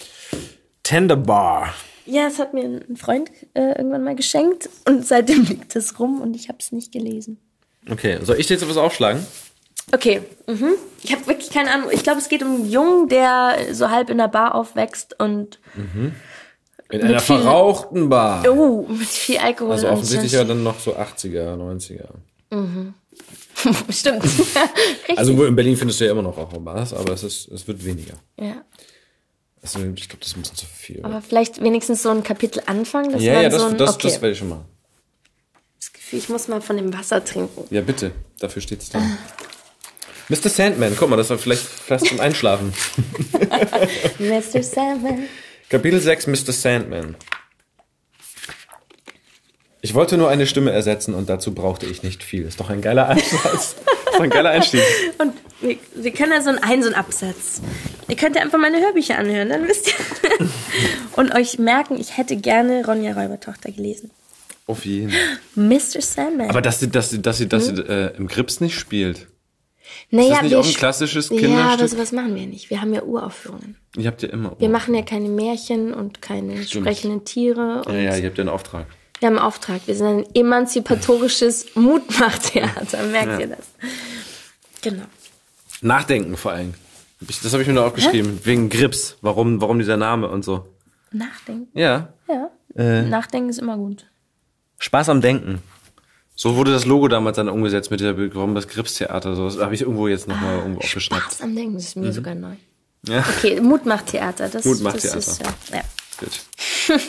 Bar. 0.90 1.74
Ja, 2.06 2.28
es 2.28 2.40
hat 2.40 2.54
mir 2.54 2.64
ein 2.64 2.98
Freund 2.98 3.32
äh, 3.54 3.78
irgendwann 3.78 4.04
mal 4.04 4.16
geschenkt 4.16 4.70
und 4.88 5.06
seitdem 5.08 5.44
liegt 5.50 5.76
es 5.76 6.00
rum 6.00 6.22
und 6.22 6.36
ich 6.36 6.50
habe 6.50 6.58
es 6.60 6.72
nicht 6.72 6.92
gelesen. 6.92 7.38
Okay, 7.90 8.20
soll 8.24 8.38
ich 8.40 8.48
dir 8.48 8.54
jetzt 8.56 8.64
etwas 8.64 8.78
aufschlagen? 8.78 9.26
Okay, 9.92 10.22
mhm. 10.48 10.74
ich 11.02 11.12
habe 11.14 11.28
wirklich 11.28 11.50
keine 11.50 11.72
Ahnung. 11.72 11.90
Ich 11.92 12.04
glaube, 12.04 12.20
es 12.20 12.30
geht 12.30 12.42
um 12.44 12.56
einen 12.56 12.70
Jungen, 12.70 13.10
der 13.10 13.74
so 13.74 13.90
halb 13.90 14.10
in 14.10 14.18
der 14.18 14.30
Bar 14.30 14.56
aufwächst 14.56 15.20
und 15.20 15.60
In 16.90 17.02
einer 17.02 17.20
viel- 17.20 17.38
verrauchten 17.38 18.08
Bar. 18.10 18.46
oh, 18.50 18.86
mit 18.88 19.08
viel 19.08 19.38
Alkohol. 19.38 19.74
Also 19.74 19.90
offensichtlich 19.90 20.32
ja 20.32 20.44
dann 20.46 20.64
noch 20.64 20.80
so 20.80 20.96
80er, 20.96 21.56
90er. 21.58 22.08
Stimmt. 23.90 24.24
Richtig. 24.24 25.18
Also 25.18 25.44
in 25.46 25.56
Berlin 25.56 25.76
findest 25.76 26.00
du 26.00 26.06
ja 26.06 26.12
immer 26.12 26.22
noch 26.22 26.38
Raucherbars, 26.38 26.94
aber 26.94 27.14
es, 27.14 27.24
ist, 27.24 27.48
es 27.50 27.68
wird 27.68 27.84
weniger. 27.84 28.14
ja. 28.40 28.64
Also 29.64 29.80
ich 29.96 30.10
glaube, 30.10 30.20
das 30.20 30.30
ist 30.30 30.36
ein 30.38 30.42
bisschen 30.42 30.58
zu 30.58 30.66
viel. 30.66 31.00
Aber 31.04 31.22
vielleicht 31.22 31.64
wenigstens 31.64 32.04
so 32.04 32.10
ein 32.10 32.22
Kapitel 32.22 32.62
anfangen. 32.66 33.14
Dass 33.14 33.24
ja, 33.24 33.34
man 33.34 33.44
ja, 33.44 33.50
das, 33.50 33.62
so 33.62 33.68
ein, 33.68 33.78
das, 33.78 33.94
okay. 33.96 34.08
das 34.10 34.22
werde 34.22 34.34
ich 34.34 34.38
schon 34.38 34.50
machen. 34.50 34.66
das 35.80 35.94
Gefühl, 35.94 36.20
ich 36.20 36.30
muss 36.30 36.48
mal 36.50 36.62
von 36.62 36.76
dem 36.76 36.94
Wasser 36.94 37.24
trinken. 37.24 37.64
Ja, 37.70 37.82
bitte. 37.82 38.12
Dafür 38.40 38.62
steht 38.62 38.82
es 38.82 38.90
da. 38.90 39.00
Mr. 40.28 40.50
Sandman, 40.50 40.96
guck 40.98 41.10
mal, 41.10 41.16
das 41.16 41.30
war 41.30 41.38
vielleicht 41.38 41.64
fast 41.64 42.08
zum 42.08 42.20
Einschlafen. 42.20 42.74
Mr. 44.20 44.64
Salmon. 44.64 45.24
Kapitel 45.70 46.00
6, 46.00 46.28
Mr. 46.28 46.52
Sandman. 46.52 47.16
Ich 49.82 49.94
wollte 49.94 50.18
nur 50.18 50.30
eine 50.30 50.48
Stimme 50.48 50.72
ersetzen 50.72 51.14
und 51.14 51.30
dazu 51.30 51.54
brauchte 51.54 51.86
ich 51.86 52.04
nicht 52.04 52.24
viel. 52.24 52.44
Ist 52.46 52.60
doch 52.60 52.70
ein 52.70 52.82
geiler 52.82 53.08
Einsatz. 53.10 53.76
ist 53.76 54.14
doch 54.14 54.22
ein 54.22 54.30
geiler 54.30 54.52
Einstieg. 54.52 54.82
Und 55.18 55.34
wir, 55.64 55.78
wir 55.96 56.12
können 56.12 56.32
ja 56.34 56.42
so 56.42 56.50
einen, 56.50 56.82
so 56.84 56.88
einen 56.90 56.96
Absatz. 56.96 57.62
Ihr 58.08 58.16
könnt 58.16 58.36
ja 58.36 58.42
einfach 58.44 58.60
meine 58.60 58.80
Hörbücher 58.80 59.18
anhören, 59.18 59.50
dann 59.50 59.68
wisst 59.68 59.88
ihr. 59.88 60.48
Und 61.16 61.34
euch 61.34 61.58
merken, 61.60 62.00
ich 62.00 62.18
hätte 62.18 62.36
gerne 62.36 62.86
Ronja 62.86 63.14
Räubertochter 63.14 63.72
gelesen. 63.72 64.12
Auf 64.68 64.86
jeden. 64.86 65.12
Mr. 65.56 66.02
Sandman. 66.02 66.50
Aber 66.50 66.62
dass 66.62 66.80
sie, 66.80 66.90
dass 66.90 67.10
sie, 67.10 67.22
dass 67.22 67.38
sie, 67.38 67.48
dass 67.48 67.66
sie 67.66 67.74
äh, 67.74 68.16
im 68.16 68.28
Grips 68.28 68.62
nicht 68.62 68.78
spielt. 68.80 69.28
naja, 70.10 70.30
das 70.36 70.42
nicht 70.44 70.52
wir 70.52 70.60
auch 70.60 70.64
ein 70.66 70.72
sch- 70.72 70.78
klassisches 70.78 71.30
Ja, 71.30 71.36
aber 71.38 71.46
Kinderstück? 71.48 71.90
sowas 71.90 72.12
machen 72.14 72.36
wir 72.36 72.46
nicht. 72.48 72.70
Wir 72.70 72.80
haben 72.82 72.94
ja 72.94 73.04
Uraufführungen. 73.04 73.76
Ihr 73.98 74.08
habt 74.08 74.22
ja 74.24 74.30
immer. 74.30 74.56
Wir 74.60 74.70
machen 74.70 74.96
ja 74.96 75.02
keine 75.02 75.28
Märchen 75.30 75.94
und 75.94 76.22
keine 76.22 76.64
sprechenden 76.66 77.26
Tiere. 77.26 77.84
Und 77.86 77.94
ja, 77.94 78.00
ja, 78.02 78.18
ihr 78.18 78.26
habt 78.28 78.38
ja 78.38 78.44
einen 78.44 78.50
Auftrag. 78.50 78.86
Wir 79.20 79.28
haben 79.28 79.38
einen 79.38 79.46
Auftrag. 79.46 79.82
Wir 79.86 79.96
sind 79.96 80.08
ein 80.08 80.26
emanzipatorisches 80.34 81.68
Mutmachtheater. 81.76 83.04
Merkt 83.04 83.40
ihr 83.42 83.48
das? 83.48 83.66
Genau. 84.82 85.04
Nachdenken 85.84 86.38
vor 86.38 86.52
allem. 86.52 86.74
Das 87.20 87.52
habe 87.54 87.62
ich 87.62 87.68
mir 87.68 87.76
noch 87.76 87.86
aufgeschrieben. 87.86 88.40
Wegen 88.44 88.70
Grips. 88.70 89.18
Warum, 89.22 89.62
warum 89.62 89.80
dieser 89.80 89.98
Name 89.98 90.28
und 90.30 90.44
so. 90.44 90.68
Nachdenken. 91.12 91.68
Ja. 91.78 92.14
Ja. 92.28 92.50
Äh. 92.76 93.04
Nachdenken 93.04 93.50
ist 93.50 93.60
immer 93.60 93.78
gut. 93.78 94.06
Spaß 94.80 95.10
am 95.10 95.22
Denken. 95.22 95.62
So 96.36 96.56
wurde 96.56 96.72
das 96.72 96.86
Logo 96.86 97.08
damals 97.08 97.38
dann 97.38 97.48
umgesetzt 97.48 97.92
mit 97.92 98.00
der 98.00 98.18
warum 98.36 98.56
das 98.56 98.68
Gripstheater. 98.68 99.36
So, 99.36 99.46
das 99.46 99.60
habe 99.60 99.76
ich 99.76 99.82
irgendwo 99.82 100.08
jetzt 100.08 100.28
nochmal 100.28 100.58
irgendwo 100.58 100.80
aufgeschnappt. 100.80 101.22
Spaß 101.24 101.42
am 101.42 101.56
Denken, 101.56 101.76
das 101.76 101.84
ist 101.84 101.96
mir 101.96 102.12
sogar 102.12 102.36
neu. 102.36 102.56
Ja. 103.08 103.24
Okay, 103.38 103.62
Mutmachtheater. 103.62 104.50
Das, 104.50 104.66
Mutmachtheater. 104.66 105.16
Das 105.16 105.28
ist, 105.28 105.42
ja. 105.42 105.78
ja. 105.78 105.84
Gut. 106.20 107.00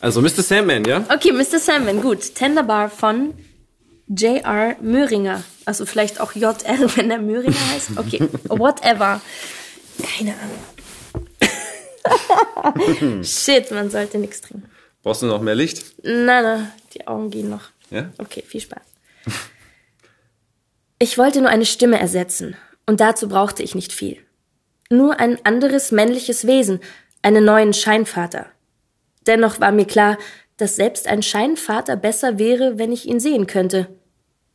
Also 0.00 0.22
Mr. 0.22 0.42
Sandman, 0.42 0.84
ja? 0.84 1.04
Okay, 1.12 1.30
Mr. 1.30 1.58
Sandman, 1.58 2.00
gut. 2.00 2.34
Tender 2.34 2.62
Bar 2.62 2.88
von 2.88 3.34
J.R. 4.10 4.76
Möhringer. 4.80 5.44
Also 5.64 5.86
vielleicht 5.86 6.20
auch 6.20 6.34
J.R., 6.34 6.78
wenn 6.96 7.08
der 7.08 7.18
Möhringer 7.18 7.70
heißt. 7.72 7.90
Okay, 7.96 8.28
whatever. 8.48 9.20
Keine 10.02 10.34
Ahnung. 10.34 10.58
Shit, 13.24 13.70
man 13.70 13.90
sollte 13.90 14.18
nichts 14.18 14.40
trinken. 14.40 14.68
Brauchst 15.02 15.22
du 15.22 15.26
noch 15.26 15.40
mehr 15.40 15.54
Licht? 15.54 15.84
Nein, 16.02 16.42
nein, 16.42 16.72
die 16.92 17.06
Augen 17.06 17.30
gehen 17.30 17.48
noch. 17.48 17.70
Ja? 17.90 18.10
Okay, 18.18 18.42
viel 18.46 18.60
Spaß. 18.60 18.82
Ich 20.98 21.16
wollte 21.16 21.40
nur 21.40 21.48
eine 21.48 21.64
Stimme 21.64 21.98
ersetzen, 21.98 22.56
und 22.86 23.00
dazu 23.00 23.28
brauchte 23.28 23.62
ich 23.62 23.74
nicht 23.74 23.92
viel. 23.92 24.18
Nur 24.90 25.20
ein 25.20 25.38
anderes 25.44 25.92
männliches 25.92 26.46
Wesen, 26.46 26.80
einen 27.22 27.44
neuen 27.44 27.72
Scheinvater. 27.72 28.46
Dennoch 29.26 29.60
war 29.60 29.72
mir 29.72 29.86
klar, 29.86 30.18
dass 30.56 30.76
selbst 30.76 31.06
ein 31.06 31.22
Scheinvater 31.22 31.96
besser 31.96 32.38
wäre, 32.38 32.78
wenn 32.78 32.92
ich 32.92 33.06
ihn 33.06 33.20
sehen 33.20 33.46
könnte. 33.46 33.88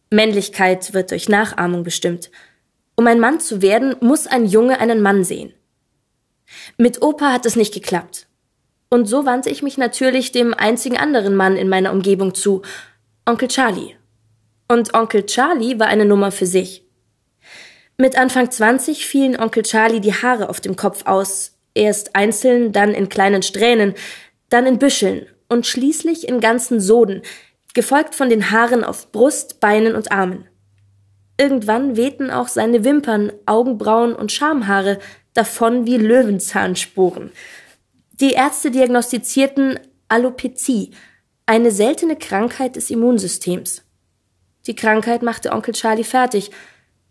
Männlichkeit 0.10 0.94
wird 0.94 1.12
durch 1.12 1.30
Nachahmung 1.30 1.84
bestimmt. 1.84 2.32
Um 2.96 3.08
ein 3.08 3.20
Mann 3.20 3.40
zu 3.40 3.62
werden, 3.62 3.96
muss 4.00 4.28
ein 4.28 4.46
Junge 4.46 4.80
einen 4.80 5.02
Mann 5.02 5.24
sehen. 5.24 5.54
Mit 6.78 7.02
Opa 7.02 7.32
hat 7.34 7.46
es 7.46 7.56
nicht 7.56 7.74
geklappt. 7.74 8.28
Und 8.90 9.08
so 9.08 9.26
wandte 9.26 9.50
ich 9.50 9.64
mich 9.64 9.78
natürlich 9.78 10.32
dem 10.32 10.54
einzigen 10.54 10.98
anderen 10.98 11.36
Mann 11.36 11.58
in 11.58 11.68
meiner 11.68 11.92
Umgebung 11.92 12.34
zu, 12.34 12.62
Onkel 13.26 13.48
Charlie. 13.48 13.96
Und 14.68 14.94
Onkel 14.94 15.26
Charlie 15.26 15.80
war 15.80 15.88
eine 15.88 16.06
Nummer 16.06 16.32
für 16.32 16.46
sich. 16.46 16.84
Mit 17.98 18.18
Anfang 18.18 18.52
20 18.52 19.06
fielen 19.06 19.40
Onkel 19.40 19.64
Charlie 19.64 20.02
die 20.02 20.14
Haare 20.14 20.50
auf 20.50 20.62
dem 20.62 20.76
Kopf 20.76 21.06
aus, 21.06 21.58
erst 21.74 22.16
einzeln, 22.16 22.72
dann 22.72 22.94
in 22.94 23.10
kleinen 23.10 23.42
Strähnen, 23.42 23.96
dann 24.50 24.66
in 24.66 24.80
Büscheln 24.80 25.28
und 25.50 25.66
schließlich 25.66 26.28
in 26.28 26.40
ganzen 26.40 26.80
Soden, 26.80 27.22
gefolgt 27.76 28.16
von 28.16 28.30
den 28.30 28.50
Haaren 28.50 28.84
auf 28.84 29.12
Brust, 29.12 29.60
Beinen 29.60 29.94
und 29.94 30.12
Armen. 30.12 30.48
Irgendwann 31.38 31.98
wehten 31.98 32.32
auch 32.32 32.48
seine 32.48 32.84
Wimpern, 32.84 33.32
Augenbrauen 33.46 34.16
und 34.16 34.32
Schamhaare 34.32 34.98
davon 35.34 35.86
wie 35.86 35.98
Löwenzahnsporen. 35.98 37.32
Die 38.14 38.32
Ärzte 38.32 38.72
diagnostizierten 38.72 39.78
Alopezie, 40.08 40.92
eine 41.46 41.70
seltene 41.70 42.16
Krankheit 42.16 42.78
des 42.78 42.90
Immunsystems. 42.90 43.84
Die 44.66 44.76
Krankheit 44.76 45.22
machte 45.22 45.52
Onkel 45.52 45.74
Charlie 45.74 46.06
fertig, 46.06 46.52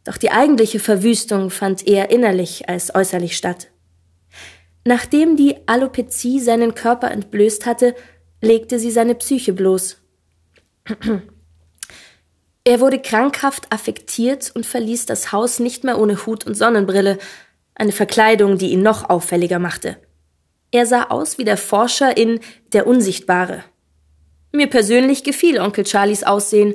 doch 0.05 0.17
die 0.17 0.31
eigentliche 0.31 0.81
Verwüstung 0.81 1.51
fand 1.51 1.87
eher 1.87 2.11
innerlich 2.11 2.69
als 2.69 2.95
äußerlich 2.95 3.37
statt. 3.37 3.69
Nachdem 4.87 5.37
die 5.37 5.57
Alopezie 5.67 6.41
seinen 6.41 6.75
Körper 6.75 7.11
entblößt 7.11 7.67
hatte, 7.67 7.95
legte 8.41 8.79
sie 8.79 8.91
seine 8.91 9.15
Psyche 9.15 9.53
bloß. 9.53 10.04
Er 12.67 12.81
wurde 12.81 12.99
krankhaft 12.99 13.71
affektiert 13.71 14.51
und 14.55 14.65
verließ 14.65 15.05
das 15.05 15.33
Haus 15.33 15.59
nicht 15.59 15.85
mehr 15.85 15.99
ohne 15.99 16.25
Hut 16.25 16.47
und 16.47 16.55
Sonnenbrille, 16.55 17.19
eine 17.75 17.93
Verkleidung, 17.93 18.57
die 18.57 18.71
ihn 18.71 18.83
noch 18.83 19.11
auffälliger 19.11 19.59
machte. 19.59 19.99
Er 20.71 20.87
sah 20.87 21.05
aus 21.05 21.37
wie 21.37 21.45
der 21.45 21.59
Forscher 21.59 22.17
in 22.17 22.41
Der 22.73 22.87
Unsichtbare. 22.87 23.65
Mir 24.53 24.69
persönlich 24.69 25.25
gefiel 25.25 25.61
Onkel 25.61 25.85
Charlies 25.85 26.25
Aussehen. 26.25 26.75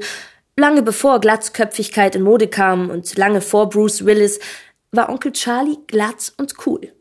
Lange 0.58 0.84
bevor 0.84 1.20
Glatzköpfigkeit 1.22 2.16
in 2.16 2.22
Mode 2.22 2.48
kam 2.48 2.90
und 2.90 3.18
lange 3.18 3.42
vor 3.42 3.70
Bruce 3.70 4.06
Willis 4.06 4.40
war 4.92 5.10
Onkel 5.10 5.32
Charlie 5.32 5.78
glatt 5.88 6.34
und 6.38 6.54
cool. 6.66 6.94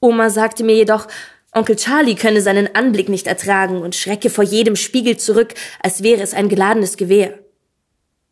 Oma 0.00 0.30
sagte 0.30 0.64
mir 0.64 0.76
jedoch, 0.76 1.08
Onkel 1.52 1.76
Charlie 1.76 2.14
könne 2.14 2.40
seinen 2.40 2.74
Anblick 2.74 3.10
nicht 3.10 3.26
ertragen 3.26 3.82
und 3.82 3.94
schrecke 3.94 4.30
vor 4.30 4.42
jedem 4.42 4.74
Spiegel 4.74 5.18
zurück, 5.18 5.54
als 5.82 6.02
wäre 6.02 6.22
es 6.22 6.32
ein 6.32 6.48
geladenes 6.48 6.96
Gewehr. 6.96 7.38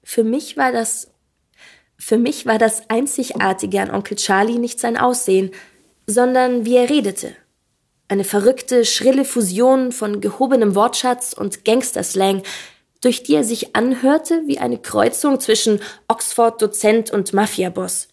Für 0.03 0.25
mich 0.25 0.57
war 0.57 0.73
das, 0.73 1.11
für 1.99 2.17
mich 2.17 2.47
war 2.47 2.59
das 2.59 2.89
Einzigartige 2.89 3.83
an 3.83 3.91
Onkel 3.91 4.17
Charlie 4.17 4.59
nicht 4.59 4.81
sein 4.81 4.97
Aussehen, 4.97 5.51
sondern 6.07 6.65
wie 6.65 6.77
er 6.77 6.89
redete. 6.89 7.37
Eine 8.09 8.25
verrückte, 8.25 8.87
schrille 8.87 9.27
Fusion 9.27 9.93
von 9.93 10.23
gehobenem 10.23 10.75
Wortschatz 10.75 11.35
und 11.35 11.65
Gangsterslang, 11.67 12.43
durch 13.03 13.23
die 13.23 13.35
er 13.35 13.45
sich 13.45 13.77
anhörte 13.77 14.43
wie 14.47 14.59
eine 14.59 14.79
Kreuzung 14.79 15.39
zwischen 15.41 15.81
Oxford-Dozent 16.09 17.11
und 17.11 17.35
Mafiaboss. 17.35 18.09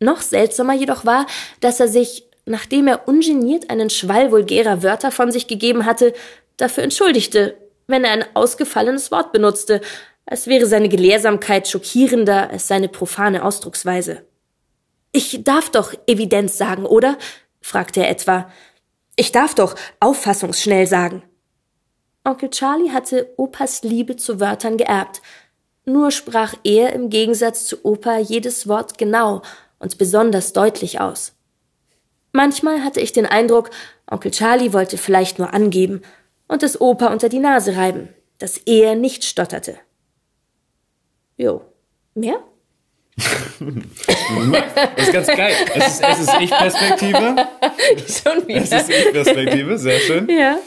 Noch 0.00 0.20
seltsamer 0.20 0.74
jedoch 0.74 1.06
war, 1.06 1.26
dass 1.60 1.78
er 1.80 1.88
sich 1.88 2.26
nachdem 2.44 2.88
er 2.88 3.06
ungeniert 3.08 3.70
einen 3.70 3.90
Schwall 3.90 4.30
vulgärer 4.30 4.82
Wörter 4.82 5.10
von 5.10 5.30
sich 5.30 5.46
gegeben 5.46 5.86
hatte, 5.86 6.12
dafür 6.56 6.84
entschuldigte, 6.84 7.56
wenn 7.86 8.04
er 8.04 8.12
ein 8.12 8.24
ausgefallenes 8.34 9.10
Wort 9.10 9.32
benutzte, 9.32 9.80
als 10.26 10.46
wäre 10.46 10.66
seine 10.66 10.88
Gelehrsamkeit 10.88 11.68
schockierender 11.68 12.50
als 12.50 12.68
seine 12.68 12.88
profane 12.88 13.44
Ausdrucksweise. 13.44 14.22
Ich 15.12 15.44
darf 15.44 15.70
doch 15.70 15.94
Evidenz 16.06 16.56
sagen, 16.56 16.86
oder? 16.86 17.18
fragte 17.60 18.00
er 18.00 18.10
etwa. 18.10 18.50
Ich 19.16 19.30
darf 19.30 19.54
doch 19.54 19.74
auffassungsschnell 20.00 20.86
sagen. 20.86 21.22
Onkel 22.24 22.50
Charlie 22.50 22.90
hatte 22.90 23.32
Opas 23.36 23.82
Liebe 23.82 24.16
zu 24.16 24.40
Wörtern 24.40 24.76
geerbt. 24.76 25.20
Nur 25.84 26.12
sprach 26.12 26.54
er 26.64 26.92
im 26.92 27.10
Gegensatz 27.10 27.66
zu 27.66 27.84
Opa 27.84 28.18
jedes 28.18 28.68
Wort 28.68 28.96
genau 28.96 29.42
und 29.80 29.98
besonders 29.98 30.52
deutlich 30.52 31.00
aus. 31.00 31.34
Manchmal 32.32 32.82
hatte 32.82 33.00
ich 33.00 33.12
den 33.12 33.26
Eindruck, 33.26 33.70
Onkel 34.10 34.30
Charlie 34.30 34.72
wollte 34.72 34.96
vielleicht 34.98 35.38
nur 35.38 35.52
angeben 35.52 36.02
und 36.48 36.62
es 36.62 36.80
Opa 36.80 37.08
unter 37.08 37.28
die 37.28 37.38
Nase 37.38 37.76
reiben, 37.76 38.08
dass 38.38 38.56
er 38.58 38.94
nicht 38.94 39.24
stotterte. 39.24 39.76
Jo. 41.36 41.62
Mehr? 42.14 42.36
das 43.16 45.06
ist 45.06 45.12
ganz 45.12 45.26
geil. 45.26 45.54
Es 45.74 45.86
ist, 46.00 46.02
es 46.02 46.20
ist 46.20 46.34
Ich-Perspektive. 46.40 47.36
Schon 48.08 48.48
wieder. 48.48 48.62
Es 48.62 48.72
ist 48.72 48.88
Ich-Perspektive, 48.90 49.78
sehr 49.78 49.98
schön. 50.00 50.28
Ja. 50.28 50.58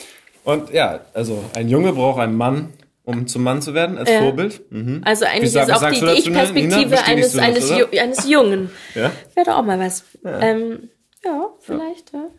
Und 0.43 0.71
ja, 0.71 1.01
also 1.13 1.43
ein 1.55 1.69
Junge 1.69 1.93
braucht 1.93 2.19
einen 2.19 2.35
Mann, 2.37 2.73
um 3.03 3.25
zum 3.27 3.43
Mann 3.43 3.61
zu 3.61 3.73
werden, 3.73 3.97
als 3.97 4.09
Ja. 4.09 4.19
Vorbild. 4.19 4.61
Mhm. 4.71 5.01
Also 5.03 5.25
eigentlich 5.25 5.51
sag- 5.51 5.67
ist 5.69 5.75
auch 5.83 5.89
die, 5.89 5.99
die? 5.99 6.29
Ich-Perspektive 6.29 7.03
eines, 7.03 7.31
das, 7.33 7.41
eines, 7.41 7.71
eines 7.71 8.29
Jungen. 8.29 8.69
Ja? 8.93 9.11
Wäre 9.33 9.45
doch 9.47 9.57
auch 9.57 9.63
mal 9.65 9.79
was. 9.79 10.03
Ja, 10.23 10.39
ähm, 10.41 10.89
ja 11.25 11.49
vielleicht. 11.59 12.13
Ja. 12.13 12.29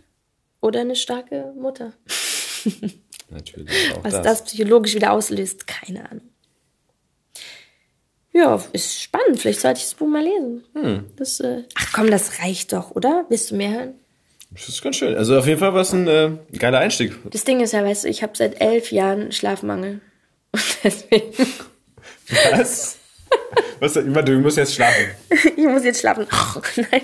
Oder 0.61 0.81
eine 0.81 0.97
starke 0.97 1.53
Mutter. 1.59 1.93
Natürlich. 3.31 3.93
Auch 3.95 4.05
Was 4.05 4.15
das. 4.15 4.23
das. 4.23 4.45
psychologisch 4.45 4.95
wieder 4.95 5.13
auslöst, 5.13 5.67
keine 5.67 6.09
Ahnung. 6.09 6.29
Ja, 8.33 8.63
ist 8.73 9.03
spannend. 9.03 9.41
Vielleicht 9.41 9.61
sollte 9.61 9.79
ich 9.79 9.85
das 9.85 9.95
Buch 9.95 10.07
mal 10.07 10.23
lesen. 10.23 10.65
Hm. 10.75 11.05
Das, 11.17 11.41
äh, 11.41 11.63
ach 11.75 11.93
komm, 11.95 12.11
das 12.11 12.41
reicht 12.41 12.73
doch, 12.73 12.91
oder? 12.91 13.25
Willst 13.31 13.51
du 13.51 13.57
mehr 13.57 13.71
hören? 13.71 13.95
Das 14.51 14.69
ist 14.69 14.83
ganz 14.83 14.97
schön. 14.97 15.17
Also 15.17 15.39
auf 15.39 15.47
jeden 15.47 15.59
Fall 15.59 15.75
war 15.75 15.81
es 15.81 15.93
ein 15.93 16.07
äh, 16.07 16.33
geiler 16.59 16.79
Einstieg. 16.79 17.13
Das 17.31 17.45
Ding 17.45 17.61
ist 17.61 17.73
ja, 17.73 17.83
weißt 17.83 18.05
du, 18.05 18.09
ich 18.09 18.23
habe 18.23 18.37
seit 18.37 18.61
elf 18.61 18.93
Jahren 18.93 19.33
Schlafmangel. 19.33 20.01
Und 20.53 20.79
deswegen, 20.85 21.33
Was? 22.53 22.99
Was? 23.81 23.93
Du 23.95 24.41
musst 24.41 24.57
jetzt 24.57 24.75
schlafen. 24.75 25.11
ich 25.57 25.65
muss 25.65 25.85
jetzt 25.85 26.01
schlafen. 26.01 26.27
Ach, 26.31 26.61
nein. 26.77 27.03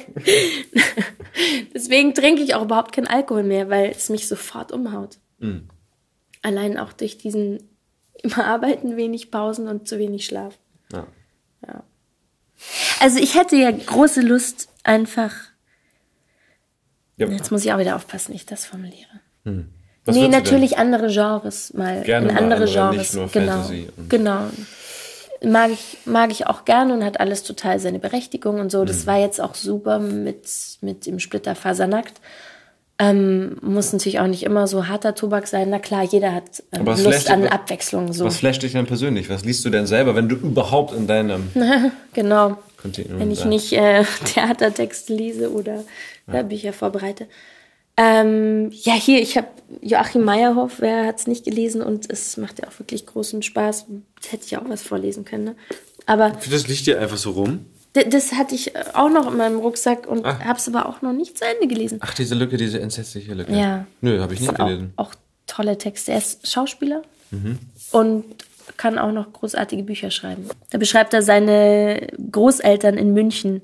Deswegen 1.75 2.15
trinke 2.15 2.43
ich 2.43 2.55
auch 2.55 2.63
überhaupt 2.63 2.93
keinen 2.93 3.09
Alkohol 3.09 3.43
mehr, 3.43 3.69
weil 3.69 3.91
es 3.91 4.09
mich 4.09 4.29
sofort 4.29 4.73
umhaut. 4.73 5.19
Hm. 5.41 5.69
Allein 6.43 6.79
auch 6.79 6.93
durch 6.93 7.19
diesen 7.19 7.71
immer 8.23 8.47
arbeiten, 8.47 8.97
wenig 8.97 9.31
Pausen 9.31 9.69
und 9.69 9.89
zu 9.89 9.99
wenig 9.99 10.25
Schlaf. 10.25 10.59
Ja. 10.93 11.07
Also 13.01 13.19
ich 13.19 13.35
hätte 13.35 13.57
ja 13.57 13.71
große 13.71 14.21
Lust, 14.21 14.69
einfach. 14.85 15.35
Ja. 17.17 17.27
Jetzt 17.27 17.51
muss 17.51 17.65
ich 17.65 17.73
auch 17.73 17.79
wieder 17.79 17.97
aufpassen, 17.97 18.33
wie 18.33 18.37
ich 18.37 18.47
das 18.47 18.65
formuliere. 18.65 19.21
Was 20.05 20.17
nee, 20.17 20.29
natürlich 20.29 20.79
andere 20.79 21.09
Genres 21.09 21.73
mal. 21.75 22.03
Gerne 22.03 22.31
in 22.31 22.37
andere 22.37 22.65
andere, 22.65 22.93
Genres. 22.93 23.33
genau. 23.33 23.71
Genau. 24.09 24.51
Mag 25.45 25.71
ich, 25.73 25.99
mag 26.05 26.31
ich 26.31 26.47
auch 26.47 26.65
gerne 26.65 26.95
und 26.95 27.05
hat 27.05 27.19
alles 27.21 27.43
total 27.43 27.79
seine 27.81 27.99
Berechtigung 27.99 28.61
und 28.61 28.71
so. 28.71 28.83
Mhm. 28.83 28.87
Das 28.87 29.07
war 29.07 29.19
jetzt 29.19 29.41
auch 29.41 29.55
super 29.55 29.99
mit, 29.99 30.47
mit 30.81 31.07
dem 31.07 31.19
Splitter 31.19 31.55
Fasernackt. 31.55 32.21
Ähm, 32.99 33.57
muss 33.63 33.93
natürlich 33.93 34.21
auch 34.21 34.27
nicht 34.27 34.45
immer 34.45 34.67
so 34.69 34.87
harter 34.87 35.15
Tobak 35.15 35.49
sein. 35.49 35.71
Na 35.71 35.79
klar, 35.79 36.05
jeder 36.05 36.35
hat 36.35 36.63
ähm, 36.73 36.85
Lust 36.85 37.03
flasht- 37.05 37.31
an 37.31 37.49
Abwechslung. 37.49 38.13
So. 38.13 38.25
Was 38.27 38.37
flasht 38.37 38.63
dich 38.63 38.73
denn 38.73 38.87
persönlich? 38.87 39.29
Was 39.29 39.45
liest 39.45 39.65
du 39.65 39.71
denn 39.71 39.87
selber, 39.87 40.15
wenn 40.15 40.29
du 40.29 40.37
überhaupt 40.37 40.95
in 40.95 41.07
deinem 41.07 41.51
Genau. 42.13 42.59
Kontinuum 42.81 43.19
Wenn 43.21 43.31
ich 43.31 43.39
bist? 43.39 43.49
nicht 43.49 43.73
äh, 43.73 44.05
Theatertexte 44.27 45.15
lese 45.15 45.53
oder 45.53 45.85
Bücher 46.49 46.73
vorbereite. 46.73 47.27
Ähm, 47.97 48.71
ja, 48.73 48.95
hier, 48.95 49.21
ich 49.21 49.37
habe 49.37 49.49
Joachim 49.81 50.25
Meyerhoff, 50.25 50.81
wer 50.81 51.07
hat 51.07 51.19
es 51.21 51.27
nicht 51.27 51.45
gelesen 51.45 51.83
und 51.83 52.11
es 52.11 52.37
macht 52.37 52.59
ja 52.61 52.69
auch 52.69 52.79
wirklich 52.79 53.07
großen 53.07 53.43
Spaß. 53.43 53.87
Hätte 54.29 54.45
ich 54.47 54.57
auch 54.57 54.69
was 54.69 54.83
vorlesen 54.83 55.25
können. 55.25 55.45
Ne? 55.45 55.57
Aber 56.07 56.31
Das 56.51 56.67
liegt 56.69 56.87
dir 56.87 57.01
einfach 57.01 57.17
so 57.17 57.33
rum. 57.33 57.67
das 57.93 58.33
hatte 58.33 58.55
ich 58.55 58.75
äh, 58.75 58.85
auch 58.95 59.11
noch 59.11 59.31
in 59.31 59.37
meinem 59.37 59.59
Rucksack 59.59 60.07
und 60.07 60.25
Ah. 60.25 60.41
habe 60.45 60.59
es 60.59 60.67
aber 60.69 60.87
auch 60.89 61.03
noch 61.03 61.13
nicht 61.13 61.37
zu 61.39 61.45
Ende 61.45 61.67
gelesen. 61.69 61.99
Ach, 62.03 62.15
diese 62.15 62.35
Lücke, 62.35 62.57
diese 62.57 62.81
entsetzliche 62.81 63.35
Lücke. 63.35 63.55
Ja. 63.55 63.87
Nö, 64.01 64.21
habe 64.21 64.35
ich 64.35 64.41
nicht 64.41 64.55
gelesen. 64.55 64.93
auch, 64.97 65.09
auch 65.11 65.15
tolle 65.47 65.77
Texte. 65.79 66.13
Er 66.13 66.19
ist 66.19 66.49
Schauspieler 66.51 67.03
und 67.93 68.25
kann 68.77 68.99
auch 68.99 69.13
noch 69.13 69.33
großartige 69.33 69.83
Bücher 69.83 70.11
schreiben. 70.11 70.47
Da 70.71 70.79
beschreibt 70.79 71.13
er 71.15 71.23
seine 71.23 72.09
Großeltern 72.31 72.97
in 72.99 73.13
München, 73.15 73.63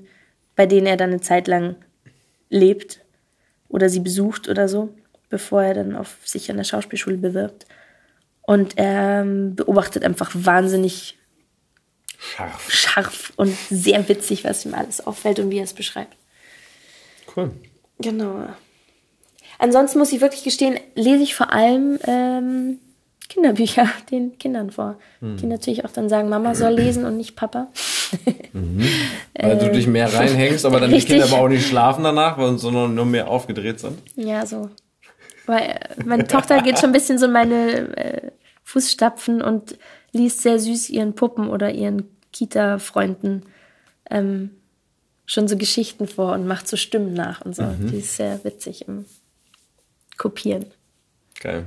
bei 0.55 0.65
denen 0.65 0.87
er 0.87 0.97
dann 0.97 1.09
eine 1.11 1.21
Zeit 1.21 1.47
lang 1.47 1.75
lebt 2.49 2.99
oder 3.69 3.89
sie 3.89 4.01
besucht 4.01 4.49
oder 4.49 4.67
so, 4.67 4.93
bevor 5.29 5.63
er 5.63 5.75
dann 5.75 5.95
auf 5.95 6.17
sich 6.25 6.51
an 6.51 6.57
der 6.57 6.63
Schauspielschule 6.65 7.17
bewirbt. 7.17 7.65
Und 8.41 8.77
er 8.77 9.21
ähm, 9.21 9.55
beobachtet 9.55 10.03
einfach 10.03 10.31
wahnsinnig 10.33 11.17
Scharf. 12.17 12.69
scharf 12.69 13.33
und 13.37 13.55
sehr 13.69 14.09
witzig, 14.09 14.43
was 14.43 14.65
ihm 14.65 14.73
alles 14.73 15.05
auffällt 15.05 15.39
und 15.39 15.51
wie 15.51 15.59
er 15.59 15.63
es 15.63 15.73
beschreibt. 15.73 16.17
Cool. 17.35 17.51
Genau. 17.99 18.47
Ansonsten 19.59 19.99
muss 19.99 20.11
ich 20.11 20.21
wirklich 20.21 20.43
gestehen, 20.43 20.79
lese 20.95 21.23
ich 21.23 21.35
vor 21.35 21.53
allem 21.53 21.99
ähm, 22.05 22.79
Kinderbücher 23.27 23.87
den 24.11 24.37
Kindern 24.37 24.71
vor. 24.71 24.97
Die 25.21 25.45
natürlich 25.45 25.85
auch 25.85 25.91
dann 25.91 26.09
sagen, 26.09 26.29
Mama 26.29 26.55
soll 26.55 26.73
lesen 26.73 27.05
und 27.05 27.17
nicht 27.17 27.35
Papa. 27.35 27.67
Weil 29.33 29.57
du 29.57 29.71
dich 29.71 29.87
mehr 29.87 30.13
reinhängst, 30.13 30.65
aber 30.65 30.79
dann 30.79 30.91
richtig. 30.91 31.15
die 31.15 31.19
Kinder 31.21 31.33
aber 31.35 31.43
auch 31.45 31.49
nicht 31.49 31.67
schlafen 31.67 32.03
danach, 32.03 32.37
weil- 32.37 32.57
sondern 32.57 32.95
nur 32.95 33.05
mehr 33.05 33.27
aufgedreht 33.29 33.79
sind. 33.79 33.99
Ja, 34.15 34.45
so. 34.45 34.69
Weil 35.45 35.61
äh, 35.97 36.03
meine 36.05 36.27
Tochter 36.27 36.61
geht 36.61 36.79
schon 36.79 36.89
ein 36.89 36.93
bisschen 36.93 37.17
so 37.17 37.25
in 37.25 37.31
meine 37.31 37.97
äh, 37.97 38.31
Fußstapfen 38.63 39.41
und 39.41 39.77
liest 40.11 40.41
sehr 40.41 40.59
süß 40.59 40.89
ihren 40.89 41.13
Puppen 41.15 41.49
oder 41.49 41.71
ihren 41.71 42.03
Kita-Freunden 42.33 43.43
ähm, 44.09 44.51
schon 45.25 45.47
so 45.47 45.57
Geschichten 45.57 46.07
vor 46.07 46.33
und 46.33 46.47
macht 46.47 46.67
so 46.67 46.77
Stimmen 46.77 47.13
nach 47.13 47.41
und 47.41 47.55
so. 47.55 47.63
Mhm. 47.63 47.91
Die 47.91 47.97
ist 47.99 48.15
sehr 48.15 48.43
witzig 48.43 48.87
im 48.87 49.05
Kopieren. 50.17 50.65
Geil. 51.39 51.65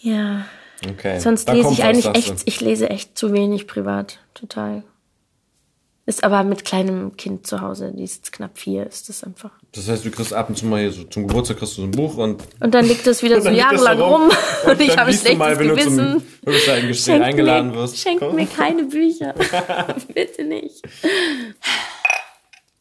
Ja. 0.00 0.44
Okay. 0.88 1.18
Sonst 1.18 1.48
Da 1.48 1.52
lese 1.52 1.72
ich 1.72 1.82
eigentlich 1.84 2.06
echt, 2.14 2.42
ich 2.44 2.60
lese 2.60 2.90
echt 2.90 3.16
zu 3.16 3.32
wenig 3.32 3.66
privat. 3.66 4.18
Total. 4.34 4.82
Ist 6.06 6.22
aber 6.22 6.44
mit 6.44 6.66
kleinem 6.66 7.16
Kind 7.16 7.46
zu 7.46 7.62
Hause, 7.62 7.90
die 7.96 8.04
ist 8.04 8.30
knapp 8.30 8.58
vier, 8.58 8.86
ist 8.86 9.08
das 9.08 9.24
einfach. 9.24 9.52
Das 9.72 9.88
heißt, 9.88 10.04
du 10.04 10.10
kriegst 10.10 10.34
ab 10.34 10.50
und 10.50 10.56
zu 10.56 10.66
mal 10.66 10.80
hier 10.80 10.92
so 10.92 11.04
zum 11.04 11.26
Geburtstag 11.26 11.58
kriegst 11.58 11.78
du 11.78 11.80
so 11.80 11.86
ein 11.86 11.92
Buch 11.92 12.18
und. 12.18 12.42
Und 12.60 12.74
dann 12.74 12.84
liegt 12.84 13.06
es 13.06 13.22
wieder 13.22 13.40
so 13.42 13.48
jahrelang 13.48 14.00
rum, 14.00 14.22
und, 14.64 14.70
und 14.70 14.80
ich 14.82 14.96
habe 14.98 15.12
schlechtes 15.12 15.38
mal, 15.38 15.58
wenn 15.58 15.68
Gewissen. 15.68 16.22
Du 16.44 16.52
zum 16.52 16.88
Gespräch 16.88 17.22
eingeladen 17.22 17.70
mir, 17.70 17.76
wirst. 17.76 17.98
Schenkt 17.98 18.32
mir 18.34 18.46
keine 18.46 18.84
Bücher. 18.84 19.34
Bitte 20.14 20.44
nicht. 20.44 20.82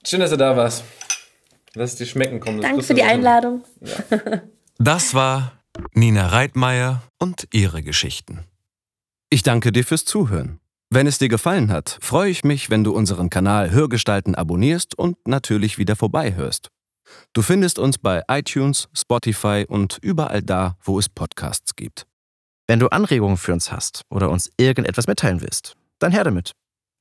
Schön, 0.05 0.19
dass 0.19 0.31
du 0.31 0.37
da 0.37 0.57
warst. 0.57 0.83
Lass 1.75 1.91
es 1.91 1.95
dir 1.95 2.05
schmecken 2.05 2.41
kommen. 2.41 2.61
Danke 2.61 2.83
für 2.83 2.93
die 2.93 3.03
Einladung. 3.03 3.63
Ja. 3.81 4.41
Das 4.79 5.13
war 5.13 5.53
Nina 5.93 6.27
Reitmeier 6.27 7.03
und 7.19 7.47
ihre 7.53 7.83
Geschichten. 7.83 8.43
Ich 9.29 9.43
danke 9.43 9.71
dir 9.71 9.85
fürs 9.85 10.03
Zuhören. 10.03 10.59
Wenn 10.95 11.07
es 11.07 11.17
dir 11.17 11.27
gefallen 11.27 11.71
hat, 11.71 11.97
freue 12.01 12.29
ich 12.29 12.43
mich, 12.43 12.69
wenn 12.69 12.83
du 12.83 12.93
unseren 12.93 13.31
Kanal 13.31 13.71
Hörgestalten 13.71 14.35
abonnierst 14.35 14.93
und 14.93 15.17
natürlich 15.27 15.79
wieder 15.79 15.95
vorbeihörst. 15.95 16.69
Du 17.33 17.41
findest 17.41 17.79
uns 17.79 17.97
bei 17.97 18.21
iTunes, 18.29 18.89
Spotify 18.93 19.65
und 19.67 19.97
überall 20.03 20.43
da, 20.43 20.77
wo 20.83 20.99
es 20.99 21.09
Podcasts 21.09 21.75
gibt. 21.75 22.05
Wenn 22.67 22.77
du 22.77 22.89
Anregungen 22.89 23.37
für 23.37 23.53
uns 23.53 23.71
hast 23.71 24.03
oder 24.11 24.29
uns 24.29 24.51
irgendetwas 24.57 25.07
mitteilen 25.07 25.41
willst, 25.41 25.75
dann 25.97 26.11
her 26.11 26.25
damit. 26.25 26.51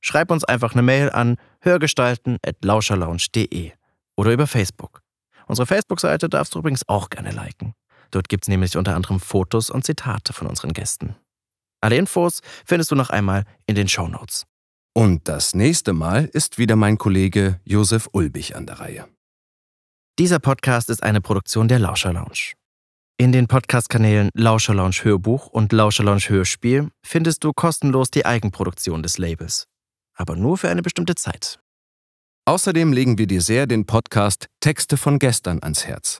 Schreib 0.01 0.31
uns 0.31 0.43
einfach 0.43 0.73
eine 0.73 0.81
Mail 0.81 1.11
an 1.11 1.37
hörgestalten.lauscherlounge.de 1.61 3.73
oder 4.17 4.31
über 4.31 4.47
Facebook. 4.47 5.03
Unsere 5.45 5.67
Facebook-Seite 5.67 6.29
darfst 6.29 6.55
du 6.55 6.59
übrigens 6.59 6.89
auch 6.89 7.11
gerne 7.11 7.29
liken. 7.29 7.75
Dort 8.09 8.27
gibt 8.27 8.45
es 8.45 8.47
nämlich 8.47 8.75
unter 8.75 8.95
anderem 8.95 9.19
Fotos 9.19 9.69
und 9.69 9.85
Zitate 9.85 10.33
von 10.33 10.47
unseren 10.47 10.73
Gästen. 10.73 11.15
Alle 11.83 11.97
Infos 11.97 12.39
findest 12.65 12.91
du 12.91 12.95
noch 12.95 13.09
einmal 13.09 13.43
in 13.65 13.75
den 13.75 13.89
Show 13.89 14.07
Notes. 14.07 14.45
Und 14.95 15.27
das 15.27 15.53
nächste 15.53 15.91
Mal 15.91 16.25
ist 16.31 16.57
wieder 16.57 16.77
mein 16.77 16.97
Kollege 16.97 17.59
Josef 17.65 18.07
Ulbich 18.13 18.55
an 18.55 18.65
der 18.65 18.79
Reihe. 18.79 19.07
Dieser 20.17 20.39
Podcast 20.39 20.89
ist 20.89 21.03
eine 21.03 21.19
Produktion 21.19 21.67
der 21.67 21.79
Lauscher 21.79 22.13
Lounge. 22.13 22.53
In 23.17 23.33
den 23.33 23.47
Podcast-Kanälen 23.47 24.29
Lauscher 24.33 24.73
Lounge 24.73 24.99
Hörbuch 25.03 25.47
und 25.47 25.73
Lauscher 25.73 26.05
Lounge 26.05 26.29
Hörspiel 26.29 26.89
findest 27.05 27.43
du 27.43 27.51
kostenlos 27.51 28.09
die 28.09 28.25
Eigenproduktion 28.25 29.03
des 29.03 29.17
Labels. 29.17 29.65
Aber 30.15 30.37
nur 30.37 30.57
für 30.57 30.69
eine 30.69 30.83
bestimmte 30.83 31.15
Zeit. 31.15 31.59
Außerdem 32.45 32.93
legen 32.93 33.17
wir 33.17 33.27
dir 33.27 33.41
sehr 33.41 33.67
den 33.67 33.85
Podcast 33.85 34.47
Texte 34.61 34.95
von 34.95 35.19
gestern 35.19 35.59
ans 35.61 35.85
Herz. 35.85 36.19